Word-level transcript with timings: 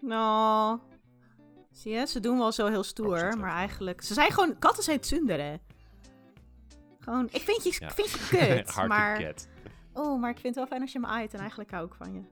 Nou, 0.00 0.78
zie 1.70 1.92
je, 1.92 2.06
ze 2.06 2.20
doen 2.20 2.38
wel 2.38 2.52
zo 2.52 2.66
heel 2.66 2.78
Oh, 2.78 2.84
stoer, 2.84 3.18
er 3.18 3.38
maar 3.38 3.54
eigenlijk... 3.54 4.02
Ze 4.02 4.14
zijn 4.14 4.30
gewoon... 4.32 4.58
Katten 4.58 4.82
zijn 4.82 5.00
tsundere. 5.00 5.60
Gewoon, 7.00 7.28
ik 7.30 7.40
vind 7.40 7.64
je, 7.64 7.76
Ja. 7.78 7.86
ik 7.88 7.92
vind 7.92 8.10
je 8.10 8.18
kut, 8.36 8.70
Hard 8.70 8.88
maar... 8.88 9.18
to 9.18 9.24
get. 9.24 9.48
Oh, 9.92 10.20
maar 10.20 10.30
ik 10.30 10.38
vind 10.38 10.54
het 10.54 10.54
wel 10.54 10.66
fijn 10.66 10.80
als 10.80 10.92
je 10.92 10.98
me 10.98 11.06
aait 11.06 11.34
en 11.34 11.40
eigenlijk 11.40 11.70
hou 11.70 11.86
ik 11.86 11.94
van 11.94 12.12
je. 12.14 12.22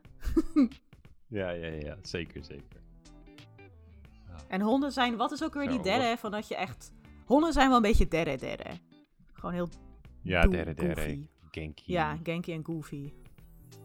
Ja, 1.26 1.50
ja, 1.50 1.66
ja, 1.66 1.96
zeker, 2.02 2.44
zeker. 2.44 2.80
En 4.48 4.60
honden 4.60 4.92
zijn... 4.92 5.16
Wat 5.16 5.32
is 5.32 5.44
ook 5.44 5.54
weer 5.54 5.68
die 5.68 5.82
derde, 5.82 6.16
van 6.18 6.30
dat 6.30 6.48
je 6.48 6.56
echt... 6.56 6.92
Honden 7.24 7.52
zijn 7.52 7.68
wel 7.68 7.76
een 7.76 7.82
beetje 7.82 8.08
derde 8.08 8.36
derde. 8.36 8.64
Gewoon 9.32 9.54
heel... 9.54 9.68
Ja, 10.22 10.46
derde. 10.46 10.74
goofy. 10.86 11.26
Genki. 11.50 11.92
Ja, 11.92 12.18
Genki 12.22 12.52
en 12.52 12.64
Goofy. 12.64 13.12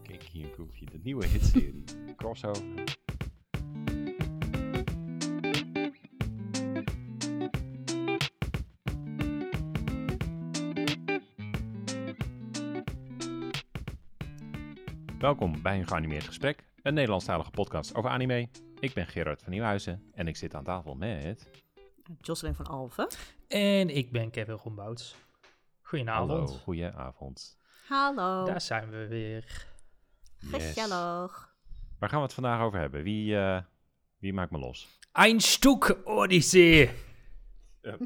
Genki 0.02 0.42
en 0.42 0.50
Goofy. 0.56 0.84
De 0.84 0.98
nieuwe 1.02 1.26
hitserie. 1.26 1.84
Crossover. 2.16 2.64
Welkom 15.26 15.62
bij 15.62 15.78
een 15.78 15.86
geanimeerd 15.86 16.24
gesprek, 16.24 16.64
een 16.82 16.94
Nederlandstalige 16.94 17.50
podcast 17.50 17.94
over 17.94 18.10
anime. 18.10 18.48
Ik 18.80 18.94
ben 18.94 19.06
Gerard 19.06 19.42
van 19.42 19.52
Nieuwhuizen 19.52 20.02
en 20.14 20.28
ik 20.28 20.36
zit 20.36 20.54
aan 20.54 20.64
tafel 20.64 20.94
met... 20.94 21.50
Jocelyn 22.20 22.54
van 22.54 22.66
Alphen. 22.66 23.08
En 23.48 23.96
ik 23.96 24.12
ben 24.12 24.30
Kevin 24.30 24.54
Rombouts. 24.54 25.16
Goedenavond. 25.82 26.30
Hallo, 26.30 26.46
goedenavond. 26.46 27.58
Hallo. 27.88 28.44
Daar 28.44 28.60
zijn 28.60 28.90
we 28.90 29.06
weer. 29.06 29.66
Yes. 30.38 30.66
Gezellig. 30.66 31.54
Waar 31.98 32.08
gaan 32.08 32.18
we 32.18 32.24
het 32.24 32.34
vandaag 32.34 32.60
over 32.60 32.78
hebben? 32.78 33.02
Wie, 33.02 33.38
eh, 33.38 33.62
wie 34.18 34.32
maakt 34.32 34.50
me 34.50 34.58
los? 34.58 34.88
Ein 35.12 35.40
Stück 35.40 35.96
Odyssee. 36.04 36.90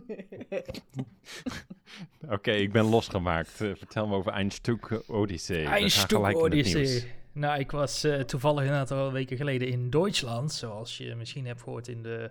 Oké, 2.28 2.50
ik 2.50 2.72
ben 2.72 2.84
losgemaakt. 2.84 3.60
Eh, 3.60 3.74
vertel 3.74 4.06
me 4.06 4.14
over 4.14 4.32
Ein 4.32 4.50
Stück 4.50 5.02
Odyssee. 5.06 5.64
We 5.64 5.68
Ein 5.68 5.90
gaan 5.90 5.90
Stück 5.90 6.16
gelijk 6.16 6.36
in 6.36 6.42
het 6.44 6.52
nieuws. 6.52 6.74
Odyssee. 6.74 7.18
Nou, 7.32 7.58
ik 7.58 7.70
was 7.70 8.04
eh, 8.04 8.20
toevallig 8.20 8.64
een 8.64 8.74
aantal 8.74 9.12
weken 9.12 9.36
geleden 9.36 9.68
in 9.68 9.90
Duitsland. 9.90 10.52
Zoals 10.52 10.96
je 10.96 11.14
misschien 11.14 11.46
hebt 11.46 11.62
gehoord 11.62 11.88
in 11.88 12.02
de 12.02 12.30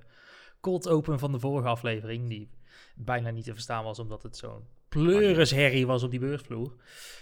cold 0.61 0.88
open 0.88 1.20
van 1.20 1.31
de 1.31 1.39
vorige 1.39 1.67
aflevering. 1.67 2.30
Die 2.30 2.50
bijna 2.95 3.30
niet 3.30 3.44
te 3.45 3.53
verstaan 3.53 3.83
was, 3.83 4.00
omdat 4.00 4.23
het 4.23 4.38
zo'n 4.38 4.67
pleurisherrie 4.89 5.88
was 5.88 6.03
op 6.03 6.11
die 6.11 6.20
beursvloer. 6.20 6.73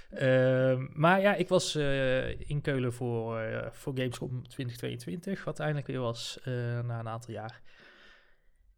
Ehm, 0.10 0.86
maar 0.94 1.22
ja, 1.22 1.36
ik 1.36 1.48
was 1.48 1.76
eh, 1.76 2.50
in 2.50 2.62
Keulen 2.62 2.94
voor, 2.94 3.40
eh, 3.40 3.68
voor 3.72 3.94
Gamescom 3.96 4.48
2022. 4.48 5.44
Wat 5.44 5.60
eindelijk 5.60 5.88
weer 5.88 6.00
was 6.00 6.40
na 6.44 7.00
een 7.00 7.08
aantal 7.08 7.34
jaar. 7.34 7.62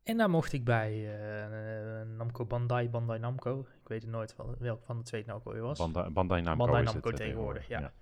En 0.09 0.17
daar 0.17 0.29
mocht 0.29 0.53
ik 0.53 0.63
bij 0.63 0.91
eh, 0.91 2.07
Namco 2.17 2.45
Bandai, 2.45 2.89
Bandai 2.89 3.19
Namco. 3.19 3.59
Ik 3.59 3.87
weet 3.87 4.01
het 4.01 4.11
nooit 4.11 4.35
wel, 4.35 4.55
welk 4.59 4.83
van 4.83 4.97
de 4.97 5.03
twee 5.03 5.21
het 5.21 5.29
nou 5.29 5.41
ook 5.43 5.61
was. 5.61 5.77
Bandai, 5.77 6.09
Bandai 6.09 6.41
Namco 6.41 6.57
Bandai 6.63 6.83
is 6.83 6.91
Namco 6.91 7.09
het, 7.09 7.19
eh, 7.19 7.25
tegenwoordig, 7.25 7.67
ja. 7.67 7.79
ja. 7.79 7.93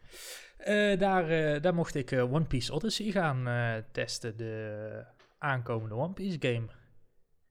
Eh, 0.57 0.99
daar, 0.99 1.61
daar 1.61 1.73
mocht 1.73 1.95
ik 1.95 2.11
One 2.11 2.45
Piece 2.45 2.73
Odyssey 2.73 3.11
gaan 3.11 3.47
testen, 3.91 4.37
de 4.37 5.05
aankomende 5.37 5.95
One 5.95 6.13
Piece 6.13 6.37
game. 6.39 6.67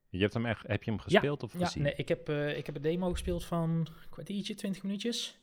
Je 0.08 0.20
hebt 0.20 0.34
hem 0.34 0.46
echt, 0.46 0.66
heb 0.66 0.82
je 0.82 0.90
hem 0.90 1.00
gespeeld 1.00 1.42
of 1.42 1.58
Ja, 1.58 1.64
gezien? 1.64 1.82
nee, 1.82 1.94
ik 1.94 2.08
heb, 2.08 2.28
ik 2.28 2.66
heb 2.66 2.77
een 2.77 2.82
demo 2.82 3.10
gespeeld 3.10 3.44
van 3.44 3.70
een 3.70 3.86
kwartiertje, 4.10 4.54
20 4.54 4.82
minuutjes. 4.82 5.40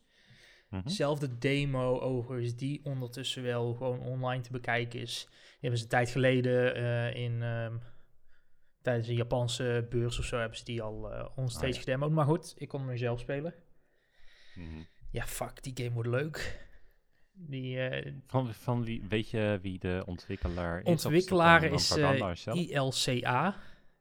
Mhm. 0.70 0.88
Zelfde 0.88 1.38
demo 1.38 2.00
overigens, 2.00 2.56
die 2.56 2.82
ondertussen 2.84 3.44
wel 3.44 3.74
gewoon 3.74 4.00
online 4.00 4.42
te 4.42 4.52
bekijken 4.52 5.00
is. 5.00 5.28
Die 5.30 5.58
hebben 5.60 5.78
ze 5.78 5.84
een 5.84 5.90
tijd 5.90 6.10
geleden 6.10 6.76
in, 7.16 7.42
ehm, 7.42 7.74
tijdens 8.84 9.08
een 9.08 9.16
Japanse 9.16 9.88
beurs 9.90 10.20
of 10.20 10.26
zo, 10.26 10.38
hebben 10.38 10.58
ze 10.58 10.64
die 10.64 10.82
al 10.82 11.12
eh 11.12 11.26
onstage 11.36 11.80
Ah, 11.80 12.00
ja. 12.00 12.08
Maar 12.08 12.26
goed, 12.26 12.54
ik 12.58 12.68
kon 12.68 12.88
hem 12.88 12.98
zelf 12.98 13.20
spelen. 13.20 13.54
Mhm. 14.56 14.84
Ja, 15.12 15.26
fuck, 15.26 15.64
die 15.64 15.74
game 15.76 15.92
wordt 15.92 16.10
leuk. 16.10 16.68
Die, 17.34 17.80
eh, 17.80 18.14
Van, 18.28 18.54
van 18.54 18.84
wie, 18.84 19.04
weet 19.10 19.30
je 19.30 19.60
wie 19.62 19.80
de 19.80 20.04
ontwikkelaar 20.06 20.80
is? 20.80 20.86
Ontwikkelaar 20.88 21.64
is 21.64 21.88
Propaganda 21.88 22.34
eh? 22.46 22.70
ILCA. 22.70 23.56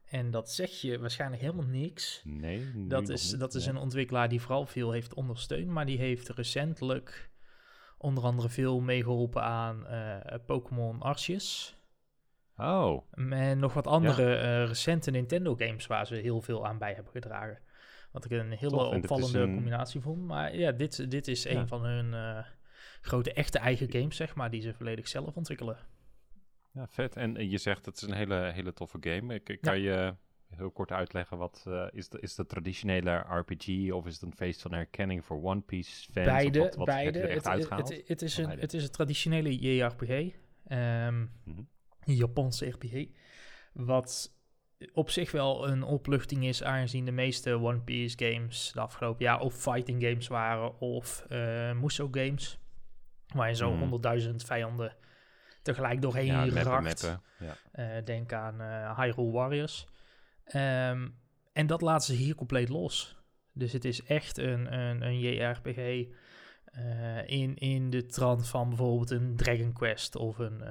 En 0.05 0.31
dat 0.31 0.51
zeg 0.51 0.71
je 0.71 0.99
waarschijnlijk 0.99 1.43
helemaal 1.43 1.67
niks. 1.67 2.23
Nee, 2.25 2.87
Dat 2.89 3.09
is, 3.09 3.31
niet, 3.31 3.41
dat 3.41 3.55
is 3.55 3.67
een 3.67 3.77
ontwikkelaar 3.77 4.29
die 4.29 4.41
vooral 4.41 4.67
veel 4.67 4.91
heeft 4.91 5.15
ondersteund, 5.15 5.67
maar 5.67 5.87
die 5.87 5.99
heeft 5.99 6.29
recentelijk 6.29 7.31
onder 7.99 8.25
andere 8.25 8.49
veel 8.49 8.81
meegeholpen 8.81 9.43
aan 9.43 9.87
Pokémon 10.47 11.01
Arceus. 11.01 11.77
Oh, 12.57 13.03
En 13.11 13.59
nog 13.59 13.73
wat 13.75 13.87
andere 13.87 14.35
eh, 14.37 14.67
recente 14.67 15.11
Nintendo 15.11 15.55
games 15.55 15.87
waar 15.87 16.07
ze 16.07 16.15
heel 16.15 16.41
veel 16.41 16.67
aan 16.67 16.79
bij 16.79 16.95
hebben 16.95 17.13
gedragen. 17.13 17.59
Wat 18.11 18.25
ik 18.25 18.31
een 18.31 18.51
hele 18.51 18.71
Tof, 18.77 18.95
opvallende 18.95 19.39
een- 19.39 19.55
combinatie 19.55 20.01
vond. 20.01 20.23
Maar 20.27 20.57
ja, 20.57 20.73
dit, 20.73 21.11
dit 21.11 21.29
is 21.29 21.45
een 21.45 21.69
van 21.69 21.85
hun 21.85 22.15
eh, 22.15 22.45
grote 23.01 23.33
echte 23.33 23.59
eigen 23.59 23.91
games, 23.93 24.17
zeg 24.17 24.35
maar, 24.35 24.51
die 24.51 24.61
ze 24.61 24.75
volledig 24.75 25.09
zelf 25.09 25.37
ontwikkelen. 25.37 25.77
ja, 26.73 26.87
vet. 26.89 27.17
En 27.17 27.37
eh, 27.37 27.51
je 27.51 27.59
zegt 27.59 27.87
het 27.87 27.97
is 27.97 28.03
een 28.03 28.15
hele, 28.15 28.51
hele 28.55 28.73
toffe 28.73 28.99
game. 29.01 29.35
Ik, 29.35 29.59
kan 29.61 29.81
je 29.81 30.15
heel 30.49 30.71
kort 30.71 30.93
uitleggen 30.93 31.39
wat 31.39 31.67
is, 31.91 32.09
de, 32.09 32.21
is 32.21 32.35
de 32.35 32.47
traditionele 32.47 33.17
RPG 33.17 33.91
of 33.93 34.07
is 34.07 34.15
het 34.15 34.23
een 34.23 34.35
feest 34.37 34.63
van 34.63 34.73
herkenning 34.73 35.25
voor 35.25 35.43
One 35.43 35.61
Piece 35.61 36.13
fans? 36.13 36.27
Of 36.27 36.33
Beide, 36.33 36.59
wat, 36.59 36.75
wat 36.75 36.87
beide. 36.87 37.19
Het, 37.19 37.45
het, 37.45 38.03
het, 38.09 38.23
is 38.23 38.37
een, 38.39 38.45
Beide. 38.45 38.63
het 38.63 38.75
is 38.75 38.83
een 38.85 38.91
traditionele 38.91 39.59
JRPG. 39.77 40.35
ehm, 40.67 41.21
Mhm. 41.45 41.61
Japanse 42.05 42.67
RPG. 42.69 43.09
Wat 43.73 44.37
op 44.93 45.11
zich 45.11 45.31
wel 45.31 45.69
een 45.69 45.83
opluchting 45.83 46.45
is, 46.45 46.63
aangezien 46.63 47.05
de 47.05 47.11
meeste 47.13 47.53
One 47.53 47.81
Piece 47.81 48.17
games 48.25 48.71
de 48.75 48.81
afgelopen 48.81 49.25
jaar 49.25 49.41
of 49.41 49.55
fighting 49.55 50.03
games 50.03 50.29
waren 50.29 50.81
of 50.81 51.25
eh 51.29 51.73
Musou 51.73 52.09
games. 52.11 52.59
Waar 53.35 53.49
je 53.49 53.55
zo'n 53.55 53.79
Mhm. 53.79 53.89
100.000 53.89 54.45
vijanden 54.45 54.97
tegelijk 55.63 56.03
doorheen 56.03 56.27
ja, 56.27 56.45
meppen, 56.45 56.83
meppen. 56.83 57.23
Ja. 57.39 57.57
Eh, 57.73 58.05
denk 58.05 58.33
aan 58.33 58.61
eh 58.61 58.99
Hyrule 58.99 59.31
Warriors. 59.33 59.87
Ehm, 60.45 61.09
en 61.53 61.67
dat 61.67 61.81
laten 61.81 62.07
ze 62.17 62.23
hier 62.23 62.35
compleet 62.35 62.69
los. 62.69 63.17
Dus 63.53 63.73
het 63.73 63.85
is 63.85 64.03
echt 64.03 64.39
een, 64.39 64.79
een, 64.79 65.03
een 65.03 65.19
JRPG 65.19 66.07
in, 67.27 67.55
in 67.57 67.91
de 67.91 68.07
trant 68.07 68.49
van 68.49 68.69
bijvoorbeeld 68.69 69.11
een 69.11 69.37
Dragon 69.37 69.73
Quest 69.73 70.17
of 70.17 70.39
een 70.39 70.63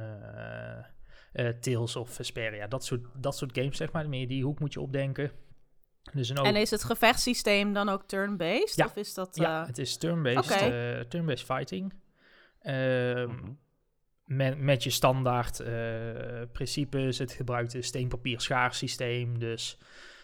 Tales 1.59 1.95
of 1.95 2.09
Vesperia. 2.09 2.67
Dat 2.67 2.85
soort, 2.85 3.05
dat 3.17 3.37
soort 3.37 3.57
games, 3.57 3.77
zeg 3.77 3.91
maar. 3.91 4.09
Meer 4.09 4.27
die 4.27 4.43
hoek 4.43 4.59
moet 4.59 4.73
je 4.73 4.81
opdenken. 4.81 5.31
Dus 6.13 6.29
een 6.29 6.37
En 6.37 6.55
is 6.55 6.71
het 6.71 6.83
gevechtssysteem 6.83 7.73
dan 7.73 7.89
ook 7.89 8.03
turn-based? 8.07 8.75
Ja. 8.75 8.85
Of 8.85 8.95
is 8.95 9.13
dat... 9.13 9.35
ja, 9.35 9.61
eh, 9.61 9.67
het 9.67 9.77
is 9.77 9.97
turn-based, 9.97 10.51
Oké. 10.51 10.53
eh, 10.53 10.99
turn-based 10.99 11.45
fighting. 11.45 11.93
Ehm, 12.61 13.27
Mhm. 13.29 13.51
met, 14.25 14.57
met 14.59 14.83
je 14.83 14.89
standaard 14.89 15.59
eh, 15.59 16.41
principes. 16.51 17.17
Het 17.17 17.31
gebruikt 17.31 17.73
een 17.73 17.83
steen-papier-schaar 17.83 18.73
systeem. 18.73 19.39
Dus 19.39 19.77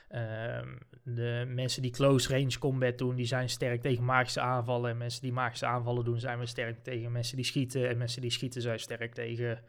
ehm, 0.08 0.76
de 1.04 1.44
mensen 1.48 1.82
die 1.82 1.92
close 1.92 2.30
range 2.38 2.58
combat 2.60 2.98
doen, 2.98 3.16
die 3.16 3.26
zijn 3.26 3.50
sterk 3.50 3.82
tegen 3.82 4.04
magische 4.04 4.42
aanvallen. 4.42 4.92
En 4.92 4.98
mensen 4.98 5.22
die 5.22 5.32
magische 5.34 5.66
aanvallen 5.66 6.06
doen, 6.06 6.20
zijn 6.20 6.38
weer 6.38 6.48
sterk 6.48 6.84
tegen 6.84 7.12
mensen 7.12 7.36
die 7.36 7.46
schieten. 7.46 7.90
En 7.90 7.98
mensen 7.98 8.22
die 8.22 8.32
schieten 8.32 8.62
zijn 8.62 8.80
sterk 8.80 9.14
tegen 9.14 9.64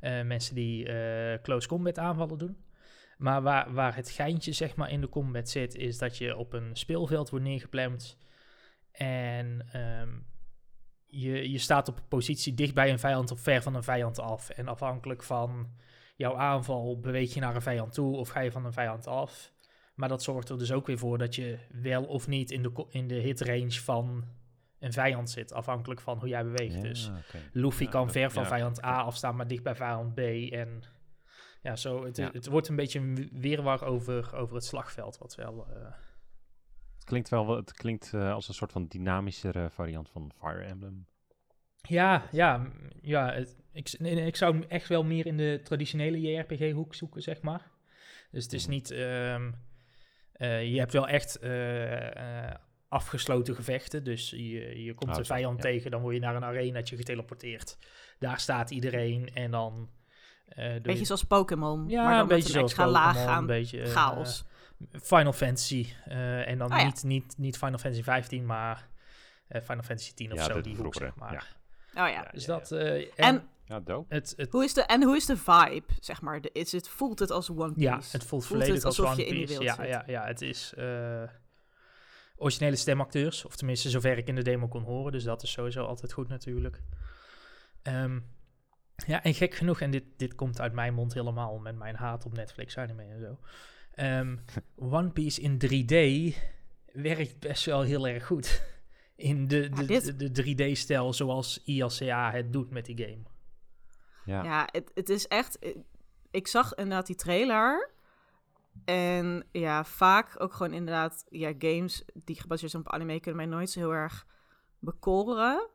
mensen 0.00 0.54
die 0.54 0.88
eh, 0.88 1.42
close 1.42 1.68
combat 1.68 1.98
aanvallen 1.98 2.38
doen. 2.38 2.56
Maar 3.18 3.42
waar, 3.42 3.72
waar 3.72 3.96
het 3.96 4.10
geintje 4.10 4.52
zeg 4.52 4.76
maar 4.76 4.90
in 4.90 5.00
de 5.00 5.08
combat 5.08 5.48
zit, 5.48 5.74
is 5.74 5.98
dat 5.98 6.18
je 6.18 6.36
op 6.36 6.52
een 6.52 6.76
speelveld 6.76 7.30
wordt 7.30 7.44
neergeplemd. 7.44 8.18
En 8.92 9.66
ehm, 9.72 10.10
je, 11.06 11.50
je 11.50 11.58
staat 11.58 11.88
op 11.88 11.96
een 11.96 12.08
positie 12.08 12.54
dicht 12.54 12.74
bij 12.74 12.90
een 12.90 12.98
vijand 12.98 13.30
of 13.30 13.40
ver 13.40 13.62
van 13.62 13.74
een 13.74 13.82
vijand 13.82 14.18
af. 14.18 14.50
En 14.50 14.68
afhankelijk 14.68 15.22
van 15.22 15.70
jouw 16.16 16.36
aanval 16.36 17.00
beweeg 17.00 17.34
je 17.34 17.40
naar 17.40 17.54
een 17.54 17.62
vijand 17.62 17.92
toe 17.92 18.16
of 18.16 18.28
ga 18.28 18.40
je 18.40 18.52
van 18.52 18.64
een 18.64 18.72
vijand 18.72 19.06
af. 19.06 19.52
Maar 19.94 20.08
dat 20.08 20.22
zorgt 20.22 20.48
er 20.48 20.58
dus 20.58 20.72
ook 20.72 20.86
weer 20.86 20.98
voor 20.98 21.18
dat 21.18 21.34
je 21.34 21.58
wel 21.82 22.04
of 22.04 22.26
niet 22.26 22.50
in 22.50 22.62
de, 22.62 22.86
in 22.90 23.08
de 23.08 23.14
hitrange 23.14 23.82
van 23.82 24.24
een 24.78 24.92
vijand 24.92 25.30
zit. 25.30 25.52
Afhankelijk 25.52 26.00
van 26.00 26.18
hoe 26.18 26.28
jij 26.28 26.44
beweegt. 26.44 26.74
Ja, 26.74 26.80
Dus. 26.80 27.10
Luffy 27.52 27.84
Ja, 27.84 27.90
kan 27.90 28.02
dat- 28.04 28.12
ver 28.12 28.30
van 28.30 28.42
ja. 28.42 28.48
vijand 28.48 28.84
A 28.84 29.00
afstaan, 29.02 29.36
maar 29.36 29.46
dicht 29.48 29.62
bij 29.62 29.74
vijand 29.74 30.14
B. 30.14 30.18
En 30.52 30.82
ja, 31.62 31.76
zo, 31.76 32.04
het, 32.04 32.16
Ja. 32.16 32.30
het 32.32 32.46
wordt 32.46 32.68
een 32.68 32.76
beetje 32.76 32.98
een 32.98 33.28
weerwar 33.32 33.84
over, 33.84 34.34
over 34.36 34.54
het 34.54 34.64
slagveld. 34.64 35.18
Wat 35.18 35.34
wel... 35.34 35.66
eh, 35.70 35.92
Het 36.94 37.04
klinkt 37.04 37.28
wel, 37.28 37.56
het 37.56 37.72
klinkt 37.72 38.12
eh, 38.14 38.32
als 38.32 38.48
een 38.48 38.54
soort 38.54 38.72
van 38.72 38.86
dynamischere 38.86 39.70
variant 39.70 40.08
van 40.10 40.32
Fire 40.38 40.62
Emblem. 40.64 41.06
Ja, 41.80 42.28
ja, 42.32 42.66
ja 43.00 43.32
het- 43.32 43.56
ik, 43.72 43.88
ik 44.00 44.36
zou 44.36 44.52
hem 44.58 44.64
echt 44.68 44.88
wel 44.88 45.04
meer 45.04 45.26
in 45.26 45.36
de 45.36 45.60
traditionele 45.64 46.20
JRPG-hoek 46.20 46.94
zoeken, 46.94 47.22
zeg 47.22 47.42
maar. 47.42 47.70
Dus 48.30 48.44
het 48.44 48.52
is 48.52 48.62
Mhm. 48.62 48.70
niet... 48.74 48.90
ehm, 48.90 49.52
eh, 50.32 50.72
je 50.72 50.78
hebt 50.78 50.92
wel 50.92 51.08
echt 51.08 51.38
eh, 51.38 52.46
eh, 52.48 52.54
afgesloten 52.88 53.54
gevechten. 53.54 54.04
Dus 54.04 54.30
je, 54.30 54.82
je 54.84 54.94
komt 54.94 55.18
Oh, 55.18 55.24
vijand 55.24 55.56
ja. 55.56 55.62
tegen, 55.70 55.90
dan 55.90 56.00
word 56.00 56.14
je 56.14 56.20
naar 56.20 56.36
een 56.36 56.44
arenaatje 56.44 56.96
geteleporteerd. 56.96 57.78
Daar 58.18 58.40
staat 58.40 58.70
iedereen 58.70 59.28
en 59.34 59.50
dan 59.50 59.88
Eh, 60.46 60.72
doe 60.72 60.80
Beetje 60.80 60.98
je- 60.98 61.04
zoals 61.04 61.24
Pokémon. 61.24 61.88
ja, 61.88 62.02
maar 62.02 62.12
dan 62.12 62.20
een 62.20 62.28
beetje 62.28 62.58
een 62.60 62.68
zoals 62.68 62.92
laag 62.92 63.12
Pokémon, 63.14 63.34
aan 63.34 63.40
een 63.40 63.46
beetje 63.46 63.80
eh, 63.82 63.90
chaos. 63.90 64.44
Final 65.02 65.32
Fantasy. 65.32 65.86
eh, 66.04 66.48
en 66.48 66.58
dan 66.58 66.72
Oh 66.72 66.78
ja. 66.78 66.84
niet, 66.84 67.02
niet, 67.04 67.34
niet 67.38 67.56
Final 67.58 67.78
Fantasy 67.78 68.02
15, 68.02 68.46
maar 68.46 68.88
eh, 69.48 69.62
Final 69.62 69.82
Fantasy 69.82 70.14
10 70.14 70.32
of 70.32 70.38
Ja, 70.38 70.44
zo, 70.44 70.60
die 70.60 70.72
hoek, 70.72 70.80
vroegere, 70.80 71.04
zeg 71.04 71.14
maar. 71.16 71.32
ja. 71.32 71.38
oh 72.02 72.08
ja. 72.08 72.22
Ja, 72.22 72.28
Dus 72.32 72.44
ja, 72.44 72.58
dat... 72.58 72.72
eh, 72.72 72.94
en 72.96 73.08
En 73.16 73.48
Ja, 73.64 73.80
dope. 73.80 74.14
het, 74.14 74.32
het, 74.36 74.52
hoe, 74.52 74.64
is 74.64 74.74
de, 74.74 74.82
en 74.82 75.02
hoe 75.02 75.16
is 75.16 75.26
de 75.26 75.36
vibe, 75.36 75.84
zeg 76.00 76.20
maar? 76.20 76.40
De, 76.40 76.50
is 76.52 76.72
het, 76.72 76.88
voelt 76.88 77.18
het 77.18 77.30
als 77.30 77.50
One 77.50 77.72
Piece? 77.72 77.80
ja, 77.80 78.00
het 78.10 78.24
voelt 78.24 78.46
volledig 78.46 78.74
het 78.74 78.84
als 78.84 79.00
One 79.00 79.14
Piece. 79.24 79.62
Ja, 79.62 79.84
ja, 79.84 80.02
ja, 80.06 80.24
het 80.26 80.40
is 80.42 80.72
eh, 80.76 81.22
originele 82.36 82.76
stemacteurs. 82.76 83.44
Of 83.44 83.56
tenminste, 83.56 83.90
zover 83.90 84.18
ik 84.18 84.28
in 84.28 84.34
de 84.34 84.42
demo 84.42 84.68
kon 84.68 84.82
horen. 84.82 85.12
Dus 85.12 85.24
dat 85.24 85.42
is 85.42 85.50
sowieso 85.50 85.84
altijd 85.84 86.12
goed 86.12 86.28
natuurlijk. 86.28 86.82
Ehm, 87.82 88.20
ja, 89.06 89.22
en 89.22 89.34
gek 89.34 89.54
genoeg, 89.54 89.80
en 89.80 89.90
dit, 89.90 90.04
dit 90.16 90.34
komt 90.34 90.60
uit 90.60 90.72
mijn 90.72 90.94
mond 90.94 91.14
helemaal 91.14 91.58
met 91.58 91.76
mijn 91.76 91.94
haat 91.96 92.24
op 92.26 92.32
Netflix 92.32 92.78
anime 92.78 93.02
en 93.02 93.20
zo. 93.20 93.38
Ehm, 93.94 94.36
One 94.98 95.10
Piece 95.10 95.40
in 95.40 95.58
3D 95.64 96.36
werkt 96.92 97.38
best 97.38 97.64
wel 97.64 97.82
heel 97.82 98.08
erg 98.08 98.26
goed. 98.26 98.62
In 99.16 99.48
de, 99.48 99.68
de, 99.68 99.84
dit- 99.84 100.34
de, 100.34 100.70
3D-stijl 100.72 101.12
zoals 101.12 101.62
ILCA 101.64 102.30
het 102.32 102.52
doet 102.52 102.70
met 102.70 102.84
die 102.84 102.96
game. 102.98 103.22
Ja. 104.24 104.44
Ja, 104.44 104.68
het, 104.72 104.90
het 104.94 105.08
is 105.08 105.26
echt... 105.26 105.58
Ik 106.30 106.46
zag 106.46 106.74
inderdaad 106.74 107.06
die 107.06 107.16
trailer. 107.16 107.90
En 108.84 109.46
ja, 109.52 109.84
vaak 109.84 110.34
ook 110.38 110.52
gewoon 110.52 110.72
inderdaad... 110.72 111.24
Ja, 111.28 111.52
games 111.58 112.04
die 112.14 112.40
gebaseerd 112.40 112.70
zijn 112.70 112.82
op 112.86 112.92
anime 112.92 113.20
kunnen 113.20 113.48
mij 113.48 113.56
nooit 113.56 113.70
zo 113.70 113.80
heel 113.80 113.92
erg 113.94 114.26
bekoren. 114.78 115.68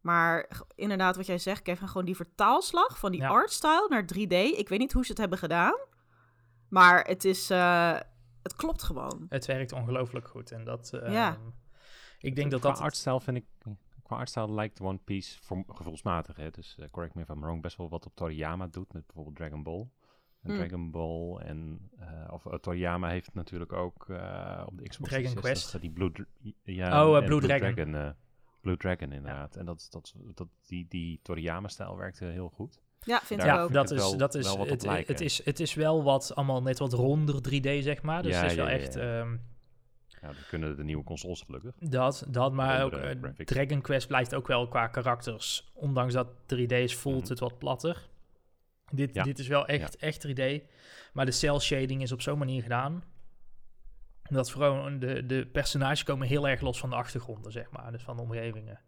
Maar 0.00 0.60
inderdaad, 0.74 1.16
wat 1.16 1.26
jij 1.26 1.38
zegt, 1.38 1.62
Kevin, 1.62 1.88
gewoon 1.88 2.04
die 2.06 2.16
vertaalslag 2.16 2.98
van 2.98 3.10
die 3.12 3.20
Ja. 3.20 3.28
artstyle 3.28 3.86
naar 3.88 4.02
3D. 4.14 4.58
Ik 4.58 4.68
weet 4.68 4.78
niet 4.78 4.92
hoe 4.92 5.04
ze 5.04 5.10
het 5.10 5.20
hebben 5.20 5.38
gedaan. 5.38 5.78
Maar 6.68 7.04
het 7.04 7.24
is... 7.24 7.50
eh, 7.50 7.98
het 8.42 8.56
klopt 8.56 8.82
gewoon. 8.82 9.26
Het 9.28 9.46
werkt 9.46 9.72
ongelooflijk 9.72 10.28
goed. 10.28 10.50
En 10.50 10.64
dat... 10.64 10.92
ehm, 10.92 11.12
Ja. 11.12 11.38
Ik 12.18 12.36
denk 12.36 12.50
dat 12.50 12.60
qua 12.60 12.70
dat... 12.70 12.80
artstyle 12.80 13.20
vind 13.20 13.36
ik... 13.36 13.44
Qua 14.02 14.16
artstyle 14.16 14.52
lijkt 14.52 14.80
One 14.80 14.98
Piece 14.98 15.38
voor, 15.42 15.64
gevoelsmatig, 15.66 16.36
hè? 16.36 16.50
dus 16.50 16.76
eh, 16.78 16.86
correct 16.90 17.14
me 17.14 17.22
if 17.22 17.28
I'm 17.28 17.40
wrong, 17.40 17.62
best 17.62 17.76
wel 17.76 17.88
wat 17.88 18.06
op 18.06 18.14
Toriyama 18.14 18.66
doet 18.66 18.92
met 18.92 19.06
bijvoorbeeld 19.06 19.36
Dragon 19.36 19.62
Ball. 19.62 19.88
En 20.42 20.50
Hmm. 20.50 20.58
Dragon 20.58 20.90
Ball 20.90 21.36
en... 21.36 21.90
eh, 21.98 22.08
of 22.32 22.46
Toriyama 22.60 23.08
heeft 23.08 23.34
natuurlijk 23.34 23.72
ook 23.72 24.06
eh, 24.08 24.62
op 24.66 24.78
de 24.78 24.88
Xbox 24.88 25.10
Dragon 25.10 25.30
360, 25.34 25.40
Quest. 25.70 25.80
die 25.80 25.90
Blue... 25.90 26.12
Ja, 26.62 27.06
Oh, 27.08 27.16
eh, 27.16 27.24
Blue 27.24 27.40
Dragon. 27.40 27.94
eh, 27.94 28.08
Blue 28.60 28.76
Dragon 28.76 29.12
inderdaad. 29.12 29.56
En 29.56 29.64
dat, 29.64 29.86
dat, 29.90 30.14
dat, 30.34 30.46
die, 30.66 30.86
die 30.88 31.20
Toriyama-stijl 31.22 31.96
werkte 31.96 32.24
heel 32.24 32.48
goed. 32.48 32.80
Ja, 33.04 33.20
vind 33.24 33.40
Daar 33.40 33.48
ik 33.48 33.54
Ja, 33.54 33.60
ook. 33.62 33.70
vind 33.70 33.74
dat 33.80 33.88
het 33.90 33.98
is, 33.98 34.04
wel- 34.08 34.16
dat 34.18 34.34
is, 34.34 34.44
wel 34.46 34.56
wat 34.56 34.66
op 34.66 34.72
het, 34.72 34.82
lijken. 34.82 35.12
het, 35.12 35.20
is, 35.22 35.44
het 35.44 35.60
is 35.60 35.74
wel 35.74 36.02
wat 36.02 36.34
allemaal 36.34 36.62
net 36.62 36.78
wat 36.78 36.92
ronder 36.92 37.34
3D, 37.34 37.82
zeg 37.82 38.02
maar. 38.02 38.22
Dus 38.22 38.32
Ja, 38.34 38.40
het 38.42 38.50
is 38.50 38.56
wel 38.56 38.66
ja, 38.66 38.72
echt 38.72 38.94
ja. 38.94 39.00
ehm, 39.20 39.32
Ja, 40.20 40.28
dat 40.28 40.46
kunnen 40.48 40.76
de 40.76 40.84
nieuwe 40.84 41.04
consoles 41.04 41.42
gelukkig. 41.46 41.74
dat, 41.78 42.24
dat, 42.28 42.52
maar 42.52 42.84
ook. 42.84 42.92
Dragon 43.44 43.80
Quest 43.80 44.06
blijft 44.08 44.34
ook 44.34 44.46
wel 44.46 44.68
qua 44.68 44.86
karakters. 44.86 45.70
Ondanks 45.74 46.14
dat 46.14 46.28
3D 46.54 46.72
is, 46.72 46.96
voelt 46.96 47.20
Mhm. 47.22 47.28
het 47.30 47.38
wat 47.38 47.58
platter. 47.58 48.08
Dit, 48.92 49.14
Ja. 49.14 49.22
dit 49.22 49.38
is 49.38 49.46
wel 49.46 49.66
echt, 49.66 49.96
echt 49.96 50.26
3D. 50.26 50.62
Maar 51.12 51.24
de 51.24 51.30
cel 51.30 51.60
shading 51.60 52.02
is 52.02 52.12
op 52.12 52.20
zo'n 52.20 52.38
manier 52.38 52.62
gedaan. 52.62 53.04
Dat 54.22 54.50
vooral 54.50 54.98
de, 54.98 55.26
de 55.26 55.46
personages 55.46 56.02
komen 56.02 56.26
heel 56.26 56.48
erg 56.48 56.60
los 56.60 56.78
van 56.78 56.90
de 56.90 56.96
achtergronden, 56.96 57.52
zeg 57.52 57.70
maar. 57.70 57.92
Dus 57.92 58.02
van 58.02 58.16
de 58.16 58.22
omgevingen. 58.22 58.80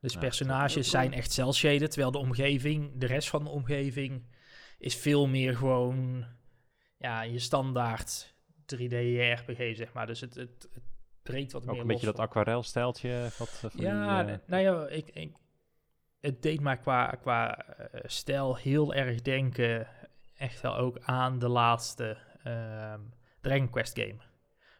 Dus 0.00 0.12
Ja, 0.12 0.18
personages 0.18 0.90
zijn 0.90 1.12
echt 1.12 1.32
cel 1.32 1.52
shaded, 1.52 1.90
terwijl 1.90 2.10
de 2.10 2.18
omgeving, 2.18 2.92
de 2.94 3.06
rest 3.06 3.28
van 3.28 3.44
de 3.44 3.50
omgeving, 3.50 4.26
is 4.78 4.96
veel 4.96 5.26
meer 5.26 5.56
gewoon 5.56 6.24
ja, 6.98 7.22
je 7.22 7.38
standaard 7.38 8.34
3D 8.74 8.94
RPG, 9.34 9.76
zeg 9.76 9.92
maar. 9.92 10.06
Dus 10.06 10.20
het, 10.20 10.34
het, 10.34 10.68
het 10.72 10.82
breekt 11.22 11.52
wat 11.52 11.62
Ook 11.62 11.70
meer 11.70 11.80
een 11.80 11.86
los 11.86 11.96
beetje 11.96 12.12
dat 12.12 12.18
aquarelstijltje. 12.18 13.28
Wat, 13.38 13.48
eh, 13.48 13.70
van 13.70 13.70
ja, 13.74 14.24
die, 14.24 14.32
eh, 14.32 14.38
nou 14.46 14.62
ja, 14.62 14.88
ik, 14.88 15.10
ik, 15.10 15.36
het 16.20 16.42
deed 16.42 16.60
mij 16.60 16.76
qua, 16.76 17.06
qua 17.20 17.58
eh, 17.58 18.00
stijl 18.04 18.56
heel 18.56 18.94
erg 18.94 19.22
denken, 19.22 19.86
echt 20.36 20.60
wel 20.60 20.76
ook 20.76 20.98
aan 21.00 21.38
de 21.38 21.48
laatste 21.48 22.16
ehm 22.42 23.00
Dragon 23.40 23.70
Quest 23.70 23.98
game. 23.98 24.16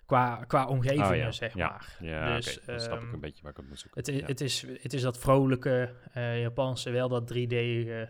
Qua, 0.06 0.44
qua 0.46 0.66
omgevingen, 0.66 1.10
Oh 1.10 1.16
ja, 1.16 1.30
zeg 1.32 1.54
ja. 1.54 1.68
maar. 1.68 1.96
Ja, 2.00 2.34
Dus, 2.36 2.58
oké, 2.58 2.66
dan 2.66 2.80
snap 2.80 2.96
ik 2.98 3.04
ehm, 3.04 3.14
een 3.14 3.20
beetje 3.20 3.42
waar 3.42 3.50
ik 3.50 3.56
het 3.56 3.68
moet 3.68 3.78
zoeken. 3.78 4.00
Het 4.00 4.08
is, 4.08 4.20
Ja. 4.20 4.26
het, 4.26 4.40
is, 4.40 4.66
het 4.82 4.92
is 4.92 5.02
dat 5.02 5.18
vrolijke 5.18 5.94
eh, 6.12 6.40
Japanse, 6.40 6.90
wel 6.90 7.08
dat 7.08 7.32
3D 7.34 7.52
eh, 7.52 8.02
eh, 8.02 8.08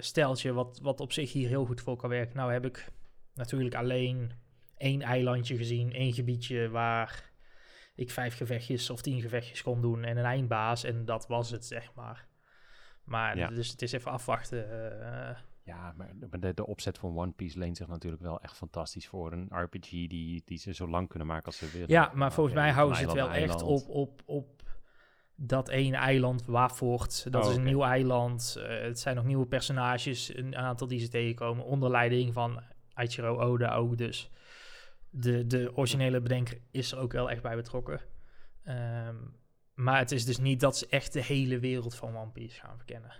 steltje, 0.00 0.52
wat, 0.52 0.78
wat 0.82 1.00
op 1.00 1.12
zich 1.12 1.32
hier 1.32 1.48
heel 1.48 1.64
goed 1.64 1.80
voor 1.80 1.96
kan 1.96 2.08
werken. 2.08 2.36
Nou 2.36 2.52
heb 2.52 2.64
ik 2.64 2.88
natuurlijk 3.34 3.74
alleen 3.74 4.32
één 4.76 5.02
eilandje 5.02 5.56
gezien, 5.56 5.92
één 5.92 6.12
gebiedje 6.12 6.68
waar 6.68 7.31
ik 7.94 8.10
vijf 8.10 8.36
gevechtjes 8.36 8.90
of 8.90 9.02
tien 9.02 9.20
gevechtjes 9.20 9.62
kon 9.62 9.80
doen 9.80 10.04
en 10.04 10.16
een 10.16 10.24
eindbaas. 10.24 10.84
En 10.84 11.04
dat 11.04 11.26
was 11.26 11.50
het, 11.50 11.64
zeg 11.66 11.94
maar. 11.94 12.26
Maar 13.04 13.36
Ja. 13.36 13.48
dus 13.48 13.68
het 13.70 13.82
is 13.82 13.92
even 13.92 14.10
afwachten. 14.10 14.70
eh, 15.30 15.36
Ja, 15.64 15.94
maar 15.96 16.10
de, 16.40 16.54
de, 16.54 16.66
opzet 16.66 16.98
van 16.98 17.16
One 17.18 17.32
Piece 17.32 17.58
leent 17.58 17.76
zich 17.76 17.86
natuurlijk 17.86 18.22
wel 18.22 18.40
echt 18.40 18.56
fantastisch 18.56 19.08
voor 19.08 19.32
een 19.32 19.48
RPG 19.50 19.90
die, 19.90 20.42
die 20.44 20.58
ze 20.58 20.74
zo 20.74 20.88
lang 20.88 21.08
kunnen 21.08 21.28
maken 21.28 21.46
als 21.46 21.56
ze 21.56 21.70
willen. 21.72 21.88
Ja, 21.88 22.10
maar 22.14 22.32
volgens 22.32 22.54
mij 22.56 22.70
houden 22.70 22.96
ze 22.96 23.02
het 23.04 23.12
wel 23.12 23.28
eiland 23.28 23.60
echt 23.60 23.68
op, 23.70 23.88
op, 23.88 24.22
op 24.24 24.60
dat 25.34 25.68
ene 25.68 25.96
eiland, 25.96 26.44
Wafort. 26.46 27.32
Dat 27.32 27.44
Oh, 27.44 27.50
is 27.50 27.56
een 27.56 27.62
nieuw 27.62 27.82
eiland. 27.84 28.56
Eh, 28.58 28.80
het 28.80 28.98
zijn 29.00 29.16
nog 29.16 29.24
nieuwe 29.24 29.46
personages, 29.46 30.36
een 30.36 30.56
aantal 30.56 30.86
die 30.86 30.98
ze 31.00 31.08
tegenkomen, 31.08 31.64
onder 31.64 31.90
leiding 31.90 32.32
van 32.32 32.62
Aichiro 32.94 33.38
Oda 33.38 33.74
ook. 33.74 33.98
Dus 33.98 34.30
de, 35.14 35.46
de 35.46 35.72
originele 35.76 36.20
bedenker 36.20 36.60
is 36.70 36.92
er 36.92 36.98
ook 36.98 37.12
wel 37.12 37.30
echt 37.30 37.42
bij 37.42 37.56
betrokken. 37.56 38.00
Ehm, 38.62 39.16
maar 39.74 39.98
het 39.98 40.10
is 40.12 40.24
dus 40.24 40.38
niet 40.38 40.60
dat 40.60 40.76
ze 40.76 40.86
echt 40.86 41.12
de 41.12 41.22
hele 41.22 41.58
wereld 41.58 41.94
van 41.94 42.16
One 42.16 42.30
Piece 42.30 42.60
gaan 42.60 42.76
verkennen. 42.76 43.12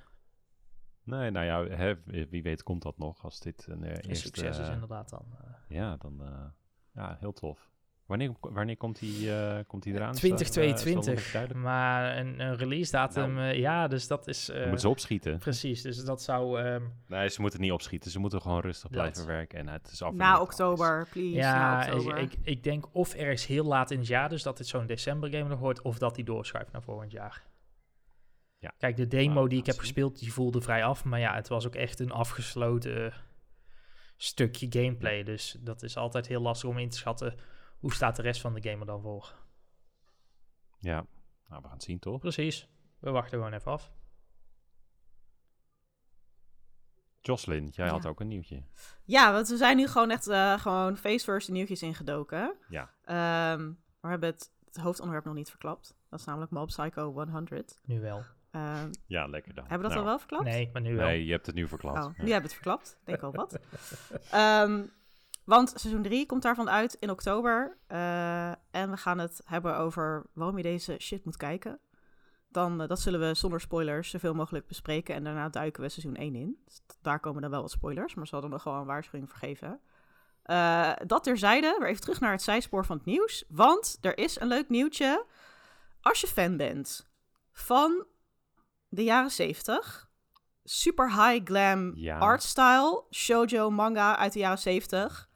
Nee, 1.05 1.31
nou 1.31 1.47
ja, 1.47 1.77
hè, 1.77 1.94
wie 2.29 2.43
weet 2.43 2.62
komt 2.62 2.83
dat 2.83 2.99
nog 2.99 3.25
als 3.25 3.41
dit 3.41 3.67
een 3.67 3.85
eh, 3.85 3.91
Een 3.91 4.00
eerste... 4.00 4.27
succes 4.27 4.59
is 4.59 4.67
eh, 4.67 4.73
inderdaad 4.73 5.09
dan. 5.11 5.27
eh, 5.41 5.50
Ja, 5.69 5.97
dan... 5.97 6.23
ja, 6.94 7.17
heel 7.21 7.33
tof. 7.33 7.71
Wanneer, 8.12 8.32
wanneer 8.41 8.76
komt 8.76 8.99
die, 8.99 9.35
eh, 9.35 9.59
komt 9.67 9.82
die 9.82 9.94
eraan? 9.94 10.14
Is 10.14 10.20
dat, 10.20 10.31
eh, 10.31 10.38
is 10.41 10.53
dat 10.53 10.55
nog 10.55 10.64
2022, 10.64 11.12
even 11.25 11.32
duidelijk? 11.32 11.64
maar 11.64 12.17
een, 12.19 12.41
een 12.41 12.56
release 12.56 12.91
datum, 12.93 13.35
Nou. 13.35 13.49
eh, 13.50 13.59
ja, 13.59 13.88
dus 13.88 14.06
dat 14.06 14.26
is... 14.28 14.49
Eh, 14.49 14.61
moeten 14.61 14.78
ze 14.81 14.88
opschieten. 14.88 15.38
Precies, 15.38 15.83
dus 15.83 16.04
dat 16.04 16.23
zou... 16.23 16.61
ehm, 16.61 16.83
Nee, 17.07 17.28
ze 17.28 17.40
moeten 17.40 17.61
niet 17.61 17.73
opschieten. 17.73 18.11
Ze 18.11 18.19
moeten 18.19 18.40
gewoon 18.40 18.61
rustig 18.61 18.90
Dat. 18.90 19.00
blijven 19.00 19.26
werken. 19.26 19.59
En 19.59 19.69
het 19.69 19.90
is 19.92 20.02
af 20.02 20.12
Na 20.12 20.40
oktober, 20.40 21.09
please. 21.11 21.37
Ja, 21.37 21.87
ik, 21.87 21.92
oktober. 21.95 22.19
ik, 22.19 22.33
ik 22.42 22.62
denk 22.62 22.85
of 22.92 23.14
ergens 23.14 23.47
heel 23.47 23.64
laat 23.64 23.90
in 23.90 23.99
het 23.99 24.07
jaar, 24.07 24.28
dus 24.28 24.42
dat 24.42 24.57
dit 24.57 24.66
zo'n 24.66 24.87
december 24.87 25.31
game 25.31 25.49
nog 25.49 25.59
wordt, 25.59 25.83
of 25.83 25.99
dat 25.99 26.14
die 26.14 26.25
doorschuift 26.25 26.73
naar 26.73 26.83
volgend 26.83 27.11
jaar. 27.12 27.42
Ja. 28.59 28.73
Kijk, 28.78 28.97
de 28.97 29.07
demo 29.07 29.35
Nou, 29.35 29.49
die 29.49 29.59
ik 29.59 29.66
heb 29.66 29.75
zien. 29.75 29.85
gespeeld, 29.85 30.19
die 30.19 30.33
voelde 30.33 30.61
vrij 30.61 30.85
af, 30.85 31.04
maar 31.04 31.21
ja, 31.21 31.35
het 31.35 31.49
was 31.49 31.66
ook 31.66 31.75
echt 31.75 32.00
een 32.00 32.12
afgesloten 32.12 33.12
stukje 34.16 34.66
gameplay, 34.71 35.23
dus 35.23 35.57
dat 35.61 35.83
is 35.83 35.97
altijd 35.97 36.26
heel 36.26 36.40
lastig 36.42 36.69
om 36.69 36.78
in 36.78 36.88
te 36.88 36.97
schatten 36.97 37.35
hoe 37.83 37.93
staat 37.95 38.17
de 38.17 38.23
rest 38.23 38.41
van 38.41 38.55
de 38.55 38.62
game 38.62 38.81
er 38.81 38.87
dan 38.87 39.01
voor. 39.03 39.35
Ja, 40.79 41.07
nou, 41.49 41.62
we 41.62 41.69
gaan 41.69 41.77
het 41.77 41.83
zien 41.83 41.99
toch? 41.99 42.19
Precies, 42.21 42.69
we 42.99 43.11
wachten 43.11 43.39
gewoon 43.39 43.53
even 43.53 43.73
af. 43.73 43.93
Jocelyn, 47.21 47.69
jij 47.69 47.89
had 47.89 48.07
ook 48.07 48.21
een 48.21 48.29
nieuwtje. 48.29 48.62
Ja, 49.05 49.33
want 49.33 49.49
we 49.49 49.57
zijn 49.57 49.77
nu 49.77 49.87
gewoon 49.87 50.11
echt 50.11 50.27
eh, 50.27 50.59
gewoon 50.59 50.97
face 50.97 51.25
first 51.25 51.47
de 51.47 51.53
nieuwtjes 51.53 51.83
ingedoken. 51.83 52.55
Ja. 52.69 52.91
Ehm, 53.05 53.65
maar 53.67 53.75
we 54.01 54.09
hebben 54.09 54.29
het, 54.29 54.51
het 54.65 54.77
hoofdonderwerp 54.77 55.25
nog 55.25 55.35
niet 55.35 55.51
verklapt. 55.51 55.95
Dat 56.09 56.19
is 56.21 56.25
namelijk 56.27 56.51
Mob 56.51 56.67
Psycho 56.67 57.12
100. 57.12 57.81
Nu 57.85 58.01
wel. 58.01 58.23
Ehm, 58.51 58.91
Ja, 59.07 59.27
lekker 59.27 59.55
dan. 59.55 59.65
hebben 59.69 59.89
we 59.89 59.95
dat 59.95 60.05
Nou, 60.05 60.05
al 60.05 60.05
wel 60.05 60.19
verklapt? 60.19 60.45
Nee, 60.45 60.71
maar 60.73 60.83
nu 60.83 60.97
wel. 60.97 61.07
Nee, 61.07 61.25
je 61.25 61.33
hebt 61.33 61.47
het 61.47 61.55
nu 61.55 61.69
verklapt. 61.69 61.97
Oh, 61.99 62.17
Ja. 62.17 62.23
nu 62.23 62.31
hebben 62.31 62.37
we 62.37 62.43
het 62.43 62.53
verklapt. 62.55 62.99
Denk 63.05 63.23
al 63.23 63.33
wat. 63.33 63.59
Ehm, 64.31 64.83
want 65.44 65.72
seizoen 65.76 66.02
3 66.02 66.26
komt 66.26 66.42
daarvan 66.42 66.70
uit 66.70 66.96
in 67.00 67.11
oktober. 67.11 67.78
Eh, 67.87 68.49
en 68.70 68.90
we 68.90 68.96
gaan 68.96 69.18
het 69.18 69.40
hebben 69.44 69.76
over 69.76 70.26
waarom 70.32 70.56
je 70.56 70.62
deze 70.62 70.96
shit 70.99 71.25
moet 71.25 71.37
kijken. 71.37 71.80
Dan, 72.49 72.80
eh, 72.80 72.88
dat 72.88 73.00
zullen 73.00 73.20
we 73.20 73.34
zonder 73.34 73.61
spoilers 73.61 74.11
zoveel 74.11 74.34
mogelijk 74.34 74.66
bespreken. 74.66 75.14
En 75.14 75.25
daarna 75.25 75.49
duiken 75.49 75.82
we 75.82 75.88
seizoen 75.88 76.20
1 76.20 76.34
in. 76.34 76.58
Dus 76.64 76.80
daar 77.02 77.20
komen 77.20 77.42
dan 77.42 77.50
wel 77.50 77.61
wat 77.61 77.70
spoilers, 77.70 78.14
maar 78.14 78.26
ze 78.26 78.32
hadden 78.32 78.50
nog 78.50 78.62
gewoon 78.62 78.78
een 78.80 78.87
waarschuwing 78.87 79.30
voor 79.30 79.38
geven. 79.38 79.80
Eh, 80.42 80.92
dat 81.06 81.25
terzijde, 81.25 81.76
weer 81.78 81.88
even 81.88 82.00
terug 82.00 82.20
naar 82.20 82.32
het 82.32 82.42
zijspoor 82.42 82.84
van 82.84 82.96
het 82.96 83.06
nieuws. 83.06 83.44
Want 83.49 83.99
er 84.00 84.18
is 84.18 84.40
een 84.40 84.49
leuk 84.49 84.68
nieuwtje. 84.68 85.26
Als 86.00 86.20
je 86.20 86.26
fan 86.26 86.56
bent 86.56 87.11
van 87.52 88.06
de 88.88 89.04
jaren 89.04 89.30
70, 89.30 90.11
super 90.64 91.08
high 91.11 91.44
glam 91.44 91.92
Ja. 91.94 92.18
artstyle, 92.18 93.04
shoujo 93.11 93.70
manga 93.70 94.16
uit 94.16 94.32
de 94.32 94.38
jaren 94.38 94.58
70, 94.58 95.28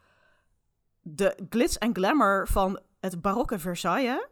de 1.09 1.37
glitz 1.51 1.77
en 1.77 1.95
glamour 1.95 2.49
van 2.49 2.81
het 3.01 3.23
barokke 3.23 3.59
Versailles 3.59 4.27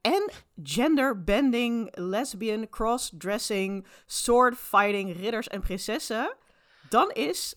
en 0.00 0.30
gender-bending, 0.62 1.96
lesbian, 1.96 2.68
cross-dressing, 2.68 3.86
sword-fighting 4.06 5.16
ridders 5.16 5.48
en 5.48 5.60
prinsessen, 5.60 6.36
dan 6.88 7.10
is 7.10 7.54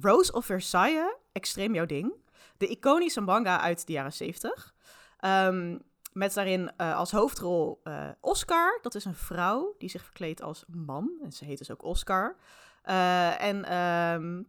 Rose 0.00 0.32
of 0.32 0.44
Versailles 0.44 1.14
extreem 1.32 1.74
jouw 1.74 1.86
ding. 1.86 2.12
De 2.56 2.66
iconische 2.66 3.20
manga 3.20 3.60
uit 3.60 3.86
de 3.86 3.92
jaren 3.92 4.12
70. 4.12 4.74
Ehm, 5.18 5.78
met 6.12 6.34
daarin 6.34 6.70
uh, 6.78 6.96
als 6.96 7.10
hoofdrol 7.10 7.80
uh, 7.84 8.08
Oscar. 8.20 8.78
Dat 8.82 8.94
is 8.94 9.04
een 9.04 9.14
vrouw 9.14 9.74
die 9.78 9.88
zich 9.88 10.02
verkleedt 10.02 10.42
als 10.42 10.64
man. 10.68 11.10
En 11.22 11.32
ze 11.32 11.44
heet 11.44 11.58
dus 11.58 11.70
ook 11.70 11.82
Oscar. 11.82 12.36
Uh, 12.84 13.42
en 13.42 13.76
um, 13.76 14.46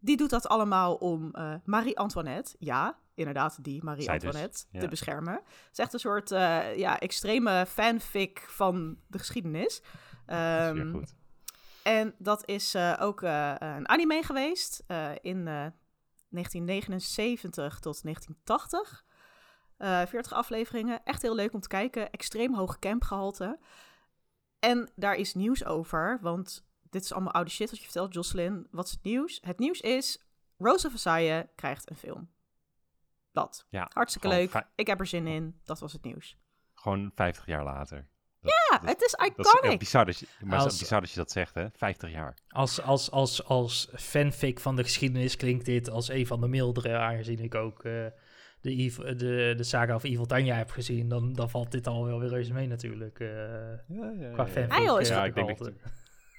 die 0.00 0.16
doet 0.16 0.30
dat 0.30 0.48
allemaal 0.48 0.94
om 0.94 1.34
Marie-Antoinette, 1.64 2.56
ja, 2.58 2.98
inderdaad 3.14 3.64
die 3.64 3.84
Marie-Antoinette, 3.84 4.48
dus, 4.48 4.66
ja. 4.70 4.80
te 4.80 4.88
beschermen. 4.88 5.34
Het 5.34 5.68
is 5.72 5.78
echt 5.78 5.92
een 5.92 6.00
soort 6.00 6.28
ja, 6.76 6.98
extreme 6.98 7.66
fanfic 7.68 8.44
van 8.48 8.98
de 9.06 9.18
geschiedenis. 9.18 9.82
Um, 10.26 10.90
goed. 10.92 11.14
En 11.82 12.14
dat 12.18 12.48
is 12.48 12.76
ook 12.98 13.22
een 13.22 13.88
anime 13.88 14.22
geweest 14.22 14.84
in 15.20 15.72
1979 16.30 17.80
tot 17.80 18.02
1980. 18.02 19.04
Uh, 19.78 20.06
40 20.06 20.32
afleveringen. 20.32 21.04
Echt 21.04 21.22
heel 21.22 21.34
leuk 21.34 21.54
om 21.54 21.60
te 21.60 21.68
kijken. 21.68 22.10
Extreem 22.10 22.54
hoog 22.54 22.78
campgehalte. 22.78 23.58
En 24.58 24.90
daar 24.94 25.14
is 25.14 25.34
nieuws 25.34 25.64
over, 25.64 26.18
want 26.20 26.68
dit 26.90 27.02
is 27.02 27.12
allemaal 27.12 27.32
oude 27.32 27.50
shit 27.50 27.70
wat 27.70 27.78
je 27.78 27.84
vertelt, 27.84 28.14
Jocelyn. 28.14 28.66
Wat 28.70 28.86
is 28.86 28.90
het 28.90 29.02
nieuws? 29.02 29.38
Het 29.44 29.58
nieuws 29.58 29.80
is, 29.80 30.24
Rose 30.58 30.86
of 30.86 30.92
Versailles 30.92 31.44
krijgt 31.54 31.90
een 31.90 31.96
film. 31.96 32.30
Dat. 33.32 33.66
Ja, 33.68 33.90
Hartstikke 33.92 34.28
leuk. 34.28 34.64
Ik 34.74 34.86
heb 34.86 35.00
er 35.00 35.06
zin 35.06 35.26
in. 35.26 35.60
Dat 35.64 35.80
was 35.80 35.92
het 35.92 36.04
nieuws. 36.04 36.36
Gewoon 36.74 37.10
50 37.14 37.46
jaar 37.46 37.64
later. 37.64 38.08
Dat, 38.40 38.52
ja, 38.70 38.88
het 38.88 39.02
is 39.02 39.12
iconic. 39.12 39.36
Dat 39.36 39.64
is 39.64 39.76
bizar, 39.76 40.06
dat 40.06 40.18
je, 40.18 40.26
maar 40.40 40.58
als, 40.58 40.78
bizar 40.78 41.00
dat 41.00 41.10
je 41.10 41.16
dat 41.16 41.30
zegt, 41.30 41.54
hè? 41.54 41.66
50 41.72 42.10
jaar. 42.10 42.34
Als, 42.48 42.82
als, 42.82 43.10
als, 43.10 43.44
als 43.44 43.90
fanfic 43.94 44.60
van 44.60 44.76
de 44.76 44.82
geschiedenis 44.82 45.36
klinkt 45.36 45.64
dit 45.64 45.90
als 45.90 46.08
een 46.08 46.26
van 46.26 46.40
de 46.40 46.48
mildere, 46.48 46.96
aangezien 46.96 47.38
ik 47.38 47.54
ook... 47.54 47.84
Uh, 47.84 48.06
de, 48.60 49.14
de, 49.16 49.54
de 49.56 49.62
saga 49.62 49.94
of 49.94 50.04
Evil 50.04 50.26
Tanya 50.26 50.56
heb 50.56 50.70
gezien, 50.70 51.08
dan, 51.08 51.32
dan 51.32 51.50
valt 51.50 51.70
dit 51.70 51.86
al 51.86 52.04
wel 52.04 52.20
weer 52.20 52.28
reuze 52.28 52.52
mee 52.52 52.66
natuurlijk. 52.66 53.18
Uh, 53.18 53.28
ja, 53.88 54.10
ja, 54.18 54.32
qua 54.32 54.46
fanfic. 54.46 54.78
Ja, 54.78 54.82
joh, 54.82 55.00
is, 55.00 55.08
ja, 55.08 55.24
ik 55.24 55.34
denk 55.34 55.58
dat 55.58 55.72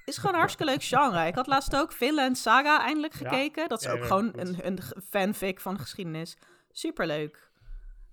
is 0.04 0.16
gewoon 0.16 0.32
een 0.32 0.38
hartstikke 0.38 0.72
leuk 0.72 0.82
genre. 0.82 1.26
Ik 1.26 1.34
had 1.34 1.46
laatst 1.46 1.76
ook 1.76 1.92
Finland 1.92 2.38
Saga 2.38 2.80
eindelijk 2.80 3.12
gekeken. 3.14 3.68
dat 3.68 3.80
is 3.80 3.88
ook 3.88 4.04
gewoon 4.04 4.32
een, 4.36 4.66
een 4.66 4.78
fanfic 5.08 5.60
van 5.60 5.78
geschiedenis. 5.78 6.36
Superleuk. 6.70 7.50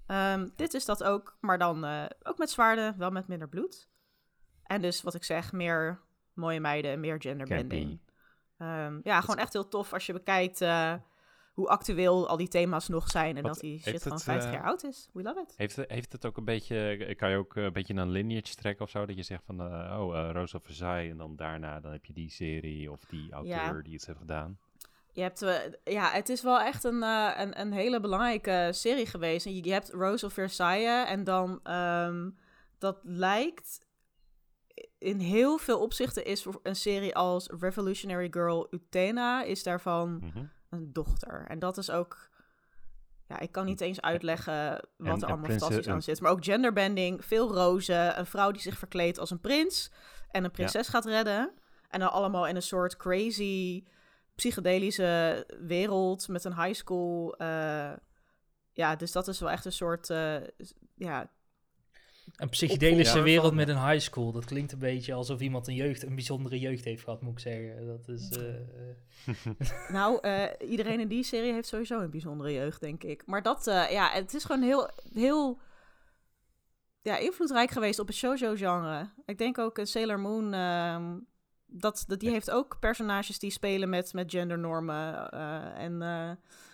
Um, 0.08 0.52
dit 0.56 0.74
is 0.74 0.86
dat 0.86 1.04
ook, 1.04 1.38
maar 1.40 1.58
dan 1.58 1.86
uh, 1.86 2.06
ook 2.24 2.38
met 2.38 2.50
zwaarden, 2.50 2.98
wel 2.98 3.12
met 3.12 3.28
minder 3.28 3.50
bloed. 3.50 3.90
En 4.64 4.82
dus 4.82 5.02
wat 5.02 5.16
ik 5.16 5.24
zeg, 5.24 5.52
meer 5.52 6.00
mooie 6.34 6.60
meiden, 6.60 7.00
meer 7.00 7.22
genderbending. 7.22 8.00
Um, 8.58 9.00
ja, 9.04 9.22
gewoon 9.22 9.38
echt 9.38 9.54
heel 9.54 9.68
tof 9.68 9.94
als 9.94 10.06
je 10.06 10.14
bekijkt 10.14 10.62
uh, 10.62 10.94
hoe 11.54 11.68
actueel 11.68 12.28
al 12.28 12.38
die 12.38 12.48
thema's 12.48 12.88
nog 12.88 13.10
zijn. 13.10 13.38
En 13.38 13.44
Wat, 13.44 13.54
dat 13.54 13.62
die 13.62 13.80
shit 13.80 14.02
gewoon 14.02 14.20
50 14.20 14.50
uh, 14.50 14.56
jaar 14.56 14.66
oud 14.66 14.84
is. 14.84 15.10
We 15.14 15.22
love 15.22 15.40
it. 15.40 15.54
Heeft, 15.58 15.78
heeft 15.88 16.12
het 16.12 16.26
ook 16.26 16.38
een 16.38 16.46
beetje, 16.46 17.16
kan 17.18 17.30
je 17.30 17.38
ook 17.38 17.56
een 17.56 17.74
beetje 17.74 17.94
een 17.94 18.10
lineage 18.10 18.56
trekken 18.56 18.86
of 18.86 18.92
zo? 18.92 19.06
Dat 19.06 19.16
je 19.16 19.24
zegt 19.24 19.44
van, 19.46 19.62
uh, 19.62 20.00
oh, 20.00 20.16
uh, 20.16 20.30
Rose 20.32 20.56
of 20.56 20.64
Versailles. 20.64 21.12
En 21.12 21.18
dan 21.18 21.36
daarna 21.36 21.80
dan 21.80 21.92
heb 21.92 22.06
je 22.06 22.14
die 22.14 22.30
serie 22.30 22.92
of 22.92 23.06
die 23.06 23.32
auteur 23.32 23.56
ja. 23.56 23.82
die 23.82 23.94
iets 23.94 24.06
heeft 24.06 24.20
gedaan. 24.20 24.58
Je 25.12 25.22
hebt, 25.22 25.46
ja, 25.84 26.12
het 26.12 26.30
is 26.30 26.42
wel 26.42 26.60
echt 26.60 26.84
een, 26.84 27.02
een, 27.02 27.60
een, 27.60 27.72
hele 27.72 28.00
belangrijke 28.00 28.70
serie 28.72 29.06
geweest. 29.06 29.46
En 29.46 29.56
je, 29.56 29.64
je 29.64 29.72
hebt 29.72 29.90
Rose 29.90 30.26
of 30.26 30.34
Versailles 30.34 31.08
en 31.08 31.24
dan, 31.24 31.60
um, 31.74 32.38
dat 32.78 33.00
lijkt 33.04 33.88
in 34.98 35.20
heel 35.20 35.58
veel 35.58 35.80
opzichten 35.80 36.26
is 36.26 36.46
een 36.64 36.76
serie 36.76 37.16
als 37.16 37.50
Revolutionary 37.60 38.28
Girl 38.32 38.68
Utena, 38.72 39.44
is 39.44 39.64
daarvan 39.64 40.10
mm 40.12 40.32
-hmm. 40.34 40.50
Een 40.70 40.94
dochter. 40.94 41.46
En 41.48 41.60
dat 41.60 41.78
is 41.78 41.90
ook. 41.92 42.30
Ja, 43.28 43.40
ik 43.40 43.52
kan 43.52 43.66
niet 43.66 43.82
eens 43.82 44.02
uitleggen 44.02 44.72
wat 44.98 45.16
en, 45.16 45.22
er 45.22 45.28
allemaal 45.28 45.50
fantastisch 45.50 45.88
aan 45.88 46.02
zit. 46.02 46.22
Maar 46.22 46.32
ook 46.32 46.44
genderbending, 46.44 47.26
veel 47.26 47.54
rozen, 47.54 48.20
een 48.20 48.26
vrouw 48.26 48.52
die 48.52 48.62
zich 48.62 48.78
verkleedt 48.78 49.20
als 49.20 49.32
een 49.32 49.40
prins 49.40 49.92
en 50.32 50.44
een 50.44 50.52
prinses 50.52 50.86
ja. 50.86 50.92
gaat 50.92 51.06
redden. 51.06 51.52
En 51.90 52.00
dan 52.00 52.12
allemaal 52.12 52.48
in 52.48 52.56
een 52.56 52.62
soort 52.62 52.98
crazy 52.98 53.84
psychedelische 54.36 55.46
wereld 55.60 56.28
met 56.28 56.44
een 56.44 56.62
high 56.62 56.74
school. 56.74 57.36
Uh, 57.42 57.92
ja, 58.72 58.96
dus 58.96 59.12
dat 59.12 59.28
is 59.28 59.40
wel 59.40 59.50
echt 59.50 59.66
een 59.66 59.72
soort 59.72 60.10
uh, 60.10 60.38
ja, 60.96 61.30
een 62.36 62.50
psychedelische 62.50 63.22
wereld 63.22 63.54
met 63.54 63.68
een 63.68 63.88
high 63.88 64.00
school. 64.00 64.32
Dat 64.32 64.46
klinkt 64.46 64.72
een 64.72 64.80
beetje 64.80 65.14
alsof 65.14 65.40
iemand 65.40 65.68
een 65.68 65.76
jeugd, 65.76 66.04
een 66.04 66.16
bijzondere 66.16 66.60
jeugd 66.60 66.84
heeft 66.84 67.04
gehad, 67.04 67.22
moet 67.22 67.32
ik 67.32 67.40
zeggen. 67.40 67.88
Dat 67.88 68.08
is. 68.08 68.38
Uh, 68.38 69.90
nou, 69.98 70.20
uh, 70.22 70.44
iedereen 70.70 71.00
in 71.00 71.08
die 71.08 71.24
serie 71.24 71.54
heeft 71.54 71.68
sowieso 71.68 72.00
een 72.00 72.10
bijzondere 72.10 72.54
jeugd, 72.54 72.82
denk 72.82 73.04
ik. 73.04 73.26
Maar 73.26 73.42
dat, 73.42 73.68
uh, 73.68 73.92
ja, 73.92 74.10
het 74.10 74.34
is 74.34 74.44
gewoon 74.44 74.62
heel, 74.62 74.90
heel 75.14 75.60
ja, 77.02 77.18
invloedrijk 77.18 77.72
geweest 77.72 78.00
op 78.00 78.08
het 78.08 78.16
shoujo-genre. 78.16 79.10
Ik 79.26 79.38
denk 79.38 79.58
ook 79.58 79.78
een 79.78 79.88
Sailor 79.88 80.20
Moon. 80.20 80.54
Uh, 80.54 81.14
dat, 81.66 82.04
dat, 82.08 82.20
die 82.20 82.30
heeft 82.30 82.52
ook 82.52 82.78
personages 82.80 83.40
die 83.40 83.52
spelen 83.52 83.90
met, 83.90 84.14
met 84.14 84.32
gendernormen. 84.32 85.32
en 85.74 86.02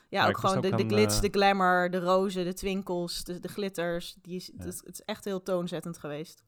ja, 0.09 0.27
ook 0.27 0.37
gewoon 0.37 0.61
de, 0.61 0.75
de 0.75 0.87
glitz, 0.87 1.15
uh... 1.15 1.21
de 1.21 1.29
glamour, 1.29 1.91
de 1.91 1.99
rozen, 1.99 2.45
de 2.45 2.53
twinkels, 2.53 3.23
de, 3.23 3.39
de 3.39 3.47
glitters. 3.47 4.15
Die 4.21 4.35
is, 4.35 4.51
ja. 4.57 4.65
het, 4.65 4.81
het, 4.85 4.93
is 4.93 5.01
echt 5.01 5.25
heel 5.25 5.43
toonzettend 5.43 5.97
geweest. 5.97 6.43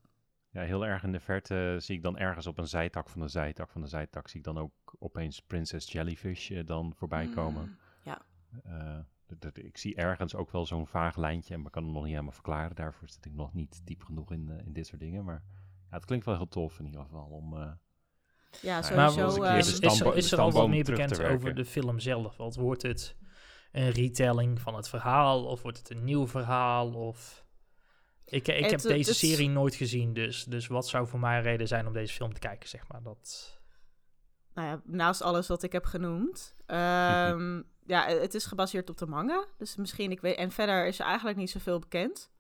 Ja, 0.49 0.61
heel 0.61 0.85
erg 0.85 1.03
in 1.03 1.11
de 1.11 1.19
verte 1.19 1.75
zie 1.79 1.95
ik 1.95 2.03
dan 2.03 2.17
ergens 2.17 2.47
op 2.47 2.57
een 2.57 2.67
zijtak 2.67 3.09
van 3.09 3.21
de 3.21 3.27
zijtak 3.27 3.69
van 3.69 3.81
de 3.81 3.87
zijtak... 3.87 4.27
zie 4.27 4.39
ik 4.39 4.45
dan 4.45 4.57
ook 4.57 4.71
opeens 4.99 5.41
Princess 5.41 5.91
Jellyfish 5.91 6.49
uh, 6.49 6.65
dan 6.65 6.93
voorbij 6.95 7.25
mm, 7.25 7.33
komen. 7.33 7.77
ja. 8.03 8.21
Uh, 8.65 8.97
ik 9.53 9.77
zie 9.77 9.95
ergens 9.95 10.35
ook 10.35 10.51
wel 10.51 10.65
zo'n 10.65 10.87
vaag 10.87 11.15
lijntje, 11.15 11.57
maar 11.57 11.65
ik 11.65 11.71
kan 11.71 11.83
hem 11.83 11.91
nog 11.91 12.01
niet 12.01 12.11
helemaal 12.11 12.33
verklaren. 12.33 12.75
Daarvoor 12.75 13.09
zit 13.09 13.25
ik 13.25 13.33
nog 13.33 13.53
niet 13.53 13.81
diep 13.83 14.03
genoeg 14.03 14.31
in, 14.31 14.61
in 14.65 14.73
dit 14.73 14.87
soort 14.87 15.01
dingen. 15.01 15.23
Maar 15.23 15.43
ja, 15.89 15.95
het 15.95 16.05
klinkt 16.05 16.25
wel 16.25 16.35
heel 16.35 16.47
tof 16.47 16.79
in 16.79 16.85
ieder 16.85 17.01
geval 17.01 17.25
om... 17.25 17.77
ja, 18.61 18.81
sowieso. 18.81 19.39
Maar, 19.39 19.57
is, 19.57 19.79
is, 19.79 19.99
er, 19.99 20.15
is 20.15 20.31
er 20.31 20.39
al 20.39 20.51
wat 20.51 20.67
meer 20.67 20.83
bekend 20.83 21.23
over 21.23 21.55
de 21.55 21.65
film 21.65 21.99
zelf? 21.99 22.37
Want 22.37 22.55
wordt 22.55 22.81
het 22.81 23.15
een 23.77 23.91
retelling 23.91 24.61
van 24.61 24.75
het 24.75 24.89
verhaal? 24.89 25.45
Of 25.45 25.61
wordt 25.61 25.77
het 25.77 25.89
een 25.89 26.03
nieuw 26.03 26.27
verhaal? 26.27 26.93
Of... 26.93 27.45
Ik, 28.25 28.47
ik 28.47 28.69
heb 28.69 28.79
deze 28.79 29.13
serie 29.13 29.49
nooit 29.49 29.75
gezien, 29.75 30.13
dus, 30.13 30.43
dus 30.43 30.67
wat 30.67 30.87
zou 30.87 31.07
voor 31.07 31.19
mij 31.19 31.37
een 31.37 31.43
reden 31.43 31.67
zijn 31.67 31.87
om 31.87 31.93
deze 31.93 32.13
film 32.13 32.33
te 32.33 32.39
kijken, 32.39 32.69
zeg 32.69 32.87
maar. 32.87 33.03
Dat... 33.03 33.59
Nou 34.53 34.67
ja, 34.67 34.81
naast 34.85 35.21
alles 35.21 35.47
wat 35.47 35.63
ik 35.63 35.71
heb 35.71 35.85
genoemd. 35.85 36.55
Um, 36.59 37.63
ja, 37.85 38.07
het 38.07 38.33
is 38.33 38.45
gebaseerd 38.45 38.89
op 38.89 38.97
de 38.97 39.07
manga. 39.07 39.45
Dus 39.57 39.75
misschien, 39.75 40.11
ik 40.11 40.21
weet... 40.21 40.37
En 40.37 40.51
verder 40.51 40.87
is 40.87 40.99
er 40.99 41.05
eigenlijk 41.05 41.37
niet 41.37 41.49
zoveel 41.49 41.79
bekend. 41.79 42.31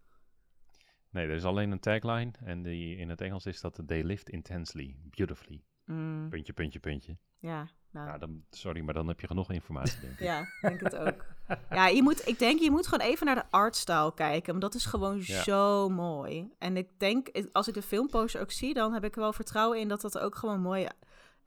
Nee, 1.09 1.27
er 1.27 1.35
is 1.35 1.43
alleen 1.43 1.71
een 1.71 1.79
tagline. 1.79 2.31
En 2.43 2.61
die, 2.61 2.95
in 2.97 3.09
het 3.09 3.21
Engels 3.21 3.45
is 3.45 3.61
dat 3.61 3.81
They 3.85 4.03
lived 4.03 4.29
intensely, 4.29 4.97
beautifully. 5.03 5.63
Mm. 5.85 6.29
Puntje, 6.29 6.53
puntje, 6.53 6.79
puntje. 6.79 7.17
Ja, 7.39 7.67
nou. 7.91 8.07
nou. 8.07 8.19
dan, 8.19 8.43
sorry, 8.49 8.81
maar 8.81 8.93
dan 8.93 9.07
heb 9.07 9.19
je 9.19 9.27
genoeg 9.27 9.51
informatie, 9.51 9.99
denk 9.99 10.13
ik. 10.13 10.19
ja, 10.19 10.45
denk 10.69 10.79
het 10.79 10.95
ook. 10.95 11.25
ja, 11.69 11.87
je 11.87 12.03
moet, 12.03 12.27
ik 12.27 12.39
denk, 12.39 12.59
je 12.59 12.71
moet 12.71 12.87
gewoon 12.87 13.07
even 13.07 13.25
naar 13.25 13.35
de 13.35 13.45
artstyle 13.49 14.13
kijken. 14.13 14.49
Want 14.49 14.61
dat 14.61 14.75
is 14.75 14.85
gewoon 14.85 15.21
zo 15.21 15.89
mooi. 15.89 16.49
En 16.57 16.77
ik 16.77 16.87
denk, 16.97 17.29
als 17.51 17.67
ik 17.67 17.73
de 17.73 17.81
filmposter 17.81 18.41
ook 18.41 18.51
zie, 18.51 18.73
dan 18.73 18.93
heb 18.93 19.03
ik 19.03 19.15
wel 19.15 19.33
vertrouwen 19.33 19.79
in 19.79 19.87
dat 19.87 20.01
dat 20.01 20.19
ook 20.19 20.35
gewoon 20.35 20.61
mooi 20.61 20.87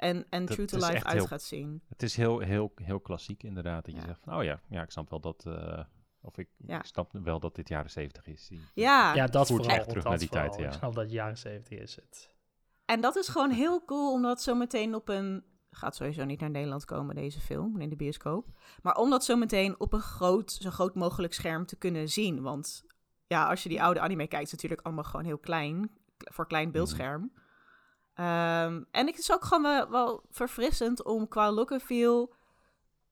en, 0.00 0.26
en 0.30 0.46
true 0.46 0.66
to 0.66 0.76
life 0.76 1.04
uit 1.04 1.26
gaat 1.26 1.42
zien. 1.42 1.82
Het 1.88 2.02
is 2.02 2.16
heel, 2.16 2.38
heel, 2.38 2.72
heel 2.74 3.00
klassiek 3.00 3.42
inderdaad. 3.42 3.84
Dat 3.84 3.94
je 3.94 4.00
zegt 4.00 4.20
van, 4.22 4.36
oh 4.36 4.44
ja, 4.44 4.60
ja, 4.68 4.82
ik 4.82 4.90
snap 4.90 5.10
wel 5.10 5.20
dat... 5.20 5.44
Uh, 5.46 5.80
of 6.22 6.38
ik, 6.38 6.48
ik, 6.66 6.84
snap 6.84 7.12
wel 7.12 7.40
dat 7.40 7.54
dit 7.54 7.68
jaren 7.68 7.90
zeventig 7.90 8.26
is. 8.26 8.50
ja, 8.74 9.14
ja, 9.14 9.26
dat 9.26 9.46
vooral. 9.46 9.68
Echt 9.68 9.88
terug 9.88 10.04
naar 10.04 10.18
die 10.18 10.28
tijd, 10.28 10.56
ja. 10.56 10.66
Ik 10.66 10.72
snap 10.72 10.94
dat 10.94 11.10
jaren 11.10 11.38
zeventig 11.38 11.78
is 11.78 11.96
het. 11.96 12.34
En 12.84 13.00
dat 13.00 13.16
is 13.16 13.28
gewoon 13.28 13.50
heel 13.50 13.84
cool, 13.84 14.12
omdat 14.12 14.42
zo 14.42 14.54
meteen 14.54 14.94
op 14.94 15.08
een 15.08 15.44
gaat 15.70 15.96
sowieso 15.96 16.24
niet 16.24 16.40
naar 16.40 16.50
Nederland 16.50 16.84
komen, 16.84 17.14
deze 17.14 17.40
film, 17.40 17.80
in 17.80 17.88
de 17.88 17.96
bioscoop. 17.96 18.46
Maar 18.82 18.96
om 18.96 19.10
dat 19.10 19.24
zo 19.24 19.36
meteen 19.36 19.80
op 19.80 19.92
een 19.92 20.00
groot, 20.00 20.52
zo 20.52 20.70
groot 20.70 20.94
mogelijk 20.94 21.34
scherm 21.34 21.66
te 21.66 21.76
kunnen 21.76 22.08
zien. 22.08 22.42
Want 22.42 22.84
ja, 23.26 23.48
als 23.48 23.62
je 23.62 23.68
die 23.68 23.82
oude 23.82 24.00
anime 24.00 24.26
kijkt, 24.26 24.44
is 24.44 24.50
het 24.50 24.62
natuurlijk 24.62 24.86
allemaal 24.86 25.10
gewoon 25.10 25.26
heel 25.26 25.38
klein, 25.38 25.90
voor 26.16 26.46
klein 26.46 26.64
mhm. 26.64 26.72
beeldscherm. 26.72 27.22
Um, 27.22 28.86
en 28.90 29.06
het 29.06 29.18
is 29.18 29.32
ook 29.32 29.44
gewoon 29.44 29.90
wel, 29.90 30.24
verfrissend 30.30 31.04
om 31.04 31.28
qua 31.28 31.52
look 31.52 31.70
en 31.70 31.80
feel 31.80 32.34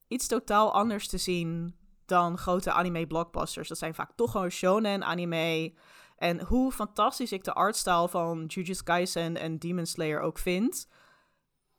iets 0.08 0.26
totaal 0.26 0.72
anders 0.72 1.08
te 1.08 1.18
zien 1.18 1.76
dan 2.06 2.38
grote 2.38 2.72
anime 2.72 3.06
blockbusters. 3.06 3.68
Dat 3.68 3.78
zijn 3.78 3.94
vaak 3.94 4.10
toch 4.14 4.30
gewoon 4.30 4.50
shonen 4.50 5.04
anime. 5.04 5.74
En 6.16 6.44
hoe 6.44 6.72
fantastisch 6.72 7.32
ik 7.32 7.44
de 7.44 7.52
artstyle 7.52 8.08
van 8.08 8.44
Jujutsu 8.46 8.82
Kaisen 8.82 9.36
en 9.36 9.58
Demon 9.58 9.86
Slayer 9.86 10.20
ook 10.20 10.38
vind 10.38 10.88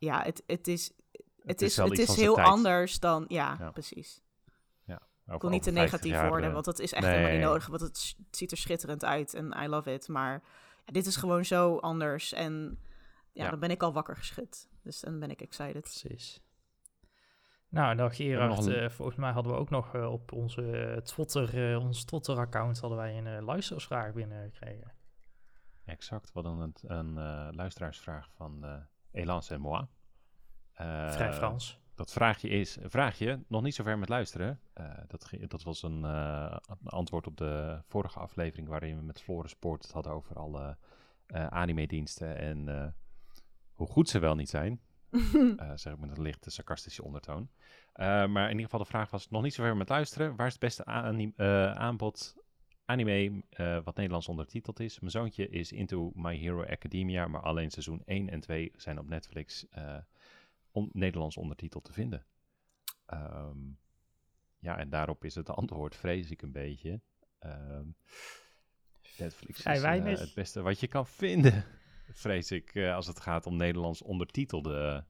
ja, 0.00 0.22
het, 0.22 0.42
het 0.46 0.68
is, 0.68 0.92
het, 1.42 1.62
is, 1.62 1.76
het 1.76 1.98
is 1.98 2.16
heel 2.16 2.40
anders 2.40 3.00
dan... 3.00 3.24
Ja, 3.28 3.70
precies. 3.72 4.22
Ja, 4.84 5.02
Ik 5.34 5.40
wil 5.40 5.50
niet 5.50 5.62
te 5.62 5.70
negatief 5.70 6.20
worden, 6.20 6.52
want 6.52 6.64
dat 6.64 6.78
is 6.78 6.92
echt 6.92 7.06
helemaal 7.06 7.30
niet 7.30 7.40
nodig. 7.40 7.66
Want 7.66 7.80
het, 7.80 8.16
ziet 8.30 8.50
er 8.50 8.56
schitterend 8.56 9.04
uit 9.04 9.34
en 9.34 9.56
I 9.62 9.68
love 9.68 9.92
it. 9.92 10.08
Maar 10.08 10.42
ja, 10.84 10.92
dit 10.92 11.06
is 11.06 11.16
gewoon 11.16 11.44
zo 11.44 11.76
anders. 11.76 12.32
En 12.32 12.78
ja, 13.32 13.50
dan 13.50 13.58
ben 13.58 13.70
ik 13.70 13.82
al 13.82 13.92
wakker 13.92 14.16
geschud. 14.16 14.68
Dus 14.82 15.00
dan 15.00 15.18
ben 15.18 15.30
ik 15.30 15.40
excited. 15.40 15.80
Precies. 15.80 16.40
Nou, 17.68 17.96
dan 17.96 18.12
Gerard, 18.12 18.66
uh, 18.66 18.88
volgens 18.88 19.16
mij 19.16 19.32
hadden 19.32 19.52
we 19.52 19.58
ook 19.58 19.70
nog 19.70 19.94
uh, 19.94 20.12
op 20.12 20.32
onze 20.32 21.00
Twitter, 21.04 21.72
uh, 21.72 21.84
ons 21.84 22.04
Twitter-account 22.04 22.80
hadden 22.80 22.98
wij 22.98 23.18
een 23.18 23.42
luisteraarsvraag 23.42 24.12
binnengekregen. 24.12 24.92
Exact, 25.84 26.32
wat 26.32 26.44
dan 26.44 26.60
een, 26.60 26.74
een 26.82 27.14
luisteraarsvraag 27.54 28.30
van 28.34 28.86
Elance 29.12 29.54
en 29.54 29.60
moi. 29.60 29.86
Vrij 31.10 31.32
Frans. 31.32 31.78
Dat 31.94 32.12
vraagje 32.12 32.48
is, 32.48 32.78
vraag 32.82 33.18
je, 33.18 33.38
nog 33.48 33.62
niet 33.62 33.74
zo 33.74 33.82
ver 33.82 33.98
met 33.98 34.08
luisteren. 34.08 34.60
dat, 35.06 35.30
dat 35.48 35.62
was 35.62 35.82
een, 35.82 36.02
een, 36.02 36.60
antwoord 36.84 37.26
op 37.26 37.36
de 37.36 37.82
vorige 37.86 38.18
aflevering 38.18 38.68
waarin 38.68 38.96
we 38.96 39.02
met 39.02 39.22
Floris 39.22 39.50
Sport 39.50 39.82
het 39.82 39.92
hadden 39.92 40.12
over 40.12 40.36
alle 40.36 40.76
anime-diensten 41.50 42.38
en 42.38 42.94
hoe 43.80 43.88
goed 43.88 44.08
ze 44.08 44.18
wel 44.18 44.34
niet 44.34 44.48
zijn. 44.48 44.80
uh, 45.10 45.70
zeg 45.74 45.92
ik 45.92 45.98
met 45.98 46.16
een 46.16 46.22
lichte 46.22 46.50
sarcastische 46.50 47.04
ondertoon. 47.04 47.48
Uh, 47.96 48.06
maar 48.26 48.44
in 48.44 48.50
ieder 48.50 48.64
geval 48.64 48.78
de 48.78 48.84
vraag 48.84 49.10
was 49.10 49.30
nog 49.30 49.42
niet 49.42 49.54
zo 49.54 49.62
ver 49.62 49.76
met 49.76 49.88
luisteren. 49.88 50.36
Waar 50.36 50.46
is 50.46 50.52
het 50.52 50.62
beste 50.62 50.84
uh, 51.36 51.72
aanbod 51.72 52.36
anime 52.90 53.42
wat 53.84 53.96
Nederlands 53.96 54.28
ondertiteld 54.28 54.80
is? 54.80 55.00
Mijn 55.00 55.12
zoontje 55.12 55.48
is 55.48 55.72
into 55.72 56.12
My 56.14 56.36
Hero 56.36 56.64
Academia, 56.64 57.26
maar 57.26 57.42
alleen 57.42 57.70
seizoen 57.70 58.02
1 58.04 58.28
en 58.28 58.40
2 58.40 58.72
zijn 58.76 58.98
op 58.98 59.08
Netflix 59.08 59.66
on 60.70 60.90
Nederlands 60.92 61.36
ondertiteld 61.36 61.84
te 61.84 61.92
vinden. 61.92 62.24
Um, 63.14 63.78
ja, 64.58 64.78
en 64.78 64.88
daarop 64.88 65.24
is 65.24 65.34
het 65.34 65.50
antwoord, 65.50 65.96
vrees 65.96 66.30
ik 66.30 66.42
een 66.42 66.52
beetje. 66.52 67.00
Um, 67.40 67.96
Netflix 69.18 69.64
is 69.64 70.20
het 70.20 70.34
beste 70.34 70.62
wat 70.62 70.80
je 70.80 70.86
kan 70.86 71.06
vinden 71.06 71.64
vrees 72.12 72.50
ik, 72.50 72.74
uh, 72.74 72.94
als 72.94 73.06
het 73.06 73.20
gaat 73.20 73.46
om 73.46 73.56
Nederlands 73.56 74.02
ondertitelde 74.02 75.04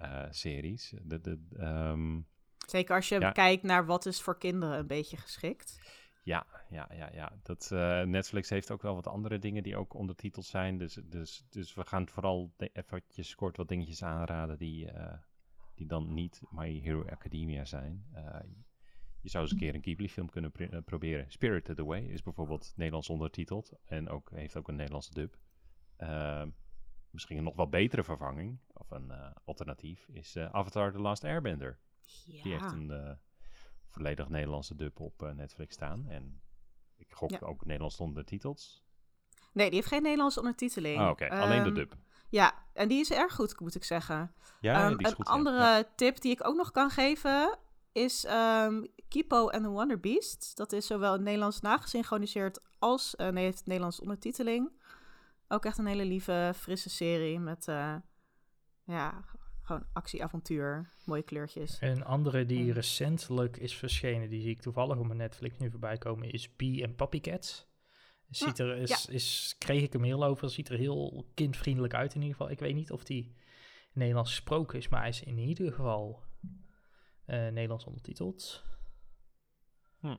uh, 0.00 0.24
series. 0.30 0.94
De, 1.02 1.20
de, 1.20 1.38
um, 1.58 2.26
Zeker 2.66 2.94
als 2.94 3.08
je 3.08 3.20
ja. 3.20 3.30
kijkt 3.30 3.62
naar 3.62 3.86
wat 3.86 4.06
is 4.06 4.20
voor 4.20 4.38
kinderen 4.38 4.78
een 4.78 4.86
beetje 4.86 5.16
geschikt. 5.16 5.80
Ja, 6.24 6.46
ja, 6.70 6.88
ja, 6.94 7.10
ja. 7.12 7.32
Dat, 7.42 7.70
uh, 7.72 8.02
Netflix 8.02 8.48
heeft 8.48 8.70
ook 8.70 8.82
wel 8.82 8.94
wat 8.94 9.06
andere 9.06 9.38
dingen 9.38 9.62
die 9.62 9.76
ook 9.76 9.94
ondertiteld 9.94 10.46
zijn. 10.46 10.78
Dus, 10.78 10.94
dus, 11.04 11.44
dus 11.48 11.74
we 11.74 11.84
gaan 11.84 12.08
vooral 12.08 12.52
eventjes 12.56 13.34
kort 13.34 13.56
wat 13.56 13.68
dingetjes 13.68 14.02
aanraden 14.02 14.58
die, 14.58 14.90
die 15.74 15.86
dan 15.86 16.14
niet 16.14 16.42
My 16.50 16.80
Hero 16.80 17.04
Academia 17.08 17.64
zijn. 17.64 18.04
je 19.20 19.28
zou 19.30 19.42
eens 19.42 19.52
een 19.52 19.58
keer 19.58 19.74
een 19.74 19.82
Ghibli-film 19.82 20.30
kunnen 20.30 20.52
pr 20.52 20.76
proberen. 20.84 21.30
Spirited 21.30 21.78
Away 21.78 22.02
is 22.02 22.22
bijvoorbeeld 22.22 22.72
Nederlands 22.76 23.08
ondertiteld 23.08 23.72
en 23.84 24.08
ook, 24.08 24.30
heeft 24.30 24.56
ook 24.56 24.68
een 24.68 24.76
Nederlandse 24.76 25.14
dub. 25.14 25.38
Misschien 27.10 27.36
een 27.36 27.44
nog 27.44 27.56
wel 27.56 27.68
betere 27.68 28.02
vervanging, 28.04 28.58
of 28.72 28.90
een 28.90 29.12
alternatief, 29.44 30.08
is 30.08 30.36
Avatar 30.36 30.92
The 30.92 31.00
Last 31.00 31.24
Airbender. 31.24 31.78
Ja. 32.24 32.42
Die 32.42 32.52
heeft 32.52 32.72
een 32.72 33.18
volledig 33.92 34.28
Nederlandse 34.28 34.74
dub 34.74 35.00
op 35.00 35.32
Netflix 35.34 35.74
staan. 35.74 36.06
En 36.08 36.40
ik 36.96 37.12
gok 37.12 37.30
ja. 37.30 37.38
ook 37.40 37.64
Nederlands 37.64 38.00
ondertiteld. 38.00 38.84
Nee, 39.52 39.66
die 39.66 39.74
heeft 39.74 39.88
geen 39.88 40.02
Nederlandse 40.02 40.38
ondertiteling. 40.38 41.00
Oh, 41.00 41.08
oké. 41.08 41.24
Okay. 41.24 41.40
Alleen 41.40 41.62
de 41.62 41.68
ehm, 41.68 41.74
dub. 41.74 41.94
Ja, 42.28 42.54
en 42.72 42.88
die 42.88 43.00
is 43.00 43.10
erg 43.10 43.34
goed, 43.34 43.60
moet 43.60 43.74
ik 43.74 43.84
zeggen. 43.84 44.34
Ja, 44.60 44.86
um, 44.86 44.96
die 44.96 45.06
is 45.06 45.10
een 45.10 45.16
goed, 45.16 45.26
andere 45.26 45.56
ja. 45.58 45.84
tip 45.96 46.20
die 46.20 46.32
ik 46.32 46.46
ook 46.46 46.56
nog 46.56 46.70
kan 46.70 46.90
geven 46.90 47.58
is 47.92 48.26
um, 48.28 48.86
Kipo 49.08 49.50
and 49.50 49.62
the 49.62 49.68
Wonder 49.68 50.00
Beast. 50.00 50.56
Dat 50.56 50.72
is 50.72 50.86
zowel 50.86 51.14
in 51.14 51.22
Nederlands 51.22 51.60
nagesynchroniseerd 51.60 52.60
als 52.78 53.14
uh, 53.16 53.28
nee, 53.28 53.44
heeft 53.44 53.66
Nederlands 53.66 54.00
ondertiteling. 54.00 54.70
Ook 55.48 55.64
echt 55.64 55.78
een 55.78 55.86
hele 55.86 56.04
lieve, 56.04 56.52
frisse 56.56 56.90
serie 56.90 57.38
met 57.38 57.66
uh, 57.66 57.94
ja, 58.84 59.24
gewoon 59.62 59.86
actie-avontuur, 59.92 60.92
mooie 61.04 61.22
kleurtjes. 61.22 61.78
Een 61.80 62.04
andere 62.04 62.46
die 62.46 62.68
en... 62.68 62.72
recentelijk 62.72 63.56
is 63.56 63.76
verschenen, 63.76 64.28
die 64.28 64.40
zie 64.40 64.50
ik 64.50 64.60
toevallig 64.60 64.98
op 64.98 65.06
mijn 65.06 65.18
Netflix 65.18 65.58
nu 65.58 65.70
voorbij 65.70 65.98
komen, 65.98 66.30
is 66.30 66.56
Bee 66.56 66.84
and 66.84 66.96
Puppycats. 66.96 67.70
Ziet 68.30 68.58
er, 68.58 68.76
is, 68.76 69.04
ja. 69.04 69.12
is, 69.12 69.56
kreeg 69.58 69.82
ik 69.82 69.94
een 69.94 70.00
mail 70.00 70.24
over, 70.24 70.50
ziet 70.50 70.68
er 70.68 70.78
heel 70.78 71.30
kindvriendelijk 71.34 71.94
uit 71.94 72.14
in 72.14 72.20
ieder 72.20 72.36
geval. 72.36 72.52
Ik 72.52 72.58
weet 72.58 72.74
niet 72.74 72.90
of 72.90 73.04
die 73.04 73.34
Nederlands 73.92 74.30
gesproken 74.30 74.78
is, 74.78 74.88
maar 74.88 75.00
hij 75.00 75.08
is 75.08 75.22
in 75.22 75.38
ieder 75.38 75.72
geval 75.72 76.22
uh, 77.26 77.36
Nederlands 77.48 77.84
ondertiteld. 77.84 78.64
Hm. 80.00 80.16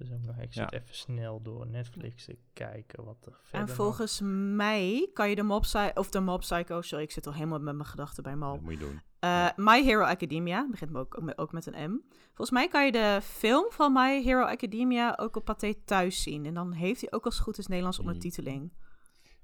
Dus 0.00 0.12
ook 0.12 0.22
nog, 0.22 0.36
ik 0.36 0.52
zit 0.52 0.70
ja. 0.70 0.78
even 0.80 0.94
snel 0.94 1.42
door 1.42 1.66
Netflix 1.66 2.24
te 2.24 2.38
kijken 2.52 3.04
wat 3.04 3.26
er 3.26 3.38
verder 3.42 3.68
En 3.68 3.74
volgens 3.74 4.20
nog... 4.20 4.30
mij 4.56 5.10
kan 5.12 5.28
je 5.28 5.34
de 5.34 5.42
Mob 5.42 5.62
Psycho, 5.62 5.90
of 5.94 6.10
de 6.10 6.20
Mob 6.20 6.40
Psycho, 6.40 6.82
sorry, 6.82 7.04
ik 7.04 7.10
zit 7.10 7.26
al 7.26 7.32
helemaal 7.32 7.60
met 7.60 7.74
mijn 7.74 7.88
gedachten 7.88 8.22
bij 8.22 8.36
Mob. 8.36 8.54
Dat 8.54 8.60
moet 8.60 8.72
je 8.72 8.78
doen. 8.78 8.92
Uh, 8.94 9.00
ja. 9.20 9.52
My 9.56 9.84
Hero 9.84 10.02
Academia, 10.02 10.68
begint 10.70 10.96
ook, 10.96 11.20
ook, 11.22 11.32
ook 11.36 11.52
met 11.52 11.66
een 11.66 11.92
M. 11.92 12.00
Volgens 12.26 12.50
mij 12.50 12.68
kan 12.68 12.84
je 12.84 12.92
de 12.92 13.18
film 13.22 13.66
van 13.70 13.92
My 13.92 14.22
Hero 14.22 14.42
Academia 14.42 15.16
ook 15.20 15.36
op 15.36 15.44
Pathé 15.44 15.74
thuis 15.84 16.22
zien. 16.22 16.46
En 16.46 16.54
dan 16.54 16.72
heeft 16.72 17.00
hij 17.00 17.12
ook 17.12 17.24
als 17.24 17.34
het 17.34 17.42
goed 17.42 17.58
is 17.58 17.66
Nederlands 17.66 17.98
ondertiteling. 17.98 18.72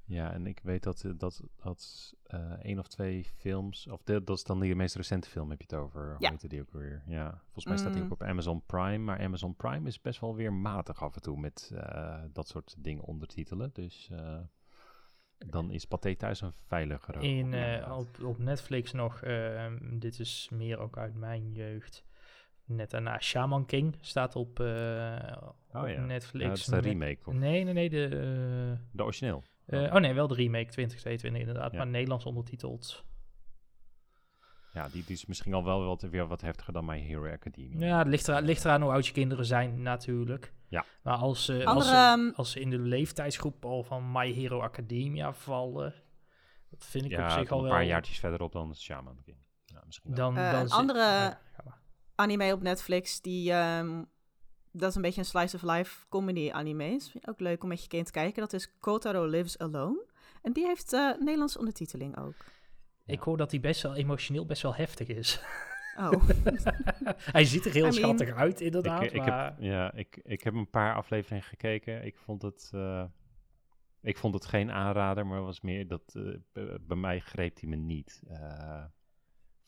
Ja, 0.06 0.32
en 0.32 0.46
ik 0.46 0.60
weet 0.62 0.82
dat, 0.82 1.04
dat, 1.16 1.42
dat 1.56 2.12
uh, 2.34 2.52
één 2.62 2.78
of 2.78 2.88
twee 2.88 3.24
films, 3.24 3.88
of 3.88 4.02
de, 4.02 4.24
dat 4.24 4.36
is 4.36 4.44
dan 4.44 4.60
die 4.60 4.74
meest 4.74 4.94
recente 4.94 5.28
film, 5.28 5.50
heb 5.50 5.58
je 5.58 5.66
het 5.68 5.84
over? 5.84 6.16
Ja. 6.18 6.28
Hoe 6.28 6.38
heet 6.40 6.50
die 6.50 6.60
ook 6.60 6.72
weer? 6.72 7.02
Ja, 7.06 7.40
volgens 7.42 7.64
mij 7.64 7.76
staat 7.76 7.92
die 7.92 8.02
ook 8.02 8.10
op 8.10 8.22
Amazon 8.22 8.62
Prime, 8.66 8.98
maar 8.98 9.20
Amazon 9.20 9.56
Prime 9.56 9.88
is 9.88 10.00
best 10.00 10.20
wel 10.20 10.34
weer 10.34 10.52
matig 10.52 11.02
af 11.02 11.14
en 11.14 11.22
toe 11.22 11.38
met 11.38 11.70
uh, 11.74 12.22
dat 12.32 12.48
soort 12.48 12.74
dingen 12.78 13.02
ondertitelen. 13.02 13.70
Dus 13.72 14.08
uh, 14.12 14.38
dan 15.38 15.70
is 15.70 15.84
Pathé 15.84 16.14
thuis 16.14 16.40
een 16.40 16.52
veiliger. 16.66 17.22
In, 17.22 17.54
op, 17.90 18.22
op 18.22 18.38
Netflix 18.38 18.92
nog, 18.92 19.22
ehm, 19.22 19.98
dit 19.98 20.18
is 20.18 20.48
meer 20.52 20.78
ook 20.78 20.98
uit 20.98 21.14
mijn 21.14 21.52
jeugd. 21.52 22.04
Net 22.64 22.90
daarna 22.90 23.20
Shaman 23.20 23.66
King 23.66 23.96
staat 24.00 24.36
op, 24.36 24.60
oh, 24.60 24.66
ja. 25.70 26.04
Netflix. 26.04 26.44
Ja, 26.44 26.48
dat 26.48 26.58
is 26.58 26.66
een 26.66 26.80
remake, 26.80 27.18
of? 27.24 27.34
Nee, 27.34 27.64
nee, 27.64 27.74
nee. 27.74 27.90
De, 27.90 28.08
de 28.90 29.02
origineel. 29.02 29.42
Uh, 29.66 29.94
oh 29.94 30.00
nee, 30.00 30.14
wel 30.14 30.26
de 30.26 30.34
remake 30.34 30.70
2022 30.70 31.40
inderdaad, 31.40 31.72
ja. 31.72 31.78
maar 31.78 31.86
Nederlands 31.86 32.24
ondertiteld. 32.24 33.04
Ja, 34.72 34.88
die, 34.88 35.04
die, 35.04 35.16
is 35.16 35.26
misschien 35.26 35.54
al 35.54 35.64
wel 35.64 35.84
wat, 35.84 36.02
weer 36.02 36.26
wat 36.26 36.40
heftiger 36.40 36.72
dan 36.72 36.84
My 36.84 37.00
Hero 37.00 37.32
Academia. 37.32 37.86
Ja, 37.86 37.98
het 37.98 38.06
ligt, 38.06 38.28
eraan, 38.28 38.44
ligt 38.44 38.64
eraan 38.64 38.82
hoe 38.82 38.90
oud 38.90 39.06
je 39.06 39.12
kinderen 39.12 39.44
zijn 39.44 39.82
natuurlijk. 39.82 40.52
Ja. 40.68 40.84
Maar 41.02 41.16
als, 41.16 41.48
uh, 41.48 41.64
als, 41.64 41.88
ze, 41.88 42.32
als 42.34 42.50
ze 42.50 42.60
in 42.60 42.70
de 42.70 42.78
leeftijdsgroep 42.78 43.64
al 43.64 43.82
van 43.82 44.12
My 44.12 44.32
Hero 44.32 44.60
Academia 44.60 45.32
vallen, 45.32 45.94
dat 46.70 46.84
vind 46.84 47.04
ik 47.04 47.10
ja, 47.10 47.24
op 47.24 47.30
zich 47.30 47.50
al 47.50 47.62
wel... 47.62 47.70
een 47.70 47.76
paar 47.76 47.84
jaartjes 47.84 48.18
verderop 48.18 48.52
dan 48.52 48.74
Shaman 48.74 49.20
King. 49.24 49.38
Ja, 49.64 49.82
misschien 49.86 50.14
wel. 50.14 50.16
Dan, 50.16 50.38
uh, 50.44 50.52
dan 50.52 50.60
een 50.60 50.70
andere 50.70 50.98
ja, 50.98 51.78
anime 52.14 52.52
op 52.52 52.62
Netflix 52.62 53.20
die... 53.20 53.52
Um, 53.52 54.08
dat 54.78 54.88
is 54.88 54.94
een 54.94 55.02
beetje 55.02 55.20
een 55.20 55.26
slice 55.26 55.56
of 55.56 55.62
life 55.62 56.06
comedy 56.08 56.50
anime. 56.50 56.84
Is 56.84 57.14
ook 57.24 57.40
leuk 57.40 57.62
om 57.62 57.68
met 57.68 57.82
je 57.82 57.88
kind 57.88 58.06
te 58.06 58.12
kijken. 58.12 58.40
Dat 58.40 58.52
is 58.52 58.78
Kotaro 58.78 59.24
Lives 59.24 59.58
Alone. 59.58 60.04
En 60.42 60.52
die 60.52 60.66
heeft 60.66 60.92
uh, 60.92 61.18
Nederlands 61.18 61.56
ondertiteling 61.56 62.18
ook. 62.18 62.34
Ik 63.06 63.20
hoor 63.20 63.36
dat 63.36 63.50
hij 63.50 63.60
best 63.60 63.82
wel 63.82 63.94
emotioneel 63.94 64.46
best 64.46 64.62
wel 64.62 64.74
heftig 64.74 65.08
is. 65.08 65.40
Oh. 65.96 66.12
hij 67.36 67.44
ziet 67.44 67.64
er 67.64 67.72
heel 67.72 67.86
I 67.86 67.92
schattig 67.92 68.26
mean... 68.26 68.38
uit, 68.38 68.60
inderdaad. 68.60 69.02
Ik, 69.02 69.12
ik 69.12 69.26
maar... 69.26 69.44
heb, 69.44 69.54
ja, 69.58 69.92
ik, 69.92 70.20
ik 70.22 70.42
heb 70.42 70.54
een 70.54 70.70
paar 70.70 70.94
afleveringen 70.94 71.44
gekeken. 71.44 72.04
Ik 72.04 72.16
vond 72.16 72.42
het, 72.42 72.70
uh, 72.74 73.04
ik 74.00 74.16
vond 74.16 74.34
het 74.34 74.46
geen 74.46 74.70
aanrader, 74.70 75.26
maar 75.26 75.42
was 75.42 75.60
meer 75.60 75.86
dat 75.86 76.14
uh, 76.16 76.36
bij 76.80 76.96
mij 76.96 77.20
greep 77.20 77.60
hij 77.60 77.68
me 77.68 77.76
niet. 77.76 78.22
Uh, 78.28 78.84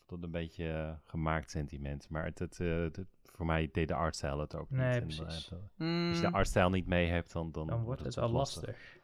tot 0.05 0.23
een 0.23 0.31
beetje 0.31 0.99
gemaakt 1.03 1.51
sentiment. 1.51 2.09
Maar 2.09 2.25
het, 2.25 2.39
het, 2.39 2.57
het, 2.57 3.07
voor 3.39 3.47
mij 3.47 3.69
deed 3.71 3.87
de 3.87 3.93
artstijl 3.93 4.39
het 4.39 4.55
ook 4.55 4.69
nee, 4.69 5.01
niet. 5.01 5.15
Precies. 5.21 5.51
En, 5.51 5.71
mm. 5.75 6.09
Als 6.09 6.19
je 6.19 6.25
de 6.25 6.33
artstijl 6.33 6.69
niet 6.69 6.87
mee 6.87 7.07
hebt, 7.07 7.31
dan, 7.31 7.51
dan, 7.51 7.67
dan 7.67 7.83
wordt 7.83 7.99
het, 7.99 8.15
het 8.15 8.23
wel 8.23 8.29
lastig. 8.29 8.67
lastig. 8.67 8.97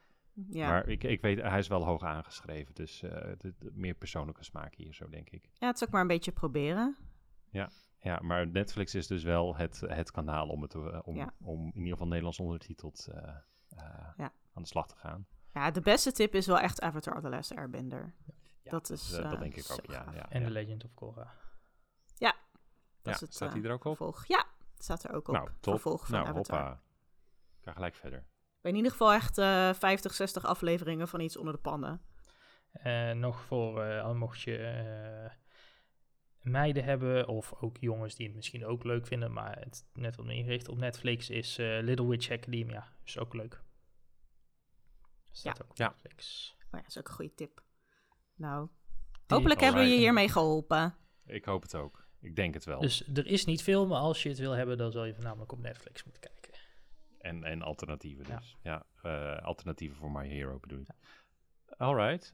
Ja. 0.50 0.70
Maar 0.70 0.88
ik, 0.88 1.04
ik 1.04 1.22
weet, 1.22 1.42
hij 1.42 1.60
is 1.60 1.68
wel 1.68 1.86
hoog 1.86 2.04
aangeschreven, 2.04 2.74
dus 2.74 3.04
uh, 3.04 3.12
de, 3.12 3.54
de 3.60 3.72
meer 3.74 3.94
persoonlijke 3.94 4.44
smaak 4.44 4.76
hier 4.76 4.94
zo, 4.94 5.10
denk 5.10 5.30
ik. 5.30 5.50
Ja, 5.54 5.68
het 5.68 5.76
is 5.76 5.84
ook 5.84 5.90
maar 5.90 6.02
een 6.02 6.08
beetje 6.08 6.32
proberen. 6.32 6.96
Ja, 7.50 7.70
ja 8.00 8.20
maar 8.22 8.48
Netflix 8.48 8.96
is 8.96 9.08
dus 9.08 9.24
wel 9.24 9.56
het, 9.56 9.80
het 9.86 10.12
kanaal 10.12 10.48
om, 10.48 10.62
het, 10.62 10.74
uh, 10.74 11.00
om, 11.04 11.16
ja. 11.16 11.34
om 11.42 11.60
in 11.60 11.76
ieder 11.76 11.92
geval 11.92 12.08
Nederlands 12.08 12.40
ondertiteld 12.40 13.08
uh, 13.10 13.16
ja. 14.18 14.34
aan 14.54 14.62
de 14.62 14.68
slag 14.68 14.88
te 14.88 14.96
gaan. 14.96 15.26
Ja, 15.54 15.72
de 15.72 15.82
beste 15.82 16.12
tip 16.12 16.36
is 16.36 16.48
wel 16.48 16.60
echt 16.60 16.82
Avatar 16.82 17.22
The 17.22 17.30
Last 17.30 17.56
Airbender. 17.56 18.14
Ja, 18.64 18.72
dat 18.72 18.90
is 18.90 19.10
dat, 19.10 19.32
dat 19.32 19.40
denk 19.40 19.56
ik 19.56 19.72
ook, 19.72 19.92
ja. 19.92 20.06
ja 20.14 20.30
en 20.30 20.44
The 20.44 20.52
Legend 20.52 20.84
of 20.84 20.94
Korra. 20.94 21.34
Ja, 23.06 23.12
dat 23.12 23.22
is 23.22 23.28
het, 23.28 23.34
staat 23.34 23.54
die 23.54 23.64
er 23.64 23.72
ook 23.72 23.86
op? 23.86 23.96
Vervolg. 23.96 24.28
Ja, 24.28 24.46
staat 24.78 25.04
er 25.04 25.14
ook 25.14 25.28
op. 25.28 25.34
Nou, 25.34 25.50
top. 25.60 25.74
Vervolg 25.74 26.06
van 26.08 26.16
nou, 26.16 26.28
Avatar. 26.28 26.60
hoppa. 26.60 26.82
Ik 27.58 27.64
ga 27.64 27.72
gelijk 27.72 27.96
verder 27.96 28.26
in 28.66 28.76
ieder 28.76 28.92
geval 28.92 29.14
echt 29.14 29.38
uh, 29.38 29.74
50, 29.74 30.14
60 30.14 30.46
afleveringen 30.46 31.08
van 31.08 31.20
iets 31.20 31.38
onder 31.38 31.54
de 31.54 31.60
pannen. 31.60 32.02
Uh, 32.86 33.12
nog 33.12 33.42
voor, 33.42 33.86
uh, 33.86 34.12
mocht 34.12 34.42
je 34.42 35.30
meiden 36.42 36.84
hebben, 36.84 37.28
of 37.28 37.54
ook 37.54 37.78
jongens 37.78 38.16
die 38.16 38.26
het 38.26 38.36
misschien 38.36 38.66
ook 38.66 38.84
leuk 38.84 39.08
vinden, 39.08 39.34
maar 39.34 39.60
het 39.60 39.86
net 39.94 40.16
wat 40.16 40.26
meer 40.26 40.44
gericht 40.44 40.68
op 40.68 40.78
Netflix, 40.78 41.30
is 41.30 41.58
eh, 41.58 41.80
Little 41.82 42.08
Witch 42.08 42.32
Academia. 42.32 42.88
Is 43.06 43.18
ook 43.18 43.34
leuk. 43.34 43.62
Staat 45.32 45.64
ook 45.64 45.70
op 45.70 45.78
Ja. 45.78 45.88
Netflix. 45.88 46.54
Oh 46.60 46.72
ja, 46.72 46.78
dat 46.78 46.88
is 46.88 46.98
ook 46.98 47.08
een 47.08 47.14
goede 47.14 47.34
tip. 47.34 47.64
Nou, 48.36 48.70
hopelijk 49.28 49.60
hebben 49.60 49.82
we 49.82 49.88
je 49.88 49.98
hiermee 49.98 50.30
geholpen. 50.30 50.96
Ik 51.26 51.46
hoop 51.46 51.62
het 51.62 51.76
ook. 51.76 52.05
Ik 52.26 52.36
denk 52.36 52.54
het 52.54 52.66
wel. 52.66 52.80
Dus 52.80 53.08
er 53.14 53.26
is 53.28 53.46
niet 53.46 53.64
veel, 53.64 53.88
maar 53.88 54.00
als 54.00 54.24
je 54.24 54.30
het 54.30 54.38
wil 54.38 54.52
hebben, 54.52 54.78
dan 54.78 54.92
zal 54.92 55.06
je 55.06 55.14
voornamelijk 55.14 55.52
op 55.52 55.60
Netflix 55.60 56.04
moeten 56.04 56.22
kijken. 56.22 56.54
En, 57.20 57.44
en 57.44 57.62
alternatieven 57.62 58.26
Ja. 58.28 58.38
dus. 58.38 58.58
Ja, 58.62 58.86
eh, 59.02 59.38
alternatieven 59.44 59.98
voor 59.98 60.12
My 60.12 60.28
Hero 60.28 60.60
bedoel 60.60 60.80
je. 60.80 60.94
Alright. 61.78 62.34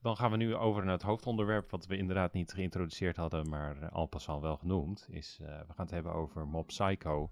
Dan 0.00 0.16
gaan 0.16 0.30
we 0.30 0.36
nu 0.36 0.54
over 0.56 0.84
naar 0.84 0.92
het 0.92 1.02
hoofdonderwerp, 1.02 1.70
wat 1.70 1.86
we 1.86 1.96
inderdaad 1.96 2.32
niet 2.32 2.52
geïntroduceerd 2.52 3.16
hadden, 3.16 3.48
maar 3.48 3.88
al 3.90 4.06
pas 4.06 4.28
al 4.28 4.40
wel 4.40 4.56
genoemd. 4.56 5.06
Is, 5.10 5.38
eh, 5.40 5.46
we 5.46 5.72
gaan 5.72 5.84
het 5.84 5.90
hebben 5.90 6.12
over 6.12 6.46
Mob 6.48 6.66
Psycho 6.66 7.30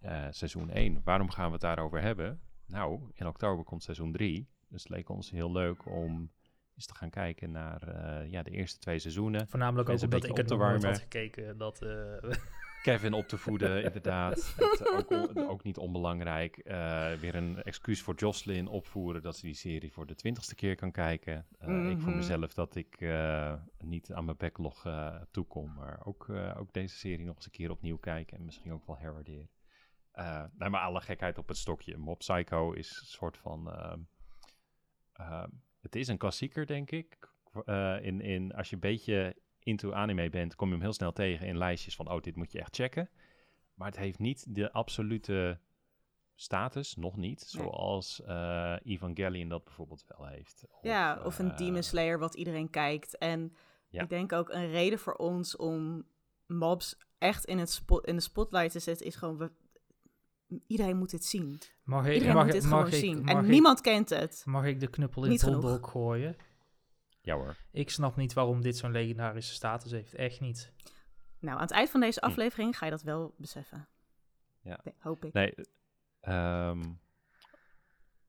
eh, 0.00 0.26
seizoen 0.30 0.70
1. 0.70 1.00
Waarom 1.04 1.30
gaan 1.30 1.46
we 1.46 1.52
het 1.52 1.60
daarover 1.60 2.00
hebben? 2.00 2.40
Nou, 2.66 3.10
in 3.12 3.26
oktober 3.26 3.64
komt 3.64 3.82
seizoen 3.82 4.12
3. 4.12 4.48
Dus 4.68 4.82
het 4.82 4.92
leek 4.92 5.08
ons 5.08 5.30
heel 5.30 5.52
leuk 5.52 5.86
om 5.86 6.30
eens 6.74 6.86
te 6.86 6.94
gaan 6.94 7.10
kijken 7.10 7.50
naar 7.50 7.82
eh, 7.82 8.30
ja, 8.30 8.42
de 8.42 8.50
eerste 8.50 8.78
twee 8.78 8.98
seizoenen. 8.98 9.48
Voornamelijk 9.48 9.88
ook 9.88 10.00
omdat 10.02 10.24
ik 10.24 10.36
het 10.36 10.46
te 10.48 10.56
nooit 10.56 10.72
had 10.84 10.98
gekeken. 10.98 11.58
Dat, 11.58 11.82
eh, 11.82 12.30
Kevin 12.82 13.12
op 13.12 13.28
te 13.28 13.38
voeden, 13.38 13.82
inderdaad. 13.84 14.54
Het, 14.56 14.88
ook, 14.88 15.10
on- 15.10 15.48
ook 15.48 15.62
niet 15.62 15.78
onbelangrijk. 15.78 16.56
Eh, 16.56 17.12
weer 17.12 17.34
een 17.34 17.62
excuus 17.62 18.02
voor 18.02 18.14
Jocelyn 18.14 18.66
opvoeren 18.68 19.22
dat 19.22 19.36
ze 19.36 19.46
die 19.46 19.54
serie 19.54 19.92
voor 19.92 20.06
de 20.06 20.14
twintigste 20.14 20.54
keer 20.54 20.74
kan 20.76 20.90
kijken. 20.92 21.46
Eh, 21.58 21.90
Ik 21.90 21.98
voor 21.98 22.08
Mhm. 22.08 22.16
mezelf 22.16 22.54
dat 22.54 22.74
ik 22.74 23.00
eh, 23.00 23.54
niet 23.78 24.12
aan 24.12 24.24
mijn 24.24 24.36
backlog 24.36 24.86
eh 24.86 25.16
toekom, 25.30 25.74
maar 25.74 26.00
ook, 26.06 26.28
eh, 26.28 26.54
ook 26.58 26.72
deze 26.72 26.96
serie 26.96 27.24
nog 27.24 27.36
eens 27.36 27.44
een 27.44 27.50
keer 27.50 27.70
opnieuw 27.70 27.98
kijken 27.98 28.36
en 28.38 28.44
misschien 28.44 28.72
ook 28.72 28.86
wel 28.86 28.98
herwaarderen. 28.98 29.48
Eh 30.12 30.44
nou, 30.58 30.70
maar 30.70 30.80
alle 30.80 31.00
gekheid 31.00 31.38
op 31.38 31.48
het 31.48 31.56
stokje. 31.56 31.96
Mob 31.96 32.18
Psycho 32.18 32.72
is 32.72 32.90
een 33.00 33.06
soort 33.06 33.38
van... 33.38 33.68
het 35.82 35.96
is 35.96 36.08
een 36.08 36.18
klassieker, 36.18 36.66
denk 36.66 36.90
ik. 36.90 37.18
Eh, 37.64 37.96
in, 38.02 38.20
in, 38.20 38.52
als 38.54 38.68
je 38.68 38.74
een 38.74 38.80
beetje 38.80 39.36
into 39.58 39.92
anime 39.92 40.30
bent, 40.30 40.54
kom 40.54 40.66
je 40.68 40.74
hem 40.74 40.82
heel 40.82 40.92
snel 40.92 41.12
tegen 41.12 41.46
in 41.46 41.58
lijstjes 41.58 41.96
van, 41.96 42.10
oh, 42.10 42.20
dit 42.20 42.36
moet 42.36 42.52
je 42.52 42.60
echt 42.60 42.74
checken. 42.74 43.10
Maar 43.74 43.88
het 43.88 43.98
heeft 43.98 44.18
niet 44.18 44.54
de 44.54 44.72
absolute 44.72 45.58
status, 46.34 46.96
nog 46.96 47.16
niet, 47.16 47.40
zoals 47.40 48.22
eh 48.22 48.76
Evangelion 48.82 49.48
dat 49.48 49.64
bijvoorbeeld 49.64 50.04
wel 50.08 50.26
heeft. 50.26 50.64
ja, 50.82 51.22
of 51.24 51.38
een 51.38 51.50
eh, 51.50 51.56
Demon 51.56 51.82
Slayer 51.82 52.18
wat 52.18 52.34
iedereen 52.34 52.70
kijkt. 52.70 53.18
En 53.18 53.56
Ja. 53.88 54.02
ik 54.02 54.08
denk 54.08 54.32
ook 54.32 54.48
een 54.48 54.70
reden 54.70 54.98
voor 54.98 55.14
ons 55.14 55.56
om 55.56 56.06
mobs 56.46 56.96
echt 57.18 57.44
in, 57.44 57.58
het 57.58 57.70
spot, 57.70 58.06
in 58.06 58.16
de 58.16 58.22
spotlight 58.22 58.72
te 58.72 58.78
zetten 58.78 59.06
is 59.06 59.16
gewoon... 59.16 59.36
We, 59.36 59.50
iedereen 60.66 60.96
moet 60.96 61.10
dit 61.10 61.24
zien. 61.24 61.58
mag 61.84 62.06
ik, 62.06 62.12
Iedereen 62.12 62.34
mag, 62.34 62.44
moet 62.44 62.54
ik- 62.54 62.60
dit 62.60 62.70
mag 62.70 62.78
gewoon 62.78 62.94
ik, 63.00 63.04
zien. 63.04 63.24
Mag 63.24 63.34
En 63.34 63.44
ik, 63.44 63.50
niemand 63.50 63.80
kent 63.80 64.10
het. 64.10 64.42
mag 64.46 64.64
ik 64.64 64.80
de 64.80 64.88
knuppel 64.88 65.24
in 65.24 65.30
Niet 65.30 65.40
het 65.40 65.86
gooien? 65.86 66.36
Ja 67.20 67.34
hoor. 67.34 67.56
Ik 67.70 67.90
snap 67.90 68.16
niet 68.16 68.32
waarom 68.32 68.62
dit 68.62 68.76
zo'n 68.76 68.90
legendarische 68.90 69.54
status 69.54 69.90
heeft. 69.90 70.14
Echt 70.14 70.40
niet. 70.40 70.72
Nou, 71.38 71.56
aan 71.56 71.62
het 71.62 71.70
eind 71.70 71.90
van 71.90 72.00
deze 72.00 72.18
Hm. 72.20 72.26
aflevering 72.26 72.78
ga 72.78 72.84
je 72.84 72.90
dat 72.90 73.02
wel 73.02 73.34
beseffen. 73.38 73.88
Ja. 74.60 74.80
Nee, 74.84 74.94
hoop 74.98 75.24
ik. 75.24 75.32
Nee, 75.32 75.54
ehm, 76.20 76.80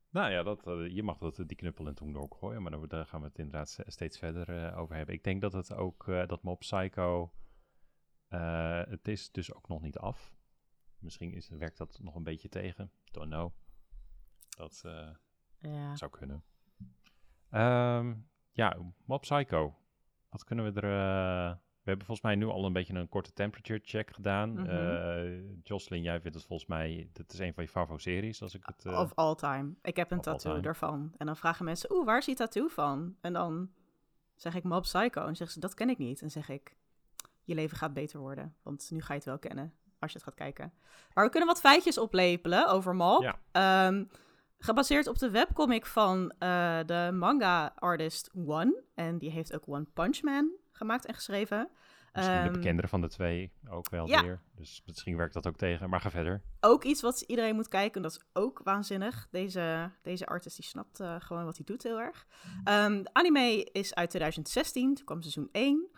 nou 0.09 0.31
ja, 0.31 0.43
dat, 0.43 0.67
eh, 0.67 0.87
je 0.95 1.03
mag 1.03 1.17
dat, 1.17 1.35
die 1.35 1.57
knuppel 1.57 1.83
in 1.83 1.89
het 1.89 1.99
hoendok 1.99 2.35
gooien, 2.35 2.61
maar 2.61 2.71
daar, 2.71 2.87
daar 2.87 3.05
gaan 3.05 3.19
we 3.21 3.27
het 3.27 3.37
inderdaad 3.37 3.77
steeds 3.87 4.17
verder 4.17 4.65
eh, 4.65 4.77
over 4.79 4.95
hebben. 4.95 5.15
Ik 5.15 5.23
denk 5.23 5.41
dat 5.41 5.53
het 5.53 5.73
ook, 5.73 6.07
eh, 6.07 6.27
dat 6.27 6.43
Mob 6.43 6.59
Psycho, 6.59 7.31
eh, 8.27 8.81
het 8.87 9.07
is 9.07 9.31
dus 9.31 9.53
ook 9.53 9.67
nog 9.67 9.81
niet 9.81 9.97
af. 9.97 10.33
Misschien 11.03 11.33
is, 11.33 11.49
werkt 11.49 11.77
dat 11.77 11.99
nog 12.01 12.15
een 12.15 12.23
beetje 12.23 12.49
tegen, 12.49 12.91
don't 13.11 13.29
know. 13.29 13.51
Dat 14.49 14.81
eh, 14.85 15.09
Ja. 15.57 15.95
zou 15.95 16.11
kunnen. 16.11 16.43
Ehm, 17.49 18.13
ja, 18.51 18.77
Mob 19.05 19.21
Psycho, 19.21 19.75
wat 20.29 20.43
kunnen 20.43 20.73
we 20.73 20.81
er... 20.81 20.83
eh, 20.83 21.55
we 21.83 21.89
hebben 21.89 22.05
volgens 22.05 22.27
mij 22.27 22.35
nu 22.35 22.45
al 22.45 22.65
een 22.65 22.73
beetje 22.73 22.93
een 22.93 23.09
korte 23.09 23.33
temperature 23.33 23.79
check 23.83 24.13
gedaan. 24.13 24.51
Mhm. 24.53 24.65
Eh, 24.65 25.41
Jocelyn, 25.63 26.01
jij 26.01 26.21
vindt 26.21 26.37
het 26.37 26.45
volgens 26.45 26.69
mij... 26.69 27.09
Dit 27.13 27.33
is 27.33 27.39
een 27.39 27.53
van 27.53 27.63
je 27.63 27.69
favo-series, 27.69 28.41
als 28.41 28.53
ik 28.55 28.65
het... 28.65 28.85
Of 28.85 29.13
all 29.15 29.35
time. 29.35 29.73
Ik 29.81 29.95
heb 29.95 30.11
een 30.11 30.21
tattoo 30.21 30.59
daarvan. 30.59 31.13
En 31.17 31.25
dan 31.25 31.37
vragen 31.37 31.65
mensen, 31.65 31.91
oeh, 31.93 32.05
waar 32.05 32.17
is 32.17 32.25
die 32.25 32.35
tattoo 32.35 32.67
van? 32.67 33.15
En 33.21 33.33
dan 33.33 33.71
zeg 34.35 34.55
ik 34.55 34.63
Mob 34.63 34.81
Psycho. 34.81 35.25
En 35.25 35.35
zeggen 35.35 35.51
ze, 35.55 35.59
dat 35.59 35.73
ken 35.73 35.89
ik 35.89 35.97
niet. 35.97 36.21
En 36.21 36.31
zeg 36.31 36.49
ik, 36.49 36.75
je 37.43 37.55
leven 37.55 37.77
gaat 37.77 37.93
beter 37.93 38.19
worden. 38.19 38.55
Want 38.61 38.89
nu 38.91 39.01
ga 39.01 39.07
je 39.13 39.19
het 39.19 39.25
wel 39.27 39.39
kennen, 39.39 39.73
als 40.03 40.11
je 40.11 40.17
het 40.17 40.27
gaat 40.27 40.37
kijken. 40.37 40.73
Maar 41.13 41.23
we 41.25 41.29
kunnen 41.31 41.49
wat 41.49 41.59
feitjes 41.59 41.97
oplepelen 41.97 42.67
over. 42.67 42.95
Ja. 42.95 43.39
Ehm, 43.51 44.03
gebaseerd 44.57 45.07
op 45.07 45.17
de 45.17 45.29
webcomic 45.29 45.85
van 45.85 46.33
eh, 46.39 46.79
de 46.85 47.09
manga-artist 47.13 48.31
One. 48.45 48.83
En 48.95 49.17
die 49.17 49.31
heeft 49.31 49.53
ook 49.53 49.63
One 49.67 49.85
Punch 49.93 50.21
Man 50.21 50.51
gemaakt 50.71 51.05
en 51.05 51.13
geschreven. 51.13 51.69
Misschien 52.13 52.37
de 52.37 52.43
Ehm, 52.43 52.53
bekendere 52.53 52.87
van 52.87 53.01
de 53.01 53.07
twee 53.09 53.51
ook 53.69 53.89
wel 53.89 54.07
ja. 54.07 54.21
weer. 54.21 54.41
Dus 54.55 54.83
misschien 54.85 55.17
werkt 55.17 55.33
dat 55.33 55.47
ook 55.47 55.57
tegen. 55.57 55.89
Maar 55.89 56.01
ga 56.01 56.09
verder. 56.09 56.41
ook 56.59 56.83
iets 56.83 57.01
wat 57.01 57.21
iedereen 57.21 57.55
moet 57.55 57.67
kijken. 57.67 57.95
En 57.95 58.01
dat 58.01 58.11
is 58.11 58.25
ook 58.33 58.61
waanzinnig. 58.63 59.27
Deze, 59.31 59.91
deze 60.01 60.25
artist 60.25 60.55
die 60.55 60.65
snapt 60.65 60.99
eh, 60.99 61.15
gewoon 61.19 61.45
wat 61.45 61.55
hij 61.55 61.65
doet 61.65 61.83
heel 61.83 61.99
erg. 61.99 62.27
Ehm, 62.63 63.03
de 63.03 63.09
anime 63.13 63.63
is 63.71 63.93
uit 63.95 64.09
2016. 64.09 64.95
Toen 64.95 65.05
kwam 65.05 65.21
seizoen 65.21 65.49
1. 65.51 65.89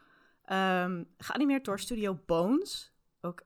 Ehm, 0.45 1.03
geanimeerd 1.17 1.65
door 1.65 1.79
Studio 1.79 2.19
Bones. 2.25 2.93
Ook 3.21 3.43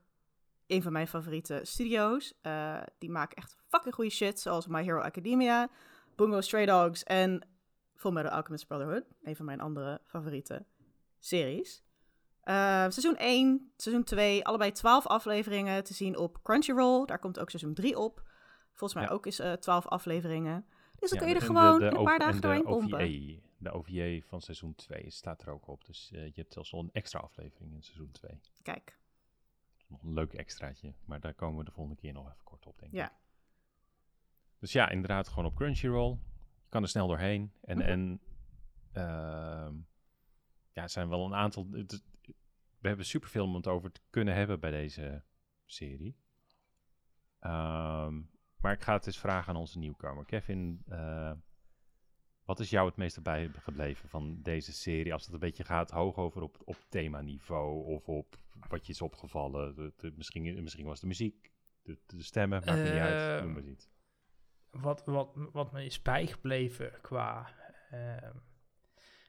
een 0.70 0.82
van 0.82 0.92
mijn 0.92 1.08
favoriete 1.08 1.60
studio's. 1.62 2.34
Eh, 2.42 2.82
die 2.98 3.10
maken 3.10 3.36
echt 3.36 3.56
fucking 3.68 3.94
goede 3.94 4.10
shit. 4.10 4.40
Zoals 4.40 4.66
My 4.66 4.82
Hero 4.82 5.00
Academia, 5.00 5.68
Bungo 6.16 6.40
Stray 6.40 6.66
Dogs 6.66 7.02
en 7.04 7.46
Fullmetal 7.94 8.30
Alchemist 8.30 8.66
Brotherhood. 8.66 9.04
Een 9.22 9.36
van 9.36 9.44
mijn 9.44 9.60
andere 9.60 10.00
favoriete 10.04 10.64
series. 11.18 11.82
Eh, 12.40 12.54
seizoen 12.88 13.16
1, 13.18 13.72
seizoen 13.76 14.04
2, 14.04 14.44
allebei 14.44 14.72
12 14.72 15.06
afleveringen 15.06 15.84
te 15.84 15.94
zien 15.94 16.16
op 16.18 16.42
Crunchyroll. 16.42 17.06
Daar 17.06 17.18
komt 17.18 17.38
ook 17.38 17.50
seizoen 17.50 17.74
3 17.74 17.98
op. 17.98 18.22
Volgens 18.68 18.94
mij 18.94 19.04
Ja. 19.08 19.14
ook 19.14 19.26
is 19.26 19.38
eh 19.38 19.52
12 19.52 19.86
afleveringen. 19.86 20.66
Dus 20.98 21.10
dan 21.10 21.18
Ja, 21.18 21.24
kun 21.24 21.34
je 21.34 21.40
er 21.40 21.46
gewoon 21.46 21.78
de 21.78 21.84
een 21.86 22.04
paar 22.04 22.12
en 22.12 22.18
dagen 22.18 22.40
doorheen 22.40 22.62
pompen. 22.62 23.42
De 23.58 23.70
OVA 23.70 24.26
van 24.28 24.40
seizoen 24.40 24.74
2 24.74 25.10
staat 25.10 25.42
er 25.42 25.50
ook 25.50 25.68
op. 25.68 25.84
Dus 25.84 26.08
je 26.10 26.32
hebt 26.34 26.52
zelfs 26.52 26.72
al 26.72 26.80
een 26.80 26.90
extra 26.92 27.18
aflevering 27.18 27.72
in 27.74 27.82
seizoen 27.82 28.10
2. 28.10 28.40
Kijk, 28.62 28.98
Nog 29.90 30.02
een 30.02 30.12
leuk 30.12 30.32
extraatje. 30.32 30.94
Maar 31.04 31.20
daar 31.20 31.34
komen 31.34 31.58
we 31.58 31.64
de 31.64 31.70
volgende 31.70 32.00
keer 32.00 32.12
nog 32.12 32.30
even 32.30 32.44
kort 32.44 32.66
op, 32.66 32.78
denk 32.78 32.92
Ja. 32.92 33.06
ik. 33.10 33.16
Dus 34.58 34.72
ja, 34.72 34.88
inderdaad 34.88 35.28
gewoon 35.28 35.44
op 35.44 35.54
Crunchyroll. 35.54 36.10
Je 36.62 36.68
kan 36.68 36.82
er 36.82 36.88
snel 36.88 37.06
doorheen. 37.06 37.52
En, 37.60 37.76
Mhm. 37.78 37.86
en 37.88 38.20
ehm, 38.92 39.74
ja, 40.72 40.82
er 40.82 40.88
zijn 40.90 41.08
wel 41.08 41.24
een 41.24 41.34
aantal... 41.34 41.66
het 41.70 42.02
we 42.78 42.88
hebben 42.88 43.06
superveel 43.06 43.44
om 43.44 43.54
het 43.54 43.66
over 43.66 43.92
te 43.92 44.00
kunnen 44.10 44.34
hebben 44.34 44.60
bij 44.60 44.70
deze 44.70 45.22
serie. 45.64 46.16
Ehm, 47.38 48.20
maar 48.56 48.72
ik 48.72 48.82
ga 48.82 48.92
het 48.92 49.06
eens 49.06 49.18
vragen 49.18 49.54
aan 49.54 49.60
onze 49.60 49.78
nieuwkomer. 49.78 50.24
Kevin, 50.24 50.82
eh, 50.88 51.32
wat 52.44 52.60
is 52.60 52.70
jou 52.70 52.86
het 52.88 52.96
meeste 52.96 53.20
bijgebleven 53.20 54.08
van 54.08 54.42
deze 54.42 54.72
serie? 54.72 55.12
Als 55.12 55.24
het 55.24 55.32
een 55.34 55.40
beetje 55.40 55.64
gaat 55.64 55.90
hoog 55.90 56.16
over 56.16 56.42
op, 56.42 56.56
op 56.64 56.76
themaniveau 56.88 57.84
of 57.84 58.08
op 58.08 58.38
wat 58.70 58.86
je 58.86 58.92
is 58.92 59.02
opgevallen. 59.02 59.74
De, 59.74 59.92
de- 59.96 60.12
misschien, 60.16 60.62
misschien 60.62 60.86
was 60.86 61.00
de 61.00 61.06
muziek, 61.06 61.52
de, 61.82 61.98
de 62.06 62.22
stemmen, 62.22 62.62
maakt 62.64 62.82
niet 62.82 62.92
uit. 62.92 63.38
Eh, 63.38 63.44
Noem 63.44 63.52
maar 63.52 63.64
iets. 63.64 63.88
Wat, 64.70 65.02
wat, 65.04 65.30
wat 65.52 65.72
me 65.72 65.84
is 65.84 66.02
bijgebleven 66.02 66.92
qua 67.00 67.54
ehm, 67.90 68.36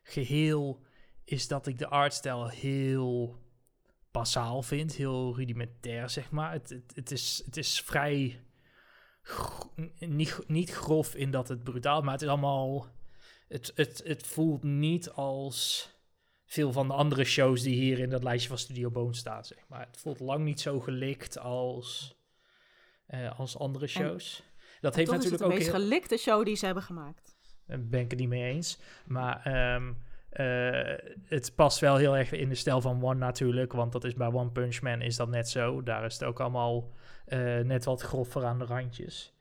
geheel, 0.04 0.84
is 1.24 1.48
dat 1.48 1.68
ik 1.68 1.78
de 1.78 1.88
artstijl 1.88 2.48
heel 2.48 3.40
basaal 4.12 4.62
vind. 4.62 4.94
Heel 4.96 5.36
rudimentair, 5.36 6.10
zeg 6.10 6.32
maar. 6.32 6.52
Het, 6.52 6.70
het, 6.70 6.92
het, 6.96 7.12
is, 7.12 7.42
het 7.46 7.58
is 7.58 7.82
vrij... 7.82 8.44
niet, 10.00 10.44
niet 10.48 10.72
grof 10.72 11.16
in 11.16 11.32
dat 11.32 11.48
het 11.48 11.64
brutaal, 11.64 12.02
maar 12.02 12.14
het 12.14 12.22
is 12.22 12.28
allemaal... 12.28 12.88
Het, 13.48 13.72
het, 13.76 14.02
het 14.04 14.28
voelt 14.28 14.64
niet 14.64 15.10
als 15.10 15.90
veel 16.52 16.72
van 16.72 16.88
de 16.88 16.94
andere 16.94 17.24
shows 17.24 17.62
die 17.62 17.76
hier 17.76 18.00
in 18.00 18.10
dat 18.10 18.24
lijstje 18.24 18.50
van 18.50 18.58
Studio 18.58 18.90
Bones 18.90 19.18
staan, 19.18 19.46
zeg 19.46 19.68
maar. 19.68 19.88
Het 19.88 19.98
voelt 19.98 20.20
lang 20.20 20.44
niet 20.44 20.62
zo 20.62 20.80
gelikt 20.80 21.40
als, 21.40 22.18
eh, 23.08 23.40
als 23.40 23.58
andere 23.58 23.88
shows. 23.88 24.44
dat 24.82 24.96
heeft 24.96 25.12
natuurlijk 25.12 25.38
de 25.38 25.44
ook 25.44 25.54
meest 25.54 25.72
heel, 25.72 25.80
gelikte 25.80 26.18
show 26.18 26.46
die 26.46 26.56
ze 26.56 26.66
hebben 26.66 26.84
gemaakt. 26.84 27.36
daar 27.68 27.88
ben 27.88 28.00
ik 28.00 28.12
het 28.12 28.20
niet 28.20 28.30
mee 28.30 28.52
eens. 28.52 28.80
Maar 29.06 29.42
ehm, 29.44 29.94
eh, 30.30 31.10
het 31.24 31.56
past 31.56 31.80
wel 31.80 31.96
heel 31.96 32.18
erg 32.18 32.32
in 32.32 32.50
de 32.50 32.56
stijl 32.56 32.82
van 32.82 33.04
One 33.04 33.20
natuurlijk. 33.20 33.74
Want 33.74 33.92
dat 33.92 34.04
is 34.04 34.14
bij 34.14 34.28
One 34.28 34.52
Punch 34.52 34.82
Man 34.82 35.02
is 35.02 35.16
dat 35.16 35.30
net 35.30 35.50
zo. 35.50 35.84
Daar 35.84 36.06
is 36.06 36.14
het 36.14 36.24
ook 36.24 36.40
allemaal 36.40 36.92
eh, 37.26 37.60
net 37.60 37.86
wat 37.86 38.02
groffer 38.02 38.46
aan 38.46 38.60
de 38.60 38.66
randjes. 38.66 39.34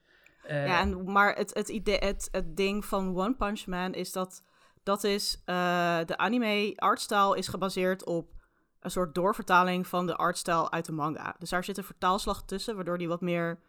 Eh, 0.43 0.67
ja, 0.67 0.81
en, 0.81 1.13
maar 1.13 1.37
het, 1.37 1.55
het, 1.55 1.69
idee, 1.69 1.99
het, 1.99 2.29
het 2.31 2.57
ding 2.57 2.85
van 2.85 3.17
One 3.17 3.35
Punch 3.35 3.67
Man 3.67 3.95
is 3.95 4.13
dat 4.13 4.45
dat 4.83 5.05
is 5.05 5.43
eh, 5.45 5.99
de 6.05 6.17
anime 6.17 6.73
artstyle 6.77 7.37
is 7.39 7.49
gebaseerd 7.49 8.05
op 8.05 8.33
een 8.81 8.91
soort 8.91 9.15
doorvertaling 9.15 9.87
van 9.87 10.07
de 10.07 10.17
artstijl 10.17 10.73
uit 10.73 10.85
de 10.85 10.93
manga. 10.93 11.35
Dus 11.39 11.51
daar 11.51 11.65
zit 11.65 11.79
een 11.79 11.85
vertaalslag 11.85 12.43
tussen, 12.45 12.75
waardoor 12.75 12.99
die 12.99 13.09
wat 13.09 13.21
meer 13.21 13.61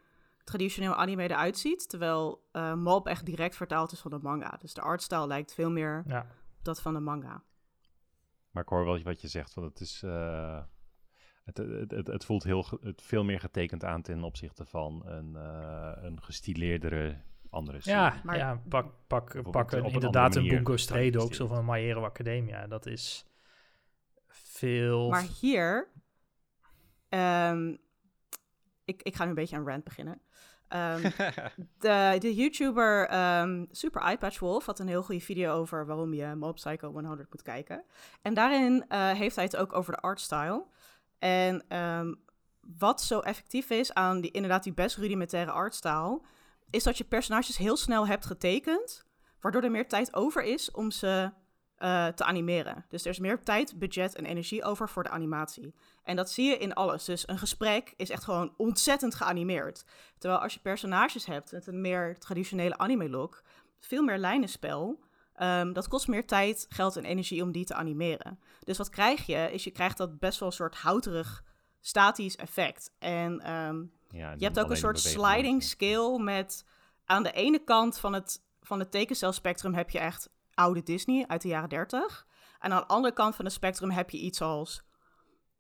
traditioneel 0.43 0.95
anime 0.95 1.23
eruit 1.23 1.57
ziet. 1.57 1.89
Terwijl 1.89 2.43
uh, 2.53 2.73
Mob 2.73 3.07
echt 3.07 3.25
direct 3.25 3.55
vertaald 3.55 3.91
is 3.91 3.99
van 3.99 4.11
de 4.11 4.19
manga. 4.21 4.57
Dus 4.59 4.73
de 4.73 4.81
artstijl 4.81 5.27
lijkt 5.27 5.53
veel 5.53 5.69
meer 5.69 6.03
Ja. 6.07 6.19
op 6.57 6.63
dat 6.63 6.81
van 6.81 6.93
de 6.93 6.99
manga. 6.99 7.43
Maar 8.51 8.63
ik 8.63 8.69
hoor 8.69 8.85
wel 8.85 9.01
wat 9.03 9.21
je 9.21 9.27
zegt, 9.27 9.53
want 9.53 9.69
het 9.69 9.79
is... 9.79 10.03
eh, 10.03 10.59
het, 11.43 11.57
het, 11.57 11.91
het, 11.91 12.07
het 12.07 12.25
voelt 12.25 12.43
heel, 12.43 12.65
veel 12.95 13.23
meer 13.23 13.39
getekend 13.39 13.83
aan 13.83 14.01
ten 14.01 14.23
opzichte 14.23 14.65
van 14.65 15.01
een, 15.05 15.35
eh, 15.35 16.03
een 16.03 16.21
gestileerdere 16.23 17.21
andere. 17.51 17.79
Ja, 17.81 18.21
Maar- 18.23 18.37
ja 18.37 18.61
pak, 18.69 18.85
pak, 19.07 19.23
Bijvoorbeeld 19.33 19.51
pak 19.65 19.71
een, 19.71 19.79
op 19.79 19.85
een 19.85 19.93
inderdaad 19.93 20.35
een 20.35 20.47
Bungo 20.47 20.77
Stray 20.77 21.09
Dogs 21.09 21.13
geïnvesteerd. 21.13 21.51
of 21.51 21.57
een 21.57 21.65
My 21.65 21.81
Hero 21.81 22.03
Academia. 22.03 22.67
Dat 22.67 22.85
is 22.85 23.25
veel... 24.27 25.09
Maar 25.09 25.25
hier, 25.41 25.87
ehm, 27.09 27.75
ik, 28.85 29.01
ik 29.03 29.15
ga 29.15 29.23
nu 29.23 29.29
een 29.29 29.35
beetje 29.35 29.55
aan 29.55 29.67
rant 29.67 29.83
beginnen. 29.83 30.21
Ehm, 30.67 31.01
de, 31.79 32.15
de 32.19 32.35
YouTuber 32.35 33.07
ehm, 33.07 33.65
Super 33.71 34.01
Eyepatch 34.01 34.39
Wolf 34.39 34.65
had 34.65 34.79
een 34.79 34.87
heel 34.87 35.03
goede 35.03 35.21
video 35.21 35.53
over 35.53 35.85
waarom 35.85 36.13
je 36.13 36.35
Mob 36.35 36.55
Psycho 36.55 36.91
100 36.91 37.29
moet 37.31 37.41
kijken. 37.41 37.83
En 38.21 38.33
daarin 38.33 38.85
eh, 38.87 39.11
heeft 39.11 39.35
hij 39.35 39.45
het 39.45 39.57
ook 39.57 39.73
over 39.73 39.93
de 39.93 39.99
artstyle. 39.99 40.65
En 41.19 41.63
ehm, 41.67 42.13
wat 42.77 43.01
zo 43.01 43.19
effectief 43.19 43.69
is 43.69 43.93
aan 43.93 44.21
die, 44.21 44.31
inderdaad 44.31 44.63
die 44.63 44.73
best 44.73 44.97
rudimentaire 44.97 45.51
artstyle, 45.51 46.21
is 46.71 46.83
dat 46.83 46.97
je 46.97 47.03
personages 47.03 47.57
heel 47.57 47.77
snel 47.77 48.07
hebt 48.07 48.25
getekend, 48.25 49.05
waardoor 49.39 49.63
er 49.63 49.71
meer 49.71 49.87
tijd 49.87 50.13
over 50.13 50.43
is 50.43 50.71
om 50.71 50.91
ze 50.91 51.31
eh, 51.81 52.07
te 52.07 52.23
animeren. 52.23 52.85
Dus 52.89 53.03
er 53.03 53.09
is 53.09 53.19
meer 53.19 53.43
tijd, 53.43 53.79
budget 53.79 54.15
en 54.15 54.25
energie 54.25 54.63
over 54.63 54.89
voor 54.89 55.03
de 55.03 55.09
animatie. 55.09 55.73
En 56.03 56.15
dat 56.15 56.31
zie 56.31 56.49
je 56.49 56.57
in 56.57 56.73
alles. 56.73 57.05
Dus 57.05 57.27
een 57.27 57.37
gesprek 57.37 57.93
is 57.95 58.09
echt 58.09 58.23
gewoon 58.23 58.53
ontzettend 58.57 59.15
geanimeerd. 59.15 59.85
Terwijl 60.17 60.41
als 60.41 60.53
je 60.53 60.59
personages 60.59 61.25
hebt 61.25 61.51
met 61.51 61.67
een 61.67 61.81
meer 61.81 62.19
traditionele 62.19 62.77
anime-look, 62.77 63.43
veel 63.79 64.03
meer 64.03 64.17
lijnenspel, 64.17 64.99
ehm, 65.33 65.73
dat 65.73 65.87
kost 65.87 66.07
meer 66.07 66.27
tijd, 66.27 66.65
geld 66.69 66.95
en 66.95 67.05
energie 67.05 67.43
om 67.43 67.51
die 67.51 67.65
te 67.65 67.73
animeren. 67.73 68.39
Dus 68.63 68.77
wat 68.77 68.89
krijg 68.89 69.25
je, 69.25 69.49
is 69.51 69.63
je 69.63 69.71
krijgt 69.71 69.97
dat 69.97 70.19
best 70.19 70.39
wel 70.39 70.47
een 70.49 70.55
soort 70.55 70.75
houterig, 70.75 71.43
statisch 71.79 72.35
effect. 72.35 72.95
En 72.99 73.39
ehm, 73.39 73.83
Ja, 74.11 74.33
je 74.37 74.43
hebt 74.43 74.59
ook 74.59 74.69
een 74.69 74.77
soort 74.77 74.99
sliding 74.99 75.53
maken. 75.53 75.67
scale 75.67 76.19
met 76.19 76.65
aan 77.05 77.23
de 77.23 77.31
ene 77.31 77.63
kant 77.63 77.97
van 77.97 78.13
het, 78.13 78.43
van 78.61 78.79
het 78.79 78.91
tekencelspectrum 78.91 79.73
heb 79.73 79.89
je 79.89 79.99
echt 79.99 80.29
oude 80.53 80.83
Disney 80.83 81.25
uit 81.27 81.41
de 81.41 81.47
jaren 81.47 81.69
30. 81.69 82.27
En 82.59 82.71
aan 82.71 82.79
de 82.81 82.87
andere 82.87 83.13
kant 83.13 83.35
van 83.35 83.45
het 83.45 83.53
spectrum 83.53 83.89
heb 83.89 84.09
je 84.09 84.17
iets 84.17 84.41
als, 84.41 84.83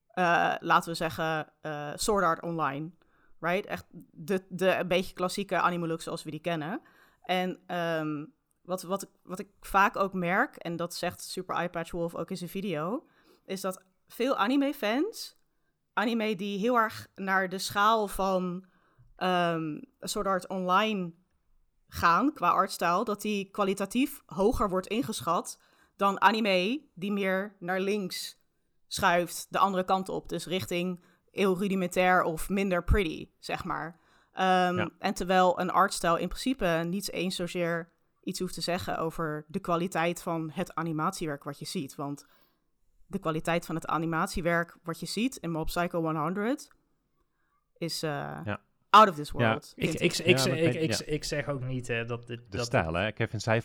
eh, 0.07 0.53
laten 0.59 0.89
we 0.89 0.95
zeggen, 0.95 1.53
eh 1.61 1.91
Sword 1.95 2.23
Art 2.23 2.41
Online. 2.41 2.91
Right? 3.39 3.65
Echt 3.65 3.85
de, 4.11 4.45
de 4.49 4.75
een 4.75 4.87
beetje 4.87 5.13
klassieke 5.13 5.59
anime 5.59 5.87
look 5.87 6.01
zoals 6.01 6.23
we 6.23 6.31
die 6.31 6.39
kennen. 6.39 6.81
En 7.21 7.59
ehm, 7.67 8.25
wat, 8.61 8.81
wat, 8.81 9.03
ik, 9.03 9.09
wat 9.23 9.39
ik 9.39 9.47
vaak 9.59 9.95
ook 9.95 10.13
merk, 10.13 10.55
en 10.55 10.75
dat 10.75 10.95
zegt 10.95 11.21
Super 11.21 11.55
Eyepatch 11.55 11.91
Wolf 11.91 12.15
ook 12.15 12.29
in 12.29 12.37
zijn 12.37 12.49
video, 12.49 13.07
is 13.45 13.61
dat 13.61 13.83
veel 14.07 14.35
anime-fans, 14.35 15.37
anime 15.93 16.35
die 16.35 16.59
heel 16.59 16.75
erg 16.75 17.07
naar 17.15 17.49
de 17.49 17.57
schaal 17.57 18.07
van 18.07 18.65
ehm 19.15 19.81
Sword 19.99 20.27
Art 20.27 20.47
Online 20.47 21.13
gaan 21.87 22.33
qua 22.33 22.49
artstyle, 22.49 23.03
dat 23.03 23.21
die 23.21 23.49
kwalitatief 23.51 24.21
hoger 24.25 24.69
wordt 24.69 24.87
ingeschat 24.87 25.59
dan 25.95 26.21
anime 26.21 26.81
die 26.93 27.11
meer 27.11 27.55
naar 27.59 27.79
links 27.79 28.39
schuift, 28.87 29.47
de 29.49 29.57
andere 29.57 29.83
kant 29.83 30.09
op. 30.09 30.29
Dus 30.29 30.45
richting 30.45 31.03
heel 31.31 31.57
rudimentair 31.57 32.23
of 32.23 32.49
minder 32.49 32.83
pretty, 32.83 33.29
zeg 33.39 33.63
maar. 33.63 33.99
Ehm, 34.33 34.75
Ja. 34.75 34.89
En 34.99 35.13
terwijl 35.13 35.59
een 35.59 35.71
artstyle 35.71 36.19
in 36.21 36.27
principe 36.27 36.83
niet 36.87 37.11
eens 37.11 37.35
zozeer 37.35 37.91
iets 38.23 38.39
hoeft 38.39 38.53
te 38.53 38.61
zeggen 38.61 38.97
over 38.97 39.45
de 39.47 39.59
kwaliteit 39.59 40.21
van 40.21 40.49
het 40.53 40.75
animatiewerk 40.75 41.43
wat 41.43 41.59
je 41.59 41.65
ziet. 41.65 41.95
Want 41.95 42.25
de 43.11 43.19
kwaliteit 43.19 43.65
van 43.65 43.75
het 43.75 43.87
animatiewerk 43.87 44.77
wat 44.83 44.99
je 44.99 45.05
ziet 45.05 45.35
in 45.35 45.51
Mob 45.51 45.65
Psycho 45.65 46.01
100 46.13 46.67
is 47.77 48.03
eh, 48.03 48.09
Ja. 48.45 48.59
out 48.89 49.09
of 49.09 49.15
this 49.15 49.31
Ja, 49.37 49.47
world. 49.49 49.73
Ik, 49.75 49.89
ik, 49.93 49.99
ik, 50.01 50.13
Ja, 50.25 50.35
dat 50.35 50.45
ik, 50.57 50.73
ik, 50.73 50.91
ja. 50.93 51.05
ik 51.05 51.23
zeg 51.23 51.47
ook 51.47 51.63
niet 51.63 51.87
hè, 51.87 52.05
dat, 52.05 52.27
dit, 52.27 52.39
De 52.51 52.57
dat, 52.57 52.65
stijl, 52.65 52.93
hè? 52.93 53.11
Kevin 53.11 53.41
zei, 53.41 53.61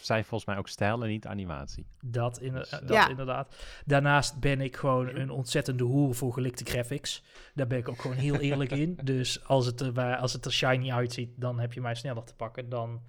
zei 0.00 0.20
volgens 0.24 0.44
mij 0.44 0.56
ook 0.58 0.68
stijl 0.68 1.02
en 1.02 1.08
niet 1.08 1.26
animatie. 1.26 1.86
Dat, 2.04 2.38
in, 2.40 2.52
Dus, 2.52 2.70
dat 2.70 2.80
eh, 2.82 2.88
Ja. 2.88 3.08
inderdaad. 3.08 3.56
Daarnaast 3.84 4.40
ben 4.40 4.60
ik 4.60 4.76
gewoon 4.76 5.08
een 5.16 5.30
ontzettende 5.30 5.84
hoer 5.84 6.14
voor 6.14 6.32
gelikte 6.32 6.64
graphics. 6.64 7.22
Daar 7.54 7.66
ben 7.66 7.78
ik 7.78 7.88
ook 7.88 8.00
gewoon 8.00 8.16
heel 8.16 8.36
eerlijk 8.38 8.70
in. 8.82 8.98
Dus 9.04 9.44
als 9.44 9.66
het, 9.66 9.80
er, 9.80 9.92
bij- 9.92 10.16
als 10.16 10.32
het 10.32 10.44
er 10.44 10.52
shiny 10.52 10.92
uitziet, 10.92 11.30
dan 11.36 11.58
heb 11.58 11.72
je 11.72 11.80
mij 11.80 11.94
sneller 11.94 12.24
te 12.24 12.34
pakken 12.34 12.68
dan 12.68 13.02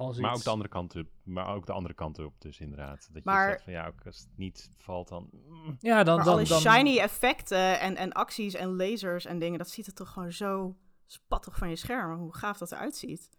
als 0.00 0.18
Maar 0.18 0.30
iets- 0.30 0.38
ook 0.38 0.44
de 0.44 0.50
andere 0.50 0.68
kant 0.68 0.96
op. 0.96 1.06
Maar 1.22 1.54
ook 1.54 1.66
de 1.66 1.72
andere 1.72 1.94
kant 1.94 2.18
op, 2.18 2.40
dus 2.40 2.60
inderdaad. 2.60 3.08
Dat 3.12 3.24
je 3.24 3.30
zegt 3.30 3.62
van 3.62 3.72
ja, 3.72 3.86
ook 3.86 4.06
als 4.06 4.18
het 4.18 4.36
niet 4.36 4.70
valt, 4.76 5.08
dan. 5.08 5.28
mm. 5.32 5.76
Ja, 5.78 6.02
dan... 6.02 6.16
maar 6.16 6.24
dan, 6.24 6.34
alle 6.34 6.44
dan 6.44 6.60
shiny 6.60 6.98
effecten 6.98 7.80
en, 7.80 7.96
en 7.96 8.12
acties 8.12 8.54
en 8.54 8.76
lasers 8.76 9.24
en 9.24 9.38
dingen, 9.38 9.58
dat 9.58 9.68
ziet 9.70 9.86
er 9.86 9.94
toch 9.94 10.12
gewoon 10.12 10.32
zo 10.32 10.76
spattig 11.06 11.56
van 11.56 11.68
je 11.68 11.76
scherm. 11.76 12.18
Hoe 12.18 12.34
gaaf 12.36 12.58
dat 12.58 12.72
eruit 12.72 12.96
ziet. 12.96 13.30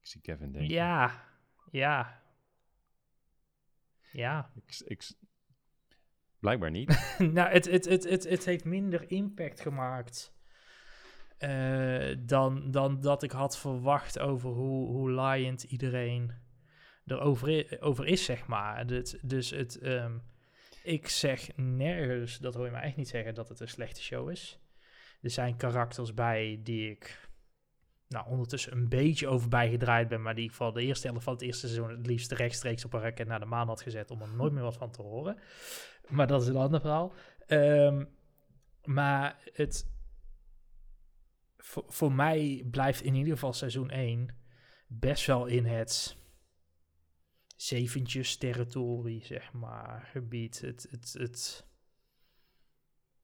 Ik 0.00 0.06
zie 0.06 0.20
Kevin 0.20 0.52
denken. 0.52 0.74
Ja, 0.74 1.24
ja. 1.70 2.22
Ja. 4.12 4.50
Ik, 4.54 4.80
ik, 4.84 5.12
blijkbaar 6.38 6.70
niet. 6.70 7.16
nou, 7.18 7.48
het, 7.50 7.64
het, 7.64 7.84
het, 7.84 8.04
het, 8.04 8.24
het 8.28 8.44
heeft 8.44 8.64
minder 8.64 9.10
impact 9.10 9.60
gemaakt 9.60 10.34
eh, 11.38 12.16
dan, 12.18 12.70
dan 12.70 13.00
dat 13.00 13.22
ik 13.22 13.30
had 13.30 13.58
verwacht 13.58 14.18
over 14.18 14.50
hoe, 14.50 14.86
hoe 14.86 15.56
iedereen 15.68 16.32
erover 17.06 17.78
over 17.80 18.06
is, 18.06 18.24
zeg 18.24 18.46
maar. 18.46 18.86
Dus, 19.22 19.50
het, 19.50 19.78
ehm, 19.78 20.18
ik 20.82 21.08
zeg 21.08 21.56
nergens, 21.56 22.38
dat 22.38 22.54
hoor 22.54 22.64
je 22.64 22.70
mij 22.70 22.82
echt 22.82 22.96
niet 22.96 23.08
zeggen, 23.08 23.34
dat 23.34 23.48
het 23.48 23.60
een 23.60 23.68
slechte 23.68 24.02
show 24.02 24.30
is. 24.30 24.60
Er 25.20 25.30
zijn 25.30 25.56
karakters 25.56 26.14
bij 26.14 26.60
die 26.62 26.90
ik 26.90 27.28
nou, 28.08 28.26
ondertussen 28.28 28.72
een 28.72 28.88
beetje 28.88 29.28
over 29.28 29.48
bijgedraaid 29.48 30.08
ben, 30.08 30.22
maar 30.22 30.34
die 30.34 30.44
ik 30.44 30.52
van 30.52 30.74
de 30.74 30.82
eerste 30.82 31.06
helft 31.06 31.24
van 31.24 31.32
het 31.32 31.42
eerste 31.42 31.68
seizoen 31.68 31.90
het 31.90 32.06
liefst 32.06 32.32
rechtstreeks 32.32 32.84
op 32.84 32.92
een 32.92 33.00
raket 33.00 33.26
naar 33.26 33.40
de 33.40 33.46
maan 33.46 33.66
had 33.66 33.82
gezet 33.82 34.10
om 34.10 34.20
er 34.20 34.34
nooit 34.34 34.52
meer 34.52 34.62
wat 34.62 34.76
van 34.76 34.90
te 34.90 35.02
horen. 35.02 35.38
Maar 36.08 36.26
dat 36.26 36.42
is 36.42 36.48
een 36.48 36.56
ander 36.56 36.80
verhaal. 36.80 37.12
Ehm, 37.46 38.04
maar 38.84 39.38
het, 39.52 39.86
voor, 41.66 41.84
voor 41.88 42.12
mij 42.12 42.64
blijft 42.70 43.02
in 43.02 43.14
ieder 43.14 43.32
geval 43.32 43.52
seizoen 43.52 43.90
1 43.90 44.28
best 44.86 45.26
wel 45.26 45.46
in 45.46 45.64
het 45.64 46.16
zeventjes 47.56 48.36
territorie, 48.36 49.24
zeg 49.24 49.52
maar, 49.52 50.08
gebied. 50.12 50.60
Het, 50.60 50.86
het, 50.90 51.12
het, 51.18 51.66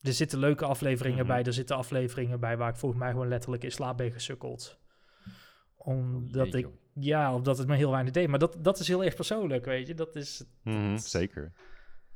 er 0.00 0.12
zitten 0.12 0.38
leuke 0.38 0.64
afleveringen 0.64 1.18
Mhm. 1.18 1.26
bij, 1.34 1.42
er 1.44 1.52
zitten 1.52 1.76
afleveringen 1.76 2.40
bij 2.40 2.56
waar 2.56 2.68
ik 2.70 2.76
volgens 2.76 3.00
mij 3.00 3.10
gewoon 3.10 3.28
letterlijk 3.28 3.64
in 3.64 3.72
slaap 3.72 3.96
ben 3.96 4.12
gesukkeld. 4.12 4.80
Omdat 5.76 6.54
ik, 6.54 6.68
ja, 6.94 7.34
omdat 7.34 7.58
het 7.58 7.66
me 7.68 7.76
heel 7.76 7.90
weinig 7.90 8.12
deed. 8.12 8.28
Maar 8.28 8.38
dat, 8.38 8.56
dat 8.60 8.78
is 8.78 8.88
heel 8.88 9.04
erg 9.04 9.14
persoonlijk, 9.14 9.64
weet 9.64 9.86
je. 9.86 9.94
Dat 9.94 10.16
is, 10.16 10.44
Mhm, 10.62 10.96
zeker. 10.96 11.52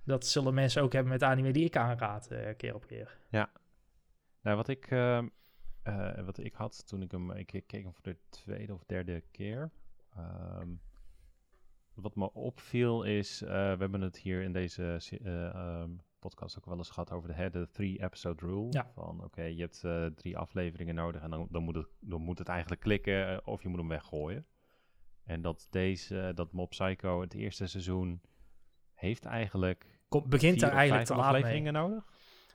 dat 0.04 0.26
zullen 0.26 0.54
mensen 0.54 0.82
ook 0.82 0.92
hebben 0.92 1.12
met 1.12 1.22
anime 1.22 1.52
die 1.52 1.64
ik 1.64 1.76
aanraad, 1.76 2.26
eh, 2.30 2.56
keer 2.56 2.74
op 2.74 2.86
keer. 2.86 3.18
Nou, 4.42 4.56
wat 4.56 4.68
ik, 4.68 4.86
ehm, 4.90 5.28
eh, 5.86 6.24
wat 6.24 6.38
ik 6.38 6.54
had 6.54 6.86
toen 6.88 7.02
ik 7.02 7.10
hem, 7.10 7.30
ik 7.30 7.46
keek 7.46 7.82
hem 7.82 7.92
voor 7.94 8.02
de 8.02 8.16
tweede 8.28 8.74
of 8.74 8.84
derde 8.84 9.20
keer. 9.30 9.70
Ehm, 10.16 10.68
wat 11.94 12.14
me 12.16 12.32
opviel 12.32 13.02
is, 13.02 13.42
eh, 13.42 13.48
we 13.48 13.54
hebben 13.78 14.00
het 14.00 14.16
hier 14.18 14.42
in 14.42 14.52
deze 14.52 14.98
eh, 15.22 15.46
ehm, 15.48 15.90
podcast 16.18 16.58
ook 16.58 16.64
wel 16.66 16.76
eens 16.76 16.90
gehad 16.90 17.10
over 17.10 17.28
de, 17.28 17.34
hè, 17.34 17.50
de 17.50 17.68
three-episode 17.70 18.46
rule. 18.46 18.66
Ja. 18.70 18.90
Van 18.94 19.24
oké, 19.24 19.42
je 19.42 19.60
hebt 19.60 19.84
eh, 19.84 20.06
drie 20.06 20.38
afleveringen 20.38 20.94
nodig 20.94 21.22
en 21.22 21.30
dan, 21.30 21.46
dan, 21.50 21.62
moet 21.62 21.74
het, 21.74 21.86
dan 22.00 22.20
moet 22.22 22.38
het 22.38 22.48
eigenlijk 22.48 22.80
klikken 22.80 23.46
of 23.46 23.62
je 23.62 23.68
moet 23.68 23.78
hem 23.78 23.88
weggooien. 23.88 24.46
En 25.24 25.42
dat 25.42 25.66
deze, 25.70 26.32
dat 26.34 26.52
Mob 26.52 26.70
Psycho 26.70 27.20
het 27.20 27.34
eerste 27.34 27.66
seizoen 27.66 28.20
heeft 28.94 29.24
eigenlijk 29.24 30.00
Kom, 30.08 30.28
begint 30.28 30.62
of 30.62 30.68
eigenlijk 30.70 31.06
te 31.06 31.14
laat 31.14 31.24
mee. 31.32 31.34
afleveringen 31.34 31.72
nodig. 31.72 32.04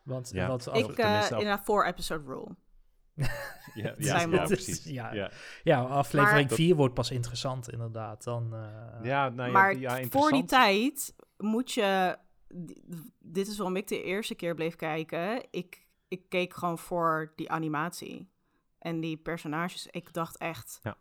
Want, 0.03 0.29
Ja. 0.33 0.53
Ik, 0.53 0.97
eh 0.97 1.17
af- 1.17 1.29
inderdaad, 1.31 1.63
four 1.63 1.85
episode 1.87 2.23
rule. 2.25 2.55
Ja, 3.73 3.93
ja, 3.97 4.29
we. 4.29 4.41
precies. 4.41 4.83
Ja. 4.83 5.13
ja. 5.13 5.31
ja, 5.63 5.81
aflevering 5.81 6.47
Maar- 6.47 6.57
4 6.57 6.75
wordt 6.75 6.93
pas 6.93 7.11
interessant 7.11 7.71
inderdaad. 7.71 8.23
Dan, 8.23 8.53
eh, 8.55 9.05
Ja, 9.05 9.29
nou 9.29 9.47
ja, 9.47 9.53
maar 9.53 9.75
ja, 9.77 10.03
voor 10.09 10.31
die 10.31 10.45
tijd 10.45 11.15
moet 11.37 11.71
je... 11.71 12.17
Dit 13.19 13.47
is 13.47 13.57
waarom 13.57 13.75
ik 13.75 13.87
de 13.87 14.03
eerste 14.03 14.35
keer 14.35 14.55
bleef 14.55 14.75
kijken. 14.75 15.45
Ik, 15.51 15.87
ik 16.07 16.29
keek 16.29 16.53
gewoon 16.53 16.77
voor 16.77 17.31
die 17.35 17.49
animatie. 17.51 18.29
En 18.79 18.99
die 18.99 19.17
personages, 19.17 19.87
ik 19.87 20.13
dacht 20.13 20.37
echt... 20.37 20.79
Ja. 20.83 20.97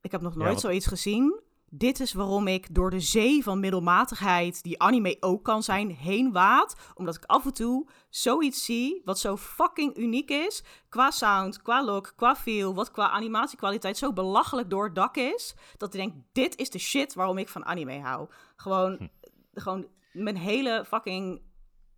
Ik 0.00 0.10
heb 0.12 0.20
nog 0.20 0.32
Ja, 0.32 0.38
nooit 0.38 0.50
want- 0.50 0.60
zoiets 0.60 0.86
gezien 0.86 1.40
dit 1.78 2.00
is 2.00 2.12
waarom 2.12 2.46
ik 2.46 2.74
door 2.74 2.90
de 2.90 3.00
zee 3.00 3.42
van 3.42 3.60
middelmatigheid, 3.60 4.62
die 4.62 4.82
anime 4.82 5.16
ook 5.20 5.44
kan 5.44 5.62
zijn, 5.62 5.90
heen 5.90 6.32
waad. 6.32 6.76
Omdat 6.94 7.16
ik 7.16 7.24
af 7.24 7.44
en 7.44 7.52
toe 7.52 7.88
zoiets 8.08 8.64
zie 8.64 9.02
wat 9.04 9.18
zo 9.18 9.36
fucking 9.36 9.96
uniek 9.96 10.30
is. 10.30 10.64
Qua 10.88 11.10
sound, 11.10 11.62
qua 11.62 11.84
look, 11.84 12.12
qua 12.16 12.36
feel, 12.36 12.74
wat 12.74 12.90
qua 12.90 13.10
animatiekwaliteit 13.10 13.98
zo 13.98 14.12
belachelijk 14.12 14.70
door 14.70 14.84
het 14.84 14.94
dak 14.94 15.16
is. 15.16 15.54
Dat 15.76 15.94
ik 15.94 16.00
denk, 16.00 16.14
dit 16.32 16.56
is 16.56 16.70
de 16.70 16.78
shit 16.78 17.14
waarom 17.14 17.38
ik 17.38 17.48
van 17.48 17.64
anime 17.64 18.00
hou. 18.00 18.28
Gewoon, 18.56 18.96
Hm. 18.96 19.06
gewoon 19.54 19.86
mijn 20.12 20.36
hele 20.36 20.84
fucking... 20.86 21.42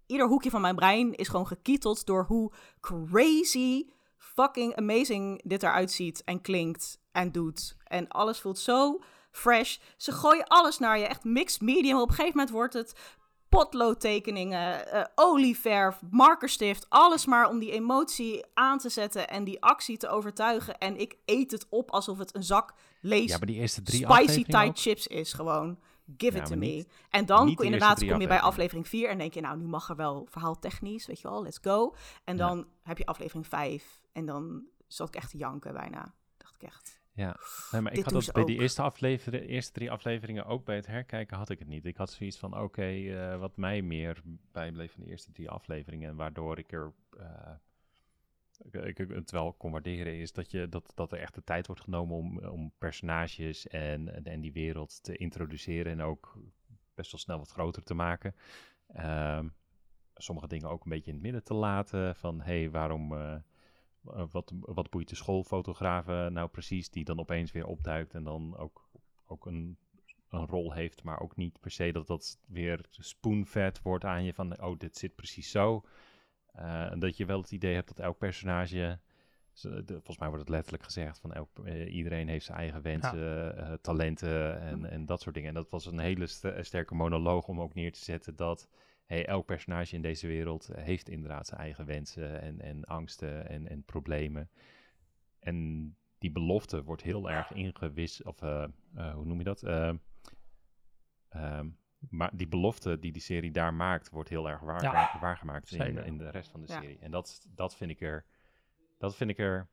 Ieder 0.07 0.27
hoekje 0.27 0.51
van 0.51 0.61
mijn 0.61 0.77
brein 0.77 1.15
is 1.15 1.29
gewoon 1.29 1.47
gekieteld 1.47 2.07
door 2.07 2.25
hoe 2.25 2.53
crazy 2.81 3.87
fucking 4.17 4.77
amazing 4.77 5.43
dit 5.45 5.63
eruit 5.63 5.91
ziet 5.91 6.25
en 6.25 6.41
klinkt 6.41 7.01
en 7.13 7.33
doet. 7.33 7.77
En 7.85 8.09
alles 8.09 8.41
voelt 8.41 8.59
zo 8.59 9.01
fresh. 9.37 9.77
Ze 9.97 10.13
gooien 10.13 10.47
alles 10.47 10.79
naar 10.79 10.99
je, 10.99 11.07
echt 11.07 11.25
mixed 11.25 11.61
medium. 11.61 11.99
Op 11.99 12.09
een 12.09 12.15
gegeven 12.15 12.37
moment 12.37 12.55
wordt 12.55 12.75
het 12.75 12.95
potloodtekeningen, 13.49 14.93
eh 14.93 15.05
olieverf, 15.15 16.01
markerstift. 16.11 16.87
Alles 16.89 17.27
maar 17.27 17.49
om 17.49 17.59
die 17.59 17.71
emotie 17.73 18.45
aan 18.55 18.79
te 18.79 18.89
zetten 18.89 19.29
en 19.29 19.45
die 19.45 19.63
actie 19.63 19.97
te 19.97 20.09
overtuigen. 20.09 20.79
En 20.79 20.97
ik 21.01 21.17
eet 21.25 21.51
het 21.51 21.67
op 21.71 21.91
alsof 21.91 22.19
het 22.19 22.35
een 22.35 22.43
zak 22.43 22.73
lees 23.01 23.31
Ja, 23.31 23.37
maar 23.39 23.47
die 23.47 23.57
eerste 23.57 23.83
drie 23.83 24.05
spicy 24.11 24.45
ook? 24.57 24.79
chips 24.79 25.07
is 25.07 25.33
gewoon. 25.33 25.79
Give 26.17 26.37
Ja, 26.37 26.43
it 26.43 26.49
to 26.49 26.57
me. 26.57 26.67
niet- 26.67 26.89
en 27.11 27.27
dan 27.27 27.47
kom, 27.47 27.55
de 27.57 27.65
inderdaad 27.65 28.07
kom 28.07 28.21
je 28.21 28.27
bij 28.27 28.41
aflevering 28.41 28.89
4 28.89 29.09
en 29.09 29.19
denk 29.19 29.35
je, 29.35 29.41
nou, 29.41 29.59
nu 29.59 29.65
mag 29.67 29.89
er 29.89 29.97
wel 29.97 30.27
verhaal 30.31 30.59
technisch, 30.59 31.07
weet 31.07 31.21
je 31.21 31.29
wel, 31.29 31.43
let's 31.43 31.59
go. 31.63 31.95
En 32.25 32.37
Ja. 32.37 32.47
dan 32.49 32.67
heb 32.83 32.99
je 32.99 33.07
aflevering 33.07 33.47
5 33.47 34.01
en 34.13 34.27
dan 34.27 34.65
zat 34.87 35.09
ik 35.09 35.15
echt 35.17 35.31
te 35.31 35.37
janken 35.37 35.73
bijna. 35.73 36.15
Dacht 36.37 36.55
ik 36.55 36.63
echt. 36.63 36.96
Ja, 37.17 37.37
nee, 37.71 37.81
maar 37.81 37.93
ik 37.93 38.05
had 38.05 38.13
dat 38.13 38.33
bij 38.33 38.45
die 38.45 38.55
ook. 38.55 38.61
eerste, 38.63 38.83
aflevering, 38.83 39.47
eerste 39.49 39.73
drie 39.73 39.91
afleveringen, 39.91 40.47
ook 40.47 40.65
bij 40.65 40.77
het 40.77 40.87
herkijken, 40.87 41.37
had 41.37 41.51
ik 41.51 41.59
het 41.59 41.69
niet. 41.69 41.85
Ik 41.85 41.97
had 41.97 42.11
zoiets 42.11 42.39
van, 42.39 42.59
oké, 42.61 42.87
eh, 42.87 43.39
wat 43.39 43.57
mij 43.57 43.83
meer 43.83 44.23
bijbleef 44.53 44.93
van 44.93 45.03
de 45.03 45.11
eerste 45.11 45.33
drie 45.33 45.51
afleveringen, 45.51 46.17
waardoor 46.17 46.59
ik 46.59 46.73
er, 46.73 46.93
eh, 47.19 47.53
ik, 48.73 48.99
ik 48.99 49.09
het 49.09 49.31
wel 49.31 49.53
kon 49.53 49.73
waarderen, 49.73 50.19
is 50.19 50.33
dat, 50.33 50.51
je, 50.51 50.69
dat, 50.69 50.93
dat 50.95 51.13
er 51.13 51.19
echt 51.19 51.35
de 51.35 51.45
tijd 51.45 51.67
wordt 51.67 51.83
genomen 51.83 52.17
om, 52.17 52.39
om 52.39 52.73
personages 52.79 53.67
en, 53.67 54.15
en, 54.15 54.25
en 54.25 54.41
die 54.41 54.53
wereld 54.53 55.03
te 55.03 55.17
introduceren 55.17 55.93
en 55.93 56.03
ook 56.03 56.39
best 56.95 57.13
wel 57.13 57.21
snel 57.21 57.39
wat 57.39 57.51
groter 57.51 57.83
te 57.83 57.95
maken. 57.95 58.35
Ehm, 58.87 59.49
sommige 60.15 60.49
dingen 60.49 60.69
ook 60.69 60.85
een 60.85 60.91
beetje 60.91 61.11
in 61.11 61.15
het 61.15 61.23
midden 61.23 61.45
te 61.45 61.55
laten, 61.55 62.17
van, 62.17 62.41
hé, 62.41 62.61
hey, 62.61 62.71
waarom... 62.71 63.15
eh, 64.15 64.25
wat, 64.31 64.53
wat 64.61 64.91
boeit 64.91 65.09
de 65.09 65.15
schoolfotografen 65.15 66.33
nou 66.33 66.49
precies, 66.49 66.91
die 66.91 67.05
dan 67.05 67.19
opeens 67.19 67.53
weer 67.53 67.67
opduikt 67.67 68.15
en 68.15 68.25
dan 68.25 68.57
ook, 68.57 68.89
ook 69.27 69.47
een, 69.47 69.79
een 70.29 70.47
rol 70.47 70.73
heeft, 70.73 71.03
maar 71.03 71.21
ook 71.21 71.37
niet 71.37 71.61
per 71.61 71.71
se 71.71 71.93
dat 71.93 72.07
dat 72.07 72.39
weer 72.47 72.87
spoonfed 72.91 73.83
wordt 73.83 74.05
aan 74.05 74.25
je 74.25 74.35
van, 74.35 74.63
oh, 74.63 74.79
dit 74.79 74.97
zit 74.97 75.15
precies 75.15 75.51
zo. 75.51 75.85
Uh, 76.57 76.93
en 76.93 76.99
dat 76.99 77.17
je 77.17 77.27
wel 77.27 77.41
het 77.41 77.51
idee 77.53 77.75
hebt 77.75 77.89
dat 77.89 77.99
elk 77.99 78.19
personage, 78.19 78.99
volgens 79.87 80.19
mij 80.19 80.29
wordt 80.29 80.45
het 80.45 80.55
letterlijk 80.55 80.85
gezegd, 80.85 81.19
van 81.19 81.33
elk, 81.33 81.59
eh, 81.65 81.95
iedereen 81.95 82.29
heeft 82.29 82.45
zijn 82.45 82.59
eigen 82.59 82.83
wensen, 82.83 83.79
talenten 83.81 84.61
en, 84.61 84.91
en 84.91 85.07
dat 85.07 85.21
soort 85.21 85.35
dingen. 85.35 85.49
En 85.49 85.55
dat 85.55 85.71
was 85.71 85.87
een 85.87 85.99
hele 85.99 86.27
st- 86.27 86.53
sterke 86.61 86.95
monoloog 86.95 87.49
om 87.49 87.61
ook 87.61 87.75
neer 87.75 87.93
te 87.93 88.05
zetten 88.05 88.37
dat 88.37 88.69
hey, 89.07 89.27
elk 89.27 89.47
personage 89.47 89.95
in 89.95 90.03
deze 90.03 90.27
wereld 90.27 90.71
heeft 90.75 91.09
inderdaad 91.09 91.47
zijn 91.47 91.61
eigen 91.61 91.87
wensen 91.87 92.41
en, 92.41 92.61
en 92.61 92.85
angsten 92.85 93.49
en, 93.49 93.69
en 93.69 93.85
problemen. 93.85 94.51
En 95.39 95.97
die 96.19 96.31
belofte 96.31 96.83
wordt 96.83 97.03
heel 97.03 97.31
erg 97.31 97.53
ingewis, 97.53 98.23
of 98.23 98.43
eh, 98.43 98.65
eh, 98.95 99.15
hoe 99.15 99.25
noem 99.25 99.39
je 99.39 99.45
dat? 99.45 99.63
Eh, 99.63 99.93
ehm, 101.29 101.69
maar 102.11 102.37
die 102.37 102.49
belofte 102.49 102.99
die 102.99 103.13
die 103.13 103.23
serie 103.23 103.51
daar 103.51 103.75
maakt, 103.75 104.11
wordt 104.11 104.29
heel 104.29 104.49
erg 104.49 104.61
waar, 104.61 104.83
Ja, 104.83 105.19
waargemaakt 105.21 105.73
in, 105.73 105.97
in 106.05 106.19
de 106.19 106.31
rest 106.31 106.51
van 106.51 106.61
de 106.61 106.73
Ja. 106.73 106.81
serie. 106.81 106.99
En 106.99 107.11
dat, 107.11 107.47
dat 107.49 107.77
vind 107.77 107.91
ik 107.91 108.01
er, 108.01 108.25
dat 108.99 109.17
vind 109.17 109.31
ik 109.31 109.39
er 109.39 109.69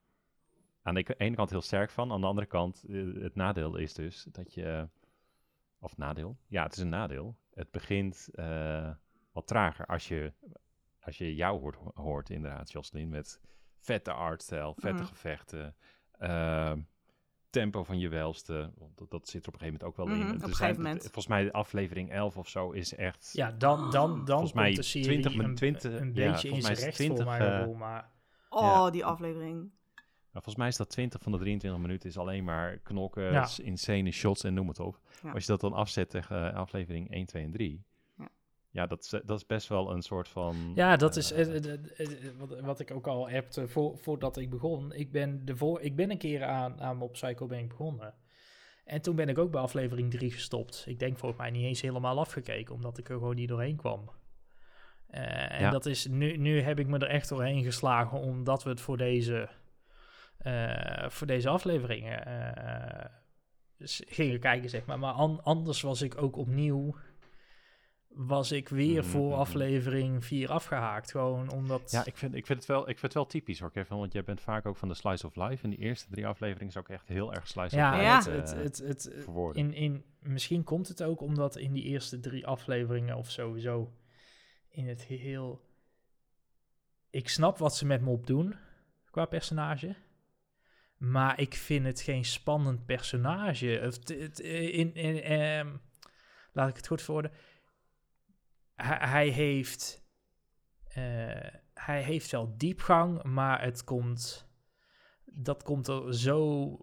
aan 0.81 0.93
de 0.93 1.15
ene 1.17 1.35
kant 1.35 1.49
heel 1.49 1.61
sterk 1.61 1.89
van. 1.89 2.11
Aan 2.11 2.21
de 2.21 2.27
andere 2.27 2.47
kant, 2.47 2.83
eh, 2.89 3.13
het 3.21 3.35
nadeel 3.35 3.75
is 3.75 3.93
dus 3.93 4.23
dat 4.31 4.53
je, 4.53 4.89
of 5.79 5.97
nadeel, 5.97 6.37
ja, 6.47 6.63
het 6.63 6.73
is 6.73 6.79
een 6.79 6.89
nadeel. 6.89 7.37
Het 7.53 7.71
begint 7.71 8.29
eh, 8.33 8.91
wat 9.33 9.47
trager 9.47 9.85
als 9.85 10.07
je, 10.07 10.33
als 11.01 11.17
je 11.17 11.35
jou 11.35 11.59
hoort, 11.59 11.77
hoort 11.93 12.29
inderdaad, 12.29 12.71
Jocelyn, 12.71 13.09
met 13.09 13.39
vette 13.79 14.11
artstijl, 14.11 14.73
vette 14.77 15.01
Mhm. 15.01 15.05
gevechten, 15.11 15.75
ehm, 16.17 16.79
tempo 17.49 17.83
van 17.83 17.99
je 17.99 18.09
welste, 18.09 18.71
want 18.77 18.97
dat, 18.97 19.09
dat 19.11 19.27
zit 19.27 19.41
er 19.41 19.47
op 19.47 19.53
een 19.53 19.59
gegeven 19.59 19.79
moment 19.81 19.83
ook 19.83 20.05
wel 20.07 20.15
in. 20.15 20.21
op 20.21 20.27
Er 20.27 20.33
een 20.33 20.39
zijn- 20.39 20.53
gegeven 20.55 20.81
moment. 20.83 21.01
Volgens 21.01 21.27
mij 21.27 21.51
aflevering 21.51 22.11
11 22.11 22.37
of 22.37 22.47
zo 22.49 22.71
is 22.71 22.95
echt... 22.95 23.29
Ja, 23.33 23.51
dan, 23.51 23.91
dan, 23.91 24.15
dan 24.15 24.25
Volgens 24.25 24.53
mij 24.53 24.65
komt 24.65 24.75
de 24.75 24.83
serie 24.83 25.07
20 25.07 25.35
met 25.35 25.45
een, 25.45 25.55
20 25.55 25.99
een 25.99 26.07
ja, 26.13 26.31
beetje 26.31 26.47
in 26.47 26.53
volgens 26.53 26.61
mij 26.63 26.71
is 26.71 26.79
recht 26.83 26.95
20, 26.95 27.23
voor 27.25 27.33
eh, 27.33 27.77
maar... 27.77 28.11
Oh, 28.49 28.61
Ja. 28.61 28.89
die 28.89 29.05
aflevering. 29.05 29.71
Maar 30.31 30.41
volgens 30.41 30.55
mij 30.55 30.67
is 30.67 30.77
dat 30.77 30.89
20 30.89 31.21
van 31.21 31.31
de 31.31 31.37
23 31.37 31.81
minuten 31.81 32.09
is 32.09 32.17
alleen 32.17 32.43
maar 32.43 32.77
knokken, 32.77 33.31
Ja. 33.31 33.47
insane 33.57 34.11
shots 34.11 34.43
en 34.43 34.53
noem 34.53 34.67
het 34.67 34.79
op. 34.79 34.99
Ja. 35.23 35.31
Als 35.31 35.45
je 35.45 35.51
dat 35.51 35.61
dan 35.61 35.73
afzet 35.73 36.09
tegen 36.09 36.49
eh, 36.51 36.55
aflevering 36.57 37.11
1, 37.11 37.25
2 37.25 37.43
en 37.43 37.51
3. 37.51 37.83
Ja. 38.73 38.87
Dat, 38.87 39.03
is, 39.03 39.09
dat 39.09 39.37
is 39.39 39.45
best 39.45 39.67
wel 39.67 39.91
een 39.91 40.01
soort 40.01 40.27
van... 40.27 40.71
Ja, 40.75 40.95
dat 40.95 41.15
is 41.15 41.31
eh, 41.31 41.55
eh, 41.55 41.63
eh, 41.73 41.73
eh, 41.99 42.07
wat, 42.37 42.59
wat 42.59 42.79
ik 42.79 42.91
ook 42.91 43.07
al 43.07 43.29
heb 43.29 43.47
voor, 43.67 43.97
voordat 43.97 44.37
ik 44.37 44.49
begon. 44.49 44.93
Ik 44.93 45.11
ben, 45.11 45.45
de 45.45 45.55
voor, 45.57 45.81
ik 45.81 45.95
ben 45.95 46.11
een 46.11 46.17
keer 46.17 46.43
aan, 46.43 46.81
aan 46.81 46.97
Mob 46.97 47.11
Psycho 47.11 47.45
ben 47.45 47.59
ik 47.59 47.67
begonnen. 47.69 48.13
En 48.85 49.01
toen 49.01 49.15
ben 49.15 49.29
ik 49.29 49.37
ook 49.37 49.51
bij 49.51 49.61
aflevering 49.61 50.11
3 50.11 50.31
gestopt. 50.31 50.83
Ik 50.87 50.99
denk 50.99 51.17
volgens 51.17 51.41
mij 51.41 51.51
niet 51.51 51.63
eens 51.65 51.81
helemaal 51.81 52.19
afgekeken, 52.19 52.75
omdat 52.75 52.97
ik 52.97 53.09
er 53.09 53.15
gewoon 53.17 53.35
niet 53.35 53.47
doorheen 53.49 53.75
kwam. 53.75 54.09
En 55.07 55.59
Ja. 55.61 55.69
dat 55.69 55.85
is, 55.85 56.07
nu, 56.07 56.37
nu 56.37 56.61
heb 56.61 56.79
ik 56.79 56.87
me 56.87 56.97
er 56.99 57.07
echt 57.07 57.29
doorheen 57.29 57.63
geslagen, 57.63 58.19
omdat 58.19 58.63
we 58.63 58.69
het 58.69 58.81
voor 58.81 58.97
deze, 58.97 59.49
voor 61.07 61.27
deze 61.27 61.49
afleveringen 61.49 62.21
gingen 63.87 64.39
kijken, 64.39 64.69
zeg 64.69 64.85
maar. 64.85 64.99
Maar 64.99 65.13
an- 65.13 65.43
anders 65.43 65.81
was 65.81 66.01
ik 66.01 66.21
ook 66.21 66.35
opnieuw, 66.37 66.95
was 68.15 68.51
ik 68.51 68.69
weer 68.69 69.01
Mhm, 69.01 69.09
voor 69.09 69.29
mhm. 69.29 69.39
aflevering 69.39 70.25
4 70.25 70.51
afgehaakt. 70.51 71.11
Gewoon 71.11 71.51
omdat... 71.51 71.91
Ja, 71.91 72.05
ik 72.05 72.17
vind, 72.17 72.35
ik, 72.35 72.45
vind 72.45 72.59
het 72.59 72.67
wel, 72.67 72.81
ik 72.81 72.85
vind 72.85 73.01
het 73.01 73.13
wel 73.13 73.25
typisch 73.25 73.59
hoor, 73.59 73.71
Kevin. 73.71 73.97
Want 73.97 74.13
jij 74.13 74.23
bent 74.23 74.41
vaak 74.41 74.65
ook 74.65 74.77
van 74.77 74.87
de 74.87 74.93
Slice 74.93 75.27
of 75.27 75.35
Life. 75.35 75.63
En 75.63 75.69
die 75.69 75.79
eerste 75.79 76.09
drie 76.09 76.27
afleveringen 76.27 76.67
is 76.67 76.77
ook 76.77 76.89
echt 76.89 77.07
heel 77.07 77.33
erg 77.33 77.47
Slice 77.47 77.75
ja, 77.75 77.93
of 77.93 78.01
Ja. 78.01 78.17
Life. 78.17 78.29
Het, 78.29 78.53
eh, 78.53 78.61
het, 78.61 78.77
het, 78.77 79.03
het, 79.03 79.23
verwoorden. 79.23 79.61
in, 79.61 79.73
in, 79.73 80.03
misschien 80.19 80.63
komt 80.63 80.87
het 80.87 81.03
ook 81.03 81.21
omdat 81.21 81.57
in 81.57 81.73
die 81.73 81.83
eerste 81.83 82.19
drie 82.19 82.47
afleveringen 82.47 83.15
of 83.17 83.31
sowieso 83.31 83.93
in 84.69 84.87
het 84.87 85.01
geheel... 85.01 85.71
Ik 87.09 87.29
snap 87.29 87.57
wat 87.57 87.75
ze 87.75 87.85
met 87.85 88.01
Mop 88.01 88.27
doen 88.27 88.55
qua 89.11 89.25
personage. 89.25 89.95
Maar 90.97 91.39
ik 91.39 91.53
vind 91.53 91.85
het 91.85 92.01
geen 92.01 92.25
spannend 92.25 92.85
personage. 92.85 93.67
Het, 93.67 94.07
het, 94.07 94.39
in, 94.39 94.93
in, 94.93 95.21
ehm, 95.21 95.75
laat 96.51 96.69
ik 96.69 96.75
het 96.75 96.87
goed 96.87 97.05
worden. 97.05 97.31
Hij, 98.75 98.97
hij 99.09 99.27
heeft... 99.27 100.03
eh, 100.87 101.47
hij 101.73 102.03
heeft 102.03 102.31
wel 102.31 102.57
diepgang, 102.57 103.23
maar 103.23 103.61
het 103.61 103.83
komt... 103.83 104.47
Dat 105.25 105.63
komt 105.63 105.87
er 105.87 106.15
zo 106.15 106.77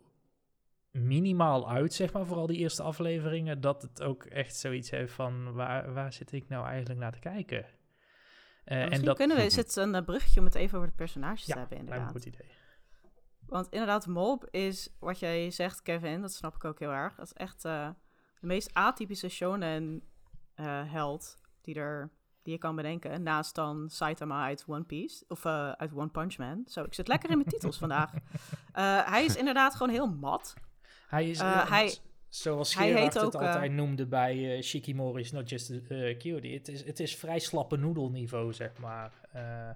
minimaal 0.90 1.70
uit, 1.70 1.94
zeg 1.94 2.12
maar, 2.12 2.26
vooral 2.26 2.46
die 2.46 2.56
eerste 2.56 2.82
afleveringen, 2.82 3.60
dat 3.60 3.82
het 3.82 4.02
ook 4.02 4.24
echt 4.24 4.56
zoiets 4.56 4.90
heeft 4.90 5.12
van, 5.12 5.52
waar, 5.52 5.92
waar 5.92 6.12
zit 6.12 6.32
ik 6.32 6.48
nou 6.48 6.66
eigenlijk 6.66 7.00
naar 7.00 7.12
te 7.12 7.18
kijken? 7.18 7.64
Eh, 8.64 8.76
Misschien 8.76 8.92
en 8.92 9.04
dat 9.04 9.16
kunnen 9.16 9.36
we, 9.36 9.42
is 9.44 9.56
het 9.56 9.76
een 9.76 9.94
eh, 9.94 10.04
bruggetje 10.04 10.40
om 10.40 10.46
het 10.46 10.54
even 10.54 10.76
over 10.78 10.90
de 10.90 10.96
personages 10.96 11.46
Ja, 11.46 11.52
te 11.52 11.58
hebben, 11.60 11.76
lijkt 11.76 11.90
me 11.90 11.96
een 11.96 12.02
inderdaad. 12.02 12.22
goed 12.22 12.40
idee. 12.40 12.58
Want 13.46 13.68
inderdaad, 13.70 14.06
Mob 14.06 14.44
is, 14.50 14.96
wat 14.98 15.18
jij 15.18 15.50
zegt, 15.50 15.82
Kevin, 15.82 16.20
dat 16.20 16.32
snap 16.32 16.54
ik 16.54 16.64
ook 16.64 16.78
heel 16.78 16.92
erg. 16.92 17.14
Dat 17.14 17.26
is 17.26 17.32
echt 17.32 17.62
de 17.62 17.94
meest 18.40 18.74
atypische 18.74 19.28
shonen 19.28 20.02
eh, 20.54 20.92
held 20.92 21.39
die, 21.62 21.74
er, 21.74 22.10
die 22.42 22.52
je 22.52 22.58
kan 22.58 22.76
bedenken. 22.76 23.22
Naast 23.22 23.54
dan 23.54 23.88
Saitama 23.90 24.44
uit 24.44 24.64
One 24.66 24.84
Piece, 24.84 25.24
of 25.28 25.44
eh, 25.44 25.70
uit 25.72 25.92
One 25.94 26.08
Punch 26.08 26.38
Man. 26.38 26.62
Zo, 26.66 26.82
ik 26.84 26.94
zit 26.94 27.08
lekker 27.08 27.30
in 27.30 27.36
mijn 27.36 27.48
titels 27.48 27.78
vandaag. 27.84 28.12
Eh, 28.72 29.06
hij 29.10 29.24
is 29.24 29.36
inderdaad 29.36 29.74
gewoon 29.74 29.92
heel 29.92 30.08
mat. 30.08 30.54
Hij 31.08 31.28
is, 31.30 31.38
Eh, 31.40 31.70
hij- 31.70 31.96
zoals 32.28 32.74
Gerard 32.74 33.14
het 33.14 33.24
ook, 33.24 33.34
altijd 33.34 33.72
noemde 33.72 34.06
bij 34.06 34.56
eh 34.56 34.62
Shikimori 34.62 35.20
is 35.20 35.32
not 35.32 35.48
just 35.48 35.70
a 35.70 35.76
cutie. 36.18 36.54
Het 36.54 36.68
is, 36.68 36.84
het 36.84 37.00
is 37.00 37.16
vrij 37.16 37.38
slappe 37.38 37.76
noedelniveau, 37.76 38.52
zeg 38.52 38.78
maar. 38.78 39.12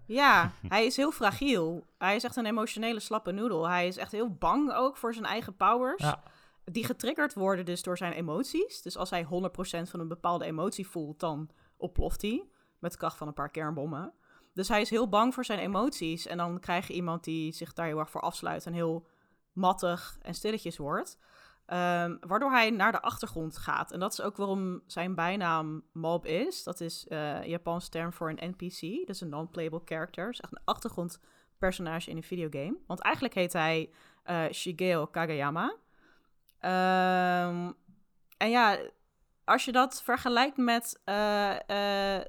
Ja, 0.07 0.53
hij 0.69 0.87
is 0.87 0.97
heel 0.97 1.11
fragiel. 1.13 1.85
Hij 1.99 2.17
is 2.17 2.25
echt 2.25 2.37
een 2.37 2.47
emotionele 2.47 3.01
slappe 3.01 3.33
noedel. 3.33 3.69
Hij 3.69 3.87
is 3.87 3.97
echt 3.97 4.13
heel 4.13 4.31
bang 4.35 4.73
ook 4.73 4.97
voor 4.97 5.13
zijn 5.15 5.25
eigen 5.27 5.57
powers. 5.57 6.03
Ja. 6.03 6.23
Die 6.65 6.85
getriggerd 6.85 7.35
worden 7.35 7.65
dus 7.65 7.83
door 7.83 7.97
zijn 7.97 8.13
emoties. 8.13 8.83
Dus 8.83 8.97
als 8.97 9.11
hij 9.11 9.25
100% 9.25 9.91
van 9.91 10.01
een 10.01 10.09
bepaalde 10.09 10.45
emotie 10.45 10.87
voelt, 10.89 11.21
dan 11.21 11.51
ontploft 11.85 12.23
hij. 12.23 12.49
Met 12.79 12.93
de 12.93 12.99
kracht 12.99 13.17
van 13.17 13.27
een 13.27 13.35
paar 13.35 13.51
kernbommen. 13.51 14.13
Dus 14.55 14.69
hij 14.69 14.81
is 14.81 14.91
heel 14.91 15.09
bang 15.09 15.35
voor 15.35 15.45
zijn 15.45 15.59
emoties. 15.59 16.27
En 16.27 16.37
dan 16.37 16.61
krijg 16.61 16.87
je 16.87 16.95
iemand 16.95 17.25
die 17.25 17.53
zich 17.53 17.73
daar 17.73 17.87
heel 17.87 17.99
erg 17.99 18.11
voor 18.11 18.21
afsluit 18.21 18.67
en 18.67 18.73
heel 18.73 19.07
mattig 19.53 20.19
en 20.23 20.35
stilletjes 20.35 20.77
wordt. 20.77 21.19
Ehm, 21.67 22.17
waardoor 22.21 22.51
hij 22.51 22.71
naar 22.71 22.93
de 22.93 23.01
achtergrond 23.01 23.57
gaat. 23.57 23.93
En 23.93 24.01
dat 24.01 24.13
is 24.13 24.21
ook 24.21 24.37
waarom 24.37 24.83
zijn 24.87 25.15
bijnaam 25.15 25.85
Mob 25.93 26.27
is. 26.27 26.63
Dat 26.63 26.81
is 26.81 27.07
uh, 27.09 27.45
Japanse 27.45 27.89
term 27.89 28.13
voor 28.13 28.31
een 28.31 28.51
NPC. 28.51 29.07
Dus 29.07 29.21
een 29.21 29.29
non-playable 29.29 29.81
character. 29.85 30.27
Dus 30.27 30.41
echt 30.41 30.53
een 30.53 30.65
achtergrondpersonage 30.65 32.11
in 32.11 32.17
een 32.17 32.23
videogame. 32.23 32.77
Want 32.87 33.01
eigenlijk 33.01 33.35
heet 33.35 33.53
hij 33.53 33.91
uh, 34.31 34.45
Shigeo 34.53 35.07
Kageyama. 35.07 35.77
Ehm, 36.59 37.73
en 38.37 38.51
ja, 38.51 38.79
als 39.45 39.65
je 39.65 39.73
dat 39.73 40.03
vergelijkt 40.03 40.57
met 40.57 41.01
uh, 41.05 42.21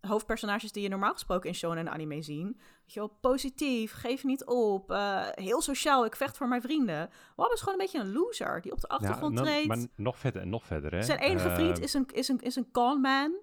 hoofdpersonages 0.00 0.72
die 0.72 0.82
je 0.82 0.88
normaal 0.88 1.12
gesproken 1.12 1.48
in 1.48 1.54
shonen 1.54 1.86
en 1.86 1.92
anime 1.92 2.22
zien. 2.22 2.46
Weet 2.46 2.92
je 2.94 3.00
wel, 3.00 3.18
positief, 3.20 3.92
geef 3.92 4.24
niet 4.24 4.44
op, 4.44 4.90
uh, 4.90 5.26
heel 5.30 5.60
sociaal, 5.60 6.04
ik 6.04 6.16
vecht 6.16 6.36
voor 6.36 6.48
mijn 6.48 6.62
vrienden. 6.62 7.10
Wab 7.36 7.52
is 7.52 7.60
gewoon 7.60 7.74
een 7.80 7.86
beetje 7.86 8.00
een 8.00 8.12
loser 8.12 8.60
die 8.60 8.72
op 8.72 8.80
de 8.80 8.88
achtergrond 8.88 9.38
ja, 9.38 9.44
treedt. 9.44 9.66
Maar 9.66 9.86
nog 9.96 10.18
verder 10.18 10.42
en 10.42 10.48
nog 10.48 10.66
verder, 10.66 10.92
hè. 10.92 11.02
Zijn 11.02 11.18
enige 11.18 11.50
vriend 11.50 11.80
is 11.80 11.94
een, 11.94 12.06
is, 12.12 12.28
een, 12.28 12.40
is 12.40 12.56
een 12.56 12.70
con 12.70 13.00
man. 13.00 13.40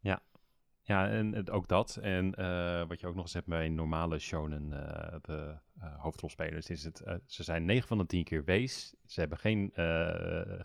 Ja, 0.00 0.22
ja 0.82 1.08
en 1.08 1.50
ook 1.50 1.68
dat. 1.68 1.96
En 1.96 2.30
wat 2.88 3.00
je 3.00 3.06
ook 3.06 3.14
nog 3.14 3.24
eens 3.24 3.34
hebt 3.34 3.46
bij 3.46 3.68
normale 3.68 4.18
shonen, 4.18 4.70
de 5.22 5.58
hoofdrolspelers, 5.98 6.68
is 6.68 6.84
het, 6.84 7.02
ze 7.26 7.42
zijn 7.42 7.64
9 7.64 7.88
van 7.88 7.98
de 7.98 8.06
10 8.06 8.24
keer 8.24 8.44
wees. 8.44 8.94
Ze 9.06 9.20
hebben 9.20 9.38
geen, 9.38 9.72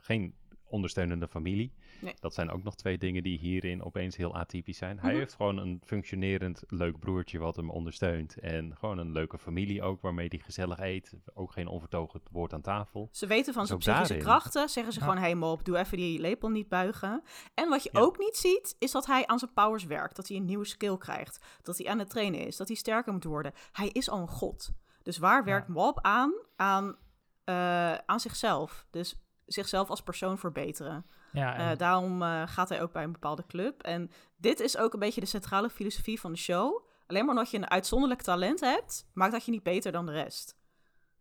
geen 0.01 0.35
ondersteunende 0.69 1.27
familie. 1.27 1.73
Nee. 2.01 2.13
Dat 2.19 2.33
zijn 2.33 2.49
ook 2.49 2.63
nog 2.63 2.75
twee 2.75 2.97
dingen 2.97 3.23
die 3.23 3.37
hierin 3.37 3.83
opeens 3.83 4.15
heel 4.15 4.35
atypisch 4.35 4.77
zijn. 4.77 4.99
Hij 4.99 5.09
Mhm. 5.09 5.19
heeft 5.19 5.33
gewoon 5.33 5.57
een 5.57 5.81
functionerend 5.85 6.63
leuk 6.67 6.99
broertje 6.99 7.39
wat 7.39 7.55
hem 7.55 7.69
ondersteunt. 7.69 8.39
En 8.39 8.75
gewoon 8.77 8.97
een 8.97 9.11
leuke 9.11 9.37
familie 9.37 9.81
ook, 9.81 10.01
waarmee 10.01 10.27
hij 10.29 10.39
gezellig 10.39 10.79
eet. 10.79 11.13
Ook 11.33 11.51
geen 11.51 11.67
onvertogen 11.67 12.21
woord 12.31 12.53
aan 12.53 12.61
tafel. 12.61 13.09
Ze 13.11 13.27
weten 13.27 13.53
van 13.53 13.61
Dus 13.61 13.69
zijn 13.69 13.79
psychische 13.79 14.07
daarin. 14.13 14.27
krachten. 14.27 14.69
Zeggen 14.69 14.93
ze 14.93 14.99
Ja. 14.99 15.05
gewoon, 15.05 15.21
hey 15.21 15.35
Mop, 15.35 15.65
doe 15.65 15.77
even 15.77 15.97
die 15.97 16.19
lepel 16.19 16.49
niet 16.49 16.67
buigen. 16.69 17.23
En 17.53 17.69
wat 17.69 17.83
je 17.83 17.89
Ja. 17.93 17.99
ook 17.99 18.17
niet 18.17 18.37
ziet, 18.37 18.75
is 18.79 18.91
dat 18.91 19.05
hij 19.05 19.27
aan 19.27 19.39
zijn 19.39 19.53
powers 19.53 19.83
werkt. 19.85 20.15
Dat 20.15 20.27
hij 20.27 20.37
een 20.37 20.45
nieuwe 20.45 20.65
skill 20.65 20.97
krijgt. 20.97 21.45
Dat 21.61 21.77
hij 21.77 21.87
aan 21.87 21.99
het 21.99 22.09
trainen 22.09 22.39
is. 22.47 22.57
Dat 22.57 22.67
hij 22.67 22.77
sterker 22.77 23.13
moet 23.13 23.23
worden. 23.23 23.53
Hij 23.71 23.87
is 23.87 24.09
al 24.09 24.19
een 24.19 24.27
god. 24.27 24.71
Dus 25.03 25.17
waar 25.17 25.43
werkt 25.43 25.67
Mop 25.67 25.99
aan? 26.01 26.33
Aan, 26.55 26.95
eh, 27.43 27.93
aan 27.95 28.19
zichzelf. 28.19 28.85
Dus 28.91 29.19
zichzelf 29.53 29.89
als 29.89 30.01
persoon 30.01 30.37
verbeteren. 30.37 31.05
Ja, 31.31 31.55
en- 31.55 31.71
Eh, 31.71 31.77
daarom 31.77 32.21
eh, 32.21 32.43
gaat 32.47 32.69
hij 32.69 32.81
ook 32.81 32.91
bij 32.91 33.03
een 33.03 33.11
bepaalde 33.11 33.45
club. 33.47 33.81
En 33.83 34.11
dit 34.37 34.59
is 34.59 34.77
ook 34.77 34.93
een 34.93 34.99
beetje 34.99 35.21
de 35.21 35.27
centrale 35.27 35.69
filosofie 35.69 36.19
van 36.19 36.31
de 36.31 36.37
show. 36.37 36.87
Alleen 37.07 37.25
maar 37.25 37.35
omdat 37.35 37.51
je 37.51 37.57
een 37.57 37.69
uitzonderlijk 37.69 38.21
talent 38.21 38.59
hebt, 38.59 39.05
maakt 39.13 39.31
dat 39.31 39.45
je 39.45 39.51
niet 39.51 39.63
beter 39.63 39.91
dan 39.91 40.05
de 40.05 40.11
rest. 40.11 40.55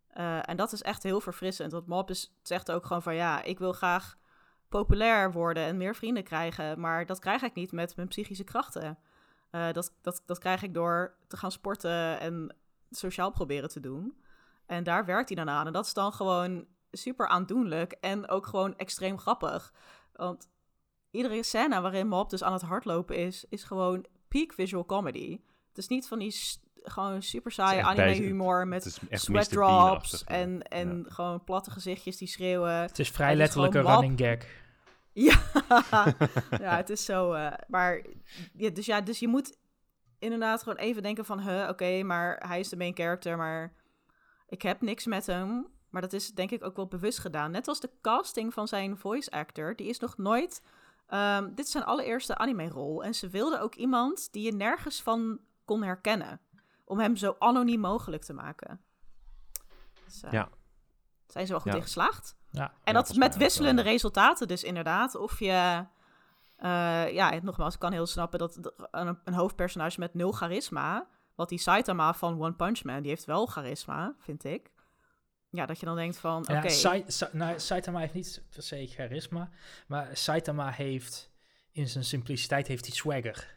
Eh, 0.08 0.48
en 0.48 0.56
dat 0.56 0.72
is 0.72 0.82
echt 0.82 1.02
heel 1.02 1.20
verfrissend. 1.20 1.72
Want 1.72 1.86
Mob 1.86 2.10
is, 2.10 2.32
zegt 2.42 2.70
ook 2.70 2.86
gewoon 2.86 3.02
van 3.02 3.14
ja, 3.14 3.42
ik 3.42 3.58
wil 3.58 3.72
graag 3.72 4.16
populair 4.68 5.32
worden 5.32 5.62
en 5.62 5.76
meer 5.76 5.94
vrienden 5.94 6.24
krijgen. 6.24 6.80
Maar 6.80 7.06
dat 7.06 7.18
krijg 7.18 7.42
ik 7.42 7.54
niet 7.54 7.72
met 7.72 7.96
mijn 7.96 8.08
psychische 8.08 8.44
krachten. 8.44 8.98
Dat, 9.50 9.92
dat, 10.02 10.22
dat 10.26 10.38
krijg 10.38 10.62
ik 10.62 10.74
door 10.74 11.14
te 11.28 11.36
gaan 11.36 11.52
sporten 11.52 12.20
en 12.20 12.56
sociaal 12.90 13.30
proberen 13.30 13.68
te 13.68 13.80
doen. 13.80 14.22
En 14.66 14.84
daar 14.84 15.04
werkt 15.04 15.28
hij 15.28 15.36
dan 15.44 15.48
aan. 15.54 15.66
En 15.66 15.72
dat 15.72 15.86
is 15.86 15.94
dan 15.94 16.12
gewoon 16.12 16.66
super 16.92 17.28
aandoenlijk 17.28 17.92
en 17.92 18.28
ook 18.28 18.46
gewoon 18.46 18.76
extreem 18.76 19.18
grappig. 19.18 19.72
Want 20.12 20.48
iedere 21.10 21.42
scène 21.42 21.80
waarin 21.80 22.08
Mob 22.08 22.30
dus 22.30 22.42
aan 22.42 22.52
het 22.52 22.62
hardlopen 22.62 23.16
is, 23.16 23.44
is 23.48 23.64
gewoon 23.64 24.06
peak 24.28 24.52
visual 24.52 24.86
comedy. 24.86 25.40
Het 25.68 25.78
is 25.78 25.88
niet 25.88 26.08
van 26.08 26.18
die 26.18 26.34
gewoon 26.82 27.22
super 27.22 27.52
saaie 27.52 27.82
anime 27.82 28.12
humor 28.12 28.68
met 28.68 29.00
sweat 29.10 29.48
drops 29.50 30.24
en, 30.24 30.62
en 30.62 31.04
gewoon 31.08 31.44
platte 31.44 31.70
gezichtjes 31.70 32.16
die 32.16 32.28
schreeuwen. 32.28 32.72
het 32.72 32.98
is 32.98 33.10
vrij 33.10 33.36
letterlijk 33.36 33.74
een 33.74 33.86
running 33.86 34.18
gag. 34.18 34.38
Ja, 35.12 35.40
ja 36.64 36.76
het 36.76 36.90
is 36.90 37.04
zo. 37.04 37.32
eh, 37.32 37.52
maar 37.68 38.04
ja, 38.52 38.70
dus 38.70 38.86
ja, 38.86 39.00
dus 39.00 39.18
je 39.18 39.28
moet 39.28 39.58
inderdaad 40.18 40.62
gewoon 40.62 40.78
even 40.78 41.02
denken 41.02 41.24
van, 41.24 41.40
huh, 41.40 41.68
oké, 41.68 42.02
maar 42.02 42.44
hij 42.48 42.60
is 42.60 42.68
de 42.68 42.76
main 42.76 42.94
character, 42.96 43.36
maar 43.36 43.72
ik 44.48 44.62
heb 44.62 44.80
niks 44.80 45.06
met 45.06 45.26
hem. 45.26 45.66
Maar 45.90 46.02
dat 46.02 46.12
is 46.12 46.30
denk 46.30 46.50
ik 46.50 46.64
ook 46.64 46.76
wel 46.76 46.86
bewust 46.86 47.18
gedaan. 47.18 47.50
Net 47.50 47.68
als 47.68 47.80
de 47.80 47.90
casting 48.02 48.52
van 48.54 48.68
zijn 48.68 48.96
voice 48.98 49.30
actor, 49.30 49.76
die 49.76 49.86
is 49.88 49.98
nog 49.98 50.16
nooit. 50.16 50.62
ehm, 51.06 51.48
dit 51.54 51.64
is 51.64 51.70
zijn 51.70 51.84
allereerste 51.84 52.36
anime-rol. 52.38 53.04
En 53.04 53.14
ze 53.14 53.28
wilden 53.28 53.60
ook 53.60 53.74
iemand 53.74 54.32
die 54.32 54.42
je 54.44 54.52
nergens 54.52 55.02
van 55.02 55.38
kon 55.64 55.82
herkennen. 55.82 56.40
Om 56.84 56.98
hem 56.98 57.16
zo 57.16 57.36
anoniem 57.38 57.80
mogelijk 57.80 58.22
te 58.24 58.32
maken. 58.32 58.80
Dus, 60.04 60.22
eh, 60.22 60.32
Ja. 60.32 60.48
Zijn 61.26 61.46
ze 61.46 61.52
wel 61.52 61.60
goed 61.60 61.70
Ja. 61.72 61.76
in 61.76 61.82
geslaagd? 61.84 62.36
Ja. 62.50 62.72
En 62.84 62.94
dat 62.94 63.14
met 63.16 63.30
wel, 63.30 63.38
wisselende 63.38 63.82
ja. 63.82 63.88
resultaten 63.90 64.48
dus 64.48 64.62
inderdaad. 64.64 65.14
Of 65.14 65.38
je... 65.38 65.84
eh, 66.56 67.12
ja, 67.12 67.30
het- 67.32 67.42
nogmaals, 67.42 67.74
ik 67.74 67.80
kan 67.80 67.92
heel 67.92 68.06
snappen 68.06 68.38
dat 68.38 68.72
een, 68.90 69.18
een 69.24 69.34
hoofdpersonage 69.34 70.00
met 70.00 70.14
nul 70.14 70.32
charisma... 70.32 71.06
Wat 71.34 71.48
die 71.48 71.58
Saitama 71.58 72.14
van 72.14 72.40
One 72.42 72.52
Punch 72.54 72.84
Man, 72.84 73.00
die 73.00 73.10
heeft 73.10 73.24
wel 73.24 73.46
charisma, 73.46 74.14
vind 74.18 74.44
ik. 74.44 74.70
Ja, 75.50 75.66
dat 75.66 75.80
je 75.80 75.86
dan 75.86 75.96
denkt 75.96 76.18
van, 76.18 76.42
oké... 76.42 76.68
Ja, 76.68 77.02
Sa- 77.06 77.30
nou, 77.32 77.60
Saitama 77.60 77.98
heeft 77.98 78.14
niet 78.14 78.44
per 78.50 78.62
se 78.62 78.86
charisma, 78.86 79.50
maar 79.86 80.16
Saitama 80.16 80.70
heeft 80.70 81.30
in 81.72 81.88
zijn 81.88 82.04
simpliciteit 82.04 82.66
heeft 82.66 82.86
hij 82.86 82.94
swagger. 82.94 83.56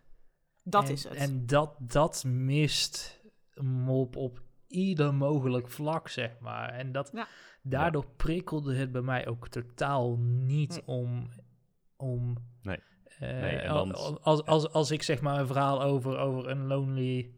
dat 0.64 0.84
En- 0.86 0.92
is 0.92 1.04
het. 1.04 1.14
En 1.14 1.46
dat, 1.46 1.76
dat 1.80 2.24
mist 2.28 3.20
Mop 3.62 4.16
op 4.16 4.42
ieder 4.68 5.14
mogelijk 5.14 5.70
vlak, 5.70 6.08
zeg 6.10 6.40
maar. 6.40 6.70
En 6.70 6.92
dat, 6.92 7.10
Ja. 7.14 7.28
daardoor 7.62 8.06
prikkelde 8.16 8.76
het 8.76 8.92
bij 8.92 9.02
mij 9.02 9.28
ook 9.28 9.48
totaal 9.48 10.18
niet 10.20 10.70
Nee. 10.70 10.86
om... 10.88 11.30
om 11.98 12.36
Nee. 12.62 12.80
eh, 13.20 13.20
Nee, 13.20 13.56
en 13.58 13.70
al- 13.70 13.86
dan- 13.88 13.96
al- 13.96 14.22
als, 14.22 14.44
als, 14.46 14.70
als 14.70 14.92
ik 14.92 15.04
zeg 15.04 15.22
maar 15.22 15.40
een 15.40 15.48
verhaal 15.48 15.82
over, 15.82 16.18
over 16.18 16.50
een 16.50 16.68
lonely 16.68 17.34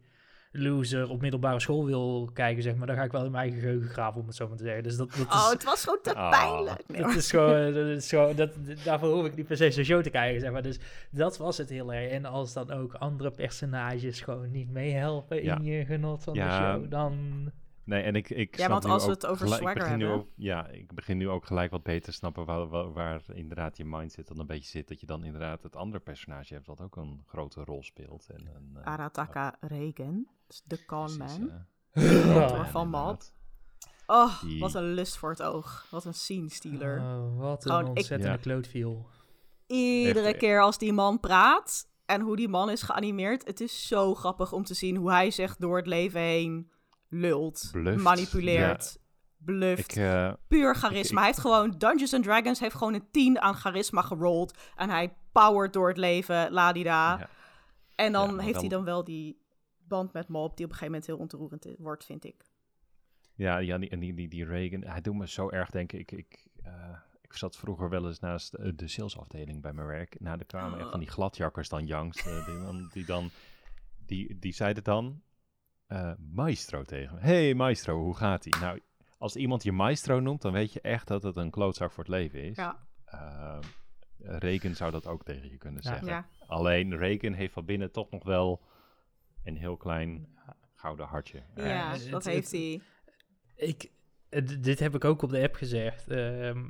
loser 0.56 1.10
op 1.10 1.20
middelbare 1.20 1.60
school 1.60 1.84
wil 1.84 2.30
kijken, 2.32 2.62
zeg 2.62 2.74
maar, 2.74 2.86
dan 2.86 2.96
ga 2.96 3.02
ik 3.02 3.12
wel 3.12 3.24
in 3.24 3.30
mijn 3.30 3.42
eigen 3.42 3.60
geheugen 3.60 3.88
graven, 3.88 4.20
om 4.20 4.26
het 4.26 4.36
zo 4.36 4.48
maar 4.48 4.56
te 4.56 4.64
zeggen. 4.64 4.82
Dus 4.82 4.96
dat, 4.96 5.08
dat 5.10 5.18
is, 5.26 5.34
Oh, 5.34 5.50
het 5.50 5.64
was 5.64 5.82
gewoon 5.84 5.98
te 6.02 6.14
Ah. 6.14 6.30
pijnlijk. 6.30 6.82
Nee, 6.86 6.96
dat 7.00 7.06
hoor. 7.10 7.16
is 7.18 7.30
gewoon, 7.30 7.72
dat 7.72 7.86
is 7.86 8.08
gewoon 8.08 8.36
dat, 8.36 8.50
daarvoor 8.84 9.12
hoef 9.12 9.26
ik 9.26 9.36
niet 9.36 9.46
per 9.46 9.56
se 9.56 9.70
zo'n 9.70 9.84
show 9.84 10.02
te 10.02 10.10
kijken, 10.10 10.40
zeg 10.40 10.52
maar. 10.52 10.62
Dus 10.62 10.78
dat 11.10 11.36
was 11.36 11.58
het 11.58 11.68
heel 11.68 11.92
erg. 11.92 12.10
En 12.10 12.24
als 12.24 12.52
dan 12.52 12.70
ook 12.70 12.94
andere 12.94 13.30
personages 13.30 14.20
gewoon 14.20 14.50
niet 14.50 14.70
meehelpen 14.70 15.42
Ja. 15.44 15.56
in 15.56 15.64
je 15.64 15.84
genot 15.84 16.22
van 16.22 16.34
Ja. 16.34 16.48
de 16.48 16.64
show, 16.80 16.90
dan... 16.90 17.16
Nee, 17.84 18.02
en 18.02 18.14
ik, 18.14 18.30
ik 18.30 18.50
Ja, 18.50 18.56
snap 18.56 18.70
want 18.70 18.84
nu 18.84 18.90
als 18.90 19.02
we 19.04 19.08
ook 19.08 19.14
het 19.14 19.26
over 19.26 19.46
gelijk- 19.46 19.62
ik 19.62 19.68
swagger 19.68 19.82
begin 19.82 19.98
nu 19.98 20.04
hebben. 20.04 20.22
ook, 20.26 20.32
Ja, 20.36 20.68
ik 20.68 20.92
begin 20.94 21.16
nu 21.16 21.28
ook 21.28 21.46
gelijk 21.46 21.70
wat 21.70 21.82
beter 21.82 22.02
te 22.02 22.12
snappen 22.12 22.44
waar, 22.44 22.68
waar, 22.68 22.92
waar 22.92 23.22
inderdaad 23.32 23.76
je 23.76 23.84
mindset 23.84 24.26
dan 24.26 24.38
een 24.38 24.46
beetje 24.46 24.68
zit. 24.70 24.88
Dat 24.88 25.00
je 25.00 25.06
dan 25.06 25.24
inderdaad 25.24 25.62
het 25.62 25.76
andere 25.76 26.02
personage 26.02 26.54
hebt 26.54 26.66
wat 26.66 26.80
ook 26.80 26.96
een 26.96 27.22
grote 27.26 27.64
rol 27.64 27.82
speelt. 27.82 28.26
En, 28.30 28.46
een, 28.54 28.76
eh, 28.76 28.84
Arataka 28.84 29.56
Regen, 29.60 30.28
dus 30.46 30.62
de 30.64 30.84
con 30.84 31.16
precies, 31.16 31.38
man. 31.38 31.64
van 32.66 32.84
inderdaad. 32.84 33.32
Oh, 34.06 34.40
Die- 34.42 34.60
wat 34.60 34.74
een 34.74 34.92
lust 34.92 35.16
voor 35.16 35.30
het 35.30 35.42
oog. 35.42 35.86
Wat 35.90 36.04
een 36.04 36.14
scene 36.14 36.50
stealer. 36.50 36.98
Oh, 37.00 37.38
wat 37.38 37.64
een 37.64 37.70
Gewoon, 37.70 37.90
ik- 37.90 37.96
ontzettende 37.96 38.34
Ja. 38.36 38.40
klootviel. 38.42 39.06
Iedere 39.66 40.26
Echt, 40.28 40.36
keer 40.36 40.60
als 40.62 40.78
die 40.78 40.92
man 40.92 41.20
praat 41.20 41.88
en 42.06 42.20
hoe 42.20 42.36
die 42.36 42.48
man 42.48 42.70
is 42.70 42.82
geanimeerd, 42.82 43.44
het 43.46 43.60
is 43.60 43.86
zo 43.86 44.14
grappig 44.14 44.52
om 44.52 44.64
te 44.64 44.74
zien 44.74 44.96
hoe 44.96 45.10
hij 45.10 45.30
zich 45.30 45.56
door 45.56 45.76
het 45.76 45.86
leven 45.86 46.20
heen 46.20 46.70
lult, 47.08 47.68
Bluft, 47.72 48.02
manipuleert, 48.02 48.98
bluft. 49.36 49.90
Ik, 49.90 49.96
eh, 50.02 50.32
Puur 50.48 50.74
charisma. 50.74 51.18
Hij 51.18 51.26
heeft 51.28 51.40
gewoon 51.40 51.70
Dungeons 51.78 52.14
and 52.14 52.24
Dragons 52.24 52.60
heeft 52.60 52.74
gewoon 52.76 52.94
een 52.94 53.10
10 53.10 53.40
aan 53.40 53.54
charisma 53.54 54.02
gerold 54.02 54.58
en 54.76 54.90
hij 54.90 55.14
powert 55.32 55.72
door 55.72 55.88
het 55.88 55.96
leven, 55.96 56.52
ladida. 56.52 57.18
ja, 57.18 57.28
En 57.94 58.12
dan 58.12 58.34
Ja, 58.36 58.42
heeft 58.42 58.60
hij 58.60 58.68
dan 58.68 58.84
wel 58.84 59.04
die 59.04 59.42
band 59.88 60.12
met 60.12 60.28
Mob 60.28 60.56
die 60.56 60.64
op 60.66 60.70
een 60.72 60.78
gegeven 60.78 60.86
moment 60.86 61.06
heel 61.06 61.18
ontroerend 61.18 61.66
wordt, 61.78 62.04
vind 62.04 62.24
ik. 62.24 62.44
ja, 63.34 63.58
ja, 63.58 63.78
die, 63.78 63.88
en 63.88 63.98
die, 64.00 64.14
die, 64.14 64.28
die 64.28 64.44
Reagan, 64.44 64.82
hij 64.84 65.00
doet 65.00 65.14
me 65.14 65.28
zo 65.28 65.50
erg 65.50 65.70
denken. 65.70 65.98
Ik, 65.98 66.12
ik, 66.12 66.46
eh, 66.62 66.96
ik 67.22 67.32
zat 67.32 67.56
vroeger 67.56 67.88
wel 67.88 68.06
eens 68.06 68.18
naast 68.20 68.54
eh, 68.54 68.70
de 68.74 68.88
salesafdeling 68.88 69.62
bij 69.62 69.72
mijn 69.72 69.86
werk. 69.86 70.20
Nou, 70.20 70.38
er 70.38 70.44
kwamen 70.46 70.78
echt 70.78 70.90
van 70.90 70.98
die 71.00 71.08
gladjakkers 71.10 71.68
dan 71.68 71.86
jangs. 71.86 72.26
eh, 72.26 72.46
die, 72.46 72.58
dan, 72.58 72.90
die 72.92 73.04
dan, 73.04 73.30
die, 74.06 74.38
die 74.38 74.52
zeiden 74.52 74.84
dan 74.84 75.22
eh, 75.86 76.12
maestro 76.32 76.82
tegen 76.82 77.14
me. 77.14 77.20
Hey 77.20 77.54
maestro, 77.54 77.96
hoe 78.02 78.16
gaat 78.16 78.46
ie? 78.46 78.56
Nou, 78.60 78.80
als 79.18 79.36
iemand 79.36 79.62
je 79.62 79.72
maestro 79.72 80.20
noemt, 80.20 80.42
dan 80.42 80.52
weet 80.52 80.72
je 80.72 80.80
echt 80.80 81.08
dat 81.08 81.22
het 81.22 81.36
een 81.36 81.50
klootzak 81.50 81.92
voor 81.92 82.04
het 82.04 82.12
leven 82.12 82.42
is. 82.42 82.56
Ja, 82.56 82.78
Eh, 83.04 83.58
Reagan 84.18 84.74
zou 84.74 84.90
dat 84.90 85.06
ook 85.06 85.24
tegen 85.24 85.50
je 85.50 85.56
kunnen 85.56 85.80
Ja. 85.82 85.88
zeggen. 85.90 86.08
ja. 86.08 86.26
Alleen 86.46 86.96
Reagan 86.96 87.32
heeft 87.32 87.52
van 87.52 87.64
binnen 87.64 87.90
toch 87.92 88.10
nog 88.10 88.24
wel 88.24 88.62
een 89.44 89.56
heel 89.56 89.76
klein 89.76 90.28
gouden 90.74 91.06
hartje. 91.06 91.42
Ja, 91.54 91.96
dat 92.10 92.24
heeft 92.24 92.50
hij. 92.52 92.80
Ik, 93.56 93.90
dit 94.60 94.78
heb 94.78 94.94
ik 94.94 95.04
ook 95.04 95.22
op 95.22 95.30
de 95.30 95.42
app 95.42 95.54
gezegd. 95.54 96.08
Ehm, 96.08 96.68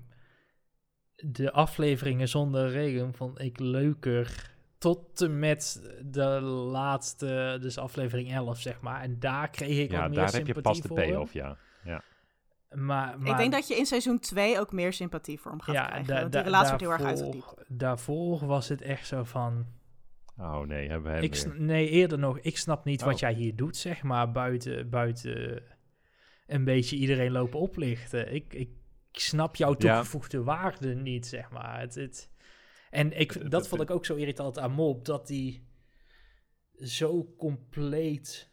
de 1.17 1.53
afleveringen 1.53 2.29
zonder 2.29 2.71
regen 2.71 3.15
vond 3.15 3.41
ik 3.41 3.59
leuker. 3.61 4.54
Tot 4.85 5.21
en 5.21 5.39
met 5.39 5.91
de 6.05 6.41
laatste, 6.41 7.59
dus 7.61 7.79
aflevering 7.79 8.33
11, 8.33 8.59
zeg 8.59 8.81
maar. 8.81 9.01
En 9.03 9.19
daar 9.19 9.51
kreeg 9.51 9.79
ik 9.79 9.91
ja, 9.91 10.07
meer 10.09 10.17
daar 10.17 10.25
heb 10.25 10.47
je 10.47 10.53
sympathie 10.55 10.63
pas 10.63 10.81
de 10.81 10.89
voor 10.89 10.97
payoff, 10.97 11.33
ja. 11.33 11.57
Maar, 12.75 13.19
maar 13.21 13.31
Ik 13.31 13.37
denk 13.37 13.53
dat 13.53 13.69
je 13.69 13.77
in 13.77 13.87
seizoen 13.87 14.19
2 14.19 14.61
ook 14.61 14.73
meer 14.73 14.93
sympathie 14.93 15.41
voor 15.41 15.51
hem 15.51 15.61
gaat 15.61 15.75
ja, 15.75 15.87
krijgen. 15.87 16.07
da- 16.15 16.21
want 16.21 16.33
die 16.33 16.43
relatie 16.43 16.69
wordt 16.69 16.83
heel 16.83 16.93
erg 16.93 17.03
uitgediept. 17.03 17.55
Daarvoor 17.69 18.47
was 18.47 18.69
het 18.69 18.81
echt 18.83 19.07
zo 19.07 19.25
van... 19.25 19.67
Oh 20.39 20.61
nee, 20.61 20.89
hebben 20.89 21.11
we 21.11 21.15
hem 21.17 21.23
Ik 21.25 21.59
nee, 21.59 21.89
eerder 21.89 22.19
nog. 22.19 22.39
Ik 22.39 22.59
snap 22.59 22.85
niet 22.85 23.03
wat 23.03 23.15
Oh. 23.15 23.19
jij 23.21 23.33
hier 23.33 23.57
doet, 23.57 23.77
zeg 23.77 24.03
maar. 24.03 24.33
Buiten, 24.33 24.91
buiten 24.91 25.63
een 26.47 26.65
beetje 26.65 26.97
iedereen 26.97 27.33
lopen 27.33 27.59
oplichten. 27.61 28.35
Ik, 28.35 28.55
ik 28.55 28.69
snap 29.13 29.57
jouw 29.57 29.71
Ja. 29.71 29.77
toegevoegde 29.77 30.43
waarde 30.43 30.95
niet, 30.95 31.27
zeg 31.27 31.51
maar. 31.51 31.81
Het, 31.81 31.95
het, 31.95 32.31
en 32.95 33.19
ik, 33.19 33.51
dat 33.51 33.69
vond 33.69 33.81
ik 33.81 33.91
ook 33.91 34.07
zo 34.07 34.15
irritant 34.15 34.59
aan 34.59 34.73
Mob. 34.73 35.05
Dat 35.05 35.27
die 35.27 35.67
zo 36.79 37.35
compleet 37.37 38.51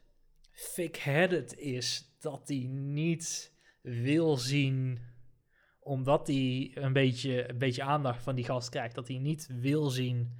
thick-headed 0.73 1.57
is. 1.57 2.15
Dat 2.19 2.47
hij 2.47 2.67
niet 2.69 3.53
wil 3.81 4.37
zien 4.37 4.99
omdat 5.79 6.27
hij 6.27 6.71
een 6.73 6.93
beetje, 6.93 7.49
een 7.49 7.57
beetje 7.57 7.83
aandacht 7.83 8.23
van 8.23 8.35
die 8.35 8.45
gast 8.45 8.69
krijgt, 8.69 8.95
dat 8.95 9.07
hij 9.07 9.17
niet 9.17 9.47
wil 9.59 9.89
zien 9.89 10.39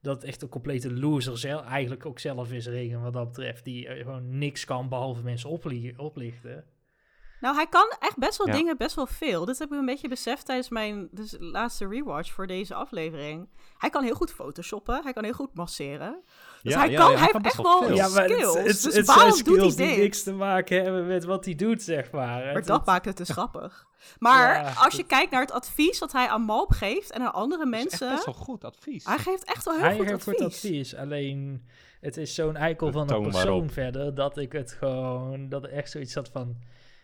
dat 0.00 0.24
echt 0.24 0.42
een 0.42 0.48
complete 0.48 0.92
loser 0.92 1.38
zelf, 1.38 1.64
eigenlijk 1.64 2.06
ook 2.06 2.18
zelf 2.18 2.52
is, 2.52 2.66
Regen, 2.66 3.02
wat 3.02 3.12
dat 3.12 3.28
betreft, 3.28 3.64
die 3.64 3.88
eh, 3.88 4.02
gewoon 4.04 4.38
niks 4.38 4.64
kan 4.64 4.88
behalve 4.88 5.22
mensen 5.22 5.50
oplichten. 5.96 6.64
Nou, 7.40 7.54
hij 7.54 7.66
kan 7.66 7.96
echt 7.98 8.16
best 8.16 8.38
wel 8.38 8.46
Ja. 8.46 8.52
dingen, 8.52 8.76
best 8.76 8.94
wel 8.94 9.06
veel. 9.06 9.44
Dit 9.44 9.58
heb 9.58 9.72
ik 9.72 9.78
een 9.78 9.86
beetje 9.86 10.08
beseft 10.08 10.46
tijdens 10.46 10.68
mijn 10.68 11.08
dus, 11.10 11.36
laatste 11.38 11.88
rewatch 11.88 12.32
voor 12.32 12.46
deze 12.46 12.74
aflevering. 12.74 13.48
Hij 13.78 13.90
kan 13.90 14.04
heel 14.04 14.14
goed 14.14 14.32
photoshoppen, 14.32 15.00
hij 15.02 15.12
kan 15.12 15.24
heel 15.24 15.32
goed 15.32 15.54
masseren. 15.54 16.22
Dus 16.62 16.72
Ja, 16.72 16.78
hij, 16.78 16.90
ja, 16.90 16.98
kan, 16.98 17.10
ja, 17.10 17.16
hij 17.16 17.22
hij 17.24 17.32
kan 17.32 17.42
heeft 17.42 17.56
best 17.56 17.68
echt 17.68 17.96
wel 17.96 18.10
maar 18.12 18.22
het, 18.22 18.32
skills. 18.32 18.54
het, 18.54 18.64
dus 18.64 18.82
het 18.82 18.92
zijn 18.92 19.06
waarom 19.06 19.30
doet 19.30 19.38
skills 19.38 19.76
hij 19.76 19.86
die 19.86 19.96
niks 19.96 20.22
te 20.22 20.32
maken 20.32 20.82
hebben 20.82 21.06
met 21.06 21.24
wat 21.24 21.44
hij 21.44 21.54
doet, 21.54 21.82
zeg 21.82 22.10
maar. 22.10 22.52
Maar 22.52 22.64
dat 22.64 22.86
maakt 22.86 23.04
het 23.04 23.16
dus 23.16 23.28
grappig. 23.28 23.86
Maar 24.18 24.54
Ja, 24.64 24.72
als 24.72 24.94
je 24.94 25.04
kijkt 25.04 25.30
naar 25.30 25.40
het 25.40 25.52
advies 25.52 25.98
dat 25.98 26.12
hij 26.12 26.28
aan 26.28 26.42
Malp 26.42 26.70
geeft 26.70 27.10
en 27.10 27.20
aan 27.20 27.32
andere 27.32 27.64
Dat 27.64 27.74
is 27.74 27.80
echt 27.80 27.90
mensen... 27.90 28.10
best 28.10 28.24
wel 28.24 28.34
goed 28.34 28.64
advies. 28.64 29.04
Hij 29.04 29.18
geeft 29.18 29.44
echt 29.44 29.64
wel 29.64 29.74
heel 29.74 29.82
hij 29.84 29.96
goed 29.96 30.06
geeft 30.06 30.28
advies. 30.28 30.36
goed 30.36 30.46
advies, 30.46 30.94
alleen 30.94 31.66
het 32.00 32.16
is 32.16 32.34
zo'n 32.34 32.56
eikel 32.56 32.92
van 32.92 33.10
een 33.10 33.22
persoon 33.22 33.70
verder, 33.70 34.14
dat 34.14 34.36
ik 34.36 34.52
het 34.52 34.72
gewoon, 34.72 35.48
dat 35.48 35.64
er 35.64 35.70
echt 35.72 35.90
zoiets 35.90 36.14
had 36.14 36.28
van, 36.28 36.56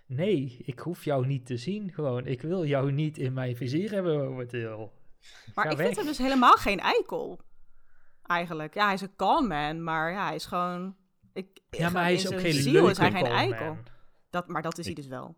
nee, 0.07 0.57
ik 0.65 0.79
hoef 0.79 1.05
jou 1.05 1.27
niet 1.27 1.47
te 1.47 1.57
zien, 1.57 1.93
gewoon, 1.93 2.27
ik 2.27 2.43
wil 2.43 2.65
jou 2.65 2.93
niet 2.93 3.19
in 3.19 3.33
mijn 3.33 3.57
vizier 3.57 3.91
hebben 3.91 4.19
momenteel. 4.29 4.93
Maar 5.55 5.65
Ga 5.65 5.71
ik 5.71 5.77
weg. 5.77 5.87
vind 5.87 5.99
hem 5.99 6.07
dus 6.07 6.19
helemaal 6.19 6.57
geen 6.57 6.81
eikel. 6.81 7.41
Eigenlijk. 8.23 8.75
Ja, 8.75 8.85
hij 8.85 8.95
is 8.95 9.01
een 9.01 9.17
calm 9.17 9.47
man, 9.47 9.83
maar 9.85 10.13
ja, 10.13 10.27
hij 10.27 10.35
is 10.35 10.47
gewoon... 10.47 10.97
Ik, 11.33 11.47
Ja, 11.71 11.91
maar 11.91 12.03
hij 12.03 12.15
is 12.15 12.33
ook 12.33 12.41
geen 12.41 12.53
ziel 12.53 12.73
leuke 12.73 12.91
is 12.91 12.99
hij 12.99 13.11
geen 13.11 13.27
eikel. 13.27 13.65
man. 13.67 13.79
Dat, 14.31 14.49
maar 14.49 14.63
dat 14.63 14.79
is 14.79 14.85
hij 14.85 14.95
dus 14.95 15.07
wel. 15.07 15.35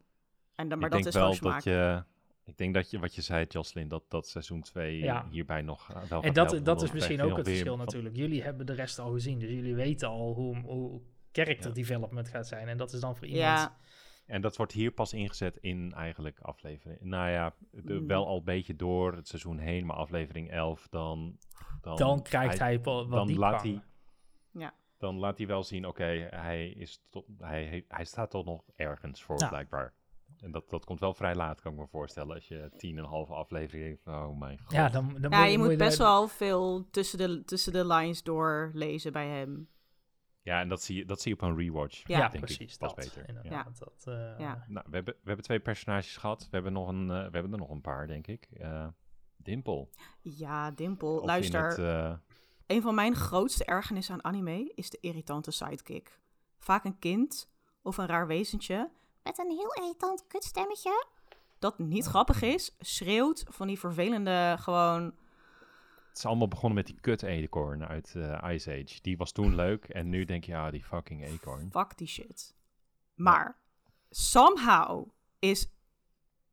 En 0.54 0.68
dan, 0.68 0.78
maar 0.78 0.86
ik 0.86 0.92
dat 0.94 1.02
denk 1.02 1.14
is 1.14 1.20
wel 1.20 1.32
gewoon 1.32 1.52
dat 1.52 1.62
smaak. 1.62 1.74
je... 1.74 2.02
Ik 2.44 2.56
denk 2.56 2.74
dat 2.74 2.90
je, 2.90 2.98
wat 2.98 3.14
je 3.14 3.22
zei, 3.22 3.44
Jocelyn, 3.48 3.88
dat, 3.88 4.02
dat 4.08 4.28
seizoen 4.28 4.62
2 4.62 4.98
Ja. 4.98 5.26
hierbij 5.30 5.62
nog 5.62 5.90
eh, 5.90 5.94
wel 6.08 6.20
En 6.22 6.26
gaat 6.26 6.34
dat, 6.34 6.46
helpen, 6.50 6.64
dat 6.64 6.82
is 6.82 6.92
misschien 6.92 7.22
ook 7.22 7.36
het 7.36 7.46
verschil 7.48 7.76
natuurlijk. 7.76 8.16
Jullie 8.16 8.42
hebben 8.42 8.66
de 8.66 8.72
rest 8.72 8.98
al 8.98 9.10
gezien, 9.12 9.38
dus 9.38 9.50
jullie 9.50 9.74
weten 9.74 10.08
al 10.08 10.34
hoe, 10.34 10.56
hoe 10.60 11.00
character 11.32 11.68
Ja. 11.68 11.74
development 11.74 12.28
gaat 12.28 12.46
zijn. 12.46 12.68
En 12.68 12.76
dat 12.76 12.92
is 12.92 13.00
dan 13.00 13.16
voor 13.16 13.26
iemand... 13.26 13.70
Ja, 14.26 14.34
En 14.34 14.40
dat 14.40 14.56
wordt 14.56 14.72
hier 14.72 14.90
pas 14.90 15.12
ingezet 15.12 15.56
in 15.56 15.92
eigenlijk 15.92 16.38
aflevering. 16.40 17.00
Nou 17.00 17.30
ja, 17.30 17.54
de- 17.70 17.94
Mm. 17.94 18.06
wel 18.06 18.26
al 18.26 18.36
een 18.36 18.44
beetje 18.44 18.76
door 18.76 19.12
het 19.14 19.28
seizoen 19.28 19.58
heen, 19.58 19.86
maar 19.86 19.96
aflevering 19.96 20.50
11, 20.50 20.88
dan... 20.90 21.36
Dan, 21.80 21.96
Dan 21.96 22.22
krijgt 22.22 22.58
hij, 22.58 22.80
wel 22.82 23.08
wat 23.08 23.26
dan 23.28 23.38
laat 23.38 23.62
hij- 23.62 23.70
diepgang. 23.70 23.84
Dan 24.98 25.16
laat 25.18 25.38
hij 25.38 25.46
wel 25.46 25.62
zien, 25.64 25.86
oké, 25.86 26.04
hij, 26.30 26.68
is 26.68 27.02
tot, 27.10 27.24
hij, 27.38 27.84
hij 27.88 28.04
staat 28.04 28.30
toch 28.30 28.44
nog 28.44 28.64
ergens 28.76 29.22
voor, 29.22 29.38
Ja. 29.40 29.48
blijkbaar. 29.48 29.94
En 30.40 30.50
dat, 30.50 30.70
dat 30.70 30.84
komt 30.84 31.00
wel 31.00 31.14
vrij 31.14 31.34
laat, 31.34 31.60
kan 31.60 31.72
ik 31.72 31.78
me 31.78 31.86
voorstellen. 31.86 32.34
Als 32.34 32.48
je 32.48 32.70
tien 32.76 32.96
en 32.98 33.02
een 33.04 33.08
halve 33.10 33.34
aflevering 33.34 33.84
heeft, 33.86 34.06
oh 34.06 34.38
mijn 34.38 34.58
god. 34.62 34.72
Ja, 34.72 34.88
dan, 34.88 35.16
dan 35.20 35.30
ja 35.30 35.42
moet 35.42 35.50
je 35.50 35.58
moet 35.58 35.76
best 35.76 35.98
wel 35.98 36.28
veel 36.28 36.90
tussen 36.90 37.18
de, 37.18 37.44
tussen 37.44 37.72
de 37.72 37.86
lines 37.86 38.22
doorlezen 38.22 39.12
bij 39.12 39.26
hem. 39.28 39.68
Ja, 40.46 40.60
en 40.60 40.68
dat 40.68 40.82
zie 40.82 40.96
je, 40.96 41.04
dat 41.04 41.20
zie 41.20 41.34
je 41.34 41.42
op 41.42 41.48
een 41.48 41.56
rewatch. 41.56 42.06
Ja. 42.08 42.18
Ja, 42.18 42.28
denk 42.28 42.44
precies, 42.44 42.78
dat. 42.78 42.94
beter. 42.94 43.28
Inderdaad, 43.28 43.78
dat, 43.78 44.04
eh, 44.04 44.38
Ja. 44.38 44.64
Nou, 44.68 44.86
we 44.88 44.94
hebben, 44.94 45.14
we 45.14 45.26
hebben 45.26 45.44
twee 45.44 45.60
personages 45.60 46.16
gehad. 46.16 46.42
We 46.42 46.48
hebben, 46.50 46.72
nog 46.72 46.88
een, 46.88 47.10
eh, 47.10 47.16
we 47.16 47.30
hebben 47.30 47.52
er 47.52 47.58
nog 47.58 47.70
een 47.70 47.80
paar, 47.80 48.06
denk 48.06 48.26
ik. 48.26 48.48
Eh 48.58 48.86
Dimple. 49.36 49.88
Ja, 50.20 50.70
Dimpel, 50.70 51.18
Of 51.18 51.26
luister. 51.26 51.68
het, 51.68 51.78
eh, 51.78 52.14
Een 52.66 52.82
van 52.82 52.94
mijn 52.94 53.14
grootste 53.14 53.64
ergernissen 53.64 54.14
aan 54.14 54.24
anime 54.24 54.72
is 54.74 54.90
de 54.90 54.98
irritante 55.00 55.50
sidekick. 55.50 56.20
Vaak 56.58 56.84
een 56.84 56.98
kind 56.98 57.50
of 57.82 57.96
een 57.96 58.06
raar 58.06 58.26
wezentje 58.26 58.90
met 59.22 59.38
een 59.38 59.50
heel 59.50 59.72
irritant 59.72 60.26
kutstemmetje. 60.26 61.06
Dat 61.58 61.78
niet 61.78 62.04
grappig 62.14 62.42
is, 62.42 62.76
schreeuwt 62.80 63.44
van 63.48 63.66
die 63.66 63.78
vervelende 63.78 64.56
gewoon... 64.58 65.14
het 66.16 66.24
is 66.24 66.30
allemaal 66.30 66.48
begonnen 66.48 66.74
met 66.74 66.86
die 66.86 67.00
kut 67.00 67.22
eekhoorn 67.22 67.86
uit 67.86 68.14
eh, 68.14 68.54
Ice 68.54 68.70
Age. 68.70 68.98
Die 69.02 69.16
was 69.16 69.32
toen 69.32 69.54
leuk. 69.54 69.84
En 69.84 70.08
nu 70.08 70.24
denk 70.24 70.44
je, 70.44 70.52
ja, 70.52 70.70
die 70.70 70.84
fucking 70.84 71.24
eekhoorn. 71.24 71.70
Fuck 71.70 71.96
die 71.96 72.06
shit. 72.06 72.54
Maar 73.14 73.58
somehow 74.10 75.08
is... 75.38 75.70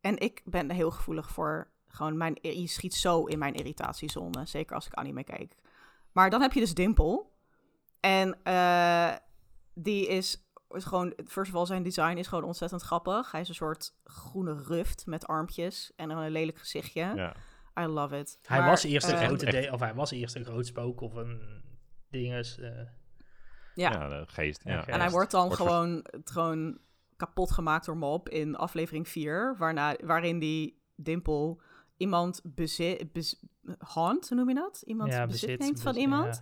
En 0.01 0.18
ik 0.18 0.41
ben 0.45 0.72
heel 0.72 0.91
gevoelig 0.91 1.30
voor 1.30 1.72
gewoon 1.88 2.18
mijn... 2.18 2.38
Je 2.41 2.68
schiet 2.68 2.93
zo 2.93 3.26
in 3.26 3.39
mijn 3.39 3.53
irritatiezone. 3.53 4.45
Zeker 4.45 4.76
als 4.76 4.86
ik 4.86 4.93
anime 4.93 5.24
kijk. 5.24 5.55
Maar 6.11 6.30
dan 6.30 6.41
heb 6.41 6.53
je 6.53 6.59
dus 6.59 6.74
Dimple. 6.74 7.26
En 7.99 8.43
eh, 8.43 9.16
die 9.74 10.07
is, 10.07 10.47
is 10.70 10.84
gewoon... 10.84 11.14
First 11.26 11.51
of 11.51 11.57
all, 11.57 11.66
zijn 11.66 11.84
design 11.84 12.18
is 12.18 12.28
gewoon 12.28 12.43
ontzettend 12.43 12.82
grappig. 12.82 13.32
Hij 13.32 13.41
is 13.41 13.49
een 13.49 13.55
soort 13.55 13.95
groene 14.03 14.64
ruft 14.64 15.05
met 15.05 15.28
armpjes 15.28 15.91
en 15.95 16.09
een 16.09 16.32
lelijk 16.32 16.57
gezichtje. 16.57 17.14
Ja. 17.16 17.36
I 17.80 17.86
love 17.86 18.17
it. 18.17 18.39
Hij 18.41 18.59
Maar, 18.59 18.69
was 18.69 18.84
eerst 18.84 19.07
een 19.07 19.15
eh, 19.17 19.26
grote 19.28 19.45
de- 19.45 19.69
of 19.71 19.80
hij 19.80 19.93
was 19.93 20.11
eerst 20.11 20.36
een 20.36 20.45
groot 20.45 20.65
spook 20.65 21.01
of 21.01 21.13
een 21.13 21.61
dinges. 22.09 22.57
eh, 22.59 22.69
Ja. 23.76 23.91
Ja, 23.91 24.07
de 24.07 24.24
geest. 24.28 24.61
Ja, 24.63 24.76
geest. 24.76 24.88
En 24.88 24.99
hij 24.99 25.09
wordt 25.09 25.32
dan 25.32 25.47
Wordt 25.47 25.61
gewoon, 25.61 26.05
gewoon 26.24 26.78
kapot 27.17 27.51
gemaakt 27.51 27.86
door 27.86 27.97
Mob 27.97 28.30
in 28.30 28.55
aflevering 28.55 29.07
4, 29.07 29.55
waarna, 29.57 29.95
waarin 30.03 30.39
die 30.39 30.82
Dimple 30.95 31.57
iemand 31.97 32.41
bezit, 32.43 33.11
bez, 33.13 33.43
haunt, 33.78 34.30
noem 34.30 34.49
je 34.49 34.55
dat? 34.55 34.82
Iemand 34.86 35.11
ja, 35.13 35.26
bezit, 35.26 35.41
bezit, 35.41 35.59
neemt 35.59 35.82
van 35.82 35.95
iemand. 35.95 36.36
ja. 36.36 36.41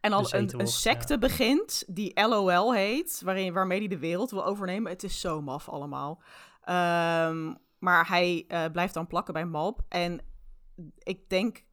en 0.00 0.10
bezeten 0.16 0.38
een, 0.54 0.60
een 0.60 0.66
secte 0.66 1.18
begint 1.18 1.84
die 1.86 2.20
LOL 2.28 2.74
heet, 2.74 3.20
waarin, 3.24 3.52
waarmee 3.52 3.78
hij 3.78 3.88
de 3.88 3.98
wereld 3.98 4.30
wil 4.30 4.44
overnemen. 4.44 4.92
Het 4.92 5.02
is 5.02 5.20
zo 5.20 5.42
maf 5.42 5.68
allemaal. 5.68 6.22
Ehm, 6.60 7.54
maar 7.78 8.08
hij 8.08 8.44
eh, 8.48 8.64
blijft 8.72 8.94
dan 8.94 9.06
plakken 9.06 9.34
bij 9.34 9.44
Mob. 9.44 9.80
En 9.88 10.20
ik 10.98 11.28
denk, 11.28 11.64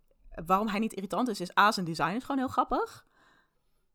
waarom 0.46 0.68
hij 0.68 0.80
niet 0.80 0.94
irritant 0.94 1.28
is, 1.28 1.42
is 1.42 1.58
A, 1.58 1.72
zijn 1.72 1.86
design 1.86 2.16
is 2.16 2.22
gewoon 2.24 2.38
heel 2.38 2.48
grappig. 2.48 3.06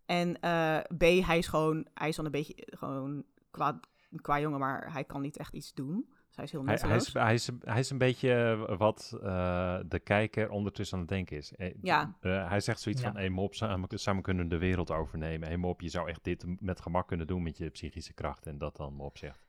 En 0.07 0.41
eh, 0.41 0.79
B, 0.99 1.01
hij 1.27 1.39
is 1.39 1.47
gewoon, 1.47 1.87
hij 1.95 2.09
is 2.09 2.17
dan 2.17 2.25
een 2.25 2.31
beetje 2.31 2.55
gewoon 2.71 3.25
qua, 3.51 3.81
qua 4.21 4.41
jongen, 4.41 4.59
maar 4.59 4.93
hij 4.93 5.05
kan 5.05 5.21
niet 5.21 5.37
echt 5.37 5.55
iets 5.55 5.75
doen. 5.75 6.07
Dus 6.27 6.37
hij 6.37 6.45
is 6.45 6.53
heel 6.53 6.65
Hij, 6.65 6.79
hij, 6.81 6.97
is, 6.97 7.13
hij, 7.13 7.35
is, 7.35 7.51
hij 7.61 7.79
is 7.79 7.91
een 7.91 7.99
beetje 7.99 8.33
eh, 8.69 8.79
wat 8.79 9.19
eh, 9.23 9.79
de 9.87 9.99
kijker 9.99 10.51
ondertussen 10.51 10.97
aan 10.97 11.03
het 11.03 11.13
denken 11.13 11.37
is. 11.37 11.55
Eh, 11.55 11.75
Ja. 11.83 12.17
eh, 12.21 12.49
hij 12.49 12.61
zegt 12.61 12.81
zoiets 12.81 13.03
Ja. 13.03 13.09
van, 13.09 13.17
hey 13.17 13.29
mop, 13.31 13.55
samen, 13.55 13.89
samen 13.99 14.23
kunnen 14.23 14.45
we 14.45 14.51
de 14.51 14.59
wereld 14.59 14.91
overnemen. 14.91 15.49
Hey 15.49 15.57
mop, 15.57 15.81
je 15.81 15.89
zou 15.89 16.09
echt 16.09 16.25
dit 16.25 16.61
met 16.61 16.81
gemak 16.81 17.09
kunnen 17.09 17.27
doen 17.27 17.43
met 17.43 17.57
je 17.57 17.69
psychische 17.71 18.13
kracht. 18.13 18.47
En 18.47 18.59
dat 18.59 18.77
dan 18.77 18.95
mop 18.95 19.19
zegt, 19.19 19.48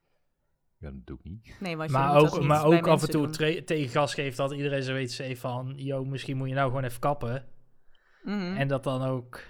ja, 0.80 0.91
dat 0.91 1.05
doe 1.05 1.17
ik 1.17 1.23
niet. 1.23 1.55
Nee, 1.59 1.77
want 1.77 1.91
Maar 1.91 2.13
dat 2.13 2.32
ook, 2.34 2.39
niet 2.39 2.47
maar 2.47 2.65
ook 2.65 2.88
af 2.88 3.01
en 3.01 3.09
toe 3.09 3.30
tegen 3.63 3.89
gas 3.89 4.13
geeft 4.13 4.38
dat 4.38 4.51
iedereen 4.51 4.84
zoiets 4.84 5.17
heeft 5.17 5.41
van... 5.41 5.73
Yo, 5.75 6.05
misschien 6.05 6.38
moet 6.38 6.47
je 6.49 6.53
nou 6.55 6.67
gewoon 6.67 6.84
even 6.84 6.99
kappen. 6.99 7.45
Mhm. 8.23 8.55
En 8.55 8.67
dat 8.67 8.84
dan 8.84 9.01
ook... 9.01 9.41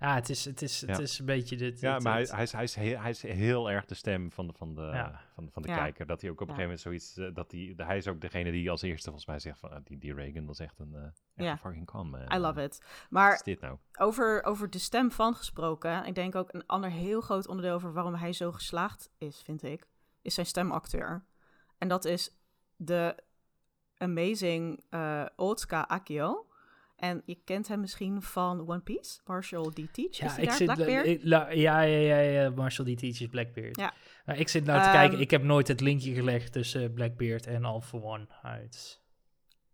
Ja, 0.00 0.14
het 0.14 0.28
is, 0.28 0.44
het 0.44 0.62
is, 0.62 0.80
het 0.80 0.90
Ja. 0.96 0.98
is 1.02 1.18
een 1.18 1.26
beetje 1.26 1.56
dit... 1.56 1.80
Ja, 1.80 1.94
dit- 1.94 2.02
maar 2.02 2.12
hij, 2.12 2.22
dit- 2.22 2.32
hij, 2.32 2.42
is, 2.42 2.52
hij, 2.52 2.62
is 2.62 2.74
heel, 2.74 2.98
hij 3.00 3.10
is 3.10 3.22
heel 3.22 3.70
erg 3.70 3.84
de 3.84 3.94
stem 3.94 4.32
van 4.32 4.46
de, 4.46 4.52
van 4.52 4.74
de, 4.74 4.80
Ja. 4.80 5.20
van, 5.34 5.48
van 5.52 5.62
de 5.62 5.68
Ja. 5.68 5.76
kijker. 5.76 6.06
Dat 6.06 6.20
hij 6.20 6.30
ook 6.30 6.40
op 6.40 6.48
een 6.48 6.54
Ja. 6.56 6.60
gegeven 6.62 6.82
moment 6.86 7.04
zoiets... 7.14 7.28
eh, 7.30 7.34
dat 7.34 7.50
hij, 7.50 7.86
hij 7.86 7.96
is 7.96 8.06
ook 8.08 8.20
degene 8.20 8.50
die 8.50 8.70
als 8.70 8.82
eerste 8.82 9.04
volgens 9.04 9.26
mij 9.26 9.38
zegt 9.38 9.58
van... 9.58 9.70
ah, 9.70 9.80
die, 9.84 9.98
die 9.98 10.14
Reagan, 10.14 10.46
dat 10.46 10.54
is 10.60 10.66
echt 10.66 10.78
een, 10.78 10.94
eh 10.94 11.02
echt 11.04 11.14
Ja. 11.34 11.50
een 11.50 11.58
fucking 11.58 11.86
con, 11.86 12.10
man. 12.10 12.32
I 12.34 12.38
love 12.38 12.62
it. 12.62 12.78
Wat 12.78 13.06
Maar 13.10 13.32
is 13.34 13.42
dit 13.42 13.60
nou? 13.60 13.76
over, 13.98 14.42
over 14.44 14.70
de 14.70 14.78
stem 14.78 15.10
van 15.10 15.34
gesproken, 15.34 16.04
ik 16.06 16.14
denk 16.14 16.34
ook 16.34 16.54
een 16.54 16.66
ander 16.66 16.90
heel 16.90 17.20
groot 17.20 17.46
onderdeel 17.48 17.74
over 17.74 17.92
waarom 17.92 18.14
hij 18.14 18.32
zo 18.32 18.52
geslaagd 18.52 19.10
is, 19.18 19.40
vind 19.44 19.62
ik, 19.62 19.86
is 20.26 20.34
zijn 20.34 20.46
stemacteur. 20.46 21.24
En 21.78 21.88
dat 21.88 22.04
is 22.04 22.30
de 22.76 23.16
amazing 23.98 24.84
eh 24.90 25.24
Otsuka 25.36 25.82
Akio. 25.88 26.46
En 26.96 27.22
je 27.24 27.38
kent 27.44 27.68
hem 27.68 27.80
misschien 27.80 28.22
van 28.22 28.60
One 28.68 28.80
Piece, 28.80 29.20
Marshall 29.24 29.70
D. 29.70 29.74
Teach. 29.74 30.08
is 30.08 30.16
Ja, 30.18 30.36
ik 30.36 30.50
zit... 30.50 30.66
Blackbeard? 30.74 31.06
ik- 31.06 31.20
la- 31.24 31.50
ja, 31.50 31.80
ja, 31.80 31.98
ja, 31.98 32.18
ja, 32.18 32.50
Marshall 32.50 32.86
die 32.86 32.96
teaches 32.96 33.26
Blackbeard. 33.26 33.76
Ja. 33.76 33.92
Maar 34.24 34.38
ik 34.38 34.48
zit 34.48 34.64
nou 34.64 34.78
te 34.80 34.84
Ehm, 34.86 34.96
kijken, 34.96 35.20
ik 35.20 35.30
heb 35.30 35.42
nooit 35.42 35.68
het 35.68 35.80
linkje 35.80 36.14
gelegd 36.14 36.52
tussen 36.52 36.92
Blackbeard 36.92 37.46
en 37.46 37.64
All 37.64 37.80
for 37.80 38.02
One 38.02 38.26
uit... 38.42 39.02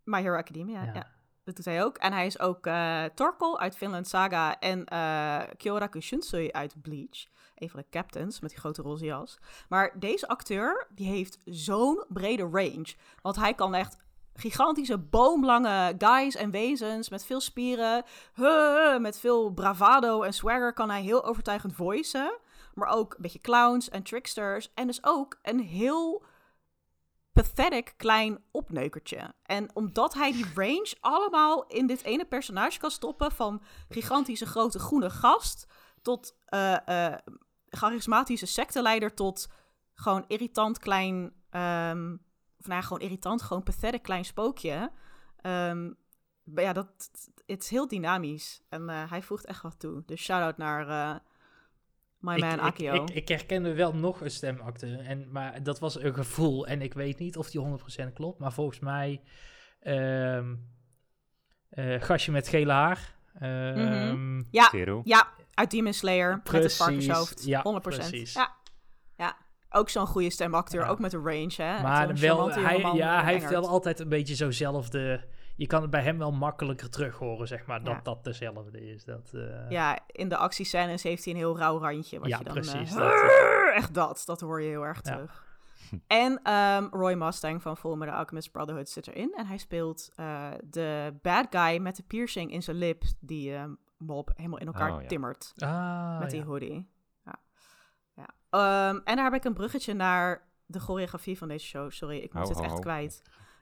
My 0.03 0.21
Hero 0.21 0.37
Academia, 0.37 0.83
ja. 0.83 0.93
Ja. 0.93 1.11
Dat 1.43 1.55
doet 1.55 1.65
hij 1.65 1.83
ook. 1.83 1.97
En 1.97 2.13
hij 2.13 2.25
is 2.25 2.39
ook 2.39 2.65
eh 2.67 3.03
Torkel 3.03 3.59
uit 3.59 3.77
Finland 3.77 4.07
Saga 4.07 4.59
en 4.59 4.85
eh 4.85 5.41
Kyoraku 5.57 6.01
Shunsui 6.01 6.51
uit 6.51 6.81
Bleach. 6.81 7.27
Een 7.55 7.69
van 7.69 7.79
de 7.79 7.85
captains 7.89 8.39
met 8.39 8.49
die 8.49 8.59
grote 8.59 8.81
roze 8.81 9.05
jas. 9.05 9.37
Maar 9.69 9.99
deze 9.99 10.27
acteur, 10.27 10.87
die 10.95 11.07
heeft 11.07 11.39
zo'n 11.45 12.03
brede 12.07 12.43
range. 12.51 12.95
Want 13.21 13.35
hij 13.35 13.53
kan 13.53 13.73
echt 13.73 13.97
gigantische 14.35 14.97
boomlange 14.97 15.95
guys 15.97 16.35
en 16.35 16.51
wezens 16.51 17.09
met 17.09 17.25
veel 17.25 17.41
spieren, 17.41 18.03
met 18.99 19.19
veel 19.19 19.49
bravado 19.49 20.21
en 20.21 20.33
swagger 20.33 20.73
kan 20.73 20.89
hij 20.89 21.01
heel 21.01 21.25
overtuigend 21.25 21.75
voicen. 21.75 22.37
Maar 22.73 22.89
ook 22.89 23.13
een 23.13 23.21
beetje 23.21 23.41
clowns 23.41 23.89
en 23.89 24.03
tricksters. 24.03 24.71
En 24.73 24.87
dus 24.87 25.03
ook 25.03 25.39
een 25.41 25.59
heel 25.59 26.23
pathetic 27.33 27.93
klein 27.97 28.43
opneukertje. 28.51 29.33
En 29.43 29.69
omdat 29.73 30.13
hij 30.13 30.31
die 30.31 30.45
range 30.55 30.95
allemaal 30.99 31.67
in 31.67 31.87
dit 31.87 32.03
ene 32.03 32.25
personage 32.25 32.79
kan 32.79 32.91
stoppen... 32.91 33.31
van 33.31 33.61
gigantische 33.89 34.45
grote 34.45 34.79
groene 34.79 35.09
gast 35.09 35.67
tot 36.03 36.37
uh, 36.49 36.77
uh, 36.89 37.15
charismatische 37.69 38.45
secteleider... 38.45 39.13
tot 39.13 39.51
gewoon 39.93 40.25
irritant 40.27 40.79
klein... 40.79 41.33
Um, 41.51 42.21
of 42.59 42.67
nou, 42.67 42.83
gewoon 42.83 43.01
irritant, 43.01 43.41
gewoon 43.41 43.63
pathetic 43.63 44.01
klein 44.01 44.25
spookje. 44.25 44.91
Um, 45.41 45.97
ja, 46.55 46.73
dat 46.73 47.09
het 47.45 47.61
is 47.63 47.69
heel 47.69 47.87
dynamisch. 47.87 48.61
En 48.69 48.81
uh, 48.81 49.09
hij 49.09 49.21
voegt 49.21 49.45
echt 49.45 49.61
wat 49.61 49.79
toe. 49.79 50.03
Dus 50.05 50.21
shout-out 50.21 50.57
naar 50.57 50.87
uh, 50.87 51.15
my 52.17 52.39
man 52.39 52.59
Akio. 52.59 52.93
Ik, 52.93 53.09
ik, 53.09 53.15
ik, 53.15 53.27
herkende 53.27 53.73
wel 53.73 53.95
nog 53.95 54.21
een 54.21 54.31
stemacteur. 54.31 54.99
En, 54.99 55.31
maar 55.31 55.63
dat 55.63 55.79
was 55.79 56.01
een 56.01 56.13
gevoel. 56.13 56.67
En 56.67 56.81
ik 56.81 56.93
weet 56.93 57.19
niet 57.19 57.37
of 57.37 57.49
die 57.49 57.79
100% 58.09 58.13
klopt. 58.13 58.39
Maar 58.39 58.53
volgens 58.53 58.79
mij... 58.79 59.21
Um, 59.81 60.71
uh, 61.71 62.01
gastje 62.01 62.31
met 62.31 62.47
gele 62.47 62.71
haar. 62.71 63.15
Um, 63.41 63.49
mm 63.49 64.09
-hmm. 64.09 64.47
ja, 64.51 64.71
ja, 65.03 65.33
uit 65.53 65.71
Demon 65.71 65.93
Slayer. 65.93 66.41
Precies, 66.41 66.51
met 66.51 66.63
het 66.63 66.75
varkenshoofd. 66.75 67.45
Ja, 67.45 67.63
100%. 67.79 67.81
Precies. 67.81 68.33
Ja, 68.33 68.55
ja. 69.17 69.37
Ook 69.69 69.89
zo'n 69.89 70.07
goede 70.07 70.29
stemacteur, 70.29 70.81
ja. 70.81 70.87
ook 70.87 70.99
met 70.99 71.13
een 71.13 71.23
range, 71.23 71.53
hè? 71.55 71.81
Maar 71.81 72.15
wel, 72.15 72.51
hij, 72.51 72.79
ja, 72.93 73.23
hij 73.23 73.33
heeft 73.33 73.49
wel 73.49 73.67
altijd 73.67 73.99
een 73.99 74.09
beetje 74.09 74.35
zo'nzelfde... 74.35 75.23
Je 75.55 75.67
kan 75.67 75.81
het 75.81 75.89
bij 75.91 76.01
hem 76.01 76.17
wel 76.17 76.31
makkelijker 76.31 76.89
terug 76.89 77.15
horen, 77.17 77.47
zeg 77.47 77.65
maar, 77.65 77.83
dat 77.83 77.93
ja. 77.93 77.99
dat 78.03 78.23
dezelfde 78.23 78.91
is. 78.93 79.05
Dat, 79.05 79.31
uh... 79.35 79.69
Ja, 79.69 79.99
in 80.07 80.29
de 80.29 80.37
actiescènes 80.37 81.03
heeft 81.03 81.23
hij 81.23 81.33
een 81.33 81.39
heel 81.39 81.57
rauw 81.57 81.79
randje. 81.79 82.19
Wat 82.19 82.27
ja, 82.27 82.37
je 82.37 82.43
dan, 82.43 82.53
precies. 82.53 82.91
Uh, 82.91 82.97
dat, 82.97 83.73
echt 83.73 83.93
dat, 83.93 84.21
dat 84.25 84.41
hoor 84.41 84.61
je 84.61 84.69
heel 84.69 84.85
erg 84.85 85.01
terug. 85.01 85.45
En 86.07 86.53
um, 86.53 86.87
Roy 86.91 87.13
Mustang 87.13 87.61
van 87.61 87.77
Fullmetal 87.77 88.15
Alchemist 88.15 88.51
Brotherhood 88.51 88.89
zit 88.89 89.07
erin. 89.07 89.33
En 89.35 89.45
hij 89.45 89.57
speelt 89.57 90.11
uh, 90.19 90.47
de 90.63 91.13
bad 91.21 91.47
guy 91.49 91.77
met 91.77 91.95
de 91.95 92.03
piercing 92.03 92.51
in 92.51 92.63
zijn 92.63 92.77
lip... 92.77 93.03
die 93.19 93.51
uh, 93.51 93.63
Mob 93.97 94.29
helemaal 94.35 94.59
in 94.59 94.67
elkaar 94.67 94.91
Oh, 94.93 95.01
ja. 95.01 95.07
timmert 95.07 95.53
Ah, 95.57 96.19
met 96.19 96.29
die 96.29 96.39
ja. 96.39 96.45
hoodie. 96.45 96.89
Ja. 97.25 97.35
ja. 98.13 98.89
Um, 98.89 99.01
en 99.03 99.15
daar 99.15 99.25
heb 99.25 99.33
ik 99.33 99.43
een 99.43 99.53
bruggetje 99.53 99.93
naar 99.93 100.47
de 100.65 100.79
choreografie 100.79 101.37
van 101.37 101.47
deze 101.47 101.65
show. 101.65 101.91
Sorry, 101.91 102.17
ik 102.17 102.33
moet 102.33 102.43
Ho, 102.43 102.49
het 102.49 102.57
ho, 102.57 102.63
echt 102.63 102.73
ho. 102.73 102.79
kwijt. 102.79 103.21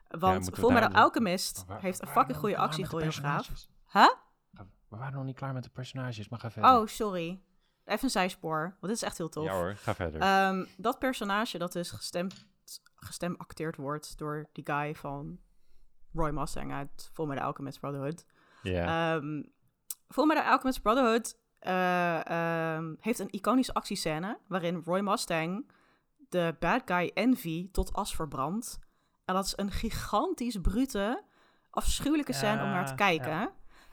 Ja, 0.10 0.18
Want 0.18 0.50
we 0.50 0.56
Fullmetal 0.56 0.90
daar- 0.90 1.02
Alchemist 1.02 1.66
Waar- 1.68 1.82
heeft 1.82 2.02
een 2.02 2.08
fucking 2.08 2.38
goede 2.38 2.58
actiechoreograaf. 2.58 3.50
Huh? 3.92 4.08
We 4.90 4.98
waren 4.98 5.14
nog 5.14 5.24
niet 5.24 5.36
klaar 5.36 5.54
met 5.54 5.64
de 5.64 5.70
personages, 5.70 6.30
maar 6.30 6.40
ga 6.40 6.52
verder. 6.52 6.72
Oh, 6.72 6.88
sorry. 6.88 7.42
Even 7.86 8.04
een 8.04 8.10
zijspoor, 8.10 8.60
want 8.62 8.82
dit 8.82 8.92
is 8.92 9.04
echt 9.04 9.18
heel 9.18 9.30
tof. 9.30 9.46
Ja 9.46 9.54
hoor, 9.54 9.76
ga 9.76 9.96
verder. 9.96 10.22
Ehm, 10.22 10.66
dat 10.78 11.00
personage 11.00 11.58
dat 11.58 11.72
dus 11.72 11.92
gestemd, 11.92 12.46
gestemacteerd 12.96 13.76
wordt 13.76 14.18
door 14.18 14.50
die 14.52 14.66
guy 14.66 14.96
van 14.96 15.40
Roy 16.14 16.30
Mustang 16.32 16.74
uit 16.74 17.10
Fullmetal 17.14 17.46
Alchemist 17.46 17.80
Brotherhood. 17.80 18.26
ja. 18.64 19.16
Um, 19.16 19.52
Fullmetal 20.12 20.44
Alchemist 20.44 20.82
Brotherhood 20.82 21.38
eh, 21.60 22.26
ehm, 22.26 22.96
heeft 23.00 23.20
een 23.20 23.32
iconische 23.32 23.74
actiescène 23.74 24.38
waarin 24.48 24.82
Roy 24.86 25.00
Mustang 25.00 25.72
de 26.30 26.56
bad 26.60 26.82
guy 26.86 27.12
Envy 27.14 27.70
tot 27.72 27.94
as 27.94 28.16
verbrandt. 28.16 28.80
En 29.26 29.36
dat 29.36 29.46
is 29.46 29.54
een 29.56 29.72
gigantisch 29.72 30.58
brute, 30.62 31.24
afschuwelijke 31.70 32.34
scène 32.34 32.64
om 32.64 32.70
naar 32.70 32.88
te 32.88 32.96
kijken. 32.96 33.32
ja. 33.32 33.52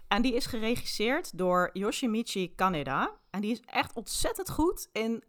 En 0.08 0.22
die 0.22 0.34
is 0.34 0.46
geregisseerd 0.46 1.38
door 1.38 1.70
Yoshimichi 1.72 2.54
Kaneda. 2.54 3.10
En 3.30 3.40
die 3.40 3.50
is 3.50 3.60
echt 3.60 3.92
ontzettend 3.92 4.50
goed 4.50 4.88
in 4.92 5.24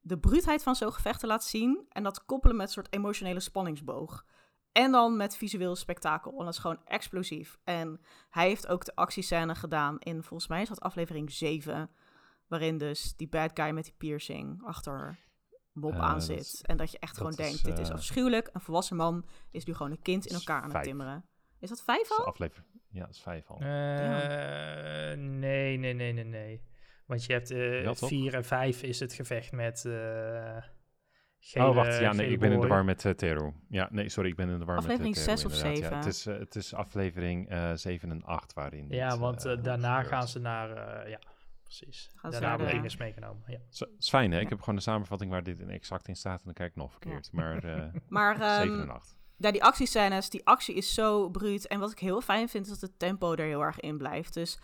de 0.00 0.18
bruutheid 0.18 0.62
van 0.62 0.76
zo'n 0.76 0.92
gevecht 0.92 1.20
te 1.20 1.26
laten 1.26 1.48
zien. 1.48 1.86
En 1.88 2.02
dat 2.02 2.24
koppelen 2.24 2.56
met 2.56 2.66
een 2.66 2.72
soort 2.72 2.92
emotionele 2.94 3.40
spanningsboog. 3.40 4.24
En 4.72 4.92
dan 4.92 5.16
met 5.16 5.36
visueel 5.36 5.76
spektakel. 5.76 6.38
En 6.38 6.44
dat 6.44 6.54
is 6.54 6.60
gewoon 6.60 6.80
explosief. 6.84 7.58
En 7.64 8.00
hij 8.30 8.48
heeft 8.48 8.66
ook 8.66 8.84
de 8.84 8.94
actiescène 8.94 9.54
gedaan 9.54 9.98
in, 9.98 10.22
volgens 10.22 10.48
mij 10.48 10.62
is 10.62 10.68
dat 10.68 10.80
aflevering 10.80 11.32
7. 11.32 11.90
Waarin 12.46 12.78
dus 12.78 13.16
die 13.16 13.28
bad 13.28 13.50
guy 13.54 13.70
met 13.70 13.84
die 13.84 13.94
piercing 13.98 14.62
achter 14.64 15.18
Bob 15.72 15.92
Eh, 15.92 16.00
aan 16.00 16.22
zit. 16.22 16.60
en 16.66 16.76
dat 16.76 16.90
je 16.90 16.98
echt 16.98 17.16
gewoon 17.16 17.30
is, 17.30 17.36
denkt, 17.36 17.64
dit 17.64 17.78
is 17.78 17.88
eh, 17.88 17.94
afschuwelijk. 17.94 18.50
Een 18.52 18.60
volwassen 18.60 18.96
man 18.96 19.26
is 19.50 19.64
nu 19.64 19.74
gewoon 19.74 19.92
een 19.92 20.02
kind 20.02 20.26
in 20.26 20.34
elkaar 20.34 20.56
aan 20.56 20.62
het 20.62 20.72
vijf. 20.72 20.84
timmeren. 20.84 21.24
Is 21.58 21.68
dat 21.68 21.82
vijf 21.82 22.08
Dat 22.08 22.18
is 22.18 22.24
al? 22.24 22.30
aflevering. 22.30 22.66
Ja, 22.90 23.00
dat 23.06 23.14
is 23.14 23.20
vijf 23.20 23.46
al. 23.50 23.58
Eh, 23.60 23.66
nee, 25.18 25.76
nee, 25.76 25.92
nee, 25.94 26.12
nee, 26.12 26.24
nee. 26.24 26.62
Want 27.06 27.24
je 27.24 27.32
hebt 27.32 27.50
eh 27.50 27.90
toch? 27.90 28.08
4 28.08 28.34
en 28.34 28.44
5 28.44 28.82
is 28.82 29.00
het 29.00 29.12
gevecht 29.12 29.52
met. 29.52 29.84
Eh 31.40 31.46
gele, 31.52 31.68
oh, 31.68 31.74
wacht. 31.74 31.98
Ja, 31.98 32.12
nee, 32.12 32.26
ik 32.30 32.40
ben 32.40 32.52
in 32.52 32.60
de 32.60 32.66
war 32.66 32.84
met 32.84 33.04
uh, 33.04 33.12
Tero. 33.12 33.54
Ja, 33.68 33.88
nee, 33.90 34.08
sorry, 34.08 34.30
ik 34.30 34.36
ben 34.36 34.48
in 34.48 34.58
de 34.58 34.64
war 34.64 34.76
Aflevering 34.76 35.14
met 35.16 35.26
uh, 35.28 35.30
zes 35.34 35.44
of 35.44 35.52
inderdaad. 35.52 35.76
Ja, 35.78 35.84
zeven? 35.84 35.96
het, 35.98 36.06
is, 36.06 36.26
eh, 36.26 36.38
het 36.38 36.54
is 36.54 36.74
aflevering 36.74 37.48
eh 37.48 37.70
7 37.74 38.10
en 38.10 38.24
8 38.24 38.52
waarin 38.52 38.86
Ja, 38.88 39.08
dit, 39.08 39.18
want 39.18 39.44
eh, 39.44 39.52
eh, 39.52 39.62
daarna 39.62 39.94
gebeurt. 39.94 40.14
gaan 40.14 40.28
ze 40.28 40.38
naar. 40.38 40.70
eh, 40.70 41.10
ja, 41.10 41.18
precies. 41.62 42.10
Gaan 42.16 42.30
daarna 42.30 42.56
de- 42.56 42.72
Ines 42.72 42.96
meegenomen. 42.96 43.42
Ja. 43.46 43.58
Is 43.98 44.08
fijn, 44.08 44.30
hè? 44.30 44.36
Ja. 44.36 44.42
Ik 44.42 44.48
heb 44.48 44.58
gewoon 44.60 44.74
de 44.74 44.80
samenvatting 44.82 45.30
waar 45.30 45.42
dit 45.42 45.58
in 45.60 45.70
exact 45.70 46.08
in 46.08 46.16
staat 46.16 46.38
en 46.38 46.44
dan 46.44 46.54
kijk 46.54 46.70
ik 46.70 46.76
nog 46.76 46.90
verkeerd. 46.90 47.32
Maar 47.32 47.64
eh 47.64 47.84
Maar 48.08 48.40
ehm, 48.40 48.60
7 48.62 48.80
en 48.80 48.90
8. 48.90 49.16
ja, 49.36 49.50
die 49.50 49.64
actiescènes, 49.64 50.30
die 50.30 50.46
actie 50.46 50.74
is 50.74 50.94
zo 50.94 51.28
bruut. 51.30 51.66
En 51.66 51.80
wat 51.80 51.90
ik 51.92 51.98
heel 51.98 52.20
fijn 52.20 52.48
vind, 52.48 52.64
is 52.66 52.70
dat 52.70 52.80
het 52.90 52.98
tempo 52.98 53.32
er 53.34 53.44
heel 53.46 53.62
erg 53.62 53.80
in 53.80 53.98
blijft. 53.98 54.34
Dus 54.34 54.58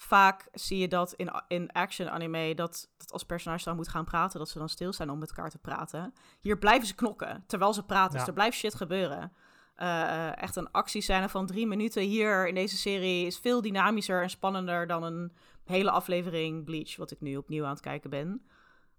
vaak 0.00 0.48
zie 0.52 0.78
je 0.78 0.88
dat 0.88 1.12
in, 1.12 1.30
in 1.48 1.72
action 1.72 2.10
anime, 2.10 2.54
dat, 2.54 2.90
dat 2.96 3.12
als 3.12 3.24
personages 3.24 3.64
dan 3.64 3.74
moeten 3.74 3.92
gaan 3.92 4.04
praten, 4.04 4.38
dat 4.38 4.48
ze 4.48 4.58
dan 4.58 4.68
stilstaan 4.68 5.10
om 5.10 5.18
met 5.18 5.28
elkaar 5.28 5.50
te 5.50 5.58
praten. 5.58 6.12
Hier 6.40 6.58
blijven 6.58 6.86
ze 6.86 6.94
knokken, 6.94 7.44
terwijl 7.46 7.72
ze 7.72 7.82
praten. 7.82 8.12
Ja. 8.12 8.18
Dus 8.18 8.26
er 8.26 8.32
blijft 8.32 8.56
shit 8.56 8.74
gebeuren. 8.74 9.32
Eh, 9.74 10.42
echt 10.42 10.56
een 10.56 10.70
actiescène 10.70 11.28
van 11.28 11.46
drie 11.46 11.66
minuten 11.66 12.02
hier 12.02 12.48
in 12.48 12.54
deze 12.54 12.76
serie 12.76 13.26
is 13.26 13.38
veel 13.38 13.62
dynamischer 13.62 14.22
en 14.22 14.30
spannender 14.30 14.86
dan 14.86 15.02
een 15.02 15.32
hele 15.64 15.90
aflevering 15.90 16.64
Bleach, 16.64 16.96
wat 16.96 17.10
ik 17.10 17.20
nu 17.20 17.36
opnieuw 17.36 17.64
aan 17.64 17.70
het 17.70 17.80
kijken 17.80 18.10
ben. 18.10 18.46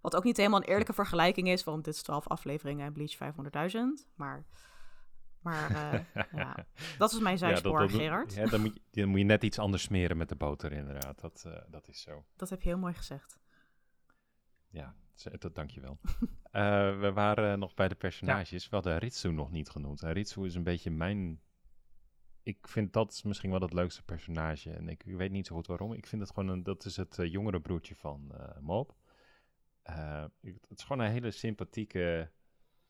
Wat 0.01 0.15
ook 0.15 0.23
niet 0.23 0.37
helemaal 0.37 0.59
een 0.59 0.67
eerlijke 0.67 0.93
vergelijking 0.93 1.49
is, 1.49 1.63
want 1.63 1.85
dit 1.85 1.93
is 1.93 2.01
12 2.01 2.27
afleveringen 2.27 2.85
en 2.85 2.93
Bleach 2.93 3.17
500.000. 3.71 4.07
Maar, 4.15 4.45
maar 5.41 5.93
eh, 5.93 6.23
ja, 6.41 6.65
dat 6.97 7.11
is 7.11 7.19
mijn 7.19 7.37
zijspoor, 7.37 7.79
dat- 7.79 7.91
Gerard. 7.91 8.33
Ja, 8.33 8.45
dan, 8.45 8.61
moet 8.61 8.73
je, 8.91 9.01
dan 9.01 9.09
moet 9.09 9.19
je 9.19 9.25
net 9.25 9.43
iets 9.43 9.59
anders 9.59 9.83
smeren 9.83 10.17
met 10.17 10.29
de 10.29 10.35
boter, 10.35 10.71
inderdaad. 10.71 11.19
Dat, 11.19 11.43
eh, 11.47 11.61
dat 11.69 11.87
is 11.87 12.01
zo. 12.01 12.25
Dat 12.35 12.49
heb 12.49 12.61
je 12.61 12.69
heel 12.69 12.77
mooi 12.77 12.93
gezegd. 12.93 13.39
Ja, 14.69 14.95
dat 15.39 15.55
dank 15.55 15.69
je 15.71 15.81
wel. 15.81 15.99
Eh, 16.51 16.99
we 16.99 17.11
waren 17.13 17.59
nog 17.59 17.73
bij 17.73 17.87
de 17.87 17.95
personages. 17.95 18.69
We 18.69 18.75
hadden 18.75 18.97
Ritsu 18.97 19.31
nog 19.31 19.51
niet 19.51 19.69
genoemd. 19.69 20.01
En 20.03 20.11
Ritsu 20.11 20.45
is 20.45 20.55
een 20.55 20.63
beetje 20.63 20.91
mijn... 20.91 21.41
Ik 22.43 22.67
vind 22.67 22.93
dat 22.93 23.21
misschien 23.25 23.49
wel 23.51 23.59
het 23.59 23.73
leukste 23.73 24.03
personage. 24.03 24.71
En 24.71 24.89
ik, 24.89 25.03
ik 25.03 25.15
weet 25.15 25.31
niet 25.31 25.47
zo 25.47 25.55
goed 25.55 25.67
waarom. 25.67 25.93
Ik 25.93 26.05
vind 26.05 26.21
het 26.21 26.31
gewoon... 26.31 26.49
Een, 26.49 26.63
dat 26.63 26.85
is 26.85 26.97
het 26.97 27.17
jongere 27.21 27.59
broertje 27.59 27.95
van 27.95 28.31
eh 28.37 28.57
Mob. 28.59 28.95
Eh, 29.81 30.23
het 30.41 30.77
is 30.79 30.83
gewoon 30.83 31.05
een 31.05 31.11
hele 31.11 31.31
sympathieke, 31.31 32.31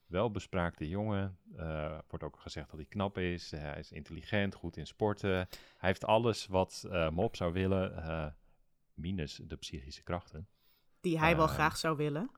welbespraakte 0.10 0.90
jongen. 0.90 1.38
Eh 1.58 1.98
wordt 2.08 2.26
ook 2.26 2.40
gezegd 2.40 2.70
dat 2.70 2.80
hij 2.80 2.90
knap 2.90 3.18
is. 3.18 3.52
Hij 3.52 3.80
is 3.80 3.92
intelligent, 3.92 4.56
goed 4.56 4.78
in 4.78 4.88
sporten. 4.88 5.32
Hij 5.78 5.90
heeft 5.90 6.06
alles 6.06 6.48
wat 6.48 6.86
eh 6.92 7.10
Mob 7.10 7.36
zou 7.36 7.54
willen. 7.54 7.96
eh, 7.96 8.26
minus 8.94 9.36
de 9.44 9.56
psychische 9.56 10.04
krachten 10.04 10.48
Die 11.02 11.20
hij 11.20 11.36
wel 11.36 11.48
graag 11.48 11.78
zou 11.78 11.98
willen. 11.98 12.30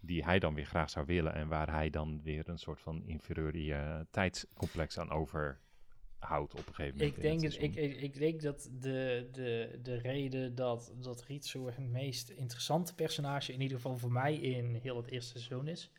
die 0.00 0.24
hij 0.24 0.38
dan 0.38 0.54
weer 0.54 0.66
graag 0.66 0.90
zou 0.90 1.06
willen 1.06 1.34
en 1.34 1.48
waar 1.48 1.70
hij 1.70 1.90
dan 1.90 2.22
weer 2.22 2.48
een 2.48 2.58
soort 2.58 2.80
van 2.80 3.04
inferioriteitscomplex 3.04 4.98
aan 4.98 5.10
overhoudt 5.10 6.54
op 6.54 6.66
een 6.66 6.74
gegeven 6.74 6.98
moment. 6.98 7.16
Ik 7.16 7.22
denk, 7.22 7.42
het, 7.42 7.62
ik, 7.62 7.74
ik, 7.74 8.00
ik 8.00 8.18
denk 8.18 8.42
dat 8.42 8.70
de, 8.80 9.28
de, 9.32 9.78
de 9.82 9.94
reden 9.96 10.54
dat, 10.54 10.94
dat 11.00 11.22
Ritsu 11.24 11.66
het 11.66 11.78
meest 11.78 12.28
interessante 12.28 12.94
personage, 12.94 13.52
in 13.52 13.60
ieder 13.60 13.76
geval 13.76 13.96
voor 13.96 14.12
mij 14.12 14.34
in 14.34 14.74
heel 14.74 14.96
het 14.96 15.10
eerste 15.10 15.38
seizoen 15.38 15.68
is, 15.68 15.90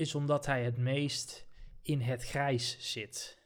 is 0.00 0.14
omdat 0.14 0.46
hij 0.46 0.64
het 0.64 0.76
meest 0.76 1.46
in 1.82 2.00
het 2.00 2.24
grijs 2.24 2.92
zit. 2.92 3.38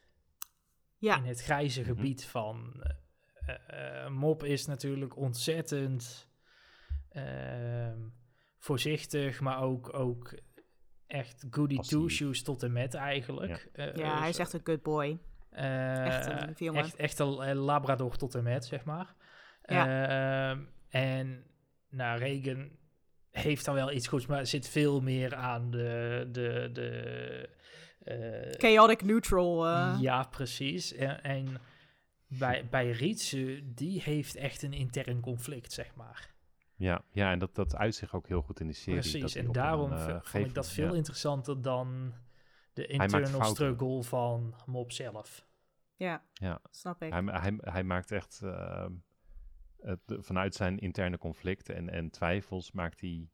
Ja, 0.99 1.17
In 1.17 1.25
het 1.25 1.43
grijze 1.43 1.81
Mhm. 1.81 1.89
gebied 1.89 2.25
van. 2.27 2.83
eh, 3.47 4.05
eh, 4.05 4.11
Mop 4.11 4.45
is 4.45 4.67
natuurlijk 4.67 5.17
ontzettend 5.17 6.29
ehm, 7.09 7.99
voorzichtig, 8.59 9.41
maar 9.41 9.63
ook, 9.63 9.95
ook 9.95 10.35
echt 11.07 11.47
goody 11.51 11.79
two-shoes 11.79 12.43
tot 12.43 12.63
en 12.63 12.73
met 12.73 12.95
eigenlijk. 12.95 13.69
Eh, 13.73 13.95
ja 13.95 14.13
hij 14.15 14.23
eh, 14.23 14.29
is 14.29 14.39
echt 14.39 14.53
een 14.53 14.61
good 14.65 14.83
boy. 14.83 15.19
eh, 15.51 16.07
Echt 16.07 16.27
een 16.27 16.55
jongen. 16.57 16.83
Echt, 16.85 16.97
echt 16.97 17.19
een 17.19 17.41
eh, 17.43 17.55
labrador 17.65 18.17
tot 18.17 18.35
en 18.35 18.43
met, 18.43 18.65
zeg 18.65 18.85
maar. 18.85 19.15
Ja. 19.63 19.87
Ehm, 20.51 20.65
en 20.89 21.45
nou, 21.89 22.19
Reagan 22.19 22.71
heeft 23.43 23.65
dan 23.65 23.75
wel 23.75 23.93
iets 23.93 24.07
goeds, 24.09 24.27
maar 24.27 24.47
zit 24.47 24.69
veel 24.69 25.01
meer 25.01 25.35
aan 25.35 25.71
de... 25.71 26.29
de, 26.33 26.71
de 26.73 27.49
eh, 28.05 28.53
Chaotic 28.53 29.03
neutral. 29.03 29.67
eh. 29.67 29.97
Ja, 30.01 30.23
precies. 30.23 30.93
En, 30.93 31.23
en 31.23 31.57
bij, 32.27 32.67
bij 32.71 32.91
Rietsu, 32.91 33.63
die 33.75 34.03
heeft 34.03 34.37
echt 34.37 34.63
een 34.63 34.73
intern 34.73 35.21
conflict, 35.21 35.73
zeg 35.73 35.95
maar. 35.95 36.33
Ja, 36.77 37.03
ja 37.13 37.31
en 37.31 37.39
dat, 37.39 37.55
dat 37.55 37.75
uit 37.77 37.95
zich 37.95 38.15
ook 38.15 38.29
heel 38.29 38.43
goed 38.43 38.61
in 38.61 38.67
de 38.67 38.73
serie. 38.73 39.01
dat 39.03 39.11
Precies, 39.11 39.35
en 39.35 39.53
daarom 39.53 39.93
een, 39.93 39.99
eh, 39.99 40.05
v- 40.05 40.09
vond 40.09 40.25
gegeven- 40.25 40.49
ik 40.49 40.55
dat 40.55 40.71
veel 40.71 40.89
ja. 40.91 40.95
interessanter 40.95 41.63
dan 41.63 42.13
de 42.73 42.87
internal 42.87 43.45
struggle 43.45 44.03
van 44.03 44.55
Mob 44.67 44.93
zelf. 44.93 45.47
Ja, 45.97 46.23
Ja. 46.33 46.61
snap 46.71 47.03
ik. 47.03 47.13
Hij, 47.13 47.23
hij, 47.25 47.59
hij 47.61 47.83
maakt 47.85 48.11
echt 48.11 48.41
ehm, 48.43 48.93
het, 49.85 50.01
vanuit 50.07 50.55
zijn 50.55 50.79
interne 50.79 51.19
conflicten 51.19 51.75
en, 51.75 51.91
en 51.91 52.11
twijfels 52.11 52.73
maakt 52.73 53.01
hij 53.01 53.29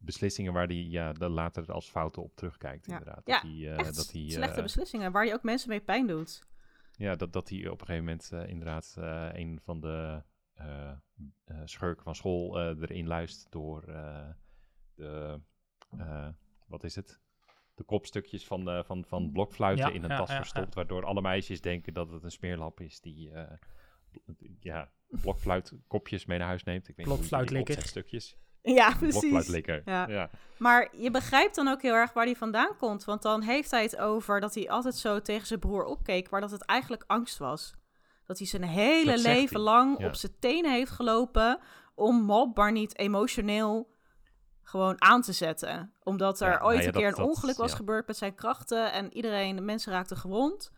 beslissingen 0.00 0.52
waar 0.52 0.66
hij 0.66 0.76
ja, 0.76 1.12
dan 1.12 1.30
later 1.30 1.72
als 1.72 1.90
fouten 1.90 2.22
op 2.22 2.36
terugkijkt. 2.36 2.86
Ja. 2.86 2.98
Inderdaad. 2.98 3.26
Ja, 3.26 3.40
dat 3.42 3.50
hij, 3.50 3.70
eh, 3.70 3.84
dat 3.94 4.12
hij, 4.12 4.28
slechte 4.28 4.56
eh, 4.56 4.62
beslissingen, 4.62 5.12
waar 5.12 5.24
hij 5.24 5.34
ook 5.34 5.42
mensen 5.42 5.68
mee 5.68 5.80
pijn 5.80 6.06
doet. 6.06 6.48
Ja, 6.92 7.14
dat, 7.14 7.32
dat 7.32 7.48
hij 7.48 7.68
op 7.68 7.80
een 7.80 7.86
gegeven 7.86 8.04
moment 8.04 8.30
eh, 8.32 8.48
inderdaad 8.48 8.94
een 9.32 9.60
van 9.62 9.80
de 9.80 10.22
schurken 11.64 12.04
van 12.04 12.14
school 12.14 12.60
erin 12.60 13.06
luistert 13.06 13.52
door 13.52 13.86
de, 14.94 15.40
wat 16.66 16.84
is 16.84 16.94
het? 16.94 17.20
De 17.74 17.84
kopstukjes 17.86 18.46
van, 18.46 18.64
de, 18.64 18.82
van, 18.84 19.04
van 19.04 19.32
blokfluiten 19.32 19.86
Ja, 19.86 19.92
in 19.92 20.02
een 20.02 20.16
tas 20.16 20.32
verstopt, 20.32 20.74
waardoor 20.74 21.04
alle 21.04 21.20
meisjes 21.20 21.60
denken 21.60 21.94
dat 21.94 22.10
het 22.10 22.22
een 22.22 22.30
smeerlap 22.30 22.80
is 22.80 23.00
die 23.00 23.32
ja, 24.60 24.90
blokfluitkopjes 25.10 26.26
mee 26.26 26.38
naar 26.38 26.46
huis 26.46 26.64
neemt. 26.64 26.88
Ik 26.88 26.96
weet 26.96 27.06
die 27.06 27.14
Blokfluitlikker. 27.14 27.82
stukjes. 27.82 28.36
Ja, 28.62 28.94
precies. 28.98 29.48
Ja. 29.84 30.08
Ja. 30.08 30.30
Maar 30.58 30.88
je 30.96 31.10
begrijpt 31.10 31.54
dan 31.54 31.68
ook 31.68 31.82
heel 31.82 31.94
erg 31.94 32.12
waar 32.12 32.24
hij 32.24 32.36
vandaan 32.36 32.76
komt. 32.76 33.04
Want 33.04 33.22
dan 33.22 33.42
heeft 33.42 33.70
hij 33.70 33.82
het 33.82 33.96
over 33.96 34.40
dat 34.40 34.54
hij 34.54 34.70
altijd 34.70 34.94
zo 34.96 35.20
tegen 35.22 35.46
zijn 35.46 35.60
broer 35.60 35.84
opkeek, 35.84 36.30
maar 36.30 36.40
dat 36.40 36.50
het 36.50 36.64
eigenlijk 36.64 37.04
angst 37.06 37.38
was. 37.38 37.74
Dat 38.26 38.38
hij 38.38 38.46
zijn 38.46 38.62
hele 38.62 39.10
Dat 39.12 39.20
leven 39.22 39.54
hij, 39.56 39.64
lang 39.64 39.98
ja. 40.00 40.06
op 40.06 40.14
zijn 40.14 40.32
tenen 40.38 40.72
heeft 40.72 40.90
gelopen 40.90 41.58
om 41.94 42.22
Mob 42.22 42.56
maar 42.56 42.72
niet 42.72 42.98
emotioneel 42.98 43.90
gewoon 44.62 45.02
aan 45.02 45.22
te 45.22 45.32
zetten. 45.32 45.92
Omdat 46.02 46.40
er 46.40 46.48
Ja, 46.50 46.52
nou 46.58 46.64
ooit 46.66 46.80
ja, 46.80 46.86
een 46.86 46.92
keer 46.92 47.02
dat- 47.10 47.18
een 47.18 47.24
dat- 47.24 47.34
ongeluk 47.36 47.56
was 47.56 47.70
ja. 47.70 47.76
gebeurd 47.76 48.06
met 48.06 48.16
zijn 48.16 48.34
krachten 48.34 48.92
en 48.92 49.12
iedereen, 49.16 49.56
de 49.56 49.62
mensen 49.62 49.92
raakten 49.92 50.16
gewond. 50.16 50.70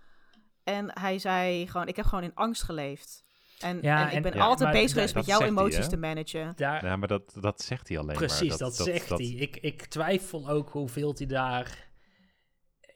En 0.64 0.98
hij 1.00 1.18
zei 1.18 1.66
gewoon, 1.68 1.86
ik 1.88 1.96
heb 1.96 2.04
gewoon 2.04 2.24
in 2.24 2.34
angst 2.34 2.62
geleefd. 2.62 3.24
En, 3.62 3.78
Ja, 3.82 4.00
en 4.02 4.08
ik 4.08 4.12
en- 4.14 4.22
ben 4.22 4.34
Ja, 4.34 4.40
altijd 4.44 4.70
bezig 4.72 4.92
geweest 4.92 5.14
met 5.14 5.26
jouw 5.26 5.38
hij, 5.38 5.48
emoties 5.48 5.88
te 5.88 5.96
managen. 5.96 6.52
Daar, 6.56 6.84
Ja, 6.84 6.96
maar 6.96 7.08
dat, 7.08 7.36
dat 7.40 7.62
zegt 7.62 7.88
hij 7.88 7.98
alleen 7.98 8.16
precies, 8.16 8.48
maar. 8.48 8.58
dat, 8.58 8.76
zegt 8.76 9.08
hij. 9.08 9.26
Ik, 9.26 9.56
ik 9.56 9.84
twijfel 9.84 10.48
ook 10.48 10.70
hoeveel 10.70 11.14
hij 11.16 11.26
daar... 11.26 11.90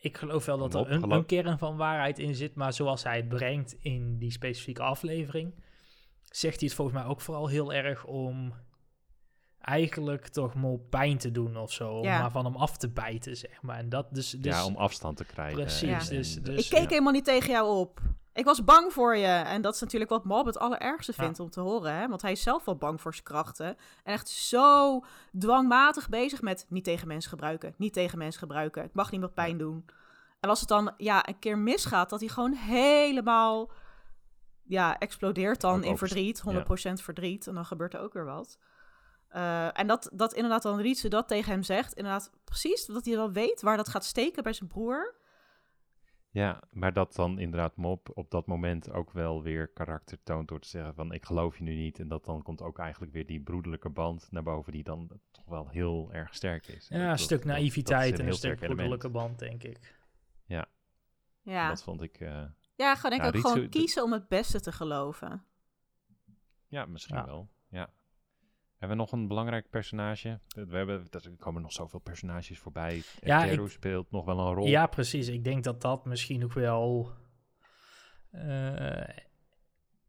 Ik 0.01 0.17
geloof 0.17 0.45
wel 0.45 0.59
dat 0.59 0.75
er 0.75 0.91
een, 0.91 1.11
een 1.11 1.27
kern 1.27 1.59
van 1.59 1.77
waarheid 1.77 2.19
in 2.19 2.35
zit, 2.35 2.55
maar 2.55 2.73
zoals 2.73 3.03
hij 3.03 3.17
het 3.17 3.29
brengt 3.29 3.73
in 3.81 4.19
die 4.19 4.31
specifieke 4.31 4.83
aflevering, 4.83 5.55
zegt 6.25 6.59
hij 6.61 6.69
het 6.69 6.77
volgens 6.77 6.97
mij 6.99 7.07
ook 7.07 7.21
vooral 7.21 7.49
heel 7.49 7.73
erg 7.73 8.05
om 8.05 8.55
eigenlijk 9.61 10.29
toch 10.29 10.55
Mob 10.55 10.91
pijn 10.91 11.19
te 11.19 11.31
doen 11.31 11.57
of 11.57 11.73
zo, 11.73 12.03
Ja. 12.03 12.21
maar 12.21 12.31
van 12.31 12.45
hem 12.45 12.57
af 12.57 12.77
te 12.77 12.89
bijten, 12.89 13.37
zeg 13.37 13.63
maar. 13.63 13.79
En 13.79 13.89
dat 13.89 14.15
dus... 14.15 14.31
dus 14.31 14.55
ja, 14.55 14.65
om 14.65 14.77
afstand 14.77 15.17
te 15.17 15.25
krijgen. 15.25 15.61
Precies, 15.61 16.11
en- 16.11 16.17
dus- 16.17 16.35
dus- 16.43 16.65
Ik 16.65 16.71
keek 16.71 16.83
ja. 16.83 16.89
helemaal 16.89 17.13
niet 17.13 17.25
tegen 17.25 17.51
jou 17.51 17.77
op. 17.79 18.01
Ik 18.37 18.45
was 18.45 18.65
bang 18.65 18.93
voor 18.93 19.17
je. 19.17 19.27
En 19.27 19.63
dat 19.63 19.75
is 19.75 19.81
natuurlijk 19.81 20.11
wat 20.11 20.25
Mob 20.25 20.47
het 20.47 20.59
allerergste 20.59 21.13
Ja. 21.17 21.23
vindt 21.23 21.41
om 21.41 21.51
te 21.51 21.61
horen. 21.61 21.93
Hè? 21.95 22.09
Want 22.09 22.23
hij 22.23 22.33
is 22.33 22.43
zelf 22.43 22.65
wel 22.65 22.77
bang 22.77 23.01
voor 23.01 23.13
zijn 23.13 23.25
krachten. 23.25 23.67
En 23.67 23.77
echt 24.13 24.29
zo 24.29 25.05
dwangmatig 25.39 26.09
bezig 26.09 26.43
met 26.43 26.67
niet 26.69 26.85
tegen 26.85 27.09
mensen 27.09 27.31
gebruiken. 27.31 27.75
Niet 27.77 27.93
tegen 27.93 28.19
mensen 28.19 28.41
gebruiken. 28.41 28.85
Ik 28.85 28.95
mag 28.95 29.11
niemand 29.11 29.35
pijn 29.35 29.59
doen. 29.59 29.85
En 30.41 30.49
als 30.49 30.61
het 30.61 30.69
dan 30.69 30.93
ja, 30.97 31.29
een 31.29 31.39
keer 31.39 31.59
misgaat, 31.59 32.11
dat 32.11 32.21
hij 32.21 32.29
gewoon 32.29 32.53
helemaal 32.53 33.71
ja, 34.63 34.99
explodeert 34.99 35.61
dan 35.61 35.79
Ook 35.79 35.85
in 35.85 35.99
verdriet. 35.99 36.43
100% 36.49 36.53
verdriet. 36.93 37.47
En 37.47 37.55
dan 37.55 37.65
gebeurt 37.65 37.95
er 37.95 38.01
ook 38.01 38.13
weer 38.13 38.25
wat. 38.25 38.59
Eh, 39.29 39.79
en 39.79 39.87
dat, 39.87 40.11
dat 40.13 40.35
inderdaad 40.35 40.63
dan 40.63 40.81
Rietse 40.81 41.09
dat 41.09 41.29
tegen 41.29 41.53
hem 41.53 41.63
zegt. 41.63 41.93
Inderdaad, 41.93 42.31
precies, 42.45 42.87
dat 42.87 43.05
hij 43.05 43.17
wel 43.17 43.33
weet 43.33 43.63
waar 43.63 43.77
dat 43.77 43.89
gaat 43.89 44.05
steken 44.05 44.43
bij 44.43 44.53
zijn 44.53 44.69
broer. 44.69 45.15
Ja, 46.37 46.61
maar 46.71 46.93
dat 46.93 47.15
dan 47.15 47.39
inderdaad 47.39 47.77
Mop 47.77 48.11
op 48.15 48.31
dat 48.31 48.47
moment 48.47 48.91
ook 48.91 49.11
wel 49.11 49.43
weer 49.43 49.69
karakter 49.69 50.19
toont 50.23 50.49
door 50.49 50.61
te 50.61 50.69
zeggen 50.69 50.95
van 50.95 51.13
ik 51.13 51.25
geloof 51.25 51.57
je 51.59 51.63
nu 51.65 51.75
niet. 51.75 51.99
En 51.99 52.09
dat 52.09 52.25
dan 52.25 52.43
komt 52.43 52.63
ook 52.63 52.79
eigenlijk 52.79 53.13
weer 53.13 53.27
die 53.27 53.41
broederlijke 53.41 53.89
band 53.91 54.29
naar 54.31 54.43
boven 54.43 54.73
die 54.73 54.83
dan 54.83 55.11
toch 55.31 55.45
wel 55.45 55.69
heel 55.69 56.13
erg 56.13 56.35
sterk 56.35 56.67
is. 56.67 56.89
ja, 56.89 56.97
een 57.01 57.07
dat- 57.09 57.19
stuk 57.21 57.39
dat- 57.39 57.47
dat 57.49 57.57
naïviteit 57.57 58.19
en 58.19 58.27
een 58.27 58.33
stuk 58.33 58.51
element. 58.51 58.67
broederlijke 58.67 59.09
band, 59.11 59.39
denk 59.39 59.63
ik. 59.63 59.95
Ja, 61.43 61.69
Dat 61.69 61.83
vond 61.83 62.03
ik, 62.03 62.21
eh, 62.21 62.45
ja 62.75 62.95
gewoon 62.95 63.11
denk 63.11 63.23
Ja, 63.23 63.23
ik 63.23 63.27
ook 63.27 63.33
Ritsu- 63.35 63.49
gewoon 63.53 63.69
kiezen 63.69 64.03
om 64.03 64.13
het 64.13 64.29
beste 64.29 64.61
te 64.61 64.73
geloven. 64.73 65.45
ja, 66.69 66.87
misschien 66.87 67.17
Ja. 67.17 67.25
wel. 67.27 67.49
Ja. 67.69 67.91
Hebben 68.79 68.97
we 68.97 69.03
nog 69.03 69.13
een 69.13 69.29
belangrijk 69.29 69.71
personage? 69.71 70.41
We 70.55 70.77
hebben, 70.77 71.07
er 71.11 71.31
komen 71.39 71.63
nog 71.63 71.73
zoveel 71.73 71.99
personages 71.99 72.59
voorbij. 72.59 73.03
Ja, 73.21 73.45
ik- 73.45 73.69
speelt 73.69 74.11
nog 74.11 74.25
wel 74.25 74.39
een 74.39 74.55
rol. 74.55 74.67
Ja, 74.67 74.87
precies. 74.87 75.29
Ik 75.29 75.45
denk 75.45 75.65
dat 75.65 75.81
dat 75.81 76.05
misschien 76.05 76.45
ook 76.45 76.53
wel. 76.53 77.11
eh, 78.31 79.09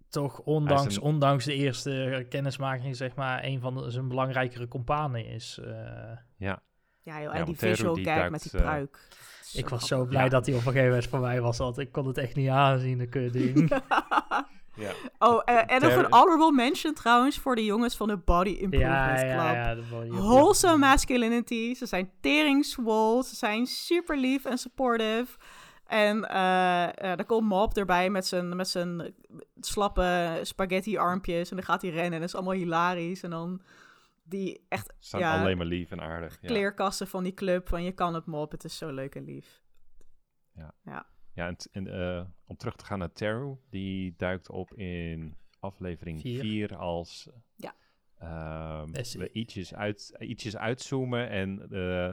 toch 0.09 0.39
ondanks, 0.39 0.95
een- 0.95 1.01
ondanks 1.01 1.45
de 1.45 1.53
eerste 1.53 2.25
kennismaking, 2.29 2.95
zeg 2.95 3.15
maar, 3.15 3.43
een 3.43 3.59
van 3.59 3.75
de, 3.75 3.91
zijn 3.91 4.07
belangrijkere 4.07 4.67
companen 4.67 5.25
is. 5.25 5.57
eh. 5.63 5.71
Ja, 6.37 6.61
Ja, 7.01 7.21
joh, 7.21 7.33
Ja, 7.33 7.39
en 7.39 7.45
die 7.45 7.57
visual 7.57 7.93
die 7.95 8.03
duikt, 8.03 8.31
met 8.31 8.41
die 8.41 8.51
eh, 8.51 8.59
pruik. 8.61 9.07
ik 9.53 9.69
was 9.69 9.87
zo 9.87 10.05
blij 10.05 10.23
Ja. 10.23 10.29
dat 10.29 10.45
hij 10.45 10.55
op 10.55 10.59
een 10.61 10.65
gegeven 10.67 10.87
moment 10.89 11.07
voorbij 11.07 11.41
was, 11.41 11.57
want 11.57 11.77
ik 11.77 11.91
kon 11.91 12.07
het 12.07 12.17
echt 12.17 12.35
niet 12.35 12.49
aanzien, 12.49 12.97
dat 12.97 13.11
ding. 13.33 13.69
ja. 14.77 14.91
oh, 15.17 15.41
eh, 15.45 15.75
en 15.75 15.81
nog 15.81 15.93
een 15.93 16.13
honorable 16.13 16.51
mention 16.51 16.93
trouwens 16.93 17.37
voor 17.37 17.55
de 17.55 17.65
jongens 17.65 17.95
van 17.95 18.07
de 18.07 18.17
Body 18.17 18.49
Improvement 18.49 19.19
ja, 19.19 19.23
Club. 19.23 19.27
ja, 19.29 19.71
ja. 19.71 20.11
Wholesome 20.11 20.77
masculinity. 20.77 21.73
Ze 21.73 21.85
zijn 21.85 22.11
tering 22.21 22.65
swole. 22.65 23.23
Ze 23.23 23.35
zijn 23.35 23.65
super 23.65 24.17
lief 24.17 24.45
en 24.45 24.57
supportive. 24.57 25.37
En 25.85 26.29
eh 26.29 26.83
eh, 26.83 27.17
daar 27.17 27.25
komt 27.25 27.47
Mob 27.47 27.77
erbij 27.77 28.09
met 28.09 28.25
zijn, 28.25 28.55
met 28.55 28.67
zijn 28.67 29.13
slappe 29.59 30.39
spaghetti 30.41 30.97
armpjes. 30.97 31.49
En 31.49 31.55
dan 31.55 31.65
gaat 31.65 31.81
hij 31.81 31.91
rennen 31.91 32.13
en 32.13 32.19
dat 32.19 32.27
is 32.29 32.35
allemaal 32.35 32.53
hilarisch. 32.53 33.23
En 33.23 33.29
dan 33.29 33.61
die 34.23 34.65
echt 34.69 34.93
Ze 34.99 35.09
zijn 35.09 35.21
Ja. 35.21 35.39
alleen 35.39 35.57
maar 35.57 35.65
lief 35.65 35.91
en 35.91 36.01
aardig. 36.01 36.37
Ja. 36.41 36.47
kleerkassen 36.47 37.07
van 37.07 37.23
die 37.23 37.33
club. 37.33 37.67
Van 37.67 37.83
je 37.83 37.91
kan 37.91 38.13
het 38.13 38.25
Mob, 38.25 38.51
het 38.51 38.63
is 38.63 38.77
zo 38.77 38.89
leuk 38.91 39.15
en 39.15 39.23
lief. 39.23 39.61
Ja, 40.53 40.73
en, 40.83 41.05
t- 41.55 41.67
en 41.71 41.87
eh, 41.87 42.21
om 42.45 42.57
terug 42.57 42.75
te 42.75 42.85
gaan 42.85 42.99
naar 42.99 43.11
Teru, 43.11 43.55
die 43.69 44.13
duikt 44.17 44.49
op 44.49 44.73
in 44.73 45.35
aflevering 45.59 46.21
Vier. 46.21 46.39
4 46.41 46.75
als 46.75 47.29
Ja. 47.55 47.73
ehm, 48.17 48.91
we 49.17 49.29
ietsjes, 49.31 49.73
uit, 49.73 50.15
ietsjes 50.19 50.57
uitzoomen 50.57 51.29
en 51.29 51.67
eh, 51.71 52.11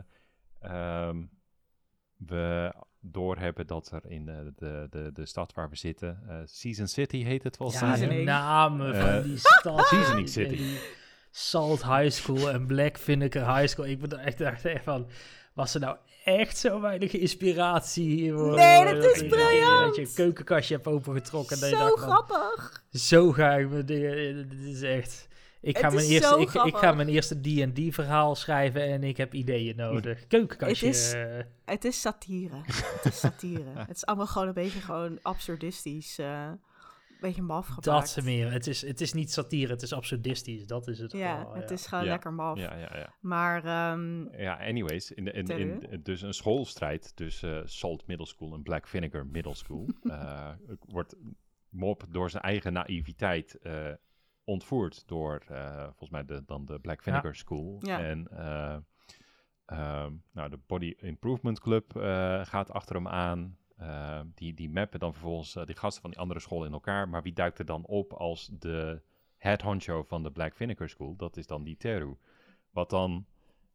ehm, 0.60 1.22
we 2.16 2.74
doorhebben 3.00 3.66
dat 3.66 3.90
er 3.90 4.10
in 4.10 4.28
eh, 4.28 4.36
de, 4.56 4.86
de, 4.90 5.10
de 5.12 5.26
stad 5.26 5.52
waar 5.54 5.68
we 5.70 5.76
zitten, 5.76 6.22
eh, 6.28 6.40
Season 6.44 6.86
City 6.88 7.22
heet 7.24 7.42
het 7.42 7.56
volgens 7.56 7.80
Ja, 7.80 7.96
de 7.96 8.22
namen 8.22 8.94
van 8.96 9.22
die 9.22 9.38
stad. 9.38 9.86
Seasoning 9.86 10.28
City. 10.28 10.76
Salt 11.30 11.84
High 11.84 12.10
School 12.10 12.50
en 12.50 12.66
Black 12.66 12.98
Vinegar 12.98 13.56
High 13.58 13.68
School. 13.72 13.86
Ik 13.86 13.98
ben 13.98 14.18
echt, 14.18 14.38
dacht 14.38 14.64
echt 14.64 14.84
van, 14.84 15.08
was 15.54 15.74
er 15.74 15.80
nou 15.80 15.96
echt 16.24 16.58
zo 16.58 16.80
weinig 16.80 17.12
inspiratie 17.12 18.08
hiervoor? 18.08 18.54
Nee, 18.54 18.84
dat 18.84 19.04
is 19.04 19.26
briljant! 19.28 19.86
Dat 19.86 19.96
je 19.96 20.02
een 20.02 20.14
keukenkastje 20.14 20.74
hebt 20.74 20.86
opengetrokken. 20.86 21.62
en 21.62 21.68
Zo 21.68 21.78
dacht 21.78 22.00
van, 22.00 22.08
grappig. 22.08 22.82
Zo 22.90 23.32
ga 23.32 23.52
ik 23.54 23.70
mijn 23.70 23.86
dingen... 23.86 24.48
Dit 24.48 24.58
is 24.74 24.82
echt... 24.82 25.28
Ik 25.60 25.78
ga, 25.78 25.90
mijn 25.90 26.06
eerste, 26.06 26.40
ik, 26.40 26.52
ik 26.54 26.76
ga 26.76 26.92
mijn 26.92 27.08
eerste 27.08 27.40
D&D 27.40 27.94
verhaal 27.94 28.34
schrijven 28.34 28.82
en 28.82 29.02
ik 29.04 29.16
heb 29.16 29.34
ideeën 29.34 29.76
nodig. 29.76 30.26
Keukenkastje. 30.26 30.86
Het 30.86 30.94
is- 30.96 31.14
Het 31.64 31.84
is 31.84 32.00
satire. 32.00 32.56
het 32.66 33.04
is 33.04 33.18
satire. 33.18 33.70
het 33.86 33.96
is 33.96 34.06
allemaal 34.06 34.26
gewoon 34.26 34.48
een 34.48 34.54
beetje 34.54 34.80
gewoon 34.80 35.18
absurdistisch. 35.22 36.18
eh, 36.18 36.48
beetje 37.26 37.42
maf 37.42 37.66
gemaakt. 37.66 37.84
dat 38.14 38.24
meer. 38.24 38.52
Het 38.52 38.66
is, 38.66 38.82
het 38.86 39.00
is 39.00 39.12
niet 39.12 39.32
satire, 39.32 39.72
het 39.72 39.82
is 39.82 39.92
absurdistisch. 39.92 40.66
Dat 40.66 40.88
is 40.88 40.98
het 40.98 41.12
Ja, 41.12 41.40
gewoon, 41.40 41.56
het 41.56 41.70
is 41.70 41.86
gewoon 41.86 42.04
Ja. 42.04 42.10
lekker 42.10 42.32
maf. 42.32 42.58
Ja, 42.58 42.74
ja, 42.76 42.96
ja. 42.96 43.14
Maar 43.20 43.64
ehm, 43.64 44.36
Ja, 44.42 44.56
anyways, 44.66 45.12
in, 45.12 45.24
de- 45.24 45.32
in, 45.32 45.46
in, 45.46 45.78
Teru? 45.80 46.02
dus 46.02 46.22
een 46.22 46.34
schoolstrijd 46.34 47.16
tussen 47.16 47.60
eh, 47.62 47.66
Salt 47.66 48.06
Middle 48.06 48.26
School 48.26 48.54
en 48.54 48.62
Black 48.62 48.86
Vinegar 48.88 49.26
Middle 49.26 49.54
School 49.54 49.88
eh, 50.02 50.50
wordt 50.88 51.16
Mop 51.68 52.04
door 52.10 52.30
zijn 52.30 52.42
eigen 52.42 52.72
naïviteit 52.72 53.54
eh, 53.54 53.92
ontvoerd 54.44 55.08
door 55.08 55.42
eh, 55.48 55.82
volgens 55.82 56.10
mij 56.10 56.24
de, 56.24 56.42
dan 56.46 56.64
de 56.64 56.78
Black 56.78 57.02
Vinegar 57.02 57.34
School. 57.34 57.78
Ja. 57.80 58.00
En 58.00 58.28
eh, 58.30 58.76
ehm, 59.66 60.12
nou, 60.32 60.50
de 60.50 60.58
Body 60.66 60.94
Improvement 60.96 61.60
Club 61.60 61.96
eh, 61.96 62.44
gaat 62.44 62.70
achter 62.70 62.94
hem 62.96 63.08
aan. 63.08 63.56
Eh, 63.76 64.20
die, 64.34 64.54
die 64.54 64.70
mappen 64.70 65.00
dan 65.00 65.12
vervolgens 65.12 65.56
eh, 65.56 65.64
die 65.66 65.76
gasten 65.76 66.02
van 66.02 66.10
die 66.10 66.18
andere 66.20 66.40
school 66.40 66.64
in 66.64 66.72
elkaar. 66.72 67.08
Maar 67.08 67.22
wie 67.22 67.32
duikt 67.32 67.58
er 67.58 67.64
dan 67.64 67.84
op 67.86 68.12
als 68.12 68.50
de 68.58 69.02
head 69.36 69.62
honcho 69.62 70.02
van 70.02 70.22
de 70.22 70.30
Black 70.32 70.54
Vinegar 70.54 70.88
School? 70.88 71.16
Dat 71.16 71.36
is 71.36 71.46
dan 71.46 71.64
die 71.64 71.76
Teru. 71.76 72.16
Wat 72.70 72.90
dan 72.90 73.26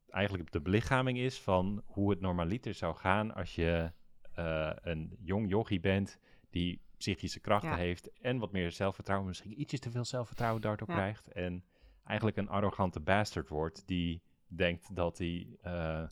eigenlijk 0.10 0.52
de 0.52 0.62
belichaming 0.62 1.18
is 1.18 1.42
van 1.42 1.84
hoe 1.86 2.10
het 2.10 2.20
normaliter 2.20 2.74
zou 2.74 2.96
gaan 2.96 3.34
als 3.36 3.56
je 3.56 3.92
eh, 4.34 4.72
een 4.82 5.16
jong 5.20 5.50
jochie 5.50 5.80
bent 5.80 6.20
die 6.50 6.82
psychische 6.98 7.40
krachten 7.40 7.70
Ja. 7.70 7.76
heeft 7.76 8.12
en 8.22 8.38
wat 8.38 8.52
meer 8.52 8.72
zelfvertrouwen, 8.72 9.28
misschien 9.28 9.60
ietsjes 9.62 9.80
te 9.80 9.92
veel 9.92 10.06
zelfvertrouwen 10.06 10.62
daardoor 10.62 10.88
Ja. 10.90 10.94
krijgt 10.94 11.28
en 11.28 11.64
eigenlijk 12.04 12.38
een 12.38 12.50
arrogante 12.50 13.00
bastard 13.00 13.50
wordt 13.50 13.88
die 13.88 14.22
denkt 14.48 14.96
dat 14.96 15.18
hij 15.18 15.48
eh, 15.62 16.04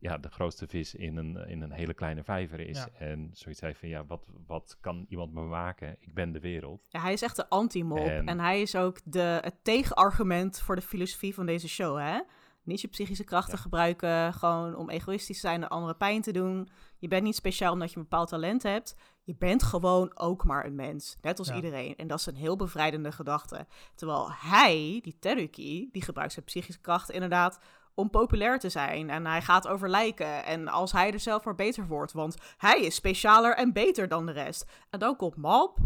ja, 0.00 0.18
de 0.18 0.28
grootste 0.30 0.66
vis 0.66 0.94
in 0.94 1.16
een, 1.16 1.36
in 1.36 1.62
een 1.62 1.72
hele 1.72 1.94
kleine 1.94 2.24
vijver 2.24 2.60
is. 2.60 2.78
Ja. 2.78 2.88
En 2.98 3.30
zoiets 3.32 3.60
heeft 3.60 3.78
van, 3.78 3.88
ja, 3.88 4.04
wat, 4.06 4.24
wat 4.46 4.76
kan 4.80 5.06
iemand 5.08 5.32
me 5.32 5.40
maken? 5.40 5.96
Ik 6.00 6.14
ben 6.14 6.32
de 6.32 6.40
wereld. 6.40 6.86
Ja, 6.88 7.00
hij 7.00 7.12
is 7.12 7.22
echt 7.22 7.36
de 7.36 7.48
anti-mop. 7.48 7.98
En... 8.06 8.28
En- 8.28 8.40
hij 8.40 8.60
is 8.60 8.76
ook 8.76 8.98
de, 9.04 9.38
het 9.42 9.64
tegenargument 9.64 10.60
voor 10.60 10.74
de 10.76 10.82
filosofie 10.82 11.34
van 11.34 11.46
deze 11.46 11.68
show, 11.68 11.98
hè? 11.98 12.20
Niet 12.64 12.80
je 12.80 12.88
psychische 12.88 13.24
krachten 13.24 13.54
Ja. 13.56 13.60
gebruiken, 13.62 14.32
gewoon 14.32 14.76
om 14.76 14.90
egoïstisch 14.90 15.40
te 15.40 15.46
zijn 15.46 15.62
en 15.62 15.68
anderen 15.68 15.96
pijn 15.96 16.22
te 16.22 16.32
doen. 16.32 16.68
Je 16.98 17.08
bent 17.08 17.22
niet 17.22 17.34
speciaal 17.34 17.72
omdat 17.72 17.90
je 17.90 17.96
een 17.96 18.02
bepaald 18.02 18.28
talent 18.28 18.62
hebt. 18.62 18.96
Je 19.24 19.34
bent 19.38 19.62
gewoon 19.62 20.10
ook 20.18 20.44
maar 20.44 20.66
een 20.66 20.74
mens, 20.74 21.16
net 21.20 21.38
als 21.38 21.48
Ja. 21.48 21.54
iedereen. 21.54 21.96
En 21.96 22.06
dat 22.06 22.18
is 22.18 22.26
een 22.26 22.34
heel 22.34 22.56
bevrijdende 22.56 23.12
gedachte. 23.12 23.66
Terwijl 23.94 24.28
hij, 24.32 24.98
die 25.02 25.16
Teruki, 25.18 25.88
die 25.92 26.02
gebruikt 26.02 26.32
zijn 26.32 26.44
psychische 26.44 26.80
krachten 26.80 27.14
inderdaad 27.14 27.60
om 27.94 28.10
populair 28.10 28.58
te 28.58 28.68
zijn. 28.68 29.10
En 29.10 29.26
hij 29.26 29.42
gaat 29.42 29.68
over 29.68 29.88
lijken. 29.88 30.44
En 30.44 30.68
als 30.68 30.92
hij 30.92 31.12
er 31.12 31.20
zelf 31.20 31.44
maar 31.44 31.54
beter 31.54 31.86
wordt, 31.86 32.12
want 32.12 32.36
hij 32.56 32.80
is 32.80 32.94
specialer 32.94 33.56
en 33.56 33.72
beter 33.72 34.08
dan 34.08 34.26
de 34.26 34.32
rest. 34.32 34.70
En 34.90 34.98
dan 34.98 35.16
komt 35.16 35.36
Mop, 35.36 35.78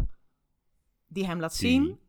die 1.07 1.26
hem 1.26 1.40
laat 1.40 1.54
zien 1.54 2.00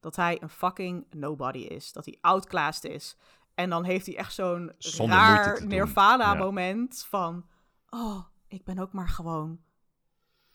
dat 0.00 0.16
hij 0.16 0.42
een 0.42 0.48
fucking 0.48 1.06
nobody 1.10 1.58
is. 1.58 1.92
Dat 1.92 2.04
hij 2.04 2.18
outclassed 2.20 2.90
is. 2.92 3.16
En 3.54 3.70
dan 3.70 3.84
heeft 3.84 4.06
hij 4.06 4.16
echt 4.16 4.34
zo'n 4.34 4.72
raar. 4.96 5.66
Nirvana-moment 5.66 7.04
van... 7.08 7.46
Oh, 7.88 8.24
ik 8.48 8.64
ben 8.64 8.78
ook 8.78 8.92
maar 8.92 9.08
gewoon 9.08 9.60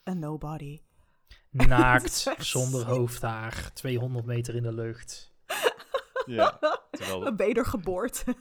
een 0.03 0.19
nobody. 0.19 0.81
Naakt, 1.49 2.35
zonder 2.37 2.85
hoofdhaar, 2.85 3.71
200 3.73 4.25
meter 4.25 4.55
in 4.55 4.63
de 4.63 4.73
lucht. 4.73 5.34
Ja. 6.25 6.59
Terwijl, 6.91 7.27
Een 7.27 7.35
wedergeboorte. 7.35 8.23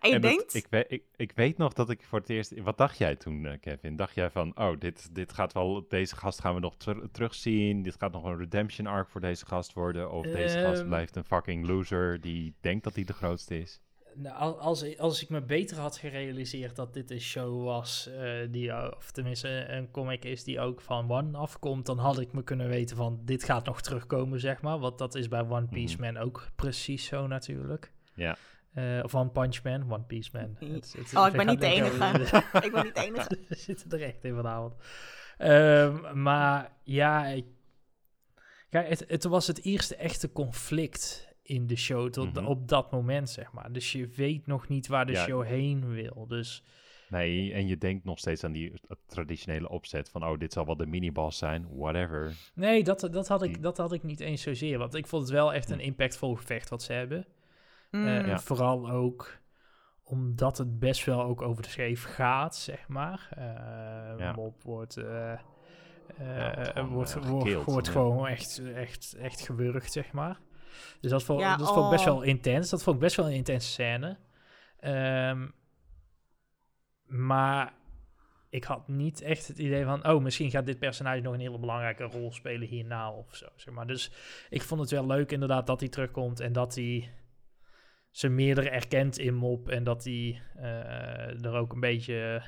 en 0.00 0.08
je 0.08 0.14
en 0.14 0.20
dat- 0.20 0.30
denkt... 0.30 0.54
ik, 0.54 0.66
weet, 0.70 0.84
ik, 0.88 1.04
ik 1.16 1.32
weet 1.34 1.56
nog 1.58 1.72
dat 1.72 1.90
ik 1.90 2.02
voor 2.04 2.18
het 2.18 2.28
eerst... 2.28 2.60
Wat 2.60 2.78
dacht 2.78 2.98
jij 2.98 3.16
toen, 3.16 3.46
eh, 3.46 3.60
Kevin? 3.60 3.96
Dacht 3.96 4.14
jij 4.14 4.30
van, 4.30 4.56
oh, 4.58 4.78
dit, 4.78 5.14
dit 5.14 5.32
gaat 5.32 5.52
wel... 5.52 5.84
Deze 5.88 6.16
gast 6.16 6.40
gaan 6.40 6.54
we 6.54 6.60
nog 6.60 6.76
ter- 6.76 7.10
terugzien. 7.10 7.82
Dit 7.82 7.96
gaat 7.98 8.12
nog 8.12 8.24
een 8.24 8.38
redemption 8.38 8.86
arc 8.86 9.08
voor 9.08 9.20
deze 9.20 9.46
gast 9.46 9.72
worden. 9.72 10.10
Of 10.10 10.26
deze 10.26 10.58
gast 10.58 10.78
Ehm. 10.80 10.88
blijft 10.88 11.16
een 11.16 11.24
fucking 11.24 11.66
loser 11.66 12.20
die 12.20 12.54
denkt 12.60 12.84
dat 12.84 12.94
hij 12.94 13.04
de 13.04 13.12
grootste 13.12 13.58
is. 13.58 13.80
Nou, 14.14 14.36
al- 14.36 14.60
als, 14.60 14.98
als 14.98 15.22
ik 15.22 15.28
me 15.28 15.42
beter 15.42 15.78
had 15.78 15.96
gerealiseerd 15.96 16.76
dat 16.76 16.94
dit 16.94 17.10
een 17.10 17.20
show 17.20 17.64
was, 17.64 18.06
eh, 18.18 18.32
die, 18.50 18.72
o- 18.72 18.92
of 18.96 19.10
tenminste 19.10 19.48
een 19.68 19.90
comic 19.90 20.24
is 20.24 20.44
die 20.44 20.60
ook 20.60 20.80
van 20.80 21.10
One 21.10 21.38
afkomt, 21.38 21.86
dan 21.86 21.98
had 21.98 22.18
ik 22.20 22.32
me 22.32 22.42
kunnen 22.42 22.68
weten 22.68 22.96
van 22.96 23.20
dit 23.24 23.44
gaat 23.44 23.64
nog 23.66 23.80
terugkomen, 23.80 24.40
zeg 24.40 24.62
maar. 24.62 24.78
Want 24.78 24.98
dat 24.98 25.14
is 25.14 25.28
bij 25.28 25.40
One 25.48 25.66
Piece 25.66 25.96
Mhm. 26.00 26.12
Man 26.12 26.22
ook 26.22 26.48
precies 26.56 27.04
zo 27.04 27.26
natuurlijk. 27.26 27.92
Ja. 28.14 28.36
Eh, 28.74 29.00
of 29.02 29.14
One 29.14 29.30
Punch 29.30 29.62
Man, 29.62 29.92
One 29.92 30.02
Piece 30.04 30.30
Man. 30.32 30.56
Mm. 30.60 30.72
Het- 30.74 30.94
het- 30.98 31.16
Oh, 31.16 31.26
ik 31.30 31.32
ben 31.36 31.46
niet 31.46 31.60
de 31.60 31.66
enige. 31.66 32.36
ik 32.62 32.72
ben 32.72 32.84
niet 32.84 32.94
de 32.94 33.02
enige. 33.04 33.38
We 33.48 33.54
zitten 33.56 33.90
er 33.90 34.02
echt 34.02 34.24
in 34.24 34.34
vanavond. 34.34 34.74
Ehm, 35.38 36.22
maar 36.22 36.72
ja, 36.84 37.26
ik, 37.26 37.44
kijk, 38.70 38.88
het, 38.88 39.04
het 39.08 39.24
was 39.24 39.46
het 39.46 39.64
eerste 39.64 39.96
echte 39.96 40.32
conflict 40.32 41.28
in 41.50 41.66
de 41.66 41.76
show 41.76 42.08
tot, 42.10 42.32
Mhm. 42.34 42.44
op 42.46 42.68
dat 42.68 42.90
moment, 42.90 43.30
zeg 43.30 43.52
maar. 43.52 43.72
Dus 43.72 43.92
je 43.92 44.06
weet 44.06 44.46
nog 44.46 44.68
niet 44.68 44.86
waar 44.86 45.06
de 45.06 45.12
Ja. 45.12 45.24
show 45.24 45.44
heen 45.44 45.88
wil. 45.88 46.26
Dus 46.26 46.62
Nee, 47.08 47.52
en 47.52 47.66
je 47.66 47.78
denkt 47.78 48.04
nog 48.04 48.18
steeds 48.18 48.44
aan 48.44 48.52
die 48.52 48.70
eh, 48.72 48.96
traditionele 49.06 49.68
opzet 49.68 50.08
van, 50.08 50.24
oh, 50.24 50.38
dit 50.38 50.52
zal 50.52 50.66
wel 50.66 50.76
de 50.76 50.86
miniboss 50.86 51.38
zijn, 51.38 51.66
whatever. 51.76 52.32
nee, 52.54 52.84
dat, 52.84 53.08
dat, 53.12 53.28
had 53.28 53.42
ik, 53.42 53.62
dat 53.62 53.76
had 53.76 53.92
ik 53.92 54.02
niet 54.02 54.20
eens 54.20 54.42
zozeer. 54.42 54.78
Want 54.78 54.94
ik 54.94 55.06
vond 55.06 55.22
het 55.22 55.30
wel 55.32 55.52
echt 55.54 55.70
een 55.70 55.78
Hm. 55.78 55.84
impactvol 55.84 56.34
gevecht 56.34 56.68
wat 56.68 56.82
ze 56.82 56.92
hebben. 56.92 57.26
Mm. 57.90 58.06
Eh, 58.06 58.26
Ja. 58.26 58.38
Vooral 58.38 58.90
ook 58.90 59.38
omdat 60.04 60.58
het 60.58 60.78
best 60.78 61.04
wel 61.04 61.22
ook 61.22 61.42
over 61.42 61.62
de 61.62 61.68
scheef 61.68 62.04
gaat, 62.04 62.56
zeg 62.56 62.88
maar. 62.88 63.28
Eh 63.30 63.44
Ja. 64.18 64.32
Mop 64.32 64.62
wordt, 64.62 64.96
eh, 64.96 65.32
eh, 65.32 65.38
wordt 66.90 67.12
gewoon, 67.12 67.30
wordt, 67.52 67.64
wordt, 67.64 67.88
gewoon 67.88 68.26
echt, 68.26 68.62
echt, 68.74 69.14
echt 69.14 69.40
gewurgd, 69.40 69.92
zeg 69.92 70.12
maar. 70.12 70.38
Dus 71.00 71.10
dat 71.10 71.22
vond, 71.22 71.40
Ja, 71.40 71.56
dat 71.56 71.72
vond 71.72 71.84
ik 71.84 71.90
best 71.90 72.06
oh. 72.06 72.12
wel 72.12 72.22
intens. 72.22 72.70
Dat 72.70 72.82
vond 72.82 72.96
ik 72.96 73.02
best 73.02 73.16
wel 73.16 73.26
een 73.26 73.32
intense 73.32 73.68
scène. 73.68 74.18
Ehm, 74.80 75.48
maar 77.06 77.72
ik 78.50 78.64
had 78.64 78.88
niet 78.88 79.20
echt 79.20 79.46
het 79.46 79.58
idee 79.58 79.84
van... 79.84 80.08
oh, 80.08 80.22
misschien 80.22 80.50
gaat 80.50 80.66
dit 80.66 80.78
personage 80.78 81.20
nog 81.20 81.34
een 81.34 81.40
hele 81.40 81.58
belangrijke 81.58 82.04
rol 82.04 82.32
spelen 82.32 82.68
hierna 82.68 83.12
of 83.12 83.36
zo. 83.36 83.46
Zeg 83.56 83.74
maar. 83.74 83.86
Dus 83.86 84.12
ik 84.50 84.62
vond 84.62 84.80
het 84.80 84.90
wel 84.90 85.06
leuk 85.06 85.32
inderdaad 85.32 85.66
dat 85.66 85.80
hij 85.80 85.88
terugkomt... 85.88 86.40
en 86.40 86.52
dat 86.52 86.74
hij 86.74 87.12
zijn 88.10 88.34
meerdere 88.34 88.70
erkent 88.70 89.18
in 89.18 89.34
Mop... 89.34 89.68
en 89.68 89.84
dat 89.84 90.04
hij 90.04 90.42
eh, 90.56 91.44
er 91.44 91.52
ook 91.52 91.72
een 91.72 91.80
beetje... 91.80 92.42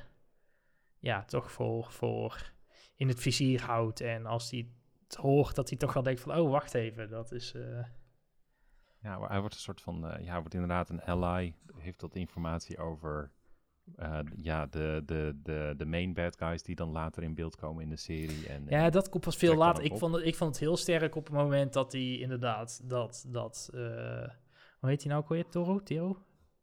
ja, 0.99 1.25
toch 1.25 1.53
voor, 1.53 1.91
voor 1.91 2.53
in 2.97 3.09
het 3.09 3.21
vizier 3.21 3.63
houdt. 3.63 4.01
En 4.01 4.27
als 4.27 4.51
hij 4.51 4.69
het 5.07 5.15
hoort, 5.15 5.55
dat 5.55 5.69
hij 5.69 5.79
toch 5.79 5.93
wel 5.93 6.03
denkt 6.03 6.21
van... 6.21 6.37
oh, 6.37 6.51
wacht 6.51 6.75
even, 6.75 7.09
dat 7.09 7.33
is... 7.33 7.55
eh, 7.55 7.85
Ja, 9.03 9.19
maar 9.19 9.29
hij 9.31 9.41
wordt 9.41 9.55
een 9.55 9.61
soort 9.61 9.81
van, 9.81 10.07
eh, 10.09 10.25
ja, 10.25 10.31
hij 10.31 10.39
wordt 10.41 10.55
inderdaad 10.55 10.89
een 10.91 11.03
ally, 11.03 11.55
heeft 11.77 12.01
dat 12.01 12.15
informatie 12.15 12.79
over, 12.79 13.31
eh, 13.97 14.19
ja, 14.37 14.67
de, 14.67 15.03
de, 15.07 15.41
de, 15.43 15.75
de 15.77 15.87
main 15.87 16.13
bad 16.15 16.37
guys 16.39 16.63
die 16.63 16.75
dan 16.75 16.89
later 16.91 17.23
in 17.23 17.35
beeld 17.35 17.57
komen 17.57 17.83
in 17.83 17.89
de 17.89 17.97
serie. 17.97 18.47
En, 18.49 18.65
Ja, 18.69 18.85
en- 18.85 18.91
dat 18.93 19.09
komt 19.09 19.25
pas 19.25 19.37
veel 19.37 19.55
later. 19.57 19.85
Ik 19.85 19.97
vond, 19.97 20.15
het, 20.15 20.25
ik 20.25 20.35
vond 20.37 20.51
het 20.51 20.61
heel 20.61 20.77
sterk 20.77 21.15
op 21.15 21.25
het 21.25 21.35
moment 21.35 21.73
dat 21.73 21.93
hij 21.93 22.17
inderdaad 22.19 22.81
dat, 22.89 23.25
dat 23.29 23.71
eh, 23.75 23.81
hoe 24.81 24.89
heet 24.91 25.03
hij 25.03 25.11
nou 25.13 25.23
ook 25.23 25.29
weer? 25.29 25.49
Toro? 25.49 25.83
Tero? 25.83 26.17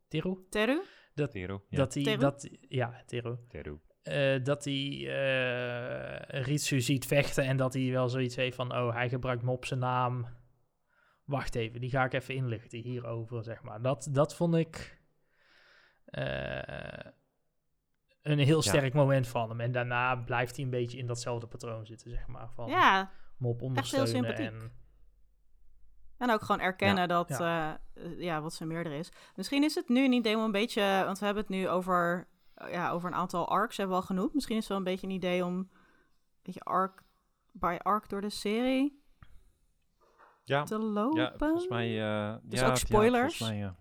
Tero? 0.07 0.45
Teru? 0.49 0.81
Tero, 1.29 1.63
ja, 1.69 1.77
Dat 1.77 1.93
hij, 1.93 2.03
Teru? 2.03 2.17
dat, 2.17 2.49
ja, 2.67 3.03
Tero. 3.05 3.39
Tero. 3.47 3.79
Eh, 4.01 4.43
dat 4.43 4.63
hij 4.63 5.07
eh 5.07 6.41
Ritsu 6.43 6.81
ziet 6.81 7.05
vechten 7.05 7.43
en 7.43 7.57
dat 7.57 7.73
hij 7.73 7.91
wel 7.91 8.09
zoiets 8.09 8.35
heeft 8.35 8.55
van, 8.55 8.71
oh, 8.75 8.93
hij 8.93 9.09
gebruikt 9.09 9.43
Mop 9.43 9.65
zijn 9.65 9.79
naam. 9.79 10.25
Wacht 11.29 11.55
even, 11.55 11.81
die 11.81 11.89
ga 11.89 12.03
ik 12.03 12.13
even 12.13 12.35
inlichten 12.35 12.79
hierover, 12.79 13.43
zeg 13.43 13.63
maar. 13.63 13.81
Dat, 13.81 14.07
dat 14.11 14.35
vond 14.35 14.55
ik 14.55 15.01
eh, 16.05 17.11
een 18.21 18.39
heel 18.39 18.61
sterk 18.61 18.93
moment 18.93 19.27
van 19.27 19.49
hem. 19.49 19.59
En 19.59 19.71
daarna 19.71 20.15
blijft 20.15 20.55
hij 20.55 20.65
een 20.65 20.71
beetje 20.71 20.97
in 20.97 21.05
datzelfde 21.05 21.47
patroon 21.47 21.85
zitten, 21.85 22.09
zeg 22.09 22.27
maar. 22.27 22.49
Van 22.49 22.69
Ja, 22.69 23.11
Mop 23.37 23.59
heel 23.59 23.67
ondersteunen 23.67 24.09
sympathiek. 24.09 24.45
en... 24.45 24.71
en 26.17 26.31
ook 26.31 26.41
gewoon 26.41 26.61
erkennen 26.61 27.07
dat 27.07 27.29
Ja. 27.29 27.79
eh, 27.93 28.19
ja, 28.19 28.41
wat 28.41 28.53
zijn 28.53 28.69
meerder 28.69 28.91
is. 28.93 29.11
Misschien 29.35 29.63
is 29.63 29.75
het 29.75 29.89
nu 29.89 30.05
een 30.05 30.11
idee 30.13 30.37
om 30.37 30.43
een 30.43 30.51
beetje... 30.51 31.01
Want 31.05 31.19
we 31.19 31.25
hebben 31.25 31.43
het 31.43 31.51
nu 31.53 31.69
over, 31.69 32.27
eh, 32.53 32.71
ja, 32.71 32.91
over 32.91 33.07
een 33.09 33.15
aantal 33.15 33.49
arcs, 33.49 33.77
hebben 33.77 33.95
we 33.95 34.01
al 34.01 34.07
genoemd. 34.07 34.33
Misschien 34.33 34.55
is 34.55 34.61
het 34.61 34.69
wel 34.69 34.77
een 34.77 34.83
beetje 34.91 35.07
een 35.07 35.13
idee 35.13 35.45
om... 35.45 35.55
een 35.57 35.69
beetje 36.43 36.61
arc 36.61 37.03
by 37.51 37.77
arc 37.81 38.09
door 38.09 38.21
de 38.21 38.29
serie 38.29 38.98
Ja, 40.49 40.63
te 40.63 40.77
lopen. 40.79 41.21
ja, 41.21 41.33
volgens 41.37 41.67
mij... 41.67 42.01
eh 42.01 42.35
Dus 42.43 42.59
ja, 42.59 42.65
ook 42.65 42.71
ja, 42.71 42.75
spoilers? 42.75 43.37
volgens 43.37 43.57
mij, 43.59 43.63
eh, 43.67 43.71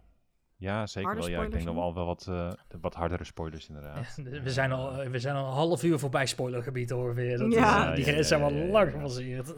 ja, 0.57 0.87
zeker 0.87 1.09
Harde 1.11 1.27
wel. 1.27 1.31
Ja, 1.39 1.45
ik 1.45 1.51
denk 1.51 1.65
dat 1.65 1.75
we 1.75 1.81
al 1.81 1.95
wel 1.95 2.07
wat, 2.07 2.27
eh, 2.29 2.53
wat 2.81 2.95
hardere 2.95 3.25
spoilers 3.25 3.69
inderdaad. 3.69 4.15
We 4.45 4.51
zijn, 4.51 4.73
al, 4.73 4.97
we 5.11 5.19
zijn 5.19 5.37
al 5.37 5.47
een 5.47 5.53
half 5.53 5.83
uur 5.83 5.99
voorbij 5.99 6.27
spoilergebied 6.27 6.93
ongeveer. 6.93 7.39
Dat 7.39 7.53
Ja. 7.53 7.59
is, 7.59 7.65
Ja, 7.85 7.95
die 7.95 8.05
ja, 8.05 8.11
grens 8.13 8.29
zijn 8.29 8.41
ja, 8.41 8.47
wel 8.49 8.57
ja, 8.59 8.65
ja, 8.65 8.71
lang 8.73 8.87
ja. 8.87 8.93
gepasseerd. 8.93 9.55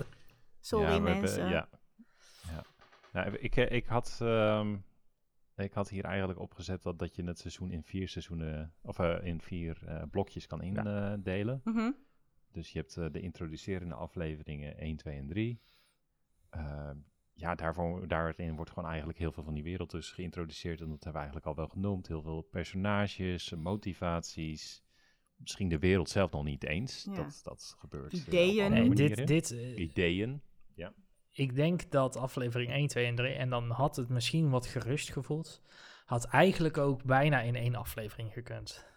Sorry 0.61 0.85
ja, 0.85 1.01
we 1.01 1.09
hebben- 1.09 1.21
mensen. 1.21 1.49
ja. 1.49 1.69
ja. 2.49 2.63
Nou, 3.13 3.37
ik, 3.37 3.57
eh, 3.57 3.71
ik, 3.77 3.87
had, 3.87 4.19
ehm, 4.23 4.77
ik 5.57 5.73
had 5.73 5.89
hier 5.89 6.05
eigenlijk 6.05 6.39
opgezet 6.39 6.83
dat, 6.83 6.99
dat 6.99 7.15
je 7.17 7.25
het 7.25 7.39
seizoen 7.39 7.71
in 7.71 7.83
vier 7.83 8.09
seizoenen, 8.09 8.73
of 8.83 8.99
eh, 8.99 9.17
in 9.23 9.41
vier 9.41 9.79
eh, 9.87 10.03
blokjes 10.11 10.47
kan 10.47 10.63
indelen. 10.63 11.61
Mhm. 11.65 11.91
Dus 12.53 12.73
je 12.73 12.79
hebt 12.79 12.97
eh, 12.97 13.07
de 13.13 13.21
introducerende 13.21 13.95
afleveringen 13.95 14.79
1, 14.79 14.97
2 14.97 15.17
en 15.17 15.27
3. 15.27 15.61
Ehm, 16.51 16.97
ja, 17.35 17.55
daarvoor, 17.55 18.09
daarin 18.09 18.57
wordt 18.57 18.71
gewoon 18.71 18.89
eigenlijk 18.89 19.19
heel 19.19 19.33
veel 19.33 19.43
van 19.45 19.55
die 19.55 19.63
wereld 19.63 19.91
dus 19.91 20.11
geïntroduceerd. 20.11 20.81
En 20.81 20.89
dat 20.89 21.05
hebben 21.05 21.13
we 21.13 21.19
eigenlijk 21.19 21.47
al 21.47 21.55
wel 21.55 21.69
genoemd. 21.69 22.07
Heel 22.09 22.23
veel 22.23 22.43
personages, 22.43 23.55
motivaties. 23.55 24.85
Misschien 25.37 25.69
de 25.69 25.79
wereld 25.79 26.09
zelf 26.11 26.31
nog 26.31 26.45
niet 26.45 26.65
eens. 26.65 27.05
Ja. 27.05 27.15
Dat, 27.15 27.41
dat 27.43 27.75
gebeurt. 27.79 28.13
eh, 28.13 28.21
op 28.21 28.27
Ideeën. 28.27 28.71
Nee, 28.71 28.91
dit, 28.95 29.27
dit, 29.27 29.51
eh, 29.51 29.79
Ideeën. 29.79 30.43
ik 31.33 31.55
denk 31.55 31.91
dat 31.91 32.17
aflevering 32.17 32.71
1, 32.73 32.87
2 32.89 33.07
en 33.07 33.15
3, 33.15 33.33
en 33.35 33.51
dan 33.51 33.71
had 33.71 33.97
het 33.97 34.09
misschien 34.09 34.51
wat 34.51 34.67
gerust 34.67 35.13
gevoeld, 35.13 35.63
had 36.05 36.25
eigenlijk 36.25 36.79
ook 36.79 37.05
bijna 37.05 37.41
in 37.41 37.57
één 37.57 37.75
aflevering 37.75 38.33
gekund. 38.33 38.90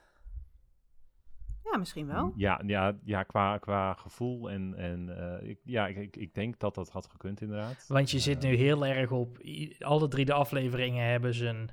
Ja, 1.71 1.77
misschien 1.77 2.07
wel. 2.07 2.33
Ja, 2.35 2.61
ja, 2.65 2.97
ja 3.03 3.23
qua, 3.23 3.57
qua 3.57 3.93
gevoel 3.93 4.49
en, 4.49 4.73
en 4.75 5.17
eh, 5.41 5.49
ik, 5.49 5.59
ja, 5.63 5.87
ik, 5.87 5.97
ik, 5.97 6.15
ik 6.15 6.33
denk 6.33 6.59
dat 6.59 6.75
dat 6.75 6.89
had 6.89 7.07
gekund 7.07 7.41
inderdaad. 7.41 7.85
Want 7.87 8.11
je 8.11 8.19
zit 8.19 8.43
Eh, 8.43 8.49
nu 8.49 8.55
heel 8.55 8.85
erg 8.85 9.11
op... 9.11 9.37
Alle 9.79 10.07
drie 10.07 10.25
de 10.25 10.33
afleveringen 10.33 11.05
hebben 11.05 11.33
ze 11.33 11.47
een... 11.47 11.69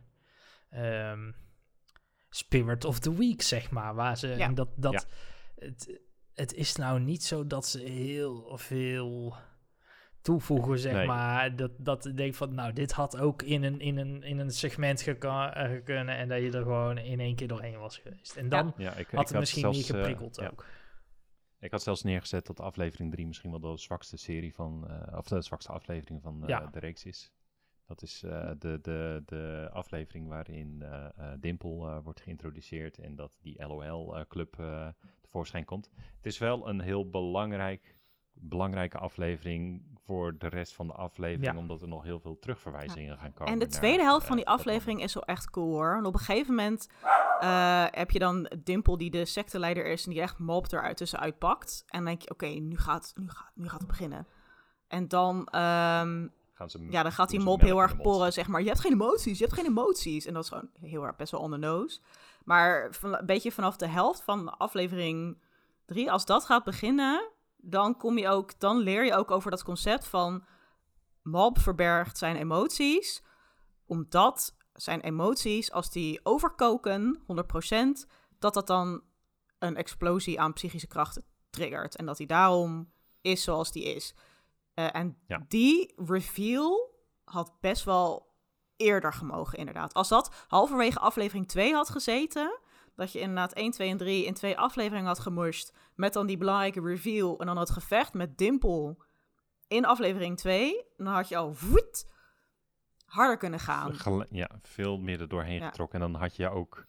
ehm, 0.71 1.31
Spirit 2.29 2.85
of 2.85 2.99
the 2.99 3.17
Week, 3.17 3.43
zeg 3.43 3.71
maar. 3.71 3.95
Waar 3.95 4.17
ze... 4.17 4.29
Ja. 4.29 4.39
En 4.39 4.55
dat, 4.55 4.69
dat, 4.77 5.07
het, 5.57 6.01
het 6.35 6.55
is 6.55 6.77
nou 6.77 7.01
niet 7.01 7.23
zo 7.23 7.47
dat 7.47 7.67
ze 7.67 7.79
heel 7.83 8.57
veel 8.59 9.35
toevoegen, 10.23 10.79
zeg 10.79 10.93
Nee. 10.93 11.07
maar. 11.07 11.57
Dat, 11.57 11.71
dat 11.79 12.07
ik 12.07 12.17
denk 12.17 12.35
van, 12.35 12.55
nou, 12.55 12.73
dit 12.73 12.93
had 12.93 13.19
ook 13.19 13.43
in 13.43 13.63
een, 13.63 13.81
in 13.81 13.97
een, 13.97 14.23
in 14.23 14.39
een 14.39 14.51
segment 14.51 15.07
eh, 15.09 15.71
kunnen... 15.85 16.17
en 16.17 16.29
dat 16.29 16.39
je 16.41 16.51
er 16.51 16.63
gewoon 16.63 16.99
in 16.99 17.21
één 17.21 17.35
keer 17.35 17.49
doorheen 17.49 17.79
was 17.79 17.99
geweest. 17.99 18.37
En 18.37 18.49
dan 18.49 18.75
Ja, 18.77 18.95
ik, 18.95 19.11
had 19.11 19.23
ik 19.23 19.29
het 19.29 19.39
misschien 19.39 19.61
zelfs, 19.63 19.77
niet 19.77 19.91
eh, 19.91 19.97
geprikkeld 19.97 20.41
ook. 20.41 20.67
Ik 21.59 21.71
had 21.71 21.83
zelfs 21.83 22.03
neergezet 22.03 22.47
dat 22.47 22.61
aflevering 22.61 23.13
3 23.13 23.27
misschien 23.27 23.51
wel 23.51 23.61
de 23.61 23.77
zwakste 23.77 24.17
serie 24.17 24.55
van, 24.55 24.89
eh, 24.89 25.19
of 25.19 25.29
de 25.29 25.41
zwakste 25.41 25.73
aflevering 25.73 26.23
van 26.23 26.43
Ja. 26.47 26.67
de 26.67 26.79
reeks 26.79 27.05
is. 27.05 27.33
Dat 27.87 28.03
is 28.03 28.19
de, 28.59 28.79
de, 28.83 29.23
de 29.27 29.69
aflevering 29.73 30.29
waarin 30.29 30.83
eh, 30.83 31.99
wordt 32.03 32.21
geïntroduceerd 32.21 32.99
en 32.99 33.15
dat 33.17 33.39
die 33.41 33.67
LOL-club 33.67 34.63
tevoorschijn 35.21 35.65
komt. 35.65 35.91
Het 36.17 36.27
is 36.27 36.39
wel 36.39 36.69
een 36.69 36.81
heel 36.81 37.11
belangrijk, 37.11 37.97
belangrijke 38.41 38.99
aflevering 38.99 39.83
voor 40.05 40.39
de 40.39 40.49
rest 40.49 40.73
van 40.73 40.87
de 40.87 40.93
aflevering, 40.93 41.53
Ja. 41.53 41.59
omdat 41.59 41.83
er 41.83 41.89
nog 41.89 42.03
heel 42.03 42.21
veel 42.21 42.39
terugverwijzingen 42.39 43.19
gaan 43.19 43.33
komen. 43.33 43.53
En 43.53 43.59
de 43.59 43.67
naar, 43.67 43.75
tweede 43.75 44.03
helft 44.03 44.27
van 44.27 44.39
eh, 44.39 44.45
die 44.45 44.53
aflevering 44.53 45.03
is 45.03 45.15
wel 45.15 45.25
echt 45.25 45.51
cool 45.51 45.73
hoor. 45.73 45.93
Want 45.93 46.07
op 46.07 46.15
een 46.15 46.21
gegeven 46.21 46.55
moment 46.55 46.89
eh, 47.41 47.85
heb 47.91 48.11
je 48.11 48.19
dan 48.19 48.51
Dimple 48.65 48.99
die 48.99 49.11
de 49.11 49.25
secteleider 49.25 49.87
is 49.87 50.05
en 50.05 50.11
die 50.11 50.21
echt 50.21 50.39
mob 50.39 50.73
eruit 50.73 50.97
tussenuit 50.97 51.39
pakt. 51.39 51.85
En 51.87 51.99
dan 51.99 52.07
denk 52.07 52.23
je, 52.23 52.31
oké, 52.31 52.47
nu, 52.47 52.79
gaat, 52.79 53.13
nu, 53.17 53.29
gaat, 53.29 53.51
nu 53.55 53.69
gaat 53.69 53.79
het 53.79 53.89
beginnen. 53.89 54.27
En 54.89 55.09
dan, 55.09 55.47
ehm, 55.47 56.27
gaan 56.53 56.71
ze 56.71 56.87
ja, 56.91 57.03
dan 57.03 57.13
gaat 57.13 57.31
die 57.31 57.41
mop 57.41 57.61
heel 57.61 57.81
erg 57.81 57.97
porren, 57.97 58.33
zeg 58.33 58.49
maar. 58.49 58.61
Je 58.61 58.67
hebt 58.69 58.81
geen 58.81 58.93
emoties, 58.93 59.39
je 59.39 59.45
hebt 59.45 59.57
geen 59.57 59.67
emoties. 59.67 60.27
En 60.27 60.35
dat 60.35 60.43
is 60.43 60.49
gewoon 60.49 60.71
heel 60.81 61.05
erg 61.05 61.17
best 61.17 61.33
wel 61.33 61.41
on 61.41 61.51
the 61.51 61.57
nose. 61.57 62.01
Maar 62.45 62.89
van, 62.95 63.19
een 63.19 63.27
beetje 63.27 63.53
vanaf 63.53 63.77
de 63.77 63.87
helft 63.87 64.23
van 64.23 64.59
aflevering 64.59 65.39
drie, 65.85 66.11
als 66.11 66.25
dat 66.25 66.45
gaat 66.45 66.65
beginnen, 66.65 67.31
dan 67.63 67.97
kom 67.97 68.19
je 68.19 68.29
ook, 68.29 68.61
dan 68.61 68.79
leer 68.79 69.05
je 69.05 69.15
ook 69.15 69.31
over 69.31 69.51
dat 69.51 69.63
concept 69.63 70.07
van 70.07 70.45
Mob 71.23 71.59
verbergt 71.59 72.19
zijn 72.19 72.37
emoties, 72.37 73.23
omdat 73.87 74.57
zijn 74.73 75.01
emoties, 75.01 75.73
als 75.73 75.91
die 75.91 76.21
overkoken, 76.23 77.23
100%, 77.27 78.07
dat 78.39 78.55
dat 78.55 78.67
dan 78.67 79.03
een 79.59 79.77
explosie 79.77 80.41
aan 80.41 80.53
psychische 80.53 80.87
krachten 80.87 81.25
triggert. 81.51 81.97
En 81.97 82.07
dat 82.07 82.19
hij 82.19 82.27
daarom 82.27 82.93
is 83.21 83.43
zoals 83.43 83.73
die 83.73 83.85
is. 83.95 84.15
Eh, 84.75 84.95
en 84.95 85.19
Ja. 85.27 85.45
die 85.49 85.93
reveal 85.97 86.95
had 87.25 87.61
best 87.61 87.85
wel 87.85 88.29
eerder 88.77 89.13
gemogen, 89.13 89.59
inderdaad. 89.59 89.95
Als 89.95 90.09
dat 90.09 90.45
halverwege 90.49 90.99
aflevering 90.99 91.49
2 91.49 91.75
had 91.75 91.89
gezeten, 91.91 92.59
dat 93.01 93.13
je 93.13 93.21
inderdaad 93.21 93.53
1, 93.53 93.71
2 93.71 93.91
en 93.91 93.97
3 93.97 94.25
in 94.25 94.35
twee 94.35 94.59
afleveringen 94.59 95.07
had 95.07 95.19
gemusht, 95.19 95.73
met 95.95 96.13
dan 96.13 96.27
die 96.27 96.37
belangrijke 96.37 96.81
reveal 96.81 97.39
en 97.41 97.47
dan 97.47 97.59
het 97.59 97.71
gevecht 97.71 98.15
met 98.15 98.39
Dimple 98.39 98.97
in 99.69 99.85
aflevering 99.85 100.37
2, 100.37 100.85
dan 100.97 101.07
had 101.07 101.29
je 101.29 101.37
al 101.37 101.55
voet 101.55 102.11
harder 103.05 103.37
kunnen 103.37 103.61
gaan. 103.61 104.27
Ja, 104.31 104.51
veel 104.63 104.99
meer 104.99 105.21
er 105.21 105.29
doorheen 105.29 105.61
Ja. 105.61 105.67
getrokken. 105.69 106.01
En 106.01 106.13
dan 106.13 106.21
had 106.21 106.37
je 106.37 106.49
ook, 106.51 106.85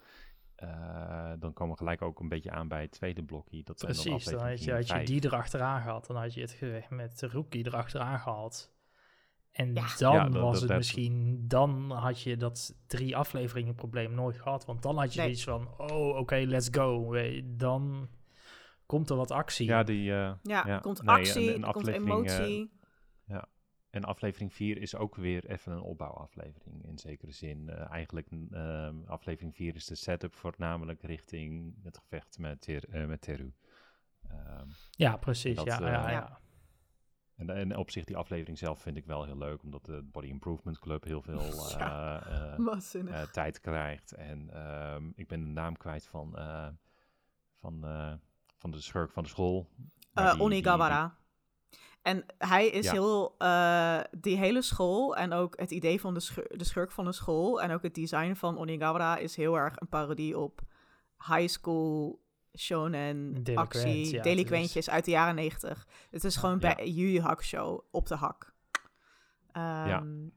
eh, 0.56 1.32
dan 1.40 1.54
komen 1.54 1.72
we 1.74 1.78
gelijk 1.78 2.02
ook 2.02 2.20
een 2.20 2.30
beetje 2.30 2.52
aan 2.52 2.68
bij 2.68 2.82
het 2.82 2.92
tweede 2.92 3.24
blokje. 3.24 3.64
Dat 3.64 3.80
zijn 3.80 3.94
dan 3.94 4.04
Precies, 4.04 4.32
dan 4.32 4.48
had 4.48 4.64
je, 4.64 4.72
had 4.74 4.88
je 4.88 5.04
die 5.04 5.26
erachteraan 5.26 5.82
gehad. 5.82 6.08
Dan 6.08 6.16
had 6.16 6.34
je 6.34 6.42
het 6.42 6.52
gevecht 6.52 6.90
met 6.90 7.20
de 7.20 7.28
rookie 7.28 7.66
erachteraan 7.66 8.20
gehad. 8.20 8.72
En 9.52 9.74
Ja. 9.74 9.88
dan 9.98 10.14
Ja, 10.14 10.24
dat- 10.30 10.42
was 10.42 10.52
dat- 10.52 10.60
het 10.60 10.70
dat- 10.70 10.78
misschien... 10.78 11.44
Dan 11.48 11.92
had 11.92 12.22
je 12.22 12.38
dat 12.38 12.76
drie 12.88 13.18
afleveringen 13.18 13.76
probleem 13.76 14.14
nooit 14.14 14.38
gehad. 14.42 14.66
Want 14.66 14.82
dan 14.82 14.98
had 14.98 15.14
je 15.14 15.22
Nee. 15.22 15.36
zoiets 15.36 15.68
van... 15.78 15.90
Oh, 15.92 16.18
oké, 16.18 16.36
let's 16.36 16.68
go. 16.72 17.16
Dan 17.44 18.10
komt 18.86 19.10
er 19.10 19.16
wat 19.16 19.32
actie. 19.32 19.66
Ja, 19.68 19.84
die, 19.84 20.12
eh, 20.12 20.34
Ja, 20.44 20.68
Ja, 20.68 20.80
komt 20.80 21.02
nee, 21.04 21.16
actie, 21.16 21.52
komt 21.52 21.66
aflevering, 21.66 22.28
eh, 22.28 22.36
emotie. 22.38 22.80
en 23.90 24.04
aflevering 24.04 24.54
4 24.54 24.78
is 24.78 24.96
ook 24.96 25.16
weer 25.16 25.46
even 25.50 25.72
een 25.72 25.82
opbouwaflevering 25.82 26.86
in 26.86 26.98
zekere 26.98 27.32
zin. 27.32 27.70
Eh, 27.70 27.92
eigenlijk, 27.92 28.28
eh, 28.52 28.90
aflevering 29.06 29.56
4 29.56 29.76
is 29.76 29.86
de 29.86 29.96
setup 29.96 30.36
voornamelijk 30.36 31.02
richting 31.02 31.76
het 31.84 31.98
gevecht 31.98 32.38
met, 32.40 32.62
ter, 32.62 32.90
eh, 32.90 33.06
met 33.06 33.22
Teru. 33.22 33.54
Ehm, 34.30 34.68
Ja, 34.92 35.18
precies. 35.18 35.56
Dat, 35.56 35.66
ja, 35.66 35.80
ja, 35.80 35.88
Ja. 35.88 36.10
ja. 36.10 36.40
En, 37.42 37.50
en 37.50 37.78
op 37.78 37.92
zich 37.92 38.04
die 38.06 38.18
aflevering 38.18 38.58
zelf 38.58 38.82
vind 38.82 38.98
ik 38.98 39.06
wel 39.06 39.24
heel 39.26 39.38
leuk, 39.38 39.64
omdat 39.64 39.86
de 39.86 40.02
Body 40.12 40.28
Improvement 40.28 40.80
Club 40.80 41.04
heel 41.04 41.22
veel 41.22 41.40
eh, 41.40 41.70
Ja. 41.80 42.26
eh, 42.26 43.22
eh, 43.22 43.28
tijd 43.32 43.60
krijgt. 43.60 44.12
En 44.12 44.50
ehm, 44.54 45.10
ik 45.16 45.28
ben 45.28 45.40
de 45.44 45.50
naam 45.50 45.78
kwijt 45.78 46.06
van, 46.08 46.36
van, 47.56 47.86
van 48.58 48.72
de 48.72 48.82
schurk 48.82 49.12
van 49.12 49.24
de 49.24 49.30
school. 49.30 49.68
Die- 50.14 50.40
Onigawara. 50.40 51.16
En 52.02 52.26
hij 52.38 52.68
is 52.68 52.86
Ja. 52.86 52.92
heel, 52.92 53.36
die 54.22 54.38
hele 54.38 54.62
school 54.62 55.16
en 55.16 55.34
ook 55.34 55.60
het 55.60 55.72
idee 55.72 56.00
van 56.02 56.14
de, 56.14 56.20
schur- 56.20 56.58
de 56.58 56.64
schurk 56.64 56.92
van 56.92 57.06
de 57.06 57.12
school 57.12 57.62
en 57.62 57.72
ook 57.72 57.82
het 57.84 57.96
design 57.96 58.34
van 58.34 58.58
Onigawara 58.58 59.18
is 59.18 59.36
heel 59.36 59.56
erg 59.58 59.74
een 59.80 59.88
parodie 59.88 60.38
op 60.40 60.62
high 61.28 61.48
school 61.48 62.21
shonen 62.58 63.44
actie, 63.58 64.14
ja, 64.14 64.22
delinquentjes 64.22 64.90
uit 64.90 65.06
de 65.06 65.12
jaren 65.12 65.36
negentig. 65.36 65.88
Het 66.12 66.24
is 66.24 66.36
gewoon 66.36 66.60
bij 66.76 66.88
Yu 66.88 67.08
Yu 67.08 67.22
Hakusho 67.22 67.84
op 67.92 68.08
de 68.08 68.16
hak. 68.16 68.54
Ehm, 69.52 70.28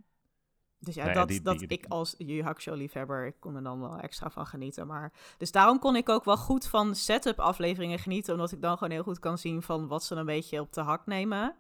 Dus 0.79 0.95
ja, 0.95 1.05
Nou 1.05 1.15
ja, 1.15 1.21
dat, 1.21 1.29
die- 1.29 1.43
dat 1.43 1.59
die- 1.59 1.69
ik 1.69 1.87
als 1.89 2.15
Yu 2.19 2.43
Hakusho 2.43 2.75
liefhebber, 2.75 3.27
ik 3.27 3.35
kon 3.41 3.57
er 3.57 3.63
dan 3.63 3.81
wel 3.81 3.99
extra 3.99 4.31
van 4.31 4.47
genieten. 4.47 4.87
Maar, 4.87 5.13
dus 5.39 5.53
daarom 5.53 5.79
kon 5.79 5.97
ik 5.97 6.09
ook 6.09 6.25
wel 6.25 6.37
goed 6.37 6.67
van 6.67 6.95
setup 6.95 7.39
afleveringen 7.41 7.99
genieten, 7.99 8.33
omdat 8.35 8.53
ik 8.53 8.61
dan 8.63 8.79
gewoon 8.79 8.93
heel 8.93 9.03
goed 9.03 9.19
kan 9.19 9.39
zien 9.39 9.63
van 9.63 9.87
wat 9.89 10.05
ze 10.05 10.15
een 10.15 10.27
beetje 10.27 10.61
op 10.61 10.73
de 10.73 10.81
hak 10.81 11.07
nemen. 11.07 11.57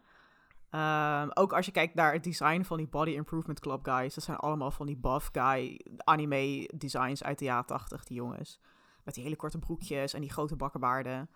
Ehm, 0.70 1.28
ook 1.34 1.52
als 1.52 1.66
je 1.66 1.72
kijkt 1.72 1.94
naar 1.94 2.12
het 2.12 2.24
design 2.24 2.62
van 2.62 2.76
die 2.76 2.86
Body 2.88 3.10
Improvement 3.10 3.60
Club 3.60 3.84
guys. 3.84 4.14
Dat 4.14 4.24
zijn 4.24 4.36
allemaal 4.36 4.70
van 4.70 4.86
die 4.86 4.96
buff 4.96 5.28
guy 5.32 5.80
anime 5.98 6.70
designs 6.76 7.22
uit 7.24 7.38
de 7.38 7.44
jaren 7.44 7.66
tachtig, 7.66 8.04
die 8.04 8.16
jongens. 8.16 8.60
Met 9.04 9.14
die 9.14 9.22
hele 9.22 9.36
korte 9.36 9.58
broekjes 9.58 10.12
en 10.12 10.20
die 10.20 10.30
grote 10.30 10.56
bakkenbaarden. 10.56 11.30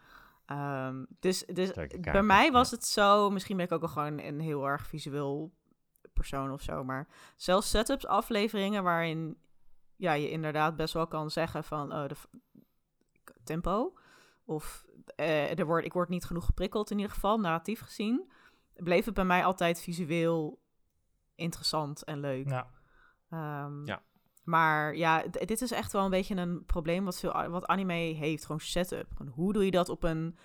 Ehm, 0.47 1.05
dus 1.19 1.45
dus 1.47 1.73
bij 2.01 2.23
mij 2.23 2.45
ja. 2.45 2.51
was 2.51 2.71
het 2.71 2.85
zo, 2.85 3.31
misschien 3.31 3.57
ben 3.57 3.67
ik 3.67 3.73
ook 3.73 3.81
wel 3.81 3.89
gewoon 3.89 4.19
een 4.19 4.41
heel 4.41 4.67
erg 4.67 4.87
visueel 4.87 5.53
persoon 6.13 6.53
of 6.53 6.63
zo, 6.63 6.85
maar 6.85 7.09
zelfs 7.37 7.71
setups 7.71 8.07
afleveringen 8.07 8.83
waarin 8.83 9.39
ja, 9.97 10.13
je 10.13 10.31
inderdaad 10.31 10.77
best 10.77 10.95
wel 10.95 11.07
kan 11.07 11.31
zeggen 11.31 11.65
van 11.65 11.93
oh, 11.93 12.09
de 12.09 12.17
tempo 13.45 13.95
of 14.45 14.85
eh, 15.17 15.59
er 15.59 15.67
wordt, 15.67 15.87
ik 15.87 15.93
word 15.93 16.09
niet 16.09 16.25
genoeg 16.25 16.45
geprikkeld 16.45 16.91
in 16.91 16.97
ieder 16.97 17.13
geval, 17.13 17.39
narratief 17.39 17.81
gezien, 17.81 18.33
bleef 18.75 19.05
het 19.05 19.15
bij 19.15 19.25
mij 19.25 19.45
altijd 19.45 19.81
visueel 19.81 20.63
interessant 21.35 22.05
en 22.05 22.21
leuk. 22.21 22.49
Ja. 22.49 22.71
Ehm, 23.31 23.85
Ja. 23.85 24.03
Maar 24.49 24.97
ja, 24.97 25.23
dit 25.31 25.61
is 25.63 25.71
echt 25.71 25.93
wel 25.93 26.05
een 26.05 26.11
beetje 26.11 26.37
een 26.37 26.65
probleem 26.65 27.05
wat, 27.05 27.19
veel, 27.19 27.49
wat 27.49 27.67
anime 27.67 27.93
heeft. 27.93 28.43
Gewoon 28.47 28.61
setup. 28.61 29.07
Gewoon 29.17 29.33
hoe 29.35 29.53
doe 29.53 29.65
je 29.65 29.71
dat 29.71 29.89
op 29.89 30.03
een 30.05 30.37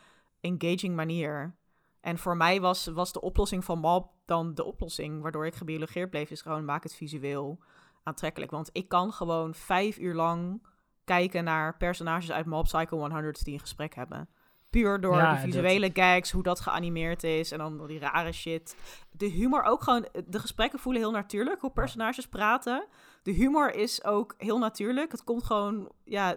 engaging 0.42 0.96
manier? 0.96 1.56
En 2.02 2.18
voor 2.18 2.38
mij 2.38 2.62
was, 2.62 2.86
was 2.88 3.14
de 3.14 3.22
oplossing 3.22 3.64
van 3.66 3.80
Mob 3.80 4.12
dan 4.26 4.54
de 4.54 4.64
oplossing. 4.64 5.22
Waardoor 5.22 5.46
ik 5.46 5.56
gebiologeerd 5.56 6.10
bleef, 6.10 6.30
is 6.30 6.42
gewoon 6.42 6.66
maak 6.66 6.84
het 6.84 6.96
visueel 6.96 7.60
aantrekkelijk. 8.04 8.52
Want 8.52 8.70
ik 8.72 8.88
kan 8.90 9.12
gewoon 9.14 9.54
vijf 9.54 9.98
uur 9.98 10.14
lang 10.14 10.66
kijken 11.04 11.44
naar 11.44 11.78
personages 11.78 12.32
uit 12.32 12.46
Mob 12.46 12.64
Psycho 12.64 12.98
100 12.98 13.44
die 13.46 13.54
een 13.54 13.60
gesprek 13.60 13.96
hebben. 13.96 14.30
Puur 14.70 15.02
door 15.02 15.16
Ja, 15.16 15.30
de 15.30 15.36
dat- 15.36 15.44
visuele 15.54 15.90
gags, 15.94 16.32
hoe 16.32 16.44
dat 16.44 16.60
geanimeerd 16.60 17.24
is 17.24 17.52
en 17.52 17.58
dan 17.58 17.88
die 17.88 18.00
rare 18.00 18.32
shit. 18.32 18.76
De 19.12 19.26
humor 19.26 19.64
ook 19.64 19.84
gewoon, 19.84 20.08
de 20.28 20.40
gesprekken 20.40 20.80
voelen 20.80 21.02
heel 21.02 21.12
natuurlijk, 21.12 21.62
hoe 21.62 21.72
personages 21.72 22.28
praten. 22.28 22.88
De 23.24 23.32
humor 23.32 23.76
is 23.76 24.04
ook 24.04 24.34
heel 24.38 24.58
natuurlijk. 24.58 25.12
Het 25.12 25.24
komt 25.24 25.44
gewoon, 25.44 25.92
ja, 26.04 26.36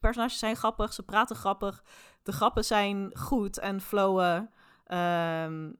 personages 0.00 0.38
zijn 0.38 0.56
grappig, 0.56 0.92
ze 0.92 1.02
praten 1.02 1.36
grappig. 1.36 1.84
De 2.22 2.32
grappen 2.32 2.64
zijn 2.64 3.16
goed 3.16 3.58
en 3.58 3.80
flowen. 3.80 4.50
Ehm, 4.84 5.72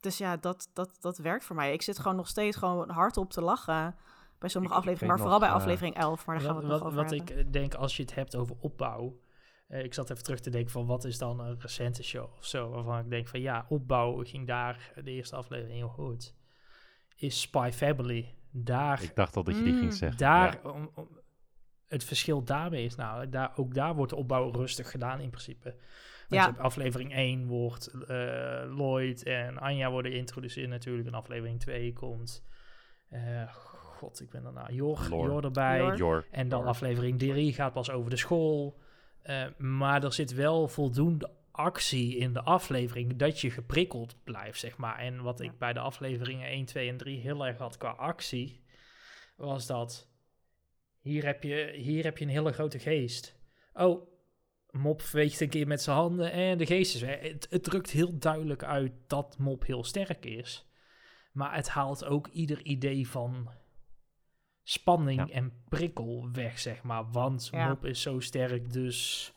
dus 0.00 0.18
ja, 0.18 0.36
dat, 0.36 0.70
dat, 0.72 0.96
dat 1.00 1.18
werkt 1.18 1.44
voor 1.44 1.56
mij. 1.56 1.72
Ik 1.72 1.82
zit 1.82 1.98
gewoon 1.98 2.16
nog 2.16 2.28
steeds 2.28 2.56
gewoon 2.56 2.90
hardop 2.90 3.30
te 3.30 3.40
lachen 3.42 3.96
bij 4.38 4.48
sommige 4.48 4.72
Ik- 4.74 4.78
afleveringen, 4.80 5.14
maar 5.14 5.24
vooral 5.24 5.38
nog, 5.38 5.48
bij 5.48 5.56
eh, 5.58 5.62
aflevering 5.62 5.96
11. 5.96 6.26
Maar 6.26 6.36
daar 6.38 6.44
gaan 6.44 6.54
we 6.56 6.60
Wat, 6.62 6.70
het 6.72 6.82
nog 6.82 6.92
wat, 6.92 7.02
over 7.08 7.16
wat 7.18 7.26
hebben. 7.28 7.46
ik 7.46 7.52
denk 7.52 7.74
als 7.74 7.96
je 7.96 8.02
het 8.02 8.14
hebt 8.14 8.36
over 8.36 8.56
opbouw. 8.60 9.18
eh, 9.68 9.84
ik 9.84 9.94
zat 9.94 10.10
even 10.10 10.22
terug 10.22 10.40
te 10.40 10.50
denken 10.50 10.70
van 10.70 10.86
wat 10.86 11.04
is 11.04 11.18
dan 11.18 11.40
een 11.40 11.60
recente 11.60 12.02
show 12.02 12.32
of 12.38 12.44
zo. 12.46 12.70
Waarvan 12.70 12.98
ik 12.98 13.10
denk 13.10 13.28
van 13.28 13.40
ja, 13.40 13.66
opbouw 13.68 14.24
ging 14.24 14.46
daar 14.46 14.92
de 15.04 15.10
eerste 15.10 15.36
aflevering 15.36 15.76
heel 15.78 15.88
goed. 15.88 16.34
Is 17.16 17.40
Spy 17.40 17.70
Family. 17.72 18.34
Daar, 18.50 19.02
Ik 19.02 19.14
dacht 19.14 19.36
al 19.36 19.42
dat 19.44 19.56
je 19.56 19.62
die 19.62 19.72
ging 19.72 19.84
Mm, 19.84 19.90
zeggen. 19.90 20.18
daar 20.18 20.60
Ja. 20.62 20.70
om, 20.70 20.90
om- 20.94 21.08
het 21.88 22.04
verschil 22.04 22.42
daarmee 22.44 22.84
is, 22.84 22.94
nou, 22.94 23.28
daar, 23.28 23.52
ook 23.56 23.74
daar 23.74 23.94
wordt 23.94 24.10
de 24.10 24.16
opbouw 24.18 24.50
rustig 24.50 24.90
gedaan 24.90 25.20
in 25.20 25.30
principe. 25.30 25.74
Want 26.28 26.42
Ja. 26.56 26.62
aflevering 26.62 27.14
1 27.14 27.46
wordt 27.46 27.86
eh, 27.86 28.62
Lloyd 28.66 29.22
en 29.22 29.58
Anja 29.58 29.90
worden 29.90 30.12
geïntroduceerd 30.12 30.68
natuurlijk. 30.68 31.08
En 31.08 31.14
aflevering 31.14 31.60
2 31.60 31.92
komt, 31.92 32.44
eh, 33.08 33.52
god, 33.52 34.20
ik 34.20 34.30
ben 34.30 34.42
daarna, 34.42 34.70
Jor. 34.70 35.06
Jor 35.10 35.44
erbij. 35.44 35.96
Jor. 35.96 36.26
En 36.30 36.48
dan 36.48 36.58
Jor. 36.60 36.68
aflevering 36.68 37.18
3 37.18 37.52
gaat 37.52 37.72
pas 37.72 37.90
over 37.90 38.10
de 38.10 38.16
school. 38.16 38.78
Eh, 39.22 39.44
maar 39.58 40.04
er 40.04 40.12
zit 40.12 40.34
wel 40.34 40.68
voldoende 40.68 41.30
actie 41.58 42.16
in 42.16 42.32
de 42.32 42.42
aflevering 42.42 43.16
dat 43.16 43.40
je 43.40 43.50
geprikkeld 43.50 44.16
blijft, 44.24 44.58
zeg 44.58 44.76
maar. 44.76 44.98
En 44.98 45.22
wat 45.22 45.40
ik 45.40 45.58
bij 45.58 45.72
de 45.72 45.80
afleveringen 45.80 46.48
1, 46.48 46.64
2 46.64 46.88
en 46.88 46.96
3 46.96 47.20
heel 47.20 47.46
erg 47.46 47.58
had 47.58 47.76
qua 47.76 47.90
actie, 47.90 48.64
was 49.36 49.66
dat 49.66 50.08
hier 51.00 51.24
heb 51.24 51.42
je, 51.42 51.72
hier 51.76 52.04
heb 52.04 52.18
je 52.18 52.24
een 52.24 52.30
hele 52.30 52.52
grote 52.52 52.78
geest. 52.78 53.36
Oh, 53.72 54.08
Mop 54.70 55.02
veegt 55.02 55.40
een 55.40 55.48
keer 55.48 55.66
met 55.66 55.82
zijn 55.82 55.96
handen 55.96 56.32
en 56.32 56.58
de 56.58 56.66
geest 56.66 56.94
is 56.94 57.00
weg. 57.00 57.20
Het, 57.20 57.46
het 57.50 57.64
drukt 57.64 57.90
heel 57.90 58.18
duidelijk 58.18 58.62
uit 58.64 58.92
dat 59.06 59.38
Mop 59.38 59.66
heel 59.66 59.84
sterk 59.84 60.24
is. 60.24 60.66
Maar 61.32 61.54
het 61.54 61.68
haalt 61.68 62.04
ook 62.04 62.26
ieder 62.26 62.62
idee 62.62 63.08
van 63.08 63.50
spanning 64.62 65.28
Ja. 65.28 65.34
en 65.34 65.62
prikkel 65.68 66.28
weg, 66.32 66.58
zeg 66.58 66.82
maar. 66.82 67.10
Want 67.10 67.48
Ja. 67.52 67.68
Mop 67.68 67.84
is 67.84 68.02
zo 68.02 68.20
sterk, 68.20 68.72
dus 68.72 69.32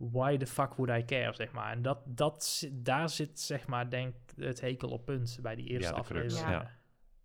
why 0.00 0.36
the 0.36 0.46
fuck 0.46 0.74
would 0.74 1.00
I 1.00 1.04
care, 1.04 1.34
zeg 1.34 1.52
maar. 1.52 1.72
En 1.72 1.82
dat, 1.82 1.98
dat, 2.04 2.68
daar 2.72 3.08
zit, 3.08 3.40
zeg 3.40 3.66
maar, 3.66 3.90
denk 3.90 4.14
het 4.36 4.60
hekel 4.60 4.88
op 4.88 5.04
punt 5.04 5.38
bij 5.42 5.54
die 5.54 5.66
eerste 5.66 5.92
crux, 5.92 6.08
aflevering. 6.08 6.50
ja. 6.50 6.78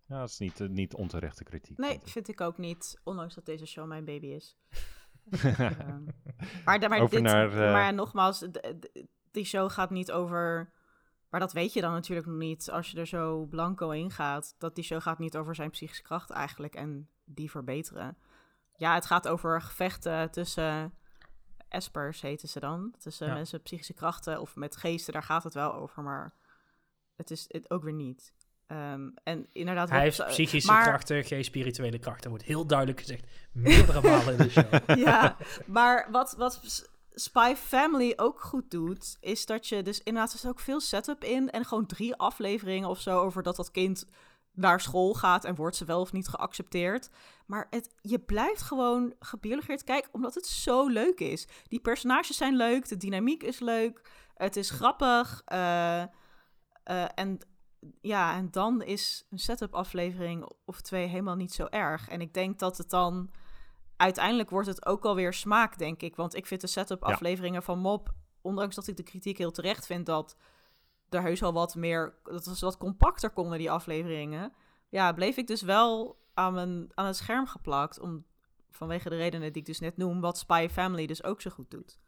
Ja, 0.08 0.18
dat 0.18 0.28
is 0.28 0.38
niet, 0.38 0.60
eh, 0.60 0.68
niet 0.68 0.94
onterechte 0.94 1.44
kritiek. 1.44 1.78
Nee, 1.78 2.00
vind 2.04 2.28
ik. 2.28 2.40
ook 2.40 2.58
niet. 2.58 3.00
Ondanks 3.04 3.34
dat 3.34 3.46
deze 3.46 3.66
show 3.66 3.86
mijn 3.86 4.04
baby 4.04 4.26
is. 4.26 4.56
Ehm, 5.26 6.04
maar, 6.64 6.88
maar, 6.88 7.00
Over 7.00 7.10
dit, 7.10 7.22
naar, 7.22 7.50
eh, 7.52 7.72
maar 7.72 7.94
nogmaals, 7.94 8.48
die 9.30 9.44
show 9.44 9.70
gaat 9.70 9.90
niet 9.90 10.12
over... 10.12 10.72
Maar 11.30 11.40
dat 11.40 11.52
weet 11.52 11.72
je 11.72 11.80
dan 11.80 11.92
natuurlijk 11.92 12.26
nog 12.26 12.36
niet 12.36 12.70
als 12.70 12.90
je 12.90 12.98
er 12.98 13.06
zo 13.06 13.46
blanco 13.46 13.90
in 13.90 14.10
gaat. 14.10 14.54
Dat 14.58 14.74
die 14.74 14.84
show 14.84 15.02
gaat 15.02 15.18
niet 15.18 15.36
over 15.36 15.54
zijn 15.54 15.70
psychische 15.70 16.02
kracht 16.02 16.30
eigenlijk 16.30 16.74
en 16.74 17.08
die 17.24 17.50
verbeteren. 17.50 18.16
Ja, 18.76 18.94
het 18.94 19.06
gaat 19.06 19.28
over 19.28 19.62
gevechten 19.62 20.30
tussen 20.30 20.94
espers, 21.68 22.20
heten 22.20 22.48
ze 22.48 22.60
dan. 22.60 22.94
Tussen 22.98 23.26
Ja. 23.26 23.34
mensen 23.34 23.54
met 23.56 23.64
psychische 23.64 23.94
krachten 23.94 24.40
of 24.40 24.56
met 24.56 24.76
geesten, 24.76 25.12
daar 25.12 25.22
gaat 25.22 25.44
het 25.44 25.54
wel 25.54 25.74
over. 25.74 26.02
Maar 26.02 26.34
het 27.16 27.30
is 27.30 27.44
het 27.48 27.70
ook 27.70 27.82
weer 27.82 27.92
niet. 27.92 28.32
Ehm, 28.66 29.08
en 29.22 29.46
inderdaad... 29.52 29.88
Hij 29.90 30.00
heeft 30.00 30.26
psychische 30.26 30.72
maar- 30.72 30.82
krachten, 30.84 31.24
geen 31.24 31.44
spirituele 31.44 31.98
krachten. 31.98 32.30
Wordt 32.30 32.44
heel 32.44 32.66
duidelijk 32.66 33.00
gezegd. 33.00 33.24
Meerdere 33.52 34.00
malen 34.00 34.32
in 34.32 34.38
de 34.38 34.50
show. 34.50 34.98
ja, 35.06 35.36
maar 35.66 36.08
wat, 36.10 36.34
wat 36.38 36.60
Spy 37.10 37.54
Family 37.54 38.12
ook 38.16 38.40
goed 38.40 38.70
doet, 38.70 39.16
is 39.20 39.46
dat 39.46 39.68
je 39.68 39.82
dus 39.82 40.02
inderdaad, 40.02 40.32
er 40.32 40.38
is 40.38 40.46
ook 40.46 40.60
veel 40.60 40.80
setup 40.80 41.24
in 41.24 41.50
en 41.50 41.64
gewoon 41.64 41.86
drie 41.86 42.14
afleveringen 42.16 42.88
of 42.88 43.00
zo 43.00 43.18
over 43.20 43.42
dat 43.42 43.56
dat 43.56 43.70
kind 43.70 44.06
naar 44.56 44.80
school 44.80 45.14
gaat 45.14 45.44
en 45.44 45.54
wordt 45.54 45.76
ze 45.76 45.84
wel 45.84 46.00
of 46.00 46.12
niet 46.12 46.28
geaccepteerd. 46.28 47.10
Maar 47.46 47.66
het, 47.70 47.94
je 48.00 48.18
blijft 48.18 48.62
gewoon 48.62 49.14
gebiologeerd 49.18 49.84
kijken, 49.84 50.14
omdat 50.14 50.34
het 50.34 50.46
zo 50.46 50.86
leuk 50.88 51.20
is. 51.20 51.46
Die 51.68 51.80
personages 51.80 52.36
zijn 52.36 52.56
leuk, 52.56 52.88
de 52.88 52.96
dynamiek 52.96 53.42
is 53.42 53.58
leuk, 53.60 54.10
het 54.34 54.56
is 54.56 54.70
grappig. 54.70 55.42
eh, 55.44 56.02
eh, 56.02 56.08
en 57.14 57.38
ja, 58.00 58.34
en 58.36 58.50
dan 58.50 58.82
is 58.82 59.26
een 59.30 59.38
setup 59.38 59.74
aflevering 59.74 60.48
of 60.64 60.80
twee 60.80 61.06
helemaal 61.06 61.36
niet 61.36 61.52
zo 61.52 61.66
erg. 61.70 62.08
En 62.08 62.20
ik 62.20 62.34
denk 62.34 62.58
dat 62.58 62.78
het 62.78 62.90
dan 62.90 63.30
uiteindelijk 63.96 64.50
wordt 64.50 64.66
het 64.68 64.86
ook 64.86 65.04
alweer 65.04 65.32
smaak, 65.32 65.78
denk 65.78 66.02
ik. 66.02 66.16
Want 66.16 66.34
ik 66.34 66.46
vind 66.46 66.60
de 66.60 66.66
setup 66.66 67.02
Ja. 67.06 67.12
afleveringen 67.12 67.62
van 67.62 67.78
Mop, 67.78 68.14
ondanks 68.40 68.74
dat 68.74 68.86
ik 68.86 68.96
de 68.96 69.02
kritiek 69.02 69.38
heel 69.38 69.50
terecht 69.50 69.86
vind 69.86 70.06
dat 70.06 70.36
er 71.16 71.22
heus 71.22 71.42
al 71.42 71.52
wat 71.52 71.74
meer, 71.74 72.14
dat 72.22 72.44
ze 72.44 72.64
wat 72.64 72.76
compacter 72.76 73.30
konden, 73.30 73.58
die 73.58 73.70
afleveringen. 73.70 74.52
Ja, 74.88 75.12
bleef 75.12 75.36
ik 75.36 75.46
dus 75.46 75.62
wel 75.62 76.18
aan, 76.34 76.52
mijn, 76.54 76.88
aan 76.94 77.06
het 77.06 77.16
scherm 77.16 77.46
geplakt, 77.46 78.00
om, 78.00 78.24
vanwege 78.70 79.08
de 79.08 79.16
redenen 79.16 79.52
die 79.52 79.60
ik 79.62 79.66
dus 79.66 79.80
net 79.80 79.96
noem, 79.96 80.20
wat 80.20 80.38
Spy 80.38 80.68
Family 80.70 81.06
dus 81.06 81.24
ook 81.24 81.40
zo 81.40 81.50
goed 81.50 81.70
doet. 81.70 81.98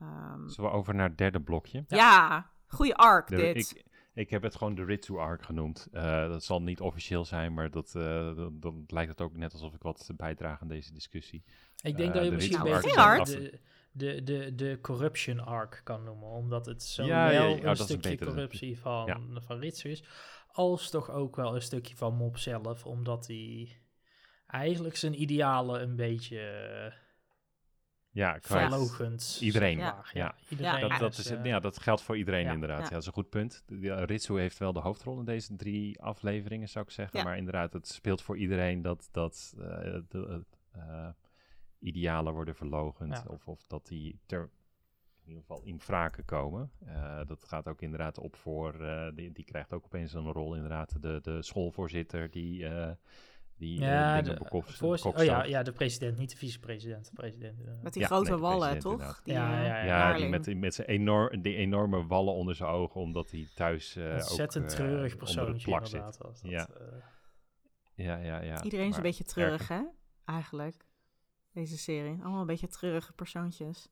Ehm, 0.00 0.48
Zullen 0.48 0.70
we 0.70 0.76
over 0.76 0.94
naar 0.94 1.08
het 1.08 1.18
derde 1.18 1.40
blokje? 1.40 1.84
ja, 1.88 2.50
goede 2.66 2.94
arc 2.96 3.28
De- 3.28 3.36
dit. 3.36 3.56
ik, 3.56 3.84
ik 4.14 4.30
heb 4.30 4.42
het 4.42 4.56
gewoon 4.56 4.74
de 4.74 4.84
Ritsu 4.84 5.16
arc 5.18 5.42
genoemd. 5.42 5.88
Eh, 5.92 6.28
dat 6.28 6.44
zal 6.44 6.62
niet 6.62 6.80
officieel 6.80 7.24
zijn, 7.24 7.54
maar 7.54 7.70
dat, 7.70 7.94
eh, 7.94 8.02
dan, 8.36 8.56
dan 8.60 8.84
lijkt 8.86 9.10
het 9.10 9.20
ook 9.20 9.36
net 9.36 9.52
alsof 9.52 9.74
ik 9.74 9.82
wat 9.82 10.10
bijdraag 10.16 10.60
aan 10.60 10.68
deze 10.68 10.92
discussie. 10.92 11.44
Ik 11.82 11.96
denk 11.96 12.08
Eh, 12.08 12.14
dat 12.14 12.24
je 12.24 12.30
de 12.30 12.36
misschien 12.36 12.58
Nou, 12.58 12.70
beter 12.70 12.88
geen 12.90 12.98
hard. 12.98 13.28
De, 13.96 14.22
de, 14.22 14.54
de, 14.54 14.78
corruption 14.82 15.40
arc 15.40 15.80
kan 15.84 16.04
noemen. 16.04 16.28
Omdat 16.28 16.66
het 16.66 16.82
zo 16.82 17.04
Ja, 17.04 17.30
ja, 17.30 17.40
wel 17.40 17.48
ja, 17.48 17.56
oh, 17.56 17.64
een 17.64 17.76
stukje 17.76 18.18
corruptie 18.18 18.78
van, 18.78 19.06
Ja. 19.06 19.40
van 19.40 19.58
Ritsu 19.58 19.90
is. 19.90 20.04
Als 20.52 20.90
toch 20.90 21.10
ook 21.10 21.36
wel 21.36 21.54
een 21.54 21.62
stukje 21.62 21.96
van 21.96 22.14
Mop 22.14 22.38
zelf. 22.38 22.86
Omdat 22.86 23.26
hij 23.26 23.68
eigenlijk 24.46 24.96
zijn 24.96 25.20
idealen 25.22 25.82
een 25.82 25.96
beetje 25.96 26.38
Ja, 28.10 28.38
verlogend. 28.40 29.38
Iedereen, 29.40 29.78
ja. 29.78 30.34
iedereen. 30.48 30.88
dat, 30.88 30.98
dat, 30.98 31.18
is, 31.18 31.28
het- 31.28 31.38
eh, 31.38 31.44
ja, 31.44 31.60
dat 31.60 31.78
geldt 31.78 32.02
voor 32.02 32.16
iedereen 32.16 32.44
ja. 32.44 32.52
inderdaad. 32.52 32.78
Ja. 32.78 32.84
Ja. 32.84 32.90
dat 32.90 33.00
is 33.00 33.06
een 33.06 33.12
goed 33.12 33.28
punt. 33.30 33.64
Ritsu 33.80 34.38
heeft 34.40 34.58
wel 34.58 34.72
de 34.72 34.80
hoofdrol 34.80 35.18
in 35.18 35.24
deze 35.24 35.56
drie 35.56 36.00
afleveringen, 36.02 36.68
zou 36.68 36.84
ik 36.84 36.90
zeggen. 36.90 37.18
Ja. 37.18 37.24
Maar 37.24 37.36
inderdaad, 37.36 37.72
het 37.72 37.88
speelt 37.88 38.22
voor 38.22 38.36
iedereen 38.36 38.82
dat, 38.82 39.08
dat 39.12 39.54
eh, 39.58 39.64
de 40.08 40.44
eh, 40.72 41.08
idealen 41.86 42.32
worden 42.32 42.54
verlogend. 42.54 43.12
Ja. 43.12 43.24
Of, 43.28 43.48
of 43.48 43.64
dat 43.66 43.86
die 43.86 44.20
ter, 44.26 44.50
in 45.22 45.28
ieder 45.28 45.40
geval 45.40 45.62
in 45.64 45.80
wraken 45.86 46.24
komen. 46.24 46.70
Eh, 46.86 47.20
dat 47.26 47.44
gaat 47.44 47.68
ook 47.68 47.82
inderdaad 47.82 48.18
op 48.18 48.36
voor... 48.36 48.74
eh, 48.80 49.08
die, 49.14 49.32
die 49.32 49.44
krijgt 49.44 49.72
ook 49.72 49.84
opeens 49.84 50.12
een 50.14 50.32
rol 50.32 50.54
inderdaad. 50.54 51.02
De, 51.02 51.18
de 51.22 51.42
schoolvoorzitter 51.42 52.30
die... 52.30 52.66
eh, 52.68 52.90
die 53.58 53.80
ja, 53.80 54.22
de, 54.22 54.38
oh 55.12 55.24
ja, 55.24 55.44
ja, 55.44 55.62
de 55.62 55.72
president, 55.72 56.18
niet 56.18 56.30
de 56.30 56.36
vicepresident. 56.36 57.04
De 57.04 57.12
president. 57.14 57.82
Met 57.82 57.92
die 57.92 58.02
Ja, 58.02 58.08
grote 58.08 58.30
nee, 58.30 58.38
wallen, 58.40 58.78
toch? 58.78 59.20
Die, 59.22 59.34
Ja, 59.34 59.62
ja, 59.62 59.84
Ja, 59.84 60.16
die 60.16 60.28
met, 60.28 60.56
met 60.56 60.74
zijn 60.74 60.88
enorm, 60.88 61.42
die 61.42 61.54
enorme 61.54 62.06
wallen 62.06 62.34
onder 62.34 62.54
zijn 62.54 62.70
ogen, 62.70 63.00
omdat 63.00 63.30
hij 63.30 63.48
thuis 63.54 63.96
eh 63.96 64.12
Ontzettend 64.12 64.64
ook, 64.64 64.70
treurig 64.70 65.16
persoontje 65.16 65.68
plak 65.68 65.86
zit. 65.86 66.00
Was 66.00 66.18
dat, 66.18 66.40
Ja. 66.42 66.68
eh. 66.68 66.86
Ja, 67.94 68.16
ja, 68.16 68.40
ja. 68.40 68.62
Iedereen 68.62 68.84
is 68.84 68.90
Maar 68.90 68.98
een 68.98 69.04
beetje 69.04 69.24
treurig, 69.24 69.68
hè? 69.68 69.82
Eigenlijk. 70.24 70.85
Deze 71.56 71.78
serie. 71.78 72.18
Allemaal 72.22 72.40
een 72.40 72.46
beetje 72.46 72.66
treurige 72.68 73.12
persoontjes. 73.12 73.88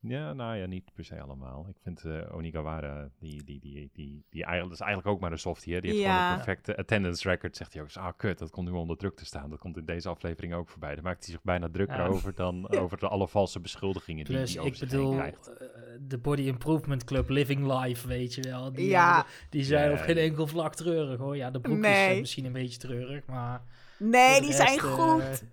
Ja, 0.00 0.32
nou 0.32 0.56
ja, 0.56 0.66
niet 0.66 0.92
per 0.94 1.04
se 1.04 1.20
allemaal. 1.20 1.66
Ik 1.68 1.76
vind 1.82 2.04
eh 2.04 2.34
Onigawara, 2.34 3.08
die, 3.18 3.44
die, 3.44 3.60
die, 3.60 3.90
die, 3.92 4.24
die, 4.30 4.44
eigenlijk, 4.44 4.62
dat 4.62 4.72
is 4.72 4.80
eigenlijk 4.86 5.06
ook 5.14 5.20
maar 5.20 5.32
een 5.32 5.38
softie, 5.38 5.74
hè? 5.74 5.80
Die 5.80 5.90
heeft 5.90 6.02
Ja. 6.02 6.12
gewoon 6.16 6.28
een 6.38 6.44
perfecte 6.44 6.76
attendance 6.76 7.28
record. 7.28 7.56
Zegt 7.56 7.72
hij 7.72 7.82
ook 7.82 7.88
eens, 7.88 7.96
ah 7.96 8.12
kut, 8.16 8.38
dat 8.38 8.50
komt 8.50 8.68
nu 8.68 8.74
onder 8.74 8.96
druk 8.96 9.16
te 9.16 9.24
staan. 9.24 9.50
Dat 9.50 9.58
komt 9.58 9.76
in 9.76 9.84
deze 9.84 10.08
aflevering 10.08 10.54
ook 10.54 10.68
voorbij. 10.68 10.94
Daar 10.94 11.04
maakt 11.04 11.24
hij 11.24 11.32
zich 11.34 11.42
bijna 11.42 11.68
drukker 11.70 11.96
Ja. 11.98 12.06
over 12.06 12.34
dan 12.34 12.68
over 12.82 12.98
de 12.98 13.08
alle 13.08 13.28
valse 13.28 13.60
beschuldigingen 13.60 14.24
die 14.24 14.36
hij 14.36 14.44
over 14.58 14.66
ik 14.66 14.74
zich 14.74 14.90
heen 14.90 14.98
bedoel, 15.00 15.14
krijgt. 15.14 15.46
eh, 15.48 15.68
de 16.00 16.18
Body 16.18 16.42
Improvement 16.42 17.04
Club 17.04 17.28
Living 17.28 17.72
Life, 17.82 18.08
weet 18.08 18.34
je 18.34 18.42
wel. 18.42 18.72
Die, 18.72 18.86
Ja. 18.88 19.26
die 19.50 19.64
zijn 19.64 19.90
Ja, 19.90 19.96
op 19.96 20.02
geen 20.02 20.16
enkel 20.16 20.46
vlak 20.46 20.74
treurig, 20.74 21.18
hoor. 21.18 21.36
Ja, 21.36 21.50
de 21.50 21.60
broekjes 21.60 21.86
Nee. 21.86 22.04
zijn 22.04 22.20
misschien 22.20 22.44
een 22.44 22.52
beetje 22.52 22.78
treurig, 22.78 23.26
maar... 23.26 23.62
Nee, 23.98 24.40
die 24.40 24.52
zijn 24.52 24.68
rest, 24.68 24.84
eh, 24.84 24.92
goed. 24.92 25.44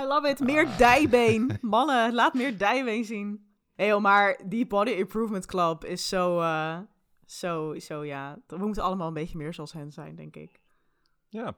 I 0.00 0.06
love 0.06 0.28
it. 0.28 0.40
Meer 0.40 0.76
dijbeen. 0.78 1.58
Mannen, 1.60 2.14
laat 2.14 2.34
meer 2.34 2.58
dijbeen 2.58 3.04
zien. 3.04 3.46
Joh, 3.76 4.00
maar 4.02 4.40
die 4.46 4.66
Body 4.66 4.90
Improvement 4.90 5.46
Club 5.46 5.84
is 5.84 6.08
zo, 6.08 6.40
eh, 6.40 6.78
zo, 7.26 7.78
zo, 7.78 8.04
ja. 8.04 8.38
We 8.46 8.56
moeten 8.56 8.82
allemaal 8.82 9.08
een 9.08 9.14
beetje 9.14 9.38
meer 9.38 9.54
zoals 9.54 9.72
hen 9.72 9.92
zijn, 9.92 10.16
denk 10.16 10.36
ik. 10.36 10.60
Ja, 11.28 11.56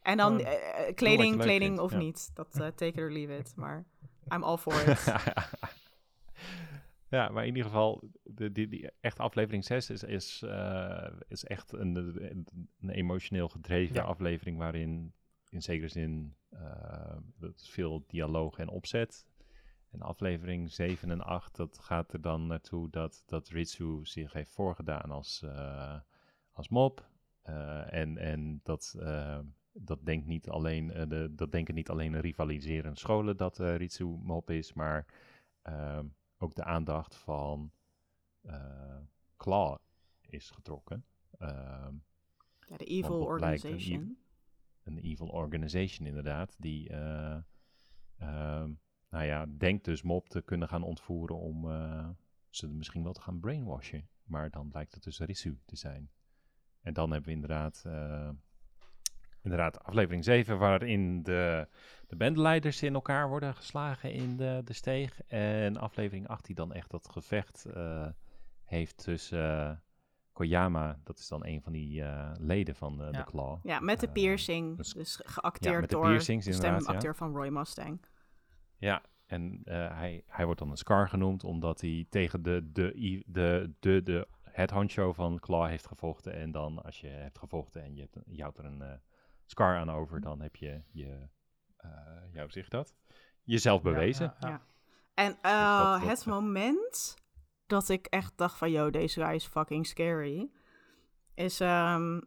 En 0.00 0.16
dan 0.16 0.38
Gewoon 0.38 0.52
eh, 0.52 0.94
kleding, 0.94 1.34
leuk 1.34 1.44
kleding 1.44 1.78
of 1.78 1.90
ja. 1.90 1.96
niet. 1.98 2.30
Dat 2.34 2.60
eh, 2.60 2.66
take 2.80 2.84
it 2.84 2.98
or 2.98 3.12
leave 3.12 3.36
it. 3.36 3.52
Maar 3.56 3.86
I'm 4.32 4.42
all 4.42 4.56
for 4.56 4.88
it. 4.88 5.04
ja, 7.16 7.28
maar 7.28 7.42
in 7.46 7.56
ieder 7.56 7.64
geval, 7.70 8.02
de, 8.22 8.52
die, 8.52 8.68
die 8.68 8.90
echt 9.00 9.18
aflevering 9.18 9.64
6 9.64 9.90
is, 9.90 10.02
is, 10.02 10.44
is 11.28 11.44
echt 11.44 11.72
een, 11.72 11.96
een, 11.96 12.46
een 12.80 12.90
emotioneel 12.90 13.48
gedreven 13.48 13.94
Ja. 13.94 14.02
aflevering 14.02 14.58
waarin 14.58 15.12
in 15.50 15.62
zekere 15.62 15.88
zin 15.88 16.34
eh, 16.48 17.16
veel 17.54 18.04
dialoog 18.06 18.58
en 18.58 18.68
opzet. 18.68 19.26
En 19.90 20.02
aflevering 20.02 20.70
7 20.70 21.10
en 21.10 21.20
8, 21.20 21.56
dat 21.56 21.78
gaat 21.78 22.12
er 22.12 22.20
dan 22.20 22.46
naartoe 22.46 22.90
dat, 22.90 23.22
dat 23.26 23.48
Ritsu 23.48 24.00
zich 24.02 24.32
heeft 24.32 24.50
voorgedaan 24.50 25.10
als, 25.10 25.42
eh, 25.42 26.00
als 26.52 26.68
mop. 26.68 27.08
Eh, 27.42 27.92
en 27.92 28.18
en 28.18 28.60
dat, 28.62 28.94
dat, 29.72 30.04
denkt 30.04 30.26
niet 30.26 30.48
alleen, 30.48 30.86
de, 30.86 31.32
dat 31.34 31.52
denken 31.52 31.74
niet 31.74 31.90
alleen 31.90 32.12
de 32.12 32.20
rivaliserende 32.20 32.98
scholen 32.98 33.36
dat 33.36 33.58
Ritsu 33.58 34.04
mop 34.04 34.50
is, 34.50 34.72
maar 34.72 35.06
ook 36.38 36.54
de 36.54 36.64
aandacht 36.64 37.14
van 37.14 37.72
Claw 39.36 39.76
is 40.20 40.50
getrokken. 40.50 41.04
Ehm, 41.38 41.94
Ja, 42.68 42.76
de 42.76 42.84
Evil 42.84 43.24
Organization. 43.24 44.18
Een 44.86 44.98
evil 44.98 45.28
organization 45.28 46.06
inderdaad, 46.06 46.54
die, 46.58 46.88
eh, 46.88 47.36
ehm, 48.18 48.72
nou 49.10 49.24
ja, 49.24 49.46
denkt 49.58 49.84
dus 49.84 50.02
Mop 50.02 50.28
te 50.28 50.42
kunnen 50.42 50.68
gaan 50.68 50.82
ontvoeren 50.82 51.36
om 51.36 51.70
eh, 51.70 52.08
ze 52.50 52.68
misschien 52.68 53.02
wel 53.02 53.12
te 53.12 53.20
gaan 53.20 53.40
brainwashen. 53.40 54.08
Maar 54.24 54.50
dan 54.50 54.68
blijkt 54.68 54.94
het 54.94 55.02
dus 55.02 55.18
Risu 55.18 55.58
te 55.64 55.76
zijn. 55.76 56.10
En 56.80 56.92
dan 56.92 57.10
hebben 57.10 57.28
we 57.28 57.34
inderdaad, 57.34 57.82
eh, 57.86 58.30
inderdaad 59.42 59.84
aflevering 59.84 60.24
7, 60.24 60.58
waarin 60.58 61.22
de, 61.22 61.68
de 62.06 62.16
bandleiders 62.16 62.82
in 62.82 62.94
elkaar 62.94 63.28
worden 63.28 63.54
geslagen 63.54 64.12
in 64.12 64.36
de, 64.36 64.60
de 64.64 64.72
steeg. 64.72 65.22
En 65.22 65.76
aflevering 65.76 66.28
8 66.28 66.44
die 66.44 66.54
dan 66.54 66.72
echt 66.72 66.90
dat 66.90 67.08
gevecht 67.08 67.66
heeft 68.64 68.96
tussen 68.96 69.82
Koyama, 70.36 70.98
dat 71.04 71.18
is 71.18 71.28
dan 71.28 71.46
een 71.46 71.62
van 71.62 71.72
die 71.72 72.02
eh, 72.02 72.30
leden 72.38 72.74
van 72.76 73.00
eh, 73.02 73.06
Ja. 73.12 73.18
de 73.18 73.24
Claw. 73.24 73.58
Ja, 73.62 73.80
met 73.80 74.00
de 74.00 74.06
Eh, 74.06 74.12
piercing. 74.12 74.76
dus- 74.76 74.92
Dus, 74.92 75.20
geacteerd 75.24 75.74
Ja, 75.74 75.80
met 75.80 75.88
de 75.88 75.94
door 75.96 76.04
piercings 76.06 76.46
de 76.46 76.52
stemacteur 76.52 77.16
van 77.16 77.32
Roy 77.36 77.48
Mustang. 77.48 78.00
Ja, 78.78 79.02
en 79.26 79.60
eh, 79.64 79.74
hij, 79.98 80.22
hij 80.26 80.44
wordt 80.44 80.60
dan 80.60 80.70
een 80.70 80.76
Scar 80.76 81.08
genoemd, 81.08 81.44
omdat 81.44 81.80
hij 81.80 82.06
tegen 82.10 82.42
de, 82.42 82.70
de, 82.72 82.94
i- 82.96 83.22
de, 83.26 83.72
de, 83.80 84.02
de, 84.02 84.28
het 84.42 84.70
honcho 84.70 85.12
van 85.12 85.38
Claw 85.38 85.66
heeft 85.66 85.86
gevochten. 85.86 86.32
En 86.34 86.50
dan, 86.52 86.82
als 86.82 87.00
je 87.00 87.06
hebt 87.08 87.38
gevochten 87.38 87.82
en 87.82 87.94
je, 87.94 88.00
hebt, 88.00 88.16
je 88.26 88.42
houdt 88.42 88.58
er 88.58 88.64
een 88.64 88.82
eh, 88.82 88.92
Scar 89.46 89.76
aan 89.76 89.90
over, 89.90 90.20
dan 90.20 90.40
heb 90.40 90.56
je 90.56 90.82
je, 90.92 91.28
eh 91.76 91.90
zeg 92.48 92.64
je 92.64 92.70
dat? 92.70 92.94
Jezelf 93.42 93.82
bewezen. 93.82 94.24
Ja, 94.26 94.36
ja, 94.40 94.48
ja. 94.48 94.52
Ja. 94.54 94.60
En 95.14 95.38
eh, 95.42 95.78
dat- 95.92 96.00
dat- 96.00 96.08
het 96.10 96.26
moment 96.26 97.16
dat 97.66 97.88
ik 97.88 98.06
echt 98.06 98.32
dacht 98.36 98.58
van, 98.58 98.70
yo, 98.70 98.90
deze 98.90 99.20
guy 99.24 99.34
is 99.34 99.46
fucking 99.46 99.86
scary, 99.86 100.50
is 101.34 101.60
ehm, 101.60 102.20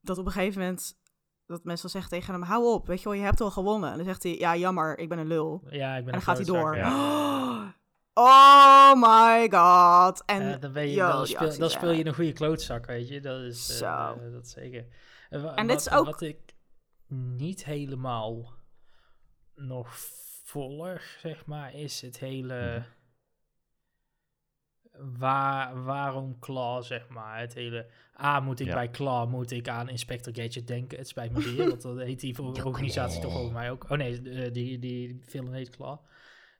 dat 0.00 0.18
op 0.18 0.26
een 0.26 0.32
gegeven 0.32 0.60
moment 0.60 0.98
dat 1.46 1.64
mensen 1.64 1.90
dan 1.90 2.00
zeggen 2.00 2.18
tegen 2.20 2.34
hem, 2.34 2.42
hou 2.42 2.64
op, 2.64 2.86
weet 2.86 2.98
je 3.02 3.04
wel, 3.08 3.18
je 3.18 3.24
hebt 3.24 3.40
al 3.40 3.50
gewonnen. 3.50 3.90
En 3.90 3.96
dan 3.96 4.06
zegt 4.06 4.22
hij, 4.22 4.38
ja, 4.38 4.56
jammer, 4.56 4.98
ik 4.98 5.08
ben 5.08 5.18
een 5.18 5.26
lul. 5.26 5.62
Ja, 5.68 5.96
ik 5.96 6.04
ben 6.04 6.12
En 6.14 6.20
dan 6.20 6.22
gaat 6.22 6.36
hij 6.36 6.46
door. 6.46 6.76
Oh 8.14 8.92
my 8.94 9.48
god. 9.50 10.24
En 10.24 10.60
dan, 10.60 10.72
ben 10.72 10.86
je, 10.88 10.94
yo, 10.94 11.08
dan, 11.08 11.16
die 11.18 11.26
speel, 11.26 11.48
dan 11.48 11.48
acties, 11.62 11.72
speel 11.72 11.90
je 11.90 12.06
een 12.06 12.14
goede 12.14 12.32
klootzak, 12.32 12.86
weet 12.86 13.08
je. 13.08 13.20
Dat 13.20 13.40
is, 13.40 13.80
eh, 13.80 14.08
Zo. 14.08 14.30
dat 14.30 14.48
zeker. 14.48 14.86
En, 15.54 15.66
dit 15.66 15.80
is 15.80 15.90
ook- 15.90 16.04
wat 16.04 16.20
ik 16.20 16.38
niet 17.36 17.64
helemaal 17.64 18.52
nog 19.54 19.94
volg, 20.44 21.00
zeg 21.18 21.46
maar, 21.46 21.74
is 21.74 22.00
het 22.00 22.18
hele... 22.18 22.76
Mhm. 22.78 22.82
Waar, 25.18 25.82
waarom 25.84 26.38
Claw, 26.38 26.82
zeg 26.82 27.08
maar. 27.08 27.38
Het 27.40 27.54
hele... 27.54 27.86
A, 28.22 28.40
moet 28.40 28.60
ik 28.60 28.66
Ja. 28.66 28.74
bij 28.74 28.90
Claw, 28.90 29.28
moet 29.30 29.50
ik 29.50 29.68
aan 29.68 29.88
Inspector 29.88 30.34
Gadget 30.34 30.66
denken. 30.66 30.98
Het 30.98 31.08
spijt 31.08 31.32
me 31.32 31.54
weer, 31.54 31.68
want 31.68 31.82
dat 31.82 31.98
heet 31.98 32.20
die 32.20 32.34
voor- 32.34 32.64
organisatie 32.66 33.20
toch 33.20 33.32
volgens 33.32 33.52
mij 33.52 33.70
ook. 33.70 33.84
Oh 33.90 33.98
nee, 33.98 34.22
eh, 34.30 34.52
die, 34.52 34.78
die 34.78 35.20
film 35.24 35.52
heet 35.52 35.70
Claw. 35.70 35.98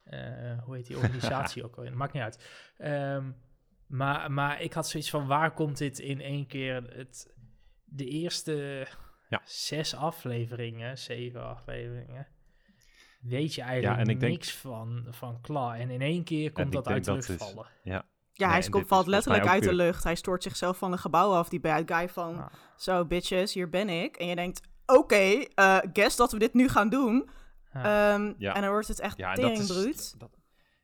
Eh, 0.05 0.63
hoe 0.65 0.77
heet 0.77 0.87
die 0.87 0.97
organisatie 0.97 1.65
ook 1.65 1.77
alweer? 1.77 1.97
Maakt 1.97 2.13
niet 2.13 2.23
uit. 2.23 2.49
Ehm, 2.79 3.31
maar, 3.87 4.33
maar 4.33 4.63
ik 4.63 4.73
had 4.73 4.89
zoiets 4.89 5.11
van, 5.11 5.27
waar 5.27 5.53
komt 5.55 5.79
dit 5.79 5.99
in 5.99 6.21
één 6.21 6.47
keer? 6.47 6.83
Het, 6.97 7.35
de 7.85 8.05
eerste 8.07 8.87
Ja. 9.29 9.41
zes 9.45 9.95
afleveringen, 9.95 10.99
zeven 10.99 11.45
afleveringen, 11.45 12.27
weet 13.21 13.55
je 13.55 13.63
eigenlijk 13.63 14.01
en 14.01 14.09
ik 14.09 14.21
denk- 14.21 14.33
niks 14.33 14.53
van, 14.57 15.07
van 15.11 15.41
Claw. 15.41 15.73
En 15.73 15.91
in 15.91 16.01
één 16.01 16.25
keer 16.25 16.53
komt 16.53 16.73
dat 16.73 16.87
uit 16.89 17.05
de 17.05 17.11
dat 17.11 17.29
lucht 17.29 17.41
is- 17.41 17.49
vallen. 17.49 17.67
Ja, 18.33 18.47
Nee, 18.51 18.61
hij 18.61 18.69
komt, 18.69 18.87
valt 18.89 19.07
letterlijk 19.07 19.47
uit 19.47 19.63
de 19.63 19.73
lucht. 19.75 20.05
Hij 20.05 20.15
stoort 20.15 20.43
zichzelf 20.43 20.79
van 20.79 20.93
een 20.93 20.99
gebouw 20.99 21.33
af, 21.33 21.49
die 21.49 21.61
bad 21.61 21.83
guy 21.87 22.09
van... 22.09 22.51
Zo, 22.77 23.05
bitches, 23.05 23.55
hier 23.55 23.69
ben 23.69 23.89
ik. 23.89 24.17
En 24.17 24.27
je 24.27 24.35
denkt, 24.35 24.61
oké, 24.87 25.45
eh, 25.55 25.79
guess 25.93 26.17
dat 26.17 26.33
we 26.33 26.39
dit 26.39 26.55
nu 26.55 26.69
gaan 26.69 26.89
doen. 26.89 27.29
Ja. 27.73 28.13
Ehm, 28.15 28.33
Ja. 28.39 28.55
En 28.55 28.61
dan 28.63 28.71
wordt 28.71 28.89
het 28.89 29.01
echt 29.01 29.17
Ja, 29.19 29.35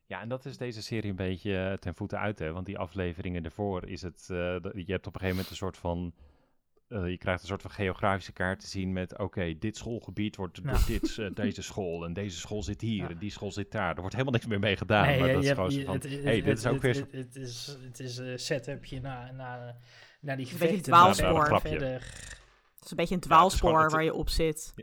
ja, 0.06 0.20
en 0.20 0.28
dat 0.28 0.44
is 0.44 0.56
deze 0.56 0.82
serie 0.82 1.10
een 1.10 1.16
beetje 1.16 1.56
eh, 1.56 1.72
ten 1.72 1.94
voeten 1.94 2.18
uit, 2.18 2.38
hè. 2.38 2.52
Want 2.52 2.66
die 2.66 2.78
afleveringen 2.78 3.44
ervoor 3.44 3.86
is 3.86 4.02
het... 4.02 4.26
eh, 4.30 4.36
je 4.72 4.92
hebt 4.92 5.06
op 5.06 5.14
een 5.14 5.20
gegeven 5.20 5.28
moment 5.28 5.50
een 5.50 5.56
soort 5.56 5.76
van... 5.76 6.12
eh, 6.88 7.08
je 7.10 7.18
krijgt 7.18 7.40
een 7.42 7.48
soort 7.48 7.62
van 7.62 7.70
geografische 7.70 8.32
kaart 8.32 8.60
te 8.60 8.66
zien 8.66 8.92
met... 8.92 9.18
Oké, 9.18 9.58
dit 9.58 9.76
schoolgebied 9.76 10.36
wordt 10.36 10.60
Ja. 10.62 10.70
door 10.70 10.80
dit, 10.86 11.18
eh, 11.18 11.30
deze 11.34 11.62
school. 11.62 12.04
En 12.04 12.12
deze 12.12 12.38
school 12.38 12.62
zit 12.62 12.80
hier. 12.80 13.02
Ja. 13.02 13.08
En 13.08 13.18
die 13.18 13.30
school 13.30 13.52
zit 13.52 13.72
daar. 13.72 13.88
Er 13.94 14.00
wordt 14.00 14.12
helemaal 14.12 14.32
niks 14.34 14.46
meer 14.46 14.58
mee 14.58 14.76
gedaan. 14.76 15.04
maar 15.04 15.26
je- 15.26 15.32
dat 15.34 15.42
is 15.44 15.50
gewoon 15.50 15.70
van... 15.72 15.94
het- 15.94 16.02
het- 16.02 16.22
hey, 16.22 16.34
dit 16.34 16.44
het- 16.44 16.58
is 16.58 16.66
ook 16.66 16.80
weer... 16.82 17.06
Het, 17.10 17.36
is, 17.36 17.76
het 17.82 18.00
is 18.00 18.16
een 18.16 18.38
setupje 18.38 19.00
naar, 19.00 19.34
naar, 19.34 19.76
naar 20.20 20.36
die 20.36 20.44
beetje 20.46 20.52
gevechten. 20.58 20.82
dwaalspoor. 20.82 21.50
maar. 21.50 21.60
Verder, 21.60 22.00
Het 22.74 22.84
is 22.84 22.90
een 22.90 22.96
beetje 22.96 23.14
een 23.14 23.20
dwaalspoor 23.20 23.82
het- 23.82 23.92
waar 23.92 24.04
je 24.04 24.14
op 24.14 24.28
zit. 24.28 24.74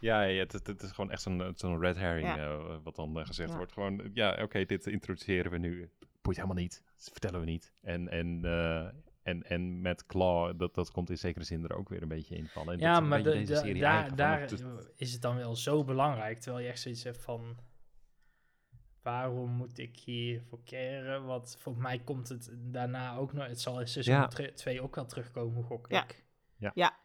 Ja, 0.00 0.22
ja 0.22 0.42
het, 0.42 0.52
het, 0.52 0.66
het 0.66 0.82
is 0.82 0.90
gewoon 0.90 1.10
echt 1.10 1.22
zo'n 1.22 1.52
zo'n 1.54 1.80
red 1.80 1.96
herring 1.96 2.26
Ja. 2.26 2.36
eh, 2.36 2.76
wat 2.82 2.96
dan 2.96 3.26
gezegd 3.26 3.50
Ja. 3.50 3.56
wordt. 3.56 3.72
Gewoon, 3.72 4.10
ja, 4.14 4.38
oké, 4.42 4.64
dit 4.64 4.86
introduceren 4.86 5.50
we 5.50 5.58
nu. 5.58 5.90
Boeit 6.22 6.36
helemaal 6.36 6.62
niet. 6.62 6.82
Dat 6.96 7.08
vertellen 7.12 7.40
we 7.40 7.46
niet. 7.46 7.72
En, 7.82 8.08
en, 8.08 8.40
eh, 8.44 8.86
en, 9.26 9.42
en 9.42 9.80
met 9.80 10.06
Claw, 10.06 10.58
dat, 10.58 10.74
dat 10.74 10.90
komt 10.90 11.10
in 11.10 11.18
zekere 11.18 11.44
zin 11.44 11.64
er 11.64 11.76
ook 11.76 11.88
weer 11.88 12.02
een 12.02 12.08
beetje 12.08 12.36
in 12.36 12.48
van. 12.48 12.62
En 12.62 12.66
dat 12.72 12.80
ja, 12.80 13.00
maar 13.00 13.22
beetje 13.22 13.38
de- 13.38 13.46
deze 13.46 13.52
de- 13.52 13.58
serie 13.58 13.80
daar, 13.80 14.16
daar 14.16 14.40
het- 14.40 14.64
is 14.96 15.12
het 15.12 15.22
dan 15.22 15.36
wel 15.36 15.56
zo 15.56 15.84
belangrijk. 15.84 16.38
Terwijl 16.40 16.64
je 16.64 16.70
echt 16.70 16.80
zoiets 16.80 17.02
hebt 17.04 17.18
van... 17.22 17.56
Waarom 19.02 19.50
moet 19.50 19.78
ik 19.78 19.96
hiervoor 19.96 20.62
keren? 20.64 21.24
Want 21.24 21.56
voor 21.58 21.76
mij 21.76 21.98
komt 21.98 22.28
het 22.28 22.50
daarna 22.54 23.16
ook 23.16 23.32
nog... 23.32 23.46
Het 23.46 23.60
zal 23.60 23.80
in 23.80 23.88
seizoen 23.88 24.14
Ja. 24.14 24.26
2 24.54 24.80
ook 24.82 24.94
wel 24.94 25.06
terugkomen, 25.06 25.64
gok 25.64 25.86
Ja. 25.90 26.02
ik. 26.04 26.24
ja, 26.74 26.96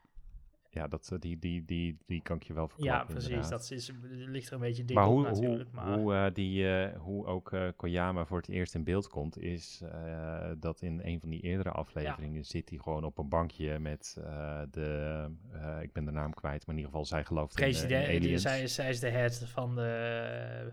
dat, 0.72 1.10
eh, 1.12 1.20
die, 1.20 1.40
die, 1.40 1.66
die, 1.66 1.98
die 2.06 2.22
kan 2.22 2.36
ik 2.36 2.44
je 2.44 2.54
wel 2.54 2.64
Ja, 2.64 2.74
verklappen. 2.76 3.08
precies. 3.14 3.30
inderdaad. 3.30 3.52
Dat 3.52 3.72
is, 3.72 3.92
ligt 4.10 4.48
er 4.48 4.54
een 4.54 4.60
beetje 4.60 4.86
dik 4.86 4.96
Maar 4.96 5.08
op 5.08 5.24
natuurlijk. 5.24 5.70
hoe, 5.72 5.82
maar 5.84 5.98
hoe, 5.98 6.14
eh, 6.16 6.34
die, 6.34 6.68
eh, 6.76 7.00
hoe 7.00 7.26
ook 7.26 7.52
eh, 7.52 7.68
Koyama 7.76 8.26
voor 8.26 8.38
het 8.38 8.50
eerst 8.50 8.76
in 8.76 8.84
beeld 8.84 9.08
komt, 9.08 9.38
is 9.38 9.82
eh, 9.92 10.52
dat 10.58 10.82
in 10.82 11.00
een 11.04 11.20
van 11.20 11.30
die 11.30 11.42
eerdere 11.42 11.72
afleveringen 11.72 12.46
zit 12.46 12.70
hij 12.70 12.78
gewoon 12.78 13.04
op 13.04 13.18
een 13.18 13.30
bankje 13.30 13.80
met 13.80 14.18
eh, 14.24 14.62
de, 14.72 15.26
eh, 15.52 15.82
ik 15.82 15.94
ben 15.94 16.06
de 16.06 16.12
naam 16.12 16.34
kwijt, 16.34 16.66
maar 16.66 16.76
in 16.76 16.82
ieder 16.82 16.92
geval 16.92 17.06
zij 17.06 17.26
gelooft 17.26 17.58
in, 17.60 17.64
eh, 17.64 17.70
in 17.70 17.74
president, 17.76 18.06
die- 18.08 18.16
aliens. 18.20 18.42
zij, 18.42 18.62
is- 18.62 18.74
zij 18.76 18.90
is 18.90 19.00
de 19.00 19.10
head 19.10 19.38
van 19.48 19.76
de... 19.76 20.72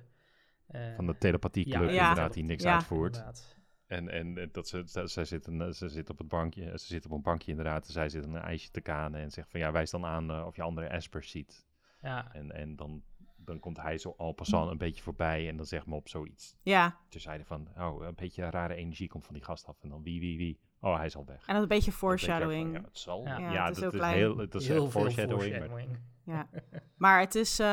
eh, 0.66 0.94
van 0.96 1.06
de 1.06 1.18
telepathieclub 1.18 1.90
Ja. 1.90 2.00
inderdaad, 2.08 2.32
die 2.32 2.44
niks 2.44 2.62
Ja. 2.62 2.74
uitvoert. 2.74 3.14
inderdaad. 3.16 3.56
En, 3.89 4.09
en 4.09 4.39
eh, 4.39 4.47
dat 4.52 4.69
ze, 4.69 4.82
ze, 4.86 5.06
zij 5.06 5.24
zit 5.24 5.47
een, 5.47 5.60
eh, 5.62 5.70
ze 5.70 5.89
zit 5.89 6.10
op 6.10 6.19
het 6.19 6.28
bankje, 6.28 6.78
ze 6.78 6.86
zit 6.86 7.05
op 7.05 7.10
een 7.12 7.23
bankje 7.23 7.51
inderdaad, 7.51 7.86
en 7.86 7.93
zij 7.93 8.09
zit 8.09 8.24
een 8.24 8.36
ijsje 8.36 8.70
te 8.70 8.81
kanen 8.81 9.20
en 9.20 9.31
zegt 9.31 9.51
van 9.51 9.60
ja, 9.60 9.73
wijs 9.73 9.90
dan 9.90 10.05
aan 10.05 10.31
eh, 10.31 10.47
of 10.47 10.56
je 10.56 10.62
andere 10.62 10.86
espers 10.86 11.31
ziet. 11.31 11.66
Ja, 12.02 12.32
En, 12.32 12.52
en 12.52 12.77
dan, 12.77 13.02
dan 13.36 13.60
komt 13.60 13.77
hij 13.82 13.98
zo 13.98 14.15
al 14.16 14.32
passant 14.32 14.70
een 14.70 14.78
beetje 14.78 15.02
voorbij 15.02 15.48
en 15.48 15.56
dan 15.56 15.66
zegt 15.66 15.86
me 15.86 15.94
op 15.94 16.09
zoiets. 16.09 16.56
Ja, 16.62 16.98
terzijde 17.09 17.44
van, 17.44 17.69
oh, 17.78 18.05
een 18.06 18.15
beetje 18.15 18.51
rare 18.51 18.74
energie 18.74 19.09
komt 19.09 19.24
van 19.24 19.35
die 19.35 19.44
gast 19.44 19.66
af. 19.66 19.82
En 19.82 19.89
dan 19.89 20.02
wie, 20.02 20.20
wie, 20.20 20.36
wie. 20.39 20.59
Oh, 20.81 20.97
hij 20.97 21.06
is 21.06 21.16
al 21.16 21.24
weg. 21.27 21.47
en 21.47 21.52
dat 21.55 21.62
een 21.62 21.69
beetje 21.69 21.90
van, 21.93 21.98
foreshadowing. 22.01 22.74
Ja, 22.74 22.81
het 22.82 22.98
zal. 22.98 23.24
Ja. 23.24 23.39
Ja, 23.39 23.52
Ja, 23.52 23.66
het 23.66 23.77
is 23.77 23.82
dat 23.82 23.93
heel 23.93 24.02
is 24.02 24.12
heel, 24.15 24.36
het 24.39 24.55
is 24.55 24.69
heel 24.69 24.90
foreshadowing. 24.90 25.59
maar- 25.59 25.69
foreshadowing. 25.69 25.98
Ja. 26.24 26.48
Maar 26.97 27.20
het 27.20 27.35
is, 27.35 27.59
eh, 27.59 27.66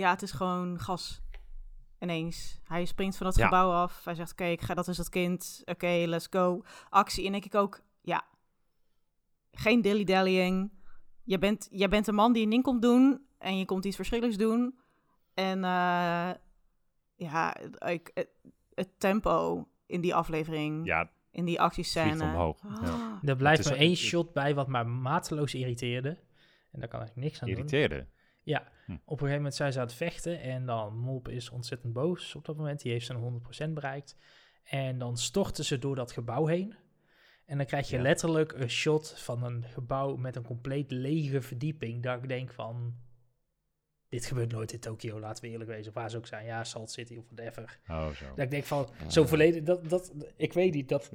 ja, 0.00 0.10
het 0.10 0.22
is 0.22 0.32
gewoon 0.32 0.78
gas. 0.80 1.22
Ineens. 2.00 2.60
Hij 2.64 2.84
springt 2.84 3.16
van 3.16 3.26
dat 3.26 3.36
Ja. 3.36 3.44
gebouw 3.44 3.70
af. 3.70 4.04
Hij 4.04 4.14
zegt, 4.14 4.32
oké, 4.32 4.44
ik 4.44 4.60
ga, 4.60 4.74
dat 4.74 4.88
is 4.88 4.98
het 4.98 5.08
kind. 5.08 5.62
Oké, 5.64 5.86
let's 6.06 6.26
go. 6.30 6.62
Actie. 6.90 7.26
En 7.26 7.32
denk 7.32 7.44
ik 7.44 7.54
ook, 7.54 7.80
ja, 8.00 8.24
geen 9.52 9.80
dilly-dallying. 9.82 10.72
Je 11.24 11.38
bent, 11.38 11.68
je 11.70 11.88
bent 11.88 12.06
een 12.06 12.14
man 12.14 12.32
die 12.32 12.44
een 12.44 12.50
ding 12.50 12.62
komt 12.62 12.82
doen. 12.82 13.20
En 13.38 13.58
je 13.58 13.64
komt 13.64 13.84
iets 13.84 13.96
verschrikkelijks 13.96 14.40
doen. 14.40 14.78
En 15.34 15.64
eh, 15.64 16.30
ja, 17.16 17.56
ik, 17.86 18.10
het, 18.14 18.28
het 18.74 18.88
tempo 18.98 19.66
in 19.86 20.00
die 20.00 20.14
aflevering, 20.14 20.86
Ja, 20.86 21.10
in 21.30 21.44
die 21.44 21.60
actiescène. 21.60 22.22
omhoog. 22.24 22.60
Ah. 22.64 22.82
Ja. 22.82 23.18
Er 23.30 23.36
blijft 23.36 23.64
maar 23.68 23.78
één 23.78 23.96
shot 23.96 24.32
bij 24.32 24.54
wat 24.54 24.68
mij 24.68 24.84
mateloos 24.84 25.54
irriteerde. 25.54 26.08
En 26.72 26.80
daar 26.80 26.88
kan 26.88 27.02
ik 27.02 27.16
niks 27.16 27.40
aan 27.40 27.48
doen. 27.48 27.56
irriteerde. 27.56 28.06
Ja, 28.42 28.68
Hm. 28.86 28.92
op 28.92 28.98
een 29.04 29.16
gegeven 29.16 29.36
moment 29.36 29.54
zijn 29.54 29.72
ze 29.72 29.78
aan 29.78 29.86
het 29.86 29.94
vechten 29.94 30.40
en 30.40 30.66
dan 30.66 30.98
Mop 30.98 31.28
is 31.28 31.50
ontzettend 31.50 31.92
boos 31.92 32.34
op 32.34 32.44
dat 32.44 32.56
moment. 32.56 32.80
Die 32.80 32.92
heeft 32.92 33.06
zijn 33.06 33.18
100% 33.18 33.74
bereikt. 33.74 34.16
En 34.64 34.98
dan 34.98 35.16
storten 35.16 35.64
ze 35.64 35.78
door 35.78 35.96
dat 35.96 36.12
gebouw 36.12 36.46
heen. 36.46 36.74
En 37.46 37.56
dan 37.56 37.66
krijg 37.66 37.88
je 37.88 37.96
Ja. 37.96 38.02
letterlijk 38.02 38.52
een 38.52 38.70
shot 38.70 39.14
van 39.20 39.42
een 39.42 39.64
gebouw 39.64 40.16
met 40.16 40.36
een 40.36 40.42
compleet 40.42 40.90
lege 40.90 41.42
verdieping. 41.42 42.02
Dat 42.02 42.22
ik 42.22 42.28
denk 42.28 42.52
van, 42.52 42.94
dit 44.08 44.26
gebeurt 44.26 44.52
nooit 44.52 44.72
in 44.72 44.80
Tokio, 44.80 45.20
laten 45.20 45.44
we 45.44 45.50
eerlijk 45.50 45.70
wezen. 45.70 45.88
Of 45.88 45.94
waar 45.94 46.10
ze 46.10 46.16
ook 46.16 46.26
zijn, 46.26 46.46
ja, 46.46 46.64
Salt 46.64 46.90
City 46.90 47.16
of 47.16 47.24
whatever. 47.30 47.78
Oh, 47.88 48.06
zo. 48.08 48.24
Dat 48.34 48.44
ik 48.44 48.50
denk 48.50 48.64
van, 48.64 48.88
zo 49.08 49.26
verleden, 49.26 49.64
dat, 49.64 49.88
dat, 49.88 50.12
ik 50.36 50.52
weet 50.52 50.74
niet, 50.74 50.88
dat, 50.88 51.10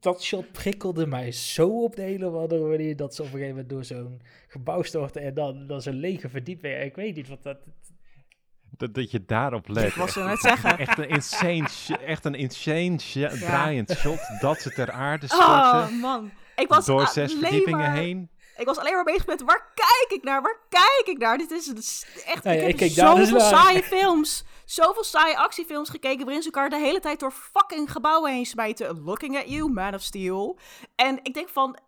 dat 0.00 0.22
shot 0.22 0.52
prikkelde 0.52 1.06
mij 1.06 1.32
zo 1.32 1.82
op 1.82 1.96
de 1.96 2.02
hele 2.02 2.26
andere 2.26 2.68
manier, 2.68 2.96
dat 2.96 3.14
ze 3.14 3.20
op 3.22 3.26
een 3.26 3.32
gegeven 3.32 3.54
moment 3.54 3.70
door 3.70 3.84
zo'n 3.84 4.20
gebouw 4.48 4.82
storten 4.82 5.22
en 5.22 5.34
dan, 5.34 5.66
dan 5.66 5.82
zo'n 5.82 5.94
lege 6.00 6.28
verdieping. 6.28 6.82
Ik 6.82 6.94
weet 6.96 7.16
niet, 7.16 7.28
wat 7.28 7.42
dat... 7.42 7.58
Dat, 8.76 8.94
dat 8.94 9.10
je 9.10 9.24
daarop 9.24 9.68
let. 9.68 9.84
Ik 9.88 9.94
was 9.94 10.04
echt, 10.06 10.12
zo 10.14 10.26
net 10.26 10.38
zeggen. 10.40 10.78
echt 10.78 10.98
een 10.98 11.08
insane, 11.08 11.68
echt 12.06 12.24
een 12.24 12.34
insane 12.34 12.98
sh- 12.98 13.12
draaiend 13.40 13.90
shot 13.90 14.20
dat 14.40 14.58
ze 14.60 14.70
ter 14.70 14.90
aarde 14.90 15.26
Oh 15.30 15.32
storten. 15.72 15.98
man, 15.98 16.30
ik 16.56 16.68
was 16.68 16.86
door 16.86 17.06
zes 17.06 17.32
verdiepingen 17.34 17.78
maar- 17.80 17.96
heen. 17.96 18.30
Ik 18.60 18.66
was 18.66 18.78
alleen 18.78 18.94
maar 18.94 19.04
bezig 19.04 19.26
met 19.26 19.42
waar 19.42 19.72
kijk 19.74 20.06
ik 20.18 20.22
naar? 20.24 20.42
Waar 20.42 20.58
kijk 20.68 21.02
ik 21.04 21.18
naar? 21.18 21.38
Dit 21.38 21.50
is 21.50 21.66
echt. 22.26 22.44
Ik 22.44 22.60
heb 22.60 22.68
ik 22.68 22.76
keek 22.76 22.94
daar 22.94 23.14
dus 23.14 23.28
zoveel 23.28 23.50
naar. 23.50 23.62
saaie 23.62 23.82
films, 23.82 24.44
zoveel 24.64 25.04
saaie 25.04 25.38
actiefilms 25.38 25.88
gekeken 25.88 26.24
waarin 26.24 26.42
ze 26.42 26.50
elkaar 26.50 26.70
de 26.70 26.78
hele 26.78 27.00
tijd 27.00 27.20
door 27.20 27.30
fucking 27.32 27.92
gebouwen 27.92 28.32
heen 28.32 28.46
smijten. 28.46 29.02
Looking 29.02 29.36
at 29.38 29.48
you, 29.50 29.72
Man 29.72 29.94
of 29.94 30.02
Steel. 30.02 30.58
En 30.94 31.18
ik 31.22 31.34
denk 31.34 31.48
van, 31.48 31.78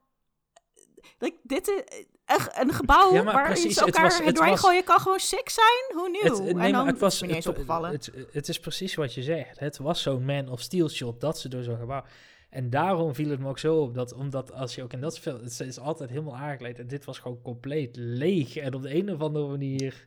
like, 1.18 1.36
dit 1.42 1.68
is 1.68 1.82
een, 2.26 2.60
een 2.68 2.72
gebouw 2.72 3.12
Ja, 3.12 3.22
waar 3.24 3.44
precies, 3.44 3.74
ze 3.74 3.84
het 3.84 3.88
elkaar 3.94 4.02
was- 4.10 4.18
het 4.26 4.34
doorheen 4.34 4.52
was- 4.52 4.60
gooien 4.64 4.84
kan 4.84 5.00
gewoon 5.00 5.20
sick 5.20 5.48
zijn. 5.50 5.98
Hoe 5.98 6.08
nieuw? 6.08 6.42
Nee, 6.52 6.66
en 6.66 6.72
dan 6.72 6.86
het 6.86 6.98
was 6.98 7.14
is 7.14 7.20
me 7.20 7.26
niet 7.26 7.36
eens 7.36 7.44
het, 7.44 7.54
opgevallen. 7.54 7.90
Het, 7.90 8.10
het 8.32 8.48
is 8.48 8.58
precies 8.60 8.94
wat 8.94 9.14
je 9.14 9.22
zegt. 9.22 9.58
Het 9.58 9.78
was 9.78 10.02
zo'n 10.02 10.24
Man 10.24 10.48
of 10.48 10.60
Steel 10.60 10.88
shot 10.88 11.20
dat 11.20 11.38
ze 11.38 11.48
door 11.48 11.62
zo'n 11.62 11.78
gebouw. 11.78 12.02
En 12.52 12.70
daarom 12.70 13.14
viel 13.14 13.30
het 13.30 13.40
me 13.40 13.48
ook 13.48 13.58
zo 13.58 13.76
op 13.80 13.94
dat, 13.94 14.12
omdat 14.14 14.52
als 14.52 14.74
je 14.74 14.82
ook 14.82 14.92
in 14.92 15.00
dat 15.00 15.18
film, 15.18 15.42
het 15.42 15.60
is 15.60 15.78
altijd 15.78 16.10
helemaal 16.10 16.36
aangekleed 16.36 16.78
en 16.78 16.86
dit 16.86 17.04
was 17.04 17.18
gewoon 17.18 17.42
compleet 17.42 17.96
leeg 17.96 18.56
en 18.56 18.74
op 18.74 18.82
de 18.82 18.94
een 18.94 19.12
of 19.12 19.20
andere 19.20 19.46
manier, 19.48 20.06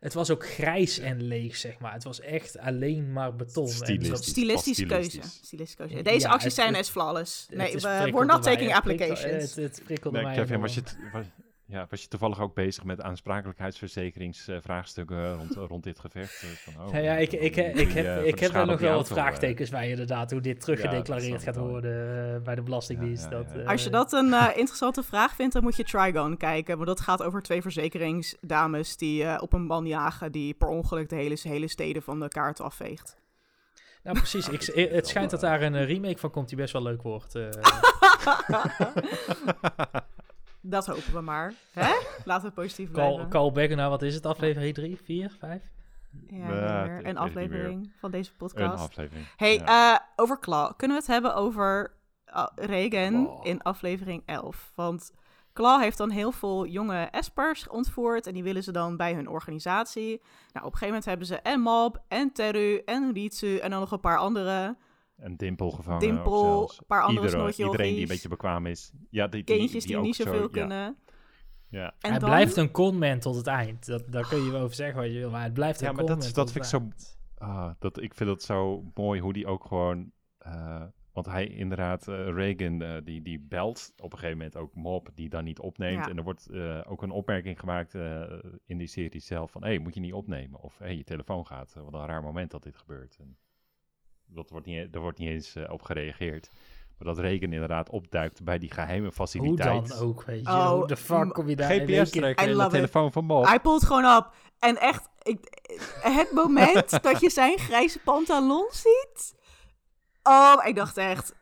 het 0.00 0.14
was 0.14 0.30
ook 0.30 0.46
grijs 0.46 0.98
en 0.98 1.22
leeg 1.22 1.56
zeg 1.56 1.78
maar. 1.78 1.92
Het 1.92 2.04
was 2.04 2.20
echt 2.20 2.58
alleen 2.58 3.12
maar 3.12 3.36
beton. 3.36 3.68
Stilistisch. 3.68 4.26
Stilistische 4.28 4.86
keuze. 4.86 5.08
stilistisch. 5.10 5.40
Stilistische 5.46 5.76
keuze. 5.86 6.02
Deze 6.02 6.26
Ja, 6.26 6.28
acties 6.28 6.44
het- 6.44 6.54
zijn 6.54 6.74
het- 6.74 6.84
is 6.84 6.88
flawless. 6.90 7.46
het 7.48 7.56
Nee, 7.58 7.72
we, 7.72 8.10
we're 8.12 8.24
not 8.24 8.42
taking 8.42 8.74
applications. 8.74 9.54
Het, 9.54 9.54
het 9.56 9.80
prikkelde 9.84 10.16
Nee, 10.16 10.26
mij 10.26 10.36
Kevin, 10.36 10.60
was 10.60 10.74
je, 10.74 10.82
was, 11.12 11.26
ja, 11.70 11.86
was 11.90 12.02
je 12.02 12.08
toevallig 12.08 12.40
ook 12.40 12.54
bezig 12.54 12.84
met 12.84 13.00
aansprakelijkheidsverzekeringsvraagstukken 13.00 15.34
rond, 15.34 15.54
rond 15.54 15.84
dit 15.84 15.98
gevecht? 15.98 16.42
Eh, 16.42 16.48
Van, 16.48 16.86
oh, 16.86 16.92
ja, 17.02 17.16
ik, 17.16 17.32
ik, 17.32 17.40
ik, 17.42 17.54
die, 17.54 17.64
ik 17.86 17.92
heb, 17.92 18.06
eh, 18.06 18.14
voor 18.14 18.24
ik 18.24 18.38
heb 18.38 18.52
daar 18.52 18.66
nog 18.66 18.80
wel 18.80 18.96
wat 18.96 19.06
eh, 19.08 19.12
vraagtekens 19.12 19.70
bij 19.70 19.88
inderdaad, 19.90 20.30
hoe 20.30 20.40
dit 20.40 20.60
teruggedeklareerd 20.60 21.32
dat 21.32 21.42
gaat 21.42 21.56
worden 21.56 22.34
eh, 22.34 22.40
bij 22.42 22.54
de 22.54 22.62
Belastingdienst. 22.62 23.22
Ja, 23.22 23.30
ja, 23.30 23.36
dat, 23.42 23.52
eh, 23.56 23.66
Als 23.66 23.84
je 23.84 23.90
dat 23.90 24.12
een 24.12 24.32
eh, 24.32 24.48
interessante 24.56 25.02
vraag 25.02 25.34
vindt, 25.34 25.52
dan 25.52 25.62
moet 25.62 25.76
je 25.76 25.84
Trigon 25.84 26.36
kijken. 26.36 26.74
Want 26.74 26.86
dat 26.88 27.00
gaat 27.00 27.22
over 27.22 27.42
twee 27.42 27.62
verzekeringsdames 27.62 28.96
die 28.96 29.24
eh, 29.24 29.42
op 29.42 29.52
een 29.52 29.64
man 29.64 29.86
jagen 29.86 30.32
die 30.32 30.54
per 30.54 30.68
ongeluk 30.68 31.08
de 31.08 31.16
hele, 31.16 31.36
hele 31.42 31.68
steden 31.68 32.02
van 32.02 32.20
de 32.20 32.28
kaart 32.28 32.60
afveegt. 32.60 33.18
Nou, 34.02 34.16
precies. 34.16 34.48
Ik, 34.48 34.62
eh, 34.68 34.92
het 34.92 35.08
schijnt 35.08 35.30
dat 35.30 35.40
daar 35.40 35.62
een 35.62 35.74
eh, 35.74 35.86
remake 35.86 36.18
van 36.18 36.30
komt 36.30 36.48
die 36.48 36.56
best 36.56 36.72
wel 36.72 36.82
leuk 36.82 37.02
wordt. 37.02 37.34
eh. 40.62 40.70
Dat 40.70 40.86
hopen 40.86 41.12
we 41.12 41.20
maar. 41.20 41.54
Hè? 41.72 41.92
Laten 42.24 42.48
we 42.48 42.54
positief 42.54 42.90
call, 42.90 43.08
blijven. 43.08 43.30
call 43.30 43.52
back 43.52 43.70
naar, 43.70 43.90
wat 43.90 44.02
is 44.02 44.14
het, 44.14 44.26
aflevering 44.26 44.74
3, 44.74 44.96
4, 45.04 45.36
5? 45.38 45.62
Ja, 46.28 46.86
weet 46.86 47.04
een 47.04 47.18
aflevering 47.18 47.92
van 47.98 48.10
deze 48.10 48.30
Een 48.30 48.36
podcast. 48.36 48.84
aflevering. 48.84 49.26
Hey, 49.36 49.54
ja. 49.54 49.94
eh, 49.94 50.00
over 50.16 50.38
Claw. 50.38 50.72
Kunnen 50.76 50.96
we 50.96 51.02
het 51.02 51.12
hebben 51.12 51.34
over 51.34 51.92
uh, 52.34 52.46
Reagan 52.54 53.24
Claw. 53.24 53.46
in 53.46 53.62
aflevering 53.62 54.22
11? 54.26 54.72
Want 54.74 55.12
Claw 55.52 55.80
heeft 55.80 55.98
dan 55.98 56.10
heel 56.10 56.32
veel 56.32 56.66
jonge 56.66 57.08
espers 57.10 57.68
ontvoerd 57.68 58.26
en 58.26 58.34
die 58.34 58.42
willen 58.42 58.62
ze 58.62 58.72
dan 58.72 58.96
bij 58.96 59.14
hun 59.14 59.28
organisatie. 59.28 60.08
Nou, 60.52 60.66
op 60.66 60.72
een 60.72 60.78
gegeven 60.78 60.86
moment 60.86 61.04
hebben 61.04 61.26
ze 61.26 61.36
en 61.36 61.60
Mob 61.60 61.96
en 62.08 62.32
Teru 62.32 62.82
en 62.84 63.12
Ritsu 63.12 63.56
en 63.56 63.70
dan 63.70 63.80
nog 63.80 63.90
een 63.92 64.00
paar 64.00 64.18
andere 64.18 64.76
Een 65.20 65.36
dimpel 65.36 65.70
gevangen. 65.70 66.00
Dimpel, 66.00 66.70
een 66.78 66.86
paar 66.86 67.02
andere 67.02 67.26
Iedereen- 67.26 67.52
Iedereen 67.66 67.92
die 67.92 68.02
een 68.02 68.08
beetje 68.08 68.28
bekwaam 68.28 68.66
is. 68.66 68.92
Ja, 69.10 69.26
die, 69.26 69.44
die, 69.44 69.56
kindjes 69.56 69.84
die, 69.84 69.96
niet 69.98 70.16
zo- 70.16 70.22
zoveel 70.24 70.48
kunnen. 70.50 70.96
Ja, 71.68 71.94
En 72.00 72.10
hij 72.10 72.18
dan, 72.18 72.28
blijft 72.28 72.56
een 72.56 72.70
conman 72.70 73.18
tot 73.18 73.36
het 73.36 73.46
eind. 73.46 73.86
Dat, 73.86 74.12
daar 74.12 74.28
kun 74.28 74.44
je 74.44 74.50
wel 74.50 74.60
over 74.62 74.74
zeggen 74.76 74.96
wat 75.00 75.12
je 75.12 75.18
wil, 75.18 75.30
maar 75.30 75.42
het 75.42 75.54
blijft 75.54 75.80
Ja, 75.80 75.88
een 75.88 75.94
maar 75.94 76.06
dat 76.06 76.22
dat 76.22 76.34
tot 76.34 76.52
vind 76.52 76.64
ik 76.64 76.70
zo-. 76.70 76.88
Ah, 77.34 77.70
dat, 77.78 78.02
ik 78.02 78.14
vind 78.14 78.30
het 78.30 78.42
zo 78.42 78.90
mooi 78.94 79.20
hoe 79.20 79.32
die 79.32 79.46
ook 79.46 79.64
gewoon... 79.64 80.12
eh, 80.38 80.82
want 81.12 81.26
hij 81.26 81.46
inderdaad, 81.46 82.08
eh, 82.08 82.28
Reagan, 82.28 82.82
eh, 82.82 82.96
die, 83.04 83.22
die 83.22 83.40
belt 83.40 83.92
op 83.96 84.12
een 84.12 84.18
gegeven 84.18 84.36
moment 84.38 84.56
ook 84.56 84.74
Mob, 84.74 85.08
die 85.14 85.28
dan 85.28 85.44
niet 85.44 85.58
opneemt. 85.58 86.04
Ja. 86.04 86.10
En 86.10 86.16
er 86.16 86.22
wordt 86.22 86.46
eh, 86.50 86.80
ook 86.86 87.02
een 87.02 87.10
opmerking 87.10 87.58
gemaakt 87.60 87.94
eh, 87.94 88.22
in 88.66 88.78
die 88.78 88.86
serie 88.86 89.20
zelf 89.20 89.50
van... 89.50 89.62
hé, 89.62 89.68
hey, 89.68 89.78
moet 89.78 89.94
je 89.94 90.00
niet 90.00 90.12
opnemen? 90.12 90.60
Of 90.60 90.78
hé, 90.78 90.84
hey, 90.84 90.96
je 90.96 91.04
telefoon 91.04 91.46
gaat. 91.46 91.74
Wat 91.74 91.94
een 91.94 92.06
raar 92.06 92.22
moment 92.22 92.50
dat 92.50 92.62
dit 92.62 92.76
gebeurt. 92.76 93.16
En 93.20 93.36
dat 94.34 94.50
wordt 94.50 94.66
niet, 94.66 94.76
e- 94.76 94.90
daar 94.90 95.02
wordt 95.02 95.18
niet 95.18 95.28
eens 95.28 95.54
eh, 95.56 95.72
op 95.72 95.82
gereageerd. 95.82 96.50
Maar 96.98 97.14
dat 97.14 97.18
Reagan 97.24 97.52
inderdaad 97.52 97.90
opduikt 97.90 98.44
bij 98.44 98.58
die 98.58 98.70
geheime 98.70 99.04
Hoe 99.06 99.12
faciliteit. 99.14 99.88
dan 99.88 99.98
ook, 99.98 100.22
weet 100.24 100.40
je. 100.40 100.52
Oh, 100.52 100.68
Hoe 100.70 100.86
de 100.86 100.96
fuck 100.96 101.32
kom 101.32 101.48
je 101.48 101.56
daar 101.56 101.70
GPS-trekker 101.70 102.46
I 102.46 102.50
in 102.50 102.58
de 102.58 102.64
it. 102.64 102.70
telefoon 102.70 103.12
van 103.12 103.24
Mob. 103.24 103.46
Hij 103.46 103.60
pult 103.60 103.84
gewoon 103.84 104.16
op. 104.16 104.30
En 104.58 104.76
echt, 104.80 105.08
ik, 105.22 105.38
het 106.00 106.32
moment 106.32 106.90
dat 107.02 107.20
je 107.20 107.30
zijn 107.30 107.58
grijze 107.58 107.98
pantalon 107.98 108.66
ziet. 108.70 109.34
Oh, 110.22 110.54
ik 110.64 110.74
dacht 110.76 110.96
echt. 110.96 111.34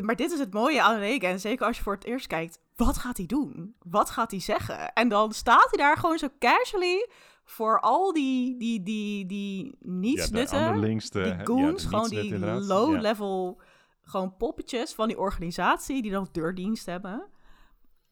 Maar 0.00 0.16
dit 0.16 0.32
is 0.32 0.38
het 0.38 0.52
mooie 0.52 0.82
aan 0.82 0.98
Reagan. 0.98 1.30
En 1.30 1.40
zeker 1.40 1.66
als 1.66 1.76
je 1.76 1.82
voor 1.82 1.94
het 1.94 2.04
eerst 2.04 2.26
kijkt. 2.26 2.58
Wat 2.76 2.98
gaat 2.98 3.16
hij 3.16 3.26
doen? 3.26 3.74
Wat 3.78 4.10
gaat 4.10 4.30
hij 4.30 4.40
zeggen? 4.40 4.92
En 4.92 5.08
dan 5.08 5.32
staat 5.32 5.66
hij 5.70 5.78
daar 5.84 5.96
gewoon 5.96 6.18
zo 6.18 6.28
casually. 6.38 7.08
Voor 7.50 7.80
al 7.80 8.12
die, 8.12 8.56
die, 8.58 8.82
die, 8.82 9.26
die 9.26 9.76
niets 9.80 10.28
ja, 10.28 10.44
Die 10.44 10.58
hè, 10.58 11.28
ja, 11.28 11.44
goons, 11.44 11.84
gewoon 11.84 12.08
die. 12.08 12.38
Ja. 12.38 12.58
low-level. 12.58 13.60
Gewoon 14.02 14.36
poppetjes 14.36 14.94
van 14.94 15.08
die 15.08 15.18
organisatie. 15.18 16.02
Die 16.02 16.10
dan 16.10 16.28
deurdienst 16.32 16.86
hebben. 16.86 17.26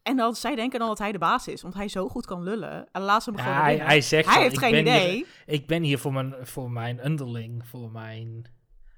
En 0.03 0.17
dan, 0.17 0.35
zij 0.35 0.55
denken 0.55 0.79
dan 0.79 0.87
dat 0.87 0.97
hij 0.97 1.11
de 1.11 1.17
baas 1.17 1.47
is. 1.47 1.61
Want 1.61 1.73
hij 1.73 1.87
zo 1.87 2.07
goed 2.07 2.25
kan 2.25 2.43
lullen. 2.43 2.87
En 2.91 3.01
laat 3.01 3.23
ze 3.23 3.29
hem 3.29 3.39
Ja, 3.39 3.45
gewoon 3.45 3.77
naar 3.77 3.87
hij, 3.87 4.01
zegt 4.01 4.25
Hij 4.25 4.33
van, 4.33 4.43
heeft 4.43 4.55
ik 4.55 4.59
geen 4.59 4.71
ben 4.71 4.81
idee. 4.81 5.11
Hier, 5.11 5.27
ik 5.45 5.67
ben 5.67 5.83
hier 5.83 5.99
voor 5.99 6.13
mijn, 6.13 6.35
voor 6.41 6.71
mijn 6.71 7.05
underling, 7.05 7.67
voor 7.67 7.91
mijn 7.91 8.45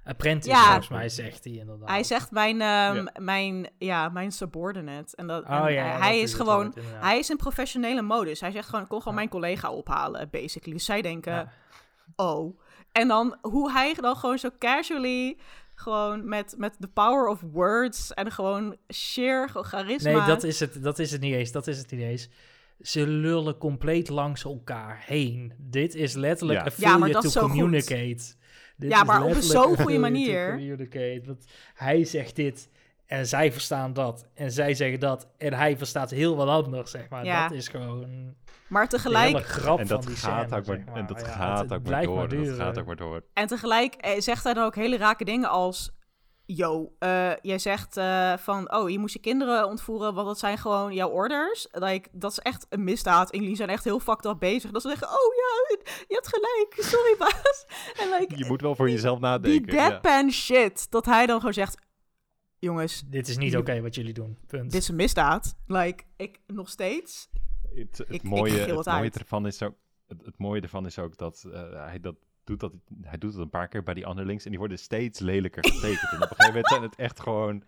apprentice, 0.10 0.50
Ja. 0.50 0.66
volgens 0.66 0.88
mij 0.90 1.10
zegt 1.10 1.44
hij 1.44 1.54
inderdaad. 1.54 1.90
Hij 1.90 2.04
zegt 2.04 2.32
mijn, 2.32 2.62
ehm, 2.62 3.06
mijn, 3.24 3.68
ja, 3.78 4.10
mijn 4.10 4.32
subordinate. 4.32 5.16
En 5.16 5.28
dat, 5.28 5.44
Oh 5.44 5.66
en, 5.66 5.74
ja, 5.74 5.86
eh, 5.86 5.92
dat 5.92 6.02
hij 6.02 6.20
is 6.20 6.32
het 6.32 6.42
gewoon, 6.42 6.74
hij 7.00 7.20
is 7.20 7.30
in 7.30 7.38
professionele 7.38 8.02
modus. 8.02 8.40
Hij 8.42 8.52
zegt 8.52 8.66
gewoon, 8.70 8.82
ik 8.84 8.90
kom 8.90 8.98
gewoon 8.98 9.14
Ja. 9.14 9.20
mijn 9.20 9.30
collega 9.32 9.72
ophalen, 9.72 10.30
basically. 10.32 10.74
Dus 10.74 10.86
zij 10.86 11.02
denken, 11.02 11.34
Ja. 11.34 11.52
oh. 12.16 12.60
En 12.92 13.08
dan 13.08 13.38
hoe 13.42 13.72
hij 13.72 13.94
dan 13.94 14.16
gewoon 14.16 14.38
zo 14.40 14.50
casually, 14.60 15.38
gewoon 15.76 16.28
met, 16.28 16.56
met 16.58 16.76
the 16.80 16.88
power 16.88 17.28
of 17.28 17.42
words 17.52 18.14
en 18.14 18.32
gewoon 18.32 18.76
sheer 18.94 19.50
charisma. 19.54 20.12
Nee, 20.12 20.28
dat 20.28 20.44
is, 20.44 20.60
het, 20.60 20.84
dat 20.84 21.00
is 21.00 21.12
het 21.12 21.22
niet 21.22 21.34
eens. 21.34 21.52
Dat 21.52 21.68
is 21.68 21.78
het 21.78 21.92
niet 21.92 22.02
eens. 22.02 22.30
Ze 22.82 23.08
lullen 23.08 23.58
compleet 23.58 24.10
langs 24.10 24.44
elkaar 24.44 25.04
heen. 25.06 25.54
Dit 25.58 25.96
is 25.96 26.14
letterlijk 26.14 26.60
Ja. 26.60 26.66
a 26.66 26.72
Ja, 26.76 26.98
maar 26.98 27.10
failure 27.10 27.32
to 27.34 27.42
communicate. 27.48 28.36
Dit 28.80 28.92
Ja, 28.92 29.02
is 29.02 29.08
maar 29.08 29.24
op 29.24 29.34
zo'n 29.36 29.78
goede 29.78 30.00
manier. 30.10 30.50
communicate. 30.50 31.22
Want 31.26 31.46
hij 31.74 32.04
zegt 32.06 32.36
dit 32.36 32.70
en 33.06 33.28
zij 33.28 33.52
verstaan 33.52 33.94
dat. 33.94 34.26
En 34.34 34.52
zij 34.52 34.74
zeggen 34.74 35.00
dat 35.00 35.28
en 35.38 35.54
hij 35.54 35.78
verstaat 35.78 36.10
heel 36.10 36.36
wat 36.36 36.48
anders, 36.48 36.92
zeg 36.92 37.10
maar. 37.10 37.26
Ja. 37.26 37.48
Dat 37.48 37.58
is 37.58 37.68
gewoon 37.68 38.36
Maar 38.68 38.88
tegelijk, 38.88 39.26
hele 39.28 39.42
grap 39.44 39.80
En 39.80 39.88
van 39.88 39.98
dat 39.98 40.06
die 40.08 40.16
gaat 40.16 40.48
scène, 40.50 40.62
ook 40.62 40.66
maar, 40.68 40.76
zeg 40.78 40.86
maar. 40.86 40.96
en 40.96 41.06
dat 41.08 41.20
Ja, 41.20 41.28
gaat 41.28 41.60
het 41.60 41.74
ook 41.74 41.84
maar 41.90 42.04
door. 42.04 42.30
dat 42.30 42.56
gaat 42.56 42.78
ook 42.80 42.86
maar 42.86 42.96
door. 42.96 43.24
En 43.34 43.48
tegelijk 43.48 43.94
eh, 43.94 44.20
zegt 44.20 44.44
hij 44.44 44.54
dan 44.54 44.66
ook 44.66 44.76
hele 44.76 44.98
rake 44.98 45.26
dingen 45.26 45.50
als... 45.50 45.92
Yo, 46.56 46.96
eh, 47.00 47.32
jij 47.42 47.60
zegt 47.60 47.98
eh, 47.98 48.38
van, 48.38 48.74
oh, 48.74 48.90
je 48.90 49.00
moest 49.00 49.14
je 49.14 49.20
kinderen 49.20 49.68
ontvoeren, 49.68 50.14
want 50.14 50.28
dat 50.28 50.40
zijn 50.40 50.58
gewoon 50.58 50.94
jouw 50.94 51.10
orders. 51.10 51.68
Like, 51.72 52.10
dat 52.12 52.32
is 52.32 52.40
echt 52.40 52.66
een 52.70 52.84
misdaad. 52.84 53.32
En 53.32 53.42
jullie 53.42 53.56
zijn 53.56 53.70
echt 53.70 53.84
heel 53.84 54.00
fucked 54.00 54.26
up 54.26 54.40
bezig. 54.40 54.72
Dat 54.72 54.82
ze 54.82 54.88
zeggen, 54.88 55.08
oh 55.08 55.36
ja, 55.36 55.78
je 56.08 56.14
hebt 56.14 56.28
gelijk, 56.28 56.90
sorry 56.90 57.18
baas. 57.26 57.66
En 57.98 58.10
like, 58.20 58.38
Je 58.38 58.46
moet 58.46 58.62
wel 58.62 58.76
voor 58.76 58.90
jezelf 58.90 59.20
die 59.20 59.28
nadenken. 59.28 59.74
ja. 59.76 59.90
deadpan 59.90 60.32
shit, 60.32 60.92
dat 60.92 61.06
hij 61.06 61.26
dan 61.26 61.38
gewoon 61.38 61.54
zegt, 61.54 61.78
jongens, 62.60 63.04
Dit 63.06 63.28
is 63.28 63.38
niet 63.38 63.58
oké 63.58 63.82
wat 63.82 63.96
jullie 63.96 64.14
doen. 64.14 64.38
Punt. 64.48 64.72
dit 64.72 64.82
is 64.82 64.88
een 64.88 64.96
misdaad. 64.96 65.56
Like, 65.68 66.04
ik 66.18 66.40
nog 66.48 66.70
steeds. 66.70 67.30
Het, 67.76 67.98
het 67.98 68.08
ik 68.10 68.24
mooie, 68.24 68.60
het 68.60 68.70
het 68.70 68.86
mooie 68.86 69.12
ervan 69.12 69.48
is 69.48 69.64
ook, 69.64 69.76
het, 70.08 70.26
het 70.26 70.38
mooie 70.38 70.62
ervan 70.62 70.86
is 70.86 71.00
ook 71.00 71.18
dat 71.18 71.46
eh, 71.54 71.86
hij 71.86 72.00
dat 72.00 72.16
doet 72.50 72.60
dat, 72.60 72.72
hij 73.02 73.18
doet 73.18 73.32
het 73.34 73.42
een 73.42 73.50
paar 73.50 73.68
keer 73.68 73.84
bij 73.84 73.94
die 73.94 74.08
underlings 74.08 74.44
en 74.44 74.50
die 74.50 74.60
worden 74.60 74.80
steeds 74.80 75.20
lelijker 75.20 75.64
getekend. 75.66 76.12
en 76.12 76.16
op 76.16 76.22
een 76.22 76.28
gegeven 76.28 76.46
moment 76.48 76.68
zijn 76.68 76.82
het 76.82 76.96
echt 76.96 77.20
gewoon 77.20 77.64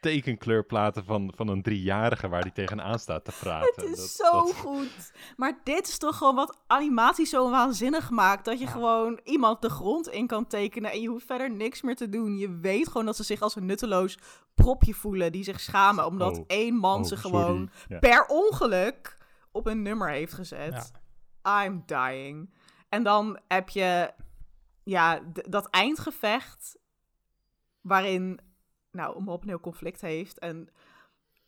tekenkleurplaten 0.00 1.04
van, 1.04 1.32
van 1.36 1.48
een 1.48 1.62
driejarige 1.62 2.28
waar 2.28 2.42
die 2.42 2.52
tegenaan 2.52 2.98
staat 2.98 3.24
te 3.24 3.32
praten. 3.40 3.72
Het 3.74 3.84
is 3.84 3.96
Dat- 4.16 4.26
zo 4.26 4.30
dat- 4.40 4.54
goed. 4.54 5.12
Maar 5.36 5.60
dit 5.64 5.88
is 5.88 5.98
toch 5.98 6.16
gewoon 6.16 6.34
wat 6.34 6.58
animatie 6.66 7.26
zo 7.26 7.50
waanzinnig 7.50 8.10
maakt. 8.10 8.44
Dat 8.44 8.58
je 8.58 8.64
Ja. 8.64 8.70
gewoon 8.70 9.20
iemand 9.24 9.62
de 9.62 9.70
grond 9.70 10.08
in 10.08 10.26
kan 10.26 10.46
tekenen. 10.46 10.90
En 10.92 11.00
je 11.00 11.08
hoeft 11.08 11.26
verder 11.26 11.50
niks 11.50 11.82
meer 11.82 11.96
te 11.96 12.08
doen. 12.08 12.38
Je 12.38 12.58
weet 12.58 12.88
gewoon 12.88 13.06
dat 13.06 13.16
ze 13.16 13.22
zich 13.24 13.40
als 13.40 13.56
een 13.56 13.66
nutteloos 13.66 14.18
propje 14.54 14.94
voelen. 14.94 15.32
Die 15.32 15.44
zich 15.44 15.60
schamen. 15.60 16.06
Omdat 16.06 16.38
Oh. 16.38 16.44
één 16.46 16.74
man 16.74 17.00
Oh, 17.00 17.06
ze 17.06 17.16
gewoon 17.16 17.70
Ja. 17.88 17.98
per 17.98 18.26
ongeluk 18.26 19.16
op 19.52 19.66
een 19.66 19.82
nummer 19.82 20.08
heeft 20.10 20.32
gezet. 20.32 20.92
I'm 21.64 21.82
dying. 21.86 22.50
En 22.92 23.02
dan 23.02 23.38
heb 23.48 23.68
je 23.68 24.12
ja, 24.82 25.20
dat 25.48 25.66
eindgevecht 25.70 26.76
waarin 27.80 28.40
nou, 28.90 29.16
een 29.18 29.48
heel 29.48 29.60
conflict 29.60 30.00
heeft. 30.00 30.38
En 30.38 30.68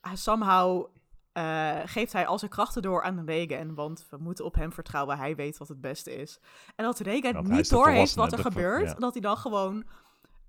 hij- 0.01 0.17
somehow 0.17 0.87
eh, 1.33 1.81
geeft 1.85 2.13
hij 2.13 2.27
al 2.27 2.39
zijn 2.39 2.51
krachten 2.51 2.83
door 2.83 3.03
aan 3.03 3.25
Reagan. 3.27 3.75
Want 3.75 4.07
we 4.11 4.17
moeten 4.17 4.45
op 4.45 4.55
hem 4.55 4.73
vertrouwen. 4.73 5.19
Hij 5.19 5.37
weet 5.37 5.59
wat 5.59 5.69
het 5.69 5.81
beste 5.81 6.15
is. 6.15 6.39
En 6.77 6.85
dat 6.85 6.99
Reagan 6.99 7.33
Want 7.33 7.49
niet 7.49 7.69
de 7.69 7.75
door 7.75 7.89
heeft 7.89 8.15
wat 8.15 8.31
er 8.33 8.37
de 8.37 8.43
gebeurt. 8.43 8.89
ja. 8.89 8.95
Dat 8.95 9.13
hij 9.13 9.23
dan 9.23 9.37
gewoon 9.37 9.85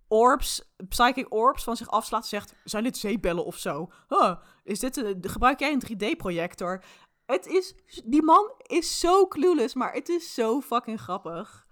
orbs, 0.08 0.76
psychic 0.90 1.34
orbs 1.34 1.64
van 1.64 1.76
zich 1.76 1.90
afslaat 1.90 2.28
zegt, 2.28 2.56
zijn 2.64 2.84
dit 2.84 2.98
zeebellen 2.98 3.46
of 3.46 3.58
zo? 3.58 3.92
Huh, 4.08 4.36
is 4.64 4.80
dit 4.80 4.98
een, 4.98 5.18
gebruik 5.22 5.60
jij 5.60 5.72
een 5.72 5.82
3D-projector? 6.16 6.84
Het 7.26 7.46
is, 7.46 7.76
die 8.06 8.24
man 8.24 8.54
is 8.58 9.00
zo 9.00 9.28
clueless, 9.28 9.74
maar 9.74 9.94
het 9.94 10.10
is 10.10 10.34
zo 10.34 10.62
fucking 10.62 11.02
grappig. 11.02 11.68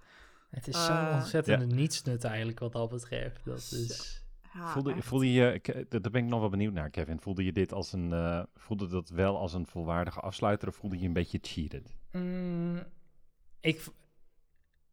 Het 0.49 0.67
is 0.67 0.85
zo'n 0.85 0.95
Eh, 0.95 1.13
ontzettende 1.15 1.75
nietsnut 1.75 2.23
eigenlijk 2.23 2.59
wat 2.59 2.71
dat 2.71 2.89
betreft. 2.89 3.45
Dat 3.45 3.57
is... 3.57 4.21
Ja, 4.53 4.67
voelde, 4.67 4.93
echt. 4.93 5.05
voelde 5.05 5.31
je, 5.31 5.61
daar 5.89 6.11
ben 6.11 6.23
ik 6.23 6.29
nog 6.29 6.39
wel 6.39 6.49
benieuwd 6.49 6.73
naar, 6.73 6.89
Kevin. 6.89 7.19
Voelde 7.19 7.43
je 7.43 7.51
dit 7.51 7.73
als 7.73 7.93
een, 7.93 8.13
eh, 8.13 8.43
voelde 8.55 8.87
dat 8.87 9.09
wel 9.09 9.37
als 9.37 9.53
een 9.53 9.65
volwaardige 9.67 10.19
afsluiter 10.19 10.67
of 10.67 10.75
voelde 10.75 10.99
je 10.99 11.05
een 11.05 11.13
beetje 11.13 11.39
cheated? 11.41 11.95
Mm, 12.11 12.83
ik, 13.59 13.85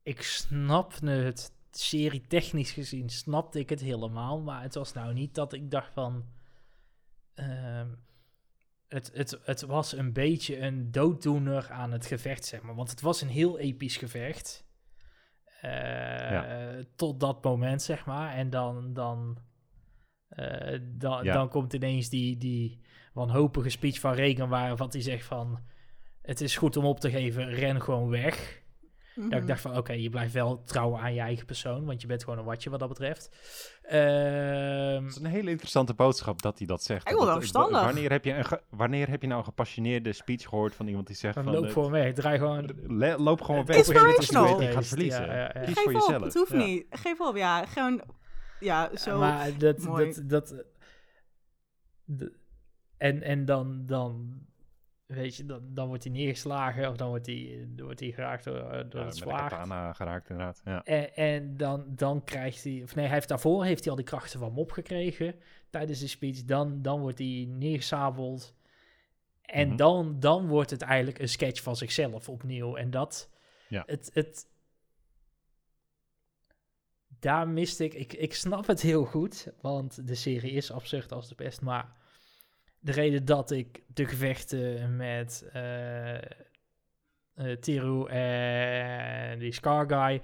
ik 0.03 0.23
snapte 0.23 1.07
het, 1.11 1.53
serie 1.71 2.27
technisch 2.27 2.71
gezien, 2.73 3.09
snapte 3.11 3.59
ik 3.59 3.69
het 3.71 3.81
helemaal. 3.81 4.41
Maar 4.41 4.63
het 4.63 4.75
was 4.75 4.93
nou 4.93 5.13
niet 5.13 5.35
dat 5.35 5.53
ik 5.53 5.71
dacht 5.71 5.93
van... 5.93 6.25
ehm, 7.35 7.89
het, 8.91 9.11
het, 9.15 9.41
het 9.43 9.61
was 9.61 9.97
een 9.97 10.13
beetje 10.13 10.59
een 10.59 10.91
dooddoener 10.93 11.71
aan 11.71 11.93
het 11.93 12.07
gevecht, 12.07 12.45
zeg 12.45 12.63
maar. 12.63 12.75
Want 12.75 12.91
het 12.91 13.01
was 13.01 13.21
een 13.21 13.29
heel 13.29 13.59
episch 13.59 13.97
gevecht. 13.97 14.69
Eh, 15.61 15.71
Tot 16.97 17.21
dat 17.21 17.45
moment, 17.45 17.83
zeg 17.83 18.07
maar. 18.07 18.35
En 18.35 18.51
dan... 18.51 18.93
dan 18.93 19.39
eh, 20.29 20.79
dan, 20.83 21.25
Ja. 21.25 21.33
dan 21.33 21.49
komt 21.49 21.73
ineens 21.73 22.09
die, 22.09 22.37
die 22.37 22.81
wanhopige 23.13 23.71
speech 23.71 24.01
van 24.01 24.15
Reagan... 24.15 24.49
waar 24.49 24.77
wat 24.77 24.93
hij 24.93 25.03
zegt 25.03 25.25
van... 25.25 25.61
Het 26.23 26.41
is 26.41 26.57
goed 26.57 26.77
om 26.77 26.85
op 26.85 27.01
te 27.01 27.11
geven, 27.11 27.49
ren 27.51 27.83
gewoon 27.83 28.09
weg. 28.09 28.60
Dat 29.21 29.29
Mhm. 29.31 29.41
ik 29.41 29.47
dacht 29.47 29.61
van, 29.61 29.77
oké, 29.77 29.93
je 29.93 30.11
blijft 30.11 30.33
wel 30.33 30.63
trouw 30.63 30.97
aan 30.99 31.15
je 31.15 31.21
eigen 31.21 31.47
persoon, 31.47 31.85
want 31.85 32.01
je 32.01 32.07
bent 32.07 32.25
gewoon 32.25 32.39
een 32.39 32.45
watje 32.45 32.71
wat 32.71 32.79
dat 32.79 32.89
betreft. 32.89 33.31
Ehm, 33.83 35.03
Het 35.05 35.11
is 35.11 35.17
een 35.17 35.25
hele 35.27 35.51
interessante 35.51 35.95
boodschap 35.95 36.43
dat 36.43 36.59
hij 36.59 36.67
dat 36.67 36.83
zegt. 36.83 37.09
Heel 37.09 37.25
Dat- 37.25 37.37
verstandig. 37.37 37.83
Wanneer 37.83 38.11
heb, 38.11 38.25
je 38.25 38.33
een 38.35 38.45
ge- 38.45 38.63
wanneer 38.71 39.09
heb 39.09 39.21
je 39.23 39.27
nou 39.29 39.39
een 39.39 39.45
gepassioneerde 39.47 40.13
speech 40.13 40.43
gehoord 40.43 40.75
van 40.75 40.87
iemand 40.87 41.07
die 41.07 41.17
zegt 41.17 41.35
dan 41.35 41.45
van... 41.45 41.53
loop 41.53 41.65
eh, 41.65 41.73
gewoon 41.73 41.91
weg, 41.91 42.13
draai 42.15 42.39
gewoon... 42.39 42.71
le- 42.87 43.17
loop 43.19 43.41
gewoon 43.41 43.61
Eh, 43.61 43.67
weg. 43.67 43.77
Inspirational. 43.77 44.45
Je 44.45 44.51
weet 44.51 44.59
dat 44.59 44.69
je 44.69 44.75
gaat 44.75 44.87
verliezen. 44.87 45.27
Ja, 45.27 45.35
ja, 45.35 45.41
ja. 45.55 45.61
Kies 45.61 45.75
Geef 45.75 45.83
voor 45.85 45.93
op, 45.95 46.01
jezelf. 46.01 46.23
het 46.25 46.35
hoeft 46.35 46.51
Ja. 46.53 46.57
niet. 46.57 46.87
Geef 46.91 47.21
op, 47.21 47.37
ja. 47.37 47.67
Gewoon, 47.67 48.03
ja, 48.61 48.91
zo. 48.97 49.19
maar 49.19 49.59
dat, 49.59 49.79
mooi. 49.79 50.05
dat, 50.15 50.23
dat, 50.29 50.65
de- 52.05 52.33
en, 52.97 53.23
en 53.23 53.45
dan, 53.45 53.83
dan, 53.87 54.41
weet 55.11 55.37
je, 55.37 55.47
dan, 55.47 55.61
dan 55.75 55.89
wordt 55.89 56.05
hij 56.05 56.13
neergeslagen 56.13 56.89
of 56.89 56.97
dan 56.97 57.09
wordt 57.09 57.27
hij, 57.27 57.69
wordt 57.77 58.01
hij 58.01 58.11
geraakt 58.11 58.45
door, 58.45 58.87
door 58.89 59.01
Ja, 59.01 59.07
het 59.07 59.17
zwaard. 59.17 59.51
katana 59.51 59.93
geraakt 59.93 60.31
inderdaad. 60.31 60.61
Ja. 60.65 60.85
En, 60.85 61.15
en 61.15 61.57
dan, 61.57 61.85
dan 61.89 62.25
krijgt 62.25 62.65
hij, 62.65 62.81
of 62.85 62.95
nee, 62.95 63.05
hij 63.05 63.15
heeft 63.15 63.29
daarvoor 63.29 63.65
heeft 63.65 63.81
hij 63.81 63.91
al 63.91 63.97
die 63.97 64.05
krachten 64.07 64.39
van 64.41 64.53
mop 64.53 64.71
gekregen 64.73 65.35
tijdens 65.71 66.01
de 66.01 66.07
speech. 66.07 66.45
Dan, 66.45 66.83
dan 66.83 67.01
wordt 67.01 67.19
hij 67.19 67.47
neergesabeld. 67.49 68.55
En 69.43 69.67
Mhm. 69.69 69.77
dan, 69.77 70.21
dan 70.21 70.47
wordt 70.49 70.71
het 70.71 70.83
eigenlijk 70.83 71.19
een 71.19 71.29
sketch 71.29 71.63
van 71.63 71.77
zichzelf 71.77 72.29
opnieuw. 72.29 72.77
En 72.77 72.91
dat, 72.91 73.31
Ja. 73.69 73.83
het, 73.87 74.11
het, 74.13 74.47
daar 77.19 77.49
miste 77.49 77.85
ik, 77.85 77.95
ik, 77.95 78.13
ik 78.13 78.35
snap 78.35 78.67
het 78.67 78.81
heel 78.81 79.05
goed, 79.05 79.53
want 79.61 80.07
de 80.07 80.15
serie 80.15 80.51
is 80.53 80.73
absurd 80.73 81.13
als 81.13 81.29
de 81.29 81.35
pest, 81.35 81.61
maar 81.61 81.93
de 82.81 82.93
reden 82.93 83.25
dat 83.25 83.51
ik 83.51 83.83
de 83.87 84.07
gevechten 84.07 84.97
met 84.97 85.49
eh 85.53 86.15
eh, 87.35 87.57
Tiru 87.61 88.07
en 88.09 89.39
die 89.39 89.53
Scar 89.53 89.89
Guy 89.89 90.23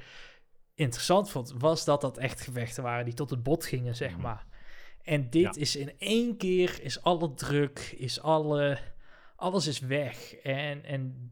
interessant 0.74 1.30
vond, 1.30 1.52
was 1.58 1.84
dat 1.84 2.00
dat 2.00 2.18
echt 2.18 2.40
gevechten 2.40 2.82
waren 2.82 3.04
die 3.04 3.14
tot 3.14 3.30
het 3.30 3.42
bot 3.42 3.64
gingen, 3.64 3.96
zeg 3.96 4.12
Mhm. 4.12 4.20
maar. 4.20 4.46
En 5.02 5.30
dit 5.30 5.54
Ja. 5.54 5.60
is 5.60 5.76
in 5.76 5.92
één 5.98 6.36
keer, 6.36 6.82
is 6.82 7.02
alle 7.02 7.34
druk, 7.34 7.78
is 7.98 8.20
alle, 8.20 8.78
alles 9.36 9.66
is 9.66 9.78
weg. 9.80 10.34
En, 10.34 10.84
en 10.84 11.30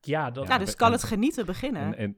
ja, 0.00 0.30
dat, 0.30 0.48
ja, 0.48 0.58
dus 0.58 0.74
kan 0.74 0.92
het 0.92 1.04
genieten 1.04 1.46
beginnen. 1.46 1.82
En, 1.82 1.94
en, 1.96 2.16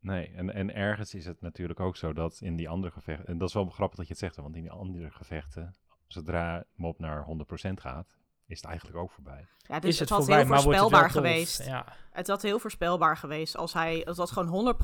nee, 0.00 0.30
en, 0.34 0.54
en 0.54 0.74
ergens 0.74 1.14
is 1.14 1.24
het 1.26 1.40
natuurlijk 1.40 1.80
ook 1.80 1.96
zo 1.96 2.12
dat 2.12 2.38
in 2.40 2.56
die 2.56 2.68
andere 2.68 2.92
gevechten... 2.92 3.26
En 3.26 3.38
dat 3.38 3.48
is 3.48 3.54
wel 3.54 3.64
grappig 3.68 3.96
dat 3.98 4.06
je 4.06 4.12
het 4.12 4.22
zegt, 4.22 4.36
want 4.36 4.56
in 4.56 4.62
die 4.62 4.70
andere 4.70 5.10
gevechten... 5.10 5.76
Zodra 6.12 6.64
Mob 6.74 6.98
naar 6.98 7.24
100% 7.68 7.72
gaat, 7.74 8.16
is 8.46 8.56
het 8.56 8.64
eigenlijk 8.66 8.96
ook 8.98 9.10
voorbij. 9.10 9.46
ja, 9.58 9.78
dus 9.80 9.90
is 9.90 9.98
het, 9.98 10.08
het 10.08 10.18
voorbij, 10.18 10.36
heel 10.42 10.52
het 10.52 10.62
voorspelbaar 10.62 11.02
tof. 11.02 11.12
geweest. 11.12 11.64
Ja. 11.64 11.86
Het 12.10 12.26
had 12.26 12.42
heel 12.42 12.58
voorspelbaar 12.58 13.16
geweest 13.16 13.56
als 13.56 13.72
hij... 13.72 14.02
Het 14.04 14.16
was 14.16 14.30
gewoon 14.30 14.74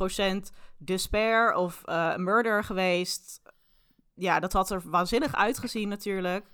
100% 0.46 0.52
despair 0.78 1.54
of 1.54 1.82
eh, 1.84 2.16
murder 2.16 2.64
geweest. 2.64 3.42
Ja, 4.14 4.40
dat 4.40 4.52
had 4.52 4.70
er 4.70 4.82
waanzinnig 4.84 5.34
uitgezien 5.34 5.88
natuurlijk. 5.88 6.46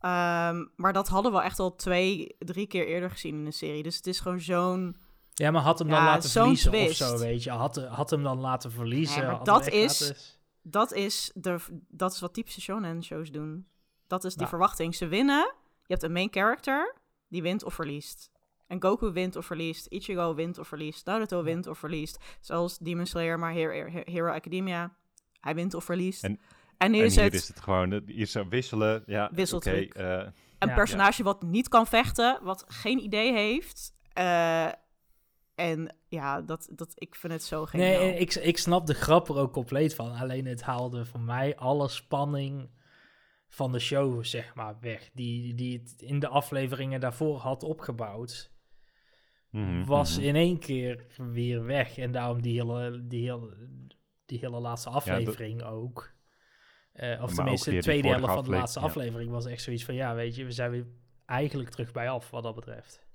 Ehm, 0.00 0.64
maar 0.76 0.92
dat 0.92 1.08
hadden 1.08 1.32
we 1.32 1.40
echt 1.40 1.58
al 1.58 1.74
twee, 1.76 2.36
drie 2.38 2.66
keer 2.66 2.86
eerder 2.86 3.10
gezien 3.10 3.34
in 3.34 3.44
de 3.44 3.50
serie. 3.52 3.82
Dus 3.82 3.96
het 3.96 4.06
is 4.06 4.20
gewoon 4.20 4.40
zo'n... 4.40 4.96
Ja, 5.34 5.50
maar 5.50 5.62
had 5.62 5.78
hem 5.78 5.88
dan 5.88 5.98
Ja, 5.98 6.04
laten 6.04 6.30
verliezen 6.30 6.70
twist. 6.70 7.00
of 7.02 7.08
zo, 7.08 7.18
weet 7.18 7.42
je. 7.42 7.50
Had, 7.50 7.76
had 7.76 8.10
hem 8.10 8.22
dan 8.22 8.38
laten 8.38 8.72
verliezen. 8.72 9.20
Nee, 9.22 9.30
maar 9.30 9.44
dat 9.44 9.66
is- 9.66 10.00
laten- 10.00 10.16
Dat 10.62 10.92
is, 10.92 11.30
de, 11.34 11.58
dat 11.88 12.12
is 12.12 12.20
wat 12.20 12.34
typische 12.34 12.60
shonen-shows 12.60 13.30
doen. 13.30 13.66
Dat 14.08 14.24
is 14.24 14.32
die 14.34 14.42
Ja. 14.42 14.48
verwachting. 14.48 14.94
Ze 14.94 15.06
winnen. 15.08 15.52
Je 15.86 15.94
hebt 15.94 16.02
een 16.02 16.12
main 16.12 16.28
character, 16.30 16.94
die 17.28 17.42
wint 17.42 17.64
of 17.64 17.74
verliest. 17.74 18.30
En 18.66 18.82
Goku 18.82 19.12
wint 19.12 19.36
of 19.36 19.46
verliest. 19.46 19.86
Ichigo 19.86 20.34
wint 20.34 20.58
of 20.58 20.68
verliest. 20.68 21.06
Naruto 21.06 21.42
wint 21.42 21.66
of 21.66 21.78
verliest. 21.78 22.18
Zoals 22.40 22.78
Demon 22.78 23.06
Slayer, 23.06 23.38
maar 23.38 23.52
Hero, 23.52 24.02
Hero 24.04 24.32
Academia. 24.32 24.94
Hij 25.40 25.54
wint 25.54 25.74
of 25.74 25.84
verliest. 25.84 26.24
En- 26.24 26.40
En, 26.78 26.90
nu 26.90 26.98
en 26.98 27.04
is 27.04 27.14
hier 27.14 27.24
het 27.24 27.34
is 27.34 27.48
het 27.48 27.60
gewoon, 27.60 27.92
eh, 27.92 28.00
hier 28.06 28.26
zo 28.26 28.48
wisselen. 28.48 29.02
Ja, 29.06 29.24
oké. 29.24 29.34
Wisseltruc. 29.34 29.94
eh, 29.94 30.04
een 30.58 30.68
Ja. 30.68 30.74
personage 30.74 31.22
wat 31.22 31.42
niet 31.42 31.68
kan 31.68 31.86
vechten, 31.86 32.38
wat 32.42 32.64
geen 32.68 32.98
idee 32.98 33.32
heeft. 33.32 33.94
Eh, 34.12 34.66
en 35.54 35.96
ja, 36.08 36.40
dat, 36.40 36.68
dat, 36.72 36.92
ik 36.94 37.14
vind 37.14 37.32
het 37.32 37.42
zo 37.42 37.66
geniaal. 37.66 37.88
Nee, 37.88 38.18
ik, 38.18 38.34
ik 38.34 38.58
snap 38.58 38.86
de 38.86 38.94
grap 38.94 39.28
er 39.28 39.36
ook 39.36 39.52
compleet 39.52 39.94
van. 39.94 40.12
Alleen 40.12 40.46
het 40.46 40.62
haalde 40.62 41.04
voor 41.04 41.20
mij 41.20 41.56
alle 41.56 41.88
spanning 41.88 42.70
van 43.48 43.72
de 43.72 43.78
show, 43.78 44.24
zeg 44.24 44.54
maar, 44.54 44.76
weg. 44.80 45.10
Die, 45.12 45.54
die 45.54 45.78
het 45.78 46.02
in 46.02 46.18
de 46.18 46.28
afleveringen 46.28 47.00
daarvoor 47.00 47.38
had 47.38 47.62
opgebouwd. 47.62 48.52
mhm, 49.50 49.84
was 49.84 50.16
mhm. 50.16 50.26
in 50.26 50.36
één 50.36 50.58
keer 50.58 51.06
weer 51.16 51.64
weg. 51.64 51.98
En 51.98 52.12
daarom 52.12 52.42
die 52.42 52.62
hele, 52.62 53.06
die 53.06 53.24
hele, 53.24 53.56
die 54.26 54.38
hele 54.38 54.60
laatste 54.60 54.90
aflevering 54.90 55.62
ook. 55.62 56.16
Eh, 56.92 57.22
of 57.22 57.34
tenminste, 57.34 57.70
de 57.70 57.78
tweede 57.78 58.08
helft 58.08 58.24
van 58.24 58.44
de 58.44 58.50
laatste 58.50 58.78
afle- 58.78 58.90
ja. 58.90 59.06
aflevering 59.06 59.30
was 59.30 59.46
echt 59.46 59.62
zoiets 59.62 59.84
van... 59.84 59.94
Ja, 59.94 60.14
weet 60.14 60.36
je, 60.36 60.44
we 60.44 60.52
zijn 60.52 60.70
weer 60.70 60.86
eigenlijk 61.26 61.70
terug 61.70 61.92
bij 61.92 62.10
af 62.10 62.30
wat 62.30 62.42
dat 62.42 62.54
betreft. 62.54 63.06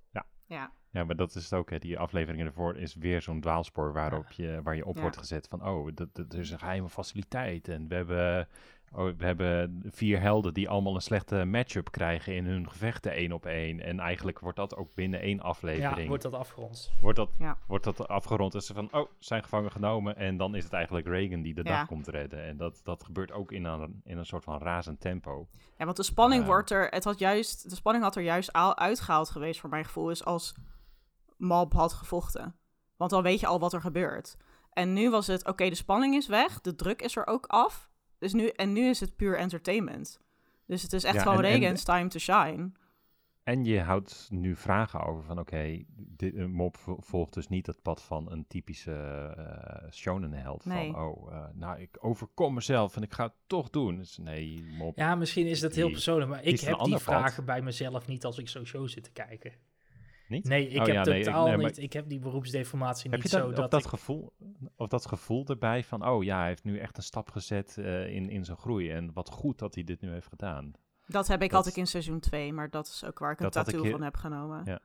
Ja. 0.47 0.71
Ja, 0.91 1.03
maar 1.03 1.15
dat 1.15 1.35
is 1.35 1.43
het 1.43 1.53
ook. 1.53 1.69
Hè. 1.69 1.79
Die 1.79 1.99
afleveringen 1.99 2.45
ervoor 2.45 2.77
is 2.77 2.95
weer 2.95 3.21
zo'n 3.21 3.41
dwaalspoor 3.41 3.93
waarop 3.93 4.31
je, 4.31 4.61
waar 4.63 4.75
je 4.75 4.85
op 4.85 4.95
Ja. 4.95 5.01
wordt 5.01 5.17
gezet 5.17 5.47
van... 5.47 5.67
oh, 5.67 5.89
dat, 5.93 6.15
dat, 6.15 6.33
er 6.33 6.39
is 6.39 6.51
een 6.51 6.59
geheime 6.59 6.89
faciliteit. 6.89 7.67
En 7.67 7.87
we 7.87 7.95
hebben, 7.95 8.47
we 8.93 9.25
hebben 9.25 9.81
vier 9.91 10.19
helden 10.21 10.53
die 10.53 10.69
allemaal 10.69 10.95
een 10.95 11.01
slechte 11.01 11.45
matchup 11.45 11.91
krijgen 11.91 12.35
in 12.35 12.45
hun 12.45 12.69
gevechten 12.69 13.11
één 13.11 13.31
op 13.31 13.45
één. 13.45 13.79
En 13.79 13.99
eigenlijk 13.99 14.39
wordt 14.39 14.57
dat 14.57 14.75
ook 14.75 14.93
binnen 14.95 15.19
één 15.19 15.39
aflevering... 15.41 16.01
Ja, 16.01 16.07
wordt 16.07 16.23
dat 16.23 16.33
afgerond. 16.33 16.91
wordt 17.01 17.17
dat, 17.17 17.29
Ja. 17.39 17.57
wordt 17.67 17.83
dat 17.83 18.07
afgerond. 18.07 18.51
Dus 18.51 18.65
ze 18.65 18.73
van, 18.73 18.87
oh, 18.91 19.09
zijn 19.19 19.43
gevangen 19.43 19.71
genomen. 19.71 20.15
En 20.15 20.37
dan 20.37 20.55
is 20.55 20.63
het 20.63 20.73
eigenlijk 20.73 21.07
Reagan 21.07 21.41
die 21.41 21.53
de 21.53 21.63
Ja. 21.63 21.69
dag 21.77 21.87
komt 21.87 22.07
redden. 22.07 22.43
En 22.43 22.57
dat, 22.57 22.79
dat 22.83 23.03
gebeurt 23.03 23.31
ook 23.31 23.51
in 23.51 23.63
een, 23.65 24.01
in 24.03 24.17
een 24.17 24.25
soort 24.25 24.43
van 24.43 24.59
razend 24.59 24.99
tempo. 24.99 25.47
Ja, 25.77 25.85
want 25.85 25.97
de 25.97 26.03
spanning 26.03 26.41
Eh. 26.41 26.47
wordt 26.47 26.71
er, 26.71 26.87
het 26.89 27.03
had 27.03 27.19
juist, 27.19 27.69
de 27.69 27.75
spanning 27.75 28.03
had 28.03 28.15
er 28.15 28.23
juist 28.23 28.53
al 28.53 28.77
uitgehaald 28.77 29.29
geweest 29.29 29.59
voor 29.59 29.69
mijn 29.69 29.85
gevoel, 29.85 30.09
is 30.09 30.25
als 30.25 30.55
Mob 31.37 31.73
had 31.73 31.93
gevochten. 31.93 32.55
Want 32.97 33.11
dan 33.11 33.23
weet 33.23 33.39
je 33.39 33.47
al 33.47 33.59
wat 33.59 33.73
er 33.73 33.81
gebeurt. 33.81 34.37
En 34.69 34.93
nu 34.93 35.09
was 35.09 35.27
het, 35.27 35.47
oké, 35.47 35.69
de 35.69 35.75
spanning 35.75 36.15
is 36.15 36.27
weg, 36.27 36.61
de 36.61 36.75
druk 36.75 37.01
is 37.01 37.15
er 37.15 37.27
ook 37.27 37.45
af. 37.45 37.91
Dus 38.23 38.33
nu, 38.33 38.47
en 38.47 38.73
nu 38.73 38.89
is 38.89 38.99
het 38.99 39.15
puur 39.15 39.37
entertainment. 39.37 40.19
Dus 40.65 40.81
het 40.81 40.93
is 40.93 41.03
echt 41.03 41.15
Ja, 41.15 41.21
gewoon 41.21 41.37
en- 41.37 41.43
en- 41.51 41.59
Reagan's 41.59 41.83
time 41.83 42.07
to 42.07 42.19
shine. 42.19 42.71
En 43.43 43.63
je 43.65 43.79
houdt 43.81 44.27
nu 44.31 44.55
vragen 44.55 44.99
over 45.05 45.23
van, 45.23 45.39
oké, 45.39 45.83
dit 45.95 46.35
een 46.35 46.51
Mob 46.51 46.77
vo- 46.77 46.97
volgt 46.99 47.33
dus 47.33 47.47
niet 47.47 47.67
het 47.67 47.81
pad 47.81 48.01
van 48.01 48.31
een 48.31 48.47
typische 48.47 48.93
eh 49.37 49.91
shonen-held. 49.91 50.65
Nee. 50.65 50.91
Van, 50.91 51.01
oh, 51.05 51.33
eh, 51.33 51.43
nou, 51.53 51.79
ik 51.81 51.97
overkom 51.99 52.53
mezelf 52.53 52.95
en 52.95 53.01
ik 53.01 53.13
ga 53.13 53.23
het 53.23 53.33
toch 53.47 53.69
doen. 53.69 53.97
Dus 53.97 54.17
nee, 54.17 54.63
Mob. 54.77 54.97
Ja, 54.97 55.15
misschien 55.15 55.45
is 55.47 55.59
dat 55.59 55.73
heel 55.75 55.89
persoonlijk, 55.91 56.29
maar 56.29 56.43
ik 56.43 56.59
heb 56.59 56.79
die 56.79 56.93
pad. 56.93 57.01
vragen 57.01 57.45
bij 57.45 57.61
mezelf 57.61 58.07
niet 58.07 58.25
als 58.25 58.37
ik 58.37 58.47
zo'n 58.49 58.65
show 58.65 58.87
zit 58.87 59.03
te 59.03 59.11
kijken. 59.11 59.51
Niet? 60.33 60.47
Nee, 60.47 60.67
ik 60.67 60.79
Oh 60.79 60.85
heb 60.85 60.95
ja, 60.95 61.03
nee, 61.03 61.19
ik- 61.19 61.25
totaal 61.25 61.47
nee, 61.47 61.57
niet, 61.57 61.77
ik 61.77 61.93
heb 61.93 62.09
die 62.09 62.19
beroepsdeformatie 62.19 63.09
Heb 63.11 63.21
niet 63.21 63.31
je 63.31 63.37
zo 63.37 63.45
dat, 63.47 63.55
dat, 63.55 63.65
of 63.65 63.71
dat, 63.71 63.83
ik- 63.83 63.87
gevoel, 63.89 64.33
of 64.75 64.87
dat 64.87 65.05
gevoel 65.05 65.45
erbij 65.45 65.83
van, 65.83 66.07
oh 66.07 66.23
ja, 66.23 66.37
hij 66.39 66.47
heeft 66.47 66.63
nu 66.63 66.79
echt 66.79 66.97
een 66.97 67.03
stap 67.03 67.29
gezet 67.31 67.77
eh, 67.77 68.07
in, 68.15 68.29
in 68.29 68.45
zijn 68.45 68.57
groei. 68.57 68.91
En 68.91 69.13
wat 69.13 69.29
goed 69.29 69.59
dat 69.59 69.75
hij 69.75 69.83
dit 69.83 70.01
nu 70.01 70.11
heeft 70.11 70.27
gedaan. 70.27 70.71
Dat 71.07 71.27
heb 71.27 71.41
ik 71.41 71.47
Dat- 71.49 71.57
altijd 71.57 71.77
in 71.77 71.87
seizoen 71.87 72.19
2, 72.19 72.53
maar 72.53 72.69
dat 72.69 72.87
is 72.87 73.03
ook 73.05 73.19
waar 73.19 73.31
ik 73.31 73.37
een 73.39 73.43
Dat 73.45 73.55
had 73.55 73.67
ik 73.67 73.73
tattoo 73.73 73.91
van 73.91 74.01
heb 74.01 74.15
genomen. 74.15 74.61
Ja. 74.65 74.79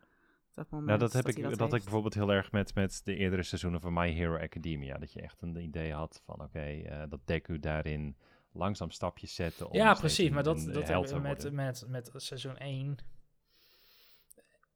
Dat 0.55 0.71
moment. 0.71 0.89
Nou, 0.89 1.01
dat 1.01 1.13
heb 1.13 1.29
ik, 1.29 1.43
dat, 1.43 1.59
dat 1.59 1.75
ik 1.75 1.83
bijvoorbeeld 1.83 2.15
heel 2.15 2.33
erg 2.33 2.53
met, 2.53 2.75
met 2.75 3.01
de 3.05 3.17
eerdere 3.17 3.43
seizoenen 3.43 3.81
van 3.81 3.93
My 3.93 4.11
Hero 4.13 4.37
Academia. 4.39 4.99
Dat 4.99 5.13
je 5.13 5.21
echt 5.21 5.43
een 5.43 5.57
idee 5.57 5.93
had 5.93 6.23
van, 6.25 6.43
oké, 6.43 6.59
eh, 6.61 7.03
dat 7.09 7.21
Deku 7.25 7.59
daarin 7.59 8.17
langzaam 8.53 8.91
stapjes 8.91 9.35
zette. 9.35 9.69
Om 9.69 9.75
ja, 9.77 9.95
precies. 9.95 10.31
Maar 10.31 10.43
dat, 10.43 10.69
dat 10.73 10.89
hebben 10.89 11.13
we 11.13 11.19
met, 11.21 11.53
met, 11.53 11.85
met 11.89 12.11
seizoen 12.17 12.57
1. 12.57 12.97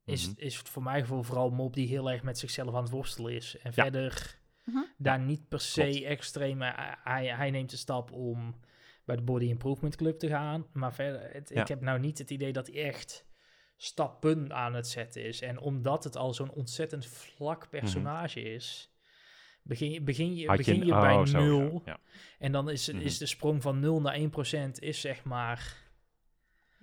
Is, 0.04 0.26
Mhm. 0.30 0.34
is 0.40 0.56
het 0.58 0.68
voor 0.68 0.82
mijn 0.82 1.00
gevoel 1.00 1.22
vooral 1.22 1.50
Mob 1.50 1.74
die 1.74 1.86
heel 1.88 2.10
erg 2.10 2.22
met 2.22 2.38
zichzelf 2.38 2.74
aan 2.74 2.82
het 2.82 2.90
worstelen 2.92 3.32
is. 3.32 3.56
En 3.62 3.72
Ja. 3.74 3.82
verder 3.82 4.38
Mhm. 4.64 4.78
daar 4.96 5.20
niet 5.20 5.48
per 5.48 5.60
se 5.60 5.80
klopt. 5.82 6.02
extreem... 6.04 6.62
eh, 6.62 6.92
Hij, 7.04 7.26
hij 7.26 7.50
neemt 7.50 7.70
de 7.70 7.76
stap 7.76 8.12
om 8.12 8.60
bij 9.04 9.16
de 9.16 9.22
Body 9.22 9.44
Improvement 9.44 9.96
Club 9.96 10.18
te 10.18 10.28
gaan. 10.28 10.66
Maar 10.72 10.94
verder, 10.94 11.30
het- 11.32 11.48
Ja. 11.54 11.60
ik 11.60 11.68
heb 11.68 11.80
nou 11.80 11.98
niet 12.00 12.18
het 12.18 12.30
idee 12.30 12.52
dat 12.52 12.66
hij 12.66 12.84
echt 12.84 13.26
stappen 13.76 14.52
aan 14.52 14.74
het 14.74 14.86
zetten 14.88 15.24
is. 15.24 15.40
En 15.40 15.58
omdat 15.60 16.04
het 16.04 16.16
al 16.16 16.34
zo'n 16.34 16.50
ontzettend 16.52 17.06
vlak 17.06 17.68
personage 17.70 18.40
is... 18.42 18.90
Begin 19.64 19.90
je, 19.90 20.00
begin 20.02 20.34
je, 20.36 20.46
Mhm. 20.46 20.56
Begin 20.56 20.84
je 20.84 20.92
bij 20.94 21.14
oh, 21.14 21.22
nul. 21.24 21.82
ja. 21.84 21.98
En 22.38 22.52
dan 22.52 22.70
is, 22.70 22.92
Mhm. 22.92 23.00
is 23.00 23.18
de 23.18 23.26
sprong 23.26 23.62
van 23.62 23.80
0 23.80 24.00
naar 24.00 24.14
1% 24.14 24.78
is 24.80 25.00
zeg 25.00 25.24
maar 25.24 25.76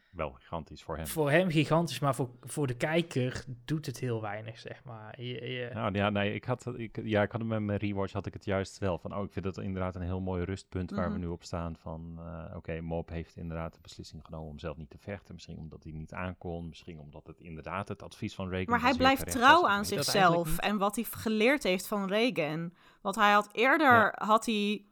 Wel 0.09 0.31
gigantisch 0.31 0.83
voor 0.83 0.95
hem. 0.97 1.07
voor 1.07 1.31
hem 1.31 1.49
gigantisch, 1.49 1.99
maar 1.99 2.15
voor, 2.15 2.29
voor 2.41 2.67
de 2.67 2.73
kijker 2.73 3.43
doet 3.65 3.85
het 3.85 3.99
heel 3.99 4.21
weinig, 4.21 4.59
zeg 4.59 4.83
maar. 4.83 5.21
Je, 5.21 5.51
je- 5.51 5.69
Nou 5.73 5.93
ja, 5.95 6.09
nee, 6.09 6.33
ik 6.33 6.43
had, 6.43 6.65
ik, 6.77 6.99
ja, 7.03 7.21
ik 7.21 7.31
had 7.31 7.41
het 7.41 7.49
met 7.49 7.61
mijn 7.61 7.79
rewatch 7.79 8.13
had 8.13 8.25
ik 8.25 8.33
het 8.33 8.45
juist 8.45 8.77
wel 8.77 8.97
van, 8.97 9.15
oh, 9.15 9.23
ik 9.23 9.31
vind 9.31 9.45
dat 9.45 9.57
inderdaad 9.57 9.95
een 9.95 10.01
heel 10.01 10.19
mooi 10.21 10.43
rustpunt 10.43 10.91
waar 10.91 11.05
we 11.05 11.11
Mhm. 11.11 11.19
nu 11.19 11.27
op 11.27 11.43
staan 11.43 11.75
van, 11.77 12.15
eh, 12.19 12.55
oké, 12.55 12.81
Mob 12.81 13.09
heeft 13.09 13.35
inderdaad 13.37 13.73
de 13.73 13.79
beslissing 13.81 14.25
genomen 14.25 14.49
om 14.49 14.59
zelf 14.59 14.77
niet 14.77 14.89
te 14.89 14.97
vechten. 14.97 15.33
Misschien 15.33 15.57
omdat 15.57 15.83
hij 15.83 15.91
niet 15.93 16.13
aankon, 16.13 16.67
misschien 16.67 16.99
omdat 16.99 17.27
het 17.27 17.39
inderdaad 17.39 17.87
het 17.87 18.03
advies 18.03 18.35
van 18.35 18.49
Reagan 18.49 18.69
Maar 18.71 18.81
hij 18.81 18.95
blijft 18.97 19.31
trouw 19.31 19.67
aan 19.67 19.85
zichzelf 19.85 20.57
en 20.57 20.77
wat 20.77 20.95
hij 20.95 21.03
geleerd 21.03 21.63
heeft 21.63 21.87
van 21.87 22.07
Reagan. 22.07 22.73
Want 23.01 23.15
hij 23.15 23.31
had 23.31 23.49
eerder 23.51 24.13
had 24.17 24.45
hij 24.45 24.83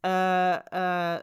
eh, 0.00 1.14
eh, 1.14 1.20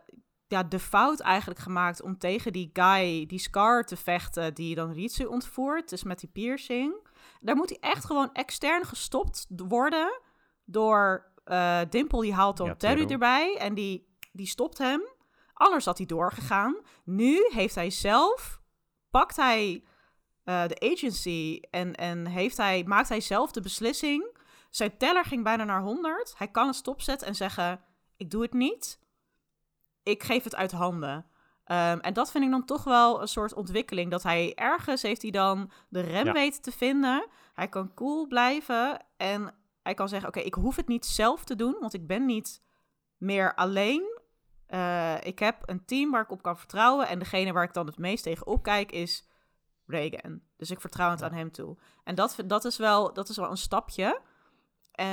ja, 0.47 0.63
de 0.63 0.79
fout 0.79 1.19
eigenlijk 1.19 1.59
gemaakt 1.59 2.01
om 2.01 2.17
tegen 2.17 2.53
die 2.53 2.69
guy, 2.73 3.25
die 3.25 3.39
Scar, 3.39 3.83
te 3.83 3.95
vechten 3.95 4.53
die 4.53 4.75
dan 4.75 4.91
Ritsu 4.91 5.25
ontvoert. 5.25 5.89
Dus 5.89 6.03
met 6.03 6.19
die 6.19 6.29
piercing. 6.29 7.07
Daar 7.41 7.55
moet 7.55 7.69
hij 7.69 7.77
echt 7.79 8.05
gewoon 8.05 8.29
extern 8.33 8.85
gestopt 8.85 9.47
worden 9.55 10.19
door 10.65 11.31
Dimple. 11.89 12.21
Die 12.21 12.33
haalt 12.33 12.57
dan 12.57 12.67
Ja, 12.67 12.75
Terry 12.75 13.11
erbij 13.11 13.57
en 13.57 13.73
die, 13.73 14.07
die 14.31 14.47
stopt 14.47 14.77
hem. 14.77 15.01
Anders 15.53 15.85
had 15.85 15.97
hij 15.97 16.07
doorgegaan. 16.07 16.75
Nu 17.03 17.49
heeft 17.53 17.75
hij 17.75 17.89
zelf, 17.89 18.61
pakt 19.09 19.35
hij 19.35 19.83
eh, 20.43 20.67
de 20.67 20.91
agency 20.91 21.61
en, 21.69 21.95
en 21.95 22.27
heeft 22.27 22.57
hij, 22.57 22.83
maakt 22.83 23.09
hij 23.09 23.21
zelf 23.21 23.51
de 23.51 23.61
beslissing. 23.61 24.37
Zijn 24.69 24.97
teller 24.97 25.25
ging 25.25 25.43
bijna 25.43 25.63
naar 25.63 25.81
100. 25.81 26.33
Hij 26.37 26.47
kan 26.47 26.67
het 26.67 26.75
stopzetten 26.75 27.27
en 27.27 27.35
zeggen: 27.35 27.81
Ik 28.17 28.31
doe 28.31 28.41
het 28.41 28.53
niet. 28.53 28.99
Ik 30.03 30.23
geef 30.23 30.43
het 30.43 30.55
uit 30.55 30.71
handen. 30.71 31.25
Ehm, 31.63 31.99
en 31.99 32.13
dat 32.13 32.31
vind 32.31 32.43
ik 32.43 32.51
dan 32.51 32.65
toch 32.65 32.83
wel 32.83 33.21
een 33.21 33.27
soort 33.27 33.53
ontwikkeling. 33.53 34.11
Dat 34.11 34.23
hij 34.23 34.55
ergens 34.55 35.01
heeft 35.01 35.21
hij 35.21 35.31
dan 35.31 35.71
de 35.89 35.99
rem 36.01 36.25
Ja. 36.25 36.31
weten 36.31 36.61
te 36.61 36.71
vinden. 36.71 37.27
Hij 37.53 37.67
kan 37.67 37.93
cool 37.93 38.27
blijven. 38.27 39.05
En 39.17 39.53
hij 39.83 39.93
kan 39.93 40.09
zeggen: 40.09 40.27
Oké, 40.29 40.39
ik 40.39 40.53
hoef 40.53 40.75
het 40.75 40.87
niet 40.87 41.05
zelf 41.05 41.43
te 41.43 41.55
doen, 41.55 41.77
want 41.79 41.93
ik 41.93 42.07
ben 42.07 42.25
niet 42.25 42.61
meer 43.17 43.55
alleen. 43.55 44.21
Eh, 44.67 45.15
ik 45.21 45.39
heb 45.39 45.57
een 45.65 45.85
team 45.85 46.11
waar 46.11 46.21
ik 46.21 46.31
op 46.31 46.41
kan 46.41 46.57
vertrouwen. 46.57 47.07
En 47.07 47.19
degene 47.19 47.51
waar 47.53 47.63
ik 47.63 47.73
dan 47.73 47.85
het 47.85 47.97
meest 47.97 48.23
tegen 48.23 48.47
opkijk 48.47 48.91
is 48.91 49.27
Reagan. 49.87 50.41
Dus 50.57 50.71
ik 50.71 50.81
vertrouw 50.81 51.09
het 51.09 51.19
Ja. 51.19 51.25
aan 51.25 51.33
hem 51.33 51.51
toe. 51.51 51.77
En 52.03 52.15
dat, 52.15 52.35
dat, 52.45 52.65
is, 52.65 52.77
wel, 52.77 53.13
dat 53.13 53.29
is 53.29 53.37
wel 53.37 53.49
een 53.49 53.57
stapje. 53.57 54.19
Eh, 54.91 55.05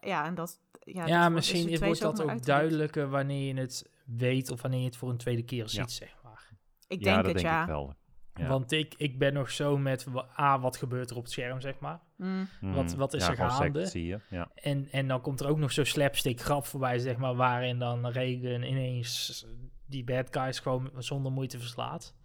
ja, 0.00 0.24
en 0.24 0.34
dat... 0.34 0.60
Ja, 0.80 1.06
ja, 1.06 1.22
dat 1.22 1.32
misschien 1.32 1.68
is 1.68 1.76
twee 1.76 1.94
wordt 1.94 2.00
dat 2.18 2.22
ook 2.30 2.44
duidelijker 2.44 3.08
wanneer 3.08 3.54
je 3.54 3.60
het 3.60 3.90
weet 4.16 4.50
of 4.50 4.62
wanneer 4.62 4.80
je 4.80 4.86
het 4.86 4.96
voor 4.96 5.10
een 5.10 5.16
tweede 5.16 5.42
keer 5.42 5.68
ziet, 5.68 5.90
zeg 5.92 6.16
maar. 6.22 6.50
Ik 6.88 6.98
ja, 6.98 7.04
denk 7.04 7.16
dat 7.16 7.24
het, 7.24 7.34
denk 7.34 7.46
ja. 7.54 7.60
ik 7.60 7.66
wel. 7.68 7.94
Ja. 8.34 8.48
Want 8.48 8.72
ik, 8.72 8.94
ik 8.96 9.18
ben 9.18 9.32
nog 9.32 9.50
zo 9.50 9.78
met, 9.78 10.06
A, 10.38 10.60
wat 10.60 10.76
gebeurt 10.76 11.10
er 11.10 11.16
op 11.16 11.22
het 11.22 11.32
scherm, 11.32 11.60
zeg 11.60 11.78
maar. 11.78 12.00
Mm. 12.16 12.48
wat- 12.60 12.84
Mhm. 12.84 12.96
wat 12.96 13.14
is 13.14 13.22
ja, 13.26 13.30
er 13.30 13.36
gaande? 13.36 13.86
zie 13.86 14.06
je. 14.06 14.20
Ja. 14.30 14.50
En, 14.54 14.88
en 14.90 15.08
dan 15.08 15.20
komt 15.20 15.40
er 15.40 15.48
ook 15.48 15.58
nog 15.58 15.72
zo'n 15.72 15.84
slapstick 15.84 16.40
grap 16.40 16.66
voorbij, 16.66 16.98
zeg 16.98 17.16
maar, 17.16 17.34
waarin 17.34 17.78
dan 17.78 18.06
Reagan 18.06 18.62
ineens 18.62 19.46
die 19.86 20.04
bad 20.04 20.28
guys 20.30 20.58
gewoon 20.58 20.90
zonder 20.98 21.32
moeite 21.32 21.58
verslaat. 21.58 22.16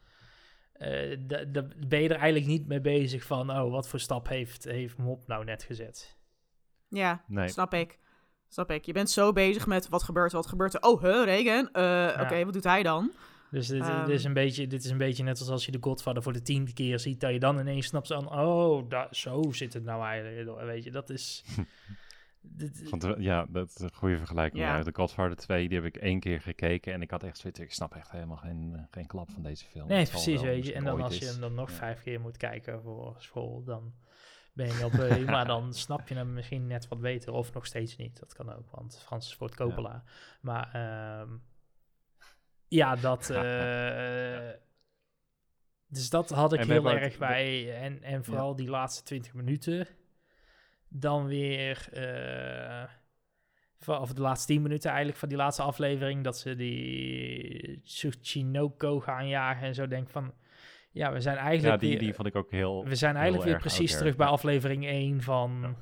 Eh, 0.73 1.18
da- 1.19 1.43
da- 1.43 1.68
ben 1.88 2.01
je 2.01 2.10
er 2.10 2.15
eigenlijk 2.15 2.45
niet 2.45 2.68
mee 2.68 2.81
bezig 2.81 3.23
van, 3.23 3.51
oh, 3.51 3.72
wat 3.72 3.88
voor 3.88 3.99
stap 3.99 4.27
heeft, 4.27 4.64
heeft 4.64 4.97
Mop 4.97 5.27
nou 5.27 5.43
net 5.45 5.64
gezet? 5.64 6.18
Ja, 6.88 7.23
Nee. 7.27 7.47
snap 7.47 7.73
ik. 7.73 7.99
Snap 8.53 8.71
ik. 8.71 8.85
Je 8.85 8.93
bent 8.93 9.09
zo 9.09 9.31
bezig 9.31 9.67
met 9.67 9.89
wat 9.89 10.03
gebeurt 10.03 10.31
er, 10.31 10.38
wat 10.38 10.47
gebeurt 10.47 10.73
er. 10.73 10.81
Oh, 10.81 11.01
huh, 11.01 11.23
Reagan? 11.25 11.69
Eh, 11.71 12.21
Oké, 12.21 12.43
wat 12.45 12.53
doet 12.53 12.63
hij 12.63 12.84
dan? 12.84 13.11
Dus 13.51 13.67
dit, 13.67 13.81
Ehm. 13.81 14.05
dit 14.05 14.15
is 14.15 14.23
een 14.23 14.34
beetje, 14.34 14.67
dit 14.67 14.84
is 14.84 14.89
een 14.91 14.97
beetje 14.97 15.23
net 15.23 15.39
als 15.39 15.49
als 15.49 15.65
je 15.65 15.71
de 15.71 15.77
Godfather 15.81 16.23
voor 16.23 16.34
de 16.34 16.41
tiende 16.41 16.73
keer 16.73 16.99
ziet, 16.99 17.19
dat 17.19 17.31
je 17.31 17.39
dan 17.39 17.59
ineens 17.59 17.85
snapt 17.88 18.07
van, 18.07 18.31
oh, 18.39 18.84
zo 19.11 19.51
zit 19.51 19.73
het 19.73 19.84
nou 19.84 20.03
eigenlijk. 20.03 20.61
Weet 20.65 20.84
je, 20.84 20.91
dat 20.91 21.09
is... 21.09 21.43
dit- 22.41 22.89
Want, 22.89 23.07
ja, 23.17 23.45
dat 23.49 23.69
is 23.69 23.80
een 23.80 23.93
goede 23.93 24.17
vergelijking. 24.17 24.61
Ja. 24.63 24.77
Ja. 24.77 24.84
De 24.84 24.91
Godfather 24.93 25.35
2, 25.35 25.67
die 25.69 25.77
heb 25.77 25.88
ik 25.88 25.97
één 26.01 26.19
keer 26.19 26.41
gekeken 26.41 26.93
en 26.93 27.01
ik 27.01 27.11
had 27.11 27.23
echt 27.23 27.38
zoiets, 27.38 27.59
ik 27.59 27.73
snap 27.73 27.95
echt 27.95 28.11
helemaal 28.11 28.38
geen, 28.38 28.88
geen 28.91 29.07
klap 29.07 29.30
van 29.31 29.43
deze 29.43 29.65
film. 29.65 29.88
Nee, 29.88 30.05
precies, 30.07 30.41
wel 30.41 30.51
weet 30.51 30.65
je. 30.65 30.73
En 30.73 30.84
dan 30.84 31.01
als 31.01 31.17
je 31.17 31.25
hem 31.25 31.39
dan 31.39 31.53
nog 31.53 31.69
Ja. 31.69 31.75
vijf 31.75 32.03
keer 32.03 32.19
moet 32.21 32.38
kijken 32.38 32.81
voor 32.81 33.15
school, 33.17 33.63
dan 33.63 33.93
ben 34.53 34.67
je 34.67 34.84
al 34.84 34.89
beu. 34.89 35.25
maar 35.25 35.45
dan 35.45 35.73
snap 35.73 36.07
je 36.07 36.15
hem 36.15 36.34
misschien 36.34 36.67
net 36.67 36.88
wat 36.88 37.01
beter 37.01 37.34
of 37.34 37.53
nog 37.53 37.65
steeds 37.65 37.95
niet. 37.95 38.19
Dat 38.19 38.34
kan 38.34 38.53
ook, 38.53 38.69
want 38.71 39.01
Francis 39.05 39.34
Ford 39.34 39.55
Coppola. 39.55 40.03
Maar 40.41 40.69
ehm, 40.73 41.30
ja, 42.67 42.95
dat... 42.95 43.30
eh, 43.30 44.49
dus 45.88 46.09
dat 46.09 46.30
had 46.30 46.53
ik 46.53 46.63
heel 46.63 46.84
het- 46.84 47.01
erg 47.01 47.17
bij. 47.17 47.75
En, 47.81 48.03
en 48.03 48.23
vooral 48.23 48.55
die 48.55 48.69
laatste 48.69 49.03
20 49.03 49.34
minuten. 49.34 49.88
Dan 50.88 51.25
weer... 51.25 51.88
eh, 51.91 52.84
of 54.01 54.13
de 54.13 54.21
laatste 54.21 54.47
10 54.53 54.61
minuten 54.61 54.89
eigenlijk 54.89 55.19
van 55.19 55.30
die 55.30 55.38
laatste 55.38 55.61
aflevering. 55.61 56.23
Dat 56.23 56.38
ze 56.38 56.55
die 56.55 57.81
Tsuchinoko 57.81 58.99
gaan 58.99 59.27
jagen 59.27 59.67
en 59.67 59.75
zo. 59.75 59.88
Denk 59.88 60.09
van... 60.09 60.34
Ja, 60.94 61.11
we 61.11 61.22
zijn 61.22 61.36
Ja, 61.36 61.41
eigenlijk 61.41 61.80
die, 61.80 61.90
weer, 61.90 61.99
die 61.99 62.14
vond 62.14 62.28
ik 62.28 62.36
ook 62.36 62.52
heel... 62.52 62.86
we 62.86 62.95
zijn 62.95 63.15
eigenlijk 63.15 63.45
weer 63.45 63.57
precies 63.60 63.98
terug 63.98 64.15
bij 64.15 64.28
aflevering 64.28 64.86
1 64.86 65.22
van... 65.22 65.60
Ja. 65.61 65.76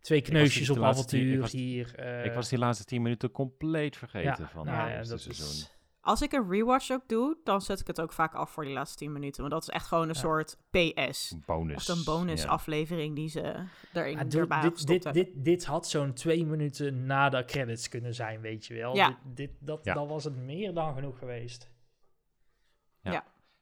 Twee 0.00 0.20
kneusjes 0.20 0.70
op 0.70 0.76
tien- 0.76 0.84
ik 0.84 0.90
avontuur 0.90 1.40
was- 1.40 1.52
hier. 1.52 1.94
eh, 1.94 2.24
ik 2.24 2.32
was 2.32 2.48
die 2.48 2.58
laatste 2.58 2.84
tien 2.84 3.02
minuten 3.02 3.30
compleet 3.30 3.96
vergeten 3.96 4.42
ja, 4.42 4.48
van 4.48 4.66
nou 4.66 4.78
het 4.90 5.04
ja, 5.04 5.10
dat 5.10 5.20
seizoen. 5.20 5.46
is... 5.46 5.74
Als 6.00 6.22
ik 6.22 6.32
een 6.32 6.48
rewatch 6.50 6.90
ook 6.90 7.08
doe, 7.08 7.36
dan 7.44 7.60
zet 7.60 7.80
ik 7.80 7.86
het 7.86 8.00
ook 8.00 8.12
vaak 8.12 8.34
af 8.34 8.50
voor 8.50 8.64
die 8.64 8.72
laatste 8.72 8.96
10 8.96 9.12
minuten. 9.12 9.40
Want 9.40 9.52
dat 9.52 9.62
is 9.62 9.68
echt 9.68 9.86
gewoon 9.86 10.08
een 10.08 10.14
Ja. 10.14 10.20
soort 10.20 10.56
PS. 10.70 11.30
Een 11.30 11.42
bonus. 11.46 11.74
Echt 11.76 11.88
een 11.98 12.04
bonus 12.04 12.42
ja. 12.42 12.48
aflevering 12.48 13.14
die 13.16 13.28
ze 13.28 13.54
erin 13.92 14.16
Ja, 14.16 14.24
dit, 14.24 14.34
erbij 14.34 14.60
dit, 14.60 14.86
dit, 14.86 15.12
dit, 15.12 15.28
dit 15.34 15.64
had 15.64 15.88
zo'n 15.88 16.12
twee 16.12 16.46
minuten 16.46 17.06
na 17.06 17.28
de 17.28 17.44
credits 17.44 17.88
kunnen 17.88 18.14
zijn, 18.14 18.40
weet 18.40 18.66
je 18.66 18.74
wel. 18.74 18.94
Ja. 18.96 19.06
Dit, 19.08 19.36
dit, 19.36 19.50
dat, 19.60 19.84
Ja. 19.84 19.94
Dan 19.94 20.08
was 20.08 20.24
het 20.24 20.36
meer 20.36 20.74
dan 20.74 20.94
genoeg 20.94 21.18
geweest. 21.18 21.70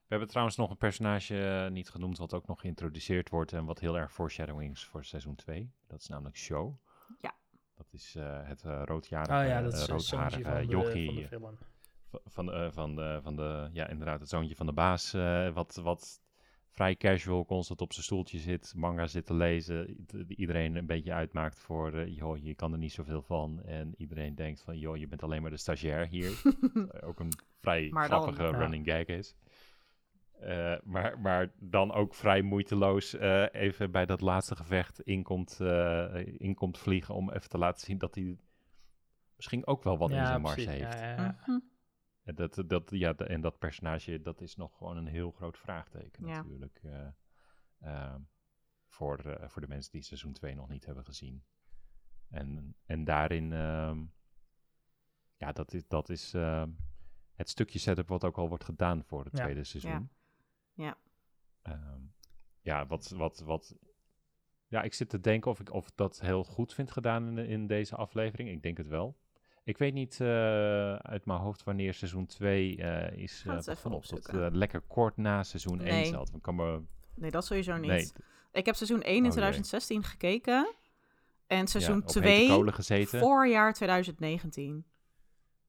We 0.05 0.11
hebben 0.11 0.29
trouwens 0.29 0.57
nog 0.57 0.71
een 0.71 0.77
personage 0.77 1.45
eh, 1.45 1.71
niet 1.71 1.91
genoemd 1.91 2.19
wat 2.19 2.35
ook 2.35 2.47
nog 2.47 2.61
geïntroduceerd 2.61 3.31
wordt 3.31 3.53
en 3.53 3.65
wat 3.65 3.81
heel 3.81 3.99
erg 3.99 4.13
foreshadowing 4.13 4.73
is 4.73 4.85
voor 4.85 5.05
seizoen 5.05 5.35
2. 5.35 5.71
Dat 5.87 6.01
is 6.01 6.09
namelijk 6.09 6.37
Show. 6.37 6.75
Ja. 7.21 7.35
Dat 7.75 7.93
is 7.93 8.15
eh, 8.15 8.49
het 8.49 8.63
eh 8.63 8.83
roodjarige, 8.85 9.33
Oh 9.33 9.47
ja, 9.47 9.63
dat 9.63 9.73
eh, 9.73 9.81
is 9.81 9.87
roodharige 9.87 10.43
van 10.43 10.61
de, 10.61 10.67
jochie 10.67 11.29
van 11.29 11.41
de 11.41 11.57
van, 12.25 12.47
de, 12.47 12.71
van, 12.73 12.97
de, 12.97 13.19
van 13.23 13.37
de, 13.37 13.69
ja 13.73 13.89
inderdaad, 13.89 14.21
het 14.21 14.29
zoontje 14.29 14.57
van 14.57 14.67
de 14.67 14.73
baas, 14.73 15.15
eh, 15.15 15.49
wat, 15.51 15.75
wat 15.83 16.23
vrij 16.71 16.97
casual 16.97 17.45
constant 17.45 17.81
op 17.81 17.93
zijn 17.93 18.05
stoeltje 18.05 18.39
zit, 18.39 18.73
manga 18.77 19.07
zit 19.07 19.27
te 19.27 19.35
lezen, 19.35 20.07
iedereen 20.29 20.77
een 20.77 20.87
beetje 20.87 21.13
uitmaakt 21.13 21.59
voor, 21.59 21.93
eh, 21.93 22.17
joh, 22.17 22.39
je 22.39 22.55
kan 22.55 22.73
er 22.73 22.79
niet 22.79 22.93
zoveel 22.93 23.23
van 23.23 23.63
en 23.63 23.95
iedereen 23.97 24.35
denkt 24.35 24.63
van, 24.63 24.79
joh, 24.79 24.97
je 24.97 25.07
bent 25.07 25.23
alleen 25.23 25.43
maar 25.43 25.51
de 25.51 25.57
stagiair 25.57 26.07
hier. 26.07 26.43
Ook 27.09 27.21
een 27.21 27.33
vrij 27.61 27.89
Maar 27.91 28.09
dan, 28.09 28.21
grappige 28.21 28.43
ja. 28.43 28.59
running 28.59 28.87
gag 28.87 29.07
is. 29.07 29.35
Eh, 30.45 30.77
maar, 30.85 31.21
maar 31.21 31.53
dan 31.59 31.93
ook 31.93 32.15
vrij 32.15 32.43
moeiteloos 32.43 33.15
eh, 33.15 33.47
even 33.53 33.91
bij 33.91 34.07
dat 34.07 34.21
laatste 34.21 34.57
gevecht 34.57 35.01
inkomt, 35.01 35.61
eh 35.61 36.27
inkomt 36.39 36.79
vliegen 36.79 37.15
om 37.15 37.31
even 37.31 37.49
te 37.49 37.59
laten 37.59 37.81
zien 37.87 37.99
dat 37.99 38.15
hij 38.15 38.39
misschien 39.37 39.67
ook 39.67 39.83
wel 39.83 39.99
wat 39.99 40.11
in 40.11 40.27
zijn 40.27 40.41
mars 40.41 40.55
precies. 40.65 40.73
heeft. 40.73 40.99
Ja. 41.01 41.37
Mhm. 41.47 41.59
En 42.25 42.35
dat, 42.35 42.63
dat, 42.67 42.91
ja, 42.91 43.13
de- 43.13 43.25
en 43.25 43.41
dat 43.41 43.59
personage, 43.59 44.21
dat 44.21 44.41
is 44.41 44.57
nog 44.57 44.77
gewoon 44.77 44.97
een 44.97 45.07
heel 45.07 45.31
groot 45.31 45.59
vraagteken 45.59 46.27
Ja. 46.27 46.37
natuurlijk. 46.37 46.81
eh, 46.83 47.07
ehm, 47.81 48.21
voor, 48.87 49.19
eh, 49.19 49.49
voor 49.49 49.63
de 49.63 49.69
mensen 49.69 49.93
die 49.93 50.03
seizoen 50.03 50.33
2 50.33 50.55
nog 50.55 50.69
niet 50.69 50.85
hebben 50.87 51.05
gezien. 51.05 51.45
En, 52.31 52.75
en 52.87 53.05
daarin, 53.05 53.53
ehm, 53.53 53.99
ja, 55.37 55.53
dat 55.53 55.73
is, 55.75 55.87
dat 55.89 56.09
is 56.09 56.35
ehm, 56.35 56.71
het 57.35 57.49
stukje 57.49 57.79
setup 57.79 58.09
wat 58.09 58.25
ook 58.25 58.37
al 58.39 58.49
wordt 58.49 58.65
gedaan 58.65 59.05
voor 59.05 59.25
het 59.25 59.37
Ja. 59.37 59.43
tweede 59.43 59.65
seizoen. 59.65 60.11
Ja. 60.75 60.97
Ehm, 61.63 62.01
ja, 62.61 62.87
wat, 62.87 63.09
wat, 63.17 63.43
wat... 63.45 63.75
Ja, 64.69 64.83
ik 64.83 64.95
zit 64.95 65.09
te 65.09 65.21
denken 65.21 65.51
of 65.51 65.61
ik 65.61 65.73
of 65.73 65.91
dat 65.95 66.21
heel 66.21 66.45
goed 66.45 66.75
vind 66.75 66.91
gedaan 66.91 67.39
in, 67.39 67.47
in 67.47 67.67
deze 67.67 67.97
aflevering. 67.97 68.49
Ik 68.49 68.63
denk 68.63 68.77
het 68.77 68.89
wel. 68.89 69.17
Ik 69.65 69.79
weet 69.79 69.95
niet 69.95 70.21
eh, 70.21 70.95
uit 70.95 71.25
mijn 71.27 71.39
hoofd 71.39 71.65
wanneer 71.65 71.95
seizoen 71.95 72.27
2 72.27 72.77
eh, 72.77 73.23
is 73.23 73.45
uh, 73.47 73.59
begonnen. 73.65 74.01
Of 74.01 74.07
dat 74.07 74.53
lekker 74.53 74.81
kort 74.81 75.17
na 75.17 75.43
seizoen 75.43 75.81
1 75.81 75.95
Nee. 75.95 76.05
zat. 76.05 76.31
Kan 76.41 76.55
me... 76.55 76.81
Nee, 77.15 77.31
dat 77.31 77.45
sowieso 77.47 77.77
niet. 77.77 77.91
Nee, 77.91 78.13
Ik 78.53 78.67
heb 78.67 78.75
seizoen 78.75 79.03
1 79.03 79.17
in 79.17 79.23
jee. 79.23 79.31
2016 79.31 80.03
gekeken. 80.03 80.75
En 81.47 81.67
seizoen 81.67 81.95
ja, 81.95 82.01
op 82.01 82.07
hete 82.07 82.21
2 82.21 82.49
kolen 82.49 82.75
gezeten. 82.75 83.19
voorjaar 83.19 83.73
2019. 83.73 84.85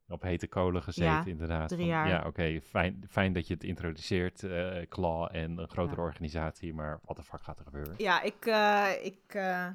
Op 0.08 0.22
hete 0.22 0.48
kolen 0.48 0.84
gezeten, 0.84 1.12
Ja, 1.12 1.26
inderdaad. 1.26 1.70
drie 1.70 1.92
Van. 1.92 2.08
Ja, 2.08 2.24
oké. 2.28 2.60
fijn, 2.62 3.04
fijn 3.10 3.34
dat 3.34 3.48
je 3.48 3.54
het 3.54 3.64
introduceert, 3.64 4.44
eh 4.44 4.82
Claw 4.90 5.28
en 5.32 5.58
een 5.58 5.68
grotere 5.70 6.02
Ja. 6.02 6.08
organisatie. 6.08 6.74
Maar 6.74 7.00
wat 7.04 7.16
de 7.16 7.24
fuck 7.24 7.42
gaat 7.42 7.60
er 7.60 7.66
gebeuren? 7.66 7.94
Ja, 7.98 8.22
ik... 8.22 8.46
eh, 8.46 9.06
ik, 9.06 9.22
eh, 9.28 9.68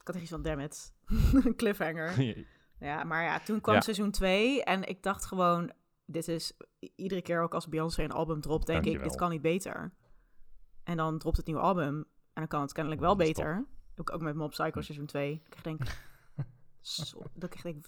ik 0.00 0.06
had 0.06 0.16
iets 0.16 0.30
van, 0.30 0.42
damn 0.42 0.60
it. 0.60 0.94
Cliffhanger. 1.56 2.12
Ja, 2.78 3.04
maar 3.04 3.22
ja, 3.22 3.38
toen 3.40 3.60
kwam 3.60 3.74
Ja. 3.74 3.80
seizoen 3.80 4.10
2 4.10 4.64
en 4.64 4.82
ik 4.88 5.02
dacht 5.02 5.24
gewoon, 5.24 5.72
dit 6.06 6.28
is 6.28 6.52
iedere 6.96 7.22
keer 7.22 7.42
ook 7.42 7.54
als 7.54 7.68
Beyoncé 7.68 8.02
een 8.02 8.10
album 8.12 8.40
dropt, 8.40 8.66
denk 8.66 8.84
ik, 8.84 9.02
dit 9.02 9.14
kan 9.16 9.30
niet 9.30 9.42
beter. 9.42 9.92
En 10.84 10.96
dan 10.96 11.18
dropt 11.18 11.36
het 11.36 11.46
nieuwe 11.46 11.60
album 11.60 11.94
en 11.96 12.06
dan 12.32 12.46
kan 12.46 12.60
het 12.60 12.72
kennelijk 12.72 13.00
wel 13.02 13.16
beter. 13.16 13.66
Ook, 13.96 14.12
ook 14.12 14.20
met 14.20 14.34
Mob 14.34 14.50
Psycho 14.50 14.78
Hm. 14.78 14.80
seizoen 14.84 15.06
2. 15.06 15.42
Dat 15.48 15.56
ik 15.58 15.64
denk, 15.64 15.80
zo, 16.80 17.22
dat 17.34 17.54
ik 17.54 17.62
denk, 17.62 17.86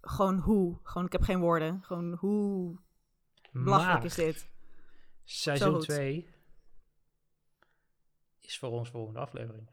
gewoon 0.00 0.38
hoe? 0.38 0.78
Gewoon, 0.82 1.06
ik 1.06 1.12
heb 1.12 1.22
geen 1.22 1.40
woorden. 1.40 1.82
Gewoon 1.82 2.12
hoe 2.14 2.78
belachelijk 3.52 4.04
is 4.04 4.14
dit? 4.14 4.48
Seizoen 5.24 5.74
goed. 5.74 5.82
2 5.84 6.28
is 8.40 8.58
voor 8.58 8.70
ons 8.70 8.90
volgende 8.90 9.18
aflevering. 9.20 9.68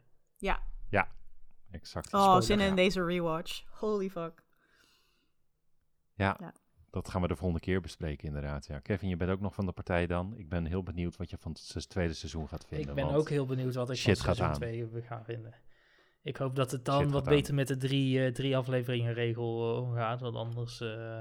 Exact. 1.72 2.06
die 2.12 2.20
Oh, 2.20 2.22
spoiler. 2.26 2.44
zin 2.44 2.60
in 2.60 2.70
Ja. 2.70 2.76
deze 2.76 3.04
rewatch. 3.06 3.64
Holy 3.80 4.10
fuck. 4.10 4.44
Ja, 6.14 6.38
Ja. 6.40 6.54
dat 6.90 7.10
gaan 7.10 7.22
we 7.22 7.28
de 7.28 7.36
volgende 7.36 7.62
keer 7.64 7.82
bespreken 7.82 8.28
inderdaad. 8.28 8.66
Ja. 8.66 8.80
Kevin, 8.80 9.10
je 9.10 9.16
bent 9.16 9.32
ook 9.32 9.40
nog 9.40 9.54
van 9.54 9.66
de 9.66 9.72
partij 9.72 10.08
dan. 10.08 10.38
Ik 10.38 10.50
ben 10.50 10.66
heel 10.66 10.84
benieuwd 10.84 11.18
wat 11.18 11.30
je 11.30 11.38
van 11.38 11.52
het 11.74 11.90
tweede 11.90 12.14
seizoen 12.14 12.48
gaat 12.48 12.66
vinden. 12.66 12.90
ik 12.90 12.96
ben 12.96 13.14
ook 13.14 13.30
heel 13.30 13.46
benieuwd 13.46 13.76
wat 13.76 13.90
ik 13.90 13.98
van 14.00 14.16
seizoen 14.16 14.46
aan. 14.46 14.54
2 14.54 14.90
ga 15.02 15.24
vinden. 15.24 15.54
Ik 16.26 16.38
hoop 16.38 16.56
dat 16.56 16.72
het 16.72 16.86
dan 16.86 17.12
wat 17.12 17.24
beter 17.24 17.54
met 17.54 17.68
de 17.68 17.78
drie, 17.78 18.26
eh, 18.26 18.32
drie 18.32 18.58
afleveringen 18.58 19.14
regel 19.14 19.78
eh, 19.92 19.96
gaat, 19.96 20.22
want 20.22 20.36
anders... 20.36 20.82
eh, 20.82 21.18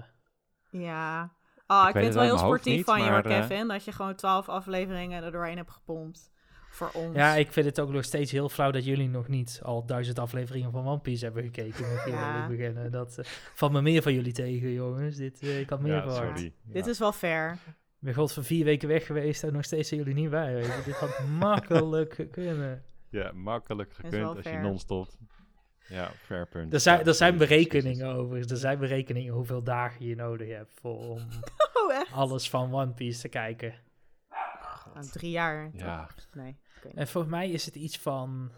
Ja. 0.71 1.33
Oh, 1.67 1.85
ik, 1.89 1.95
weet 1.95 2.03
vind 2.03 2.05
het 2.05 2.15
wel 2.15 2.23
heel 2.25 2.39
sportief 2.39 2.77
niet, 2.77 2.85
van 2.85 3.03
je, 3.03 3.11
maar, 3.11 3.23
Kevin. 3.23 3.69
Dat 3.69 3.85
je 3.85 3.93
gewoon 3.93 4.15
twaalf 4.15 4.49
afleveringen 4.49 5.23
er 5.23 5.33
doorheen 5.33 5.57
hebt 5.57 5.71
gepompt. 5.71 6.33
Voor 6.71 6.91
ons. 6.95 7.17
Ja, 7.17 7.35
ik 7.35 7.53
vind 7.53 7.67
het 7.67 7.81
ook 7.81 7.91
nog 7.91 8.05
steeds 8.05 8.33
heel 8.33 8.49
flauw 8.49 8.71
dat 8.71 8.85
jullie 8.85 9.09
nog 9.09 9.29
niet 9.29 9.61
al 9.63 9.87
duizend 9.87 10.19
afleveringen 10.19 10.71
van 10.73 10.87
One 10.87 11.01
Piece 11.01 11.25
hebben 11.25 11.43
gekeken. 11.43 11.87
Ja. 12.11 12.47
beginnen. 12.49 12.91
Dat 12.91 13.19
eh, 13.19 13.25
valt 13.55 13.73
me 13.73 13.83
meer 13.83 14.03
van 14.03 14.13
jullie 14.13 14.33
tegen, 14.33 14.73
jongens. 14.73 15.17
Dit, 15.17 15.41
eh, 15.41 15.61
ik 15.61 15.71
had 15.71 15.81
meer 15.81 15.95
Ja, 15.95 16.11
sorry. 16.11 16.53
Dit 16.63 16.87
is 16.87 16.99
wel 16.99 17.13
fair. 17.13 17.53
Ik 17.53 18.11
ben 18.11 18.15
god 18.15 18.33
voor 18.33 18.45
vier 18.45 18.65
weken 18.65 18.89
weg 18.89 19.07
geweest 19.07 19.45
en 19.45 19.53
nog 19.53 19.65
steeds 19.65 19.89
zijn 19.89 20.01
jullie 20.01 20.15
niet 20.15 20.31
bij. 20.31 20.55
Weet 20.55 20.65
je. 20.67 20.83
Dit 20.85 20.95
had 20.95 21.19
makkelijk 21.39 22.27
kunnen. 22.31 22.83
Ja, 23.15 23.33
makkelijk 23.33 23.93
gekund 23.93 24.37
als 24.37 24.45
je 24.45 24.59
non-stop... 24.59 25.09
Ja, 25.89 26.11
fair 26.11 26.47
punt. 26.47 26.73
Er 26.73 26.81
zijn, 26.81 26.99
Ja, 26.99 27.05
er 27.05 27.15
zijn 27.15 27.37
berekeningen 27.37 28.15
overigens. 28.15 28.53
Er 28.53 28.59
zijn 28.59 28.79
berekeningen 28.79 29.33
hoeveel 29.33 29.63
dagen 29.63 30.07
je 30.07 30.15
nodig 30.15 30.49
hebt 30.49 30.73
voor, 30.81 30.99
om 30.99 31.19
Oh, 31.75 32.13
alles 32.13 32.51
van 32.51 32.75
One 32.75 32.93
Piece 32.93 33.21
te 33.21 33.29
kijken. 33.29 33.75
Nou, 34.95 35.07
drie 35.07 35.31
jaar. 35.31 35.71
toch? 35.71 35.81
Ja, 35.81 36.09
Nee. 36.33 36.57
En 36.95 37.09
volgens 37.09 37.33
mij 37.33 37.51
is 37.51 37.67
het 37.67 37.75
iets 37.75 37.99
van. 37.99 38.53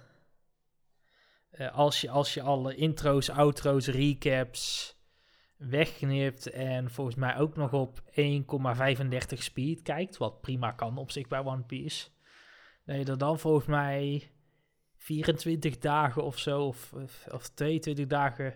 eh, 1.50 1.74
als, 1.74 2.00
je, 2.00 2.10
als 2.10 2.34
je 2.34 2.42
alle 2.42 2.74
intro's, 2.74 3.30
outro's, 3.30 3.86
recaps 3.86 4.96
wegknipt. 5.56 6.50
En 6.50 6.90
volgens 6.90 7.16
mij 7.16 7.38
ook 7.38 7.56
nog 7.56 7.72
op 7.72 8.00
1,35 8.10 9.38
speed 9.38 9.82
kijkt. 9.82 10.16
Wat 10.16 10.40
prima 10.40 10.72
kan 10.72 10.98
op 10.98 11.10
zich 11.10 11.28
bij 11.28 11.44
One 11.44 11.62
Piece. 11.62 12.08
Dat 12.84 12.96
je 12.96 13.04
er 13.04 13.18
dan 13.18 13.38
volgens 13.38 13.66
mij 13.66 14.30
24 15.06 15.78
dagen 15.78 16.24
of 16.24 16.38
zo. 16.38 16.66
Of, 16.66 16.92
of, 16.92 17.26
of 17.30 17.48
22 17.48 18.06
dagen 18.06 18.54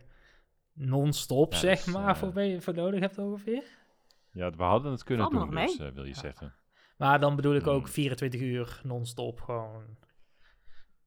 non-stop, 0.73 1.53
Ja, 1.53 1.59
zeg 1.59 1.85
dus, 1.85 1.95
maar. 1.95 2.09
eh, 2.09 2.15
voor, 2.17 2.33
me- 2.35 2.61
voor 2.61 2.75
nodig 2.75 3.01
hebt 3.01 3.19
ongeveer. 3.19 3.65
ja, 4.33 4.51
we 4.51 4.63
hadden 4.63 4.93
het 4.93 5.03
kunnen 5.03 5.31
doen, 5.31 5.51
dus, 5.51 5.79
eh, 5.79 5.89
wil 5.89 6.05
je 6.05 6.09
Ja. 6.15 6.21
zeggen. 6.21 6.55
Maar 6.97 7.21
dan 7.21 7.37
bedoel 7.37 7.55
ik 7.55 7.67
ook 7.67 7.83
Hmm. 7.83 7.93
24 7.93 8.41
uur 8.41 8.81
non-stop 8.85 9.41
gewoon 9.41 9.97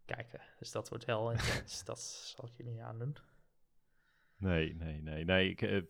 kijken. 0.05 0.41
Dus 0.59 0.71
dat 0.71 0.89
wordt 0.89 1.05
wel 1.05 1.31
intens. 1.31 1.83
dat 1.85 1.99
zal 1.99 2.45
ik 2.47 2.53
je 2.57 2.63
niet 2.63 2.79
aandoen. 2.79 3.15
Nee, 4.37 4.75
nee, 4.75 5.01
nee. 5.01 5.25
nee 5.25 5.49
ik, 5.49 5.61
eh, 5.61 5.81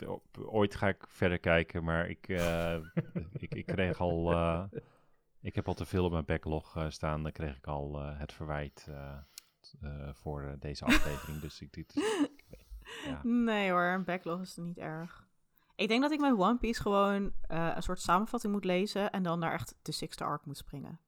ooit 0.46 0.76
ga 0.76 0.88
ik 0.88 1.06
verder 1.08 1.40
kijken, 1.40 1.84
maar 1.84 2.10
ik, 2.10 2.28
eh, 2.28 2.78
ik, 3.46 3.54
ik 3.56 3.66
kreeg 3.66 4.00
al... 4.00 4.32
eh, 4.32 4.64
ik 5.42 5.56
heb 5.56 5.68
al 5.68 5.74
te 5.74 5.86
veel 5.86 6.06
op 6.06 6.12
mijn 6.12 6.26
backlog 6.26 6.76
eh, 6.78 6.90
staan. 6.90 7.24
Dan 7.24 7.32
kreeg 7.32 7.58
ik 7.58 7.68
al 7.68 8.00
eh, 8.00 8.20
het 8.20 8.34
verwijt 8.34 8.88
eh, 9.82 10.10
voor 10.14 10.44
eh, 10.44 10.54
deze 10.60 10.86
aflevering. 10.86 11.40
dus 11.42 11.62
ik... 11.62 11.74
Dit, 11.74 11.94
ja. 13.06 13.20
Nee 13.24 13.72
hoor, 13.72 13.84
een 13.84 14.04
backlog 14.04 14.42
is 14.42 14.56
niet 14.56 14.78
erg. 14.78 15.28
Ik 15.76 15.88
denk 15.88 16.02
dat 16.02 16.12
ik 16.12 16.20
met 16.20 16.32
One 16.38 16.58
Piece 16.58 16.82
gewoon 16.82 17.34
eh, 17.48 17.72
een 17.76 17.84
soort 17.84 18.00
samenvatting 18.02 18.54
moet 18.54 18.66
lezen 18.66 19.12
en 19.12 19.24
dan 19.24 19.40
naar 19.40 19.54
echt 19.54 19.76
de 19.82 19.92
sixte 19.92 20.24
arc 20.24 20.46
moet 20.46 20.58
springen. 20.58 21.00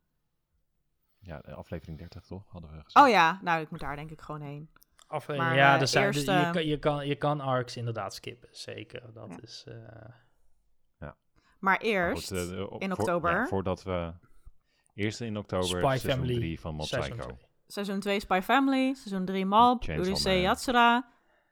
ja, 1.19 1.37
aflevering 1.37 1.97
30 1.97 2.25
toch? 2.25 2.43
Hadden 2.51 2.69
we 2.71 2.75
gezegd. 2.83 3.05
Oh 3.05 3.11
ja, 3.11 3.39
nou 3.41 3.61
ik 3.61 3.69
moet 3.69 3.79
daar 3.79 3.95
denk 3.95 4.11
ik 4.11 4.21
gewoon 4.21 4.41
heen. 4.41 4.69
Aflevering, 5.07 5.43
Maar, 5.43 5.55
ja, 5.55 5.79
er 5.79 5.87
zijn, 5.87 6.05
eerst, 6.05 6.25
je, 6.25 6.49
kan, 6.51 6.65
je, 6.65 6.79
kan, 6.79 7.07
je 7.07 7.15
kan 7.15 7.39
arcs 7.41 7.77
inderdaad 7.77 8.13
skippen, 8.13 8.49
zeker. 8.51 9.13
Dat 9.13 9.29
Ja. 9.29 9.37
is... 9.41 9.63
eh, 9.67 9.75
Maar 10.97 11.15
Maar 11.59 11.77
eerst, 11.77 12.27
goed, 12.27 12.67
op- 12.69 12.81
in 12.81 12.89
voor- 12.89 12.99
oktober. 12.99 13.31
ja, 13.31 13.45
voordat 13.45 13.83
we... 13.83 14.13
Eerst 14.93 15.21
in 15.21 15.37
oktober 15.37 15.65
Spy 15.95 16.07
Family 16.07 16.35
3 16.35 16.59
van 16.59 16.75
Mob 16.75 16.85
seizoen 16.85 17.17
Psycho. 17.17 17.37
Seizoen 17.67 17.99
2 17.99 18.19
Spy 18.19 18.39
Family, 18.43 18.93
seizoen 18.93 19.25
3 19.25 19.45
Mob, 19.45 19.83
Chainsaw 19.83 20.05
Urusei 20.07 20.33
Man. 20.33 20.41
Yatsura, 20.43 21.09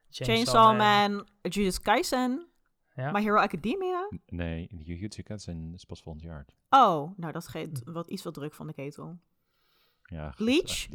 Chainsaw 0.10 0.78
Man, 0.78 1.28
Jujutsu 1.42 1.82
Kaisen, 1.82 2.48
Ja. 2.96 3.12
My 3.12 3.22
Hero 3.22 3.38
Academia. 3.38 4.10
Nee, 4.26 4.68
Jujutsu 4.70 5.24
Kaisen 5.24 5.74
is 5.74 5.86
pas 5.86 6.02
volgend 6.02 6.24
jaar. 6.26 6.46
Oh, 6.70 7.18
nou 7.18 7.32
dat 7.34 7.48
geeft 7.48 7.82
wat, 7.84 8.08
iets 8.08 8.24
wat 8.24 8.34
druk 8.34 8.54
van 8.54 8.68
de 8.68 8.74
ketel. 8.74 9.20
Ja, 10.04 10.34
Bleach? 10.38 10.88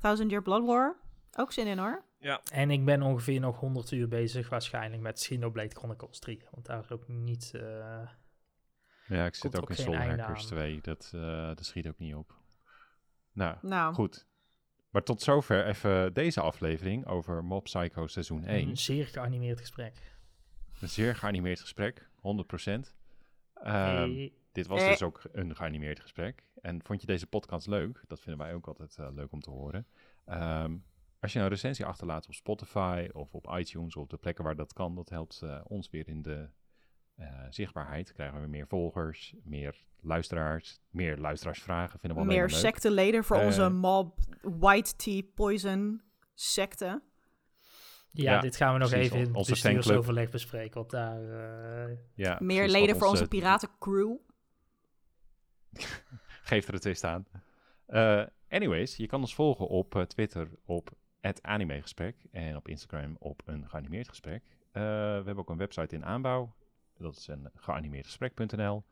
Thousand 0.00 0.30
Year 0.30 0.42
Blood 0.42 0.64
War, 0.64 0.96
ook 1.36 1.52
zin 1.52 1.66
in 1.66 1.78
hoor. 1.78 2.04
En 2.52 2.70
ik 2.70 2.84
ben 2.84 3.02
ongeveer 3.02 3.40
nog 3.40 3.58
100 3.60 3.90
uur 3.90 4.08
bezig 4.08 4.48
waarschijnlijk 4.48 5.02
met 5.02 5.14
Xenoblade 5.14 5.74
Chronicles 5.74 6.18
3. 6.18 6.42
Want 6.50 6.66
daar 6.66 6.80
is 6.80 6.90
ook 6.90 7.08
niet... 7.08 7.50
eh, 7.54 8.08
Ja, 9.06 9.24
ik 9.26 9.34
zit 9.34 9.56
ook 9.56 9.62
ook 9.62 9.70
in 9.70 9.76
Soul 9.76 9.96
Hackers 9.96 10.40
aan. 10.40 10.46
2. 10.46 10.80
Dat, 10.80 11.10
eh, 11.14 11.46
dat 11.46 11.64
schiet 11.64 11.88
ook 11.88 11.98
niet 11.98 12.14
op. 12.14 12.34
Nou, 13.32 13.56
Nou, 13.62 13.94
goed. 13.94 14.26
Maar 14.94 15.02
tot 15.02 15.22
zover 15.22 15.66
even 15.66 16.12
deze 16.14 16.40
aflevering 16.40 17.06
over 17.06 17.44
Mob 17.44 17.64
Psycho 17.64 18.06
seizoen 18.06 18.44
1. 18.44 18.68
een 18.68 18.76
zeer 18.76 19.06
geanimeerd 19.06 19.60
gesprek. 19.60 19.94
Een 20.80 20.88
zeer 20.88 21.16
geanimeerd 21.16 21.60
gesprek, 21.60 22.08
100%. 22.20 22.94
Ehm, 23.54 23.74
Hey. 23.74 24.32
Dit 24.52 24.66
was 24.66 24.80
Eh. 24.82 24.88
dus 24.88 25.02
ook 25.02 25.22
een 25.32 25.56
geanimeerd 25.56 26.00
gesprek. 26.00 26.44
En 26.60 26.82
vond 26.84 27.00
je 27.00 27.06
deze 27.06 27.26
podcast 27.26 27.66
leuk? 27.66 28.04
Dat 28.06 28.20
vinden 28.20 28.46
wij 28.46 28.54
ook 28.54 28.66
altijd 28.66 28.96
eh, 28.98 29.08
leuk 29.14 29.32
om 29.32 29.40
te 29.40 29.50
horen. 29.50 29.86
Ehm, 30.24 30.76
als 31.20 31.32
je 31.32 31.38
een 31.40 31.48
recensie 31.48 31.84
achterlaat 31.84 32.26
op 32.26 32.34
Spotify 32.34 33.08
of 33.12 33.34
op 33.34 33.56
iTunes 33.58 33.96
of 33.96 34.02
op 34.02 34.10
de 34.10 34.16
plekken 34.16 34.44
waar 34.44 34.56
dat 34.56 34.72
kan, 34.72 34.94
dat 34.94 35.08
helpt 35.08 35.40
eh, 35.42 35.60
ons 35.64 35.90
weer 35.90 36.08
in 36.08 36.22
de 36.22 36.48
eh, 37.16 37.26
zichtbaarheid. 37.50 38.12
Krijgen 38.12 38.40
we 38.40 38.46
meer 38.46 38.66
volgers, 38.66 39.34
meer 39.44 39.82
luisteraars, 40.00 40.80
meer 40.90 41.16
luisteraarsvragen. 41.18 41.98
Vinden 41.98 42.18
we 42.18 42.24
meer 42.24 42.50
secteleden 42.50 43.24
voor 43.24 43.36
Eh, 43.36 43.44
onze 43.46 43.68
Mob 43.70 44.18
White 44.42 44.96
Tea 44.96 45.22
Poison 45.34 46.02
secte. 46.34 47.02
Ja, 48.10 48.32
Ja, 48.32 48.40
dit 48.40 48.56
gaan 48.56 48.72
we 48.72 48.78
nog 48.78 48.92
even 48.92 49.16
in 49.18 49.34
het 49.34 49.48
bestuursoverleg 49.48 50.30
bespreken. 50.30 50.74
Want 50.74 50.90
daar... 50.90 51.20
eh, 51.88 51.96
Ja, 52.14 52.36
meer 52.40 52.56
precies, 52.56 52.72
leden 52.72 52.96
voor 52.96 53.06
onze 53.08 53.22
onze- 53.22 53.36
piratencrew. 53.36 54.16
Geef 56.42 56.68
er 56.68 56.74
een 56.74 56.80
twist 56.80 57.04
aan. 57.04 57.26
Eh, 57.86 58.22
anyways, 58.48 58.96
je 58.96 59.06
kan 59.06 59.20
ons 59.20 59.34
volgen 59.34 59.68
op 59.68 60.04
Twitter 60.08 60.48
op 60.64 60.90
het 61.20 61.42
animegesprek 61.42 62.16
en 62.30 62.56
op 62.56 62.68
Instagram 62.68 63.16
op 63.18 63.42
een 63.44 63.68
geanimeerd 63.68 64.08
gesprek. 64.08 64.42
Eh, 64.72 64.82
we 64.82 65.22
hebben 65.24 65.38
ook 65.38 65.50
een 65.50 65.56
website 65.56 65.94
in 65.94 66.04
aanbouw. 66.04 66.54
Dat 66.98 67.16
is 67.16 67.26
een 67.26 67.50
geanimeerdgesprek.nl. 67.54 68.84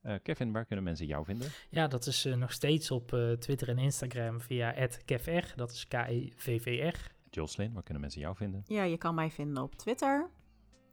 Eh, 0.00 0.14
Kevin, 0.22 0.52
waar 0.52 0.64
kunnen 0.64 0.84
mensen 0.84 1.06
jou 1.06 1.24
vinden? 1.24 1.50
Ja, 1.70 1.86
dat 1.86 2.06
is 2.06 2.24
eh, 2.24 2.34
nog 2.34 2.52
steeds 2.52 2.90
op 2.90 3.12
eh, 3.12 3.32
Twitter 3.32 3.68
en 3.68 3.78
Instagram 3.78 4.40
via 4.40 4.86
@kevr. 5.04 5.52
Dat 5.56 5.70
is 5.70 5.86
E 5.88 5.88
K-E-V-V-R. 5.88 7.12
Jocelyn, 7.30 7.72
waar 7.72 7.82
kunnen 7.82 8.02
mensen 8.02 8.20
jou 8.20 8.36
vinden? 8.36 8.62
Ja, 8.66 8.82
je 8.82 8.96
kan 8.96 9.14
mij 9.14 9.30
vinden 9.30 9.62
op 9.62 9.74
Twitter. 9.74 10.30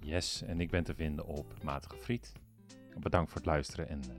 Yes, 0.00 0.42
en 0.42 0.60
ik 0.60 0.70
ben 0.70 0.84
te 0.84 0.94
vinden 0.94 1.26
op 1.26 1.62
Matige 1.62 1.96
Friet. 1.96 2.32
Bedankt 3.00 3.30
voor 3.30 3.40
het 3.40 3.46
luisteren 3.46 3.88
en 3.88 4.00
uh, 4.08 4.14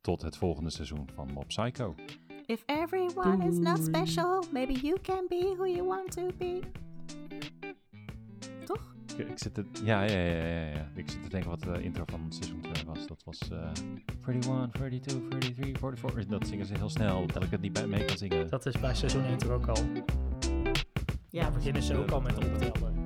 tot 0.00 0.22
het 0.22 0.36
volgende 0.36 0.70
seizoen 0.70 1.08
van 1.14 1.32
Mob 1.32 1.46
Psycho. 1.46 1.94
If 2.46 2.62
everyone 2.66 3.42
is 3.42 3.58
not 3.58 3.78
special, 3.82 4.44
maybe 4.52 4.74
you 4.74 4.98
can 5.02 5.26
be 5.28 5.54
who 5.56 5.66
you 5.66 5.86
want 5.86 6.12
to 6.12 6.30
be. 6.38 6.60
Toch? 8.64 8.94
Ik, 9.16 9.28
ik 9.28 9.38
zit 9.38 9.54
te, 9.54 9.64
ja, 9.82 10.02
ja, 10.02 10.18
ja, 10.18 10.46
ja, 10.46 10.66
ja. 10.66 10.90
Ik 10.94 11.10
zit 11.10 11.22
te 11.22 11.28
denken 11.28 11.50
wat 11.50 11.62
de 11.62 11.82
intro 11.82 12.04
van 12.06 12.26
seizoen 12.28 12.60
2 12.60 12.84
was. 12.86 13.06
Dat 13.06 13.22
was 13.24 13.40
uh, 13.52 13.70
31, 14.26 14.70
32, 14.72 15.28
33, 15.28 15.78
44. 15.78 16.26
Dat 16.26 16.46
zingen 16.46 16.66
ze 16.66 16.74
heel 16.74 16.88
snel, 16.88 17.26
dat 17.26 17.42
ik 17.42 17.50
het 17.50 17.60
niet 17.60 17.72
bij 17.72 17.86
mee 17.86 18.04
kan 18.04 18.16
zingen. 18.16 18.48
Dat 18.50 18.66
is 18.66 18.80
bij 18.80 18.94
seizoen 18.94 19.24
1 19.24 19.38
toch 19.38 19.50
ook 19.50 19.66
al. 19.66 19.82
Ja, 21.28 21.50
beginnen 21.50 21.82
ze 21.82 21.96
ook 21.96 22.10
al 22.10 22.20
met 22.20 22.36
optellen. 22.36 23.03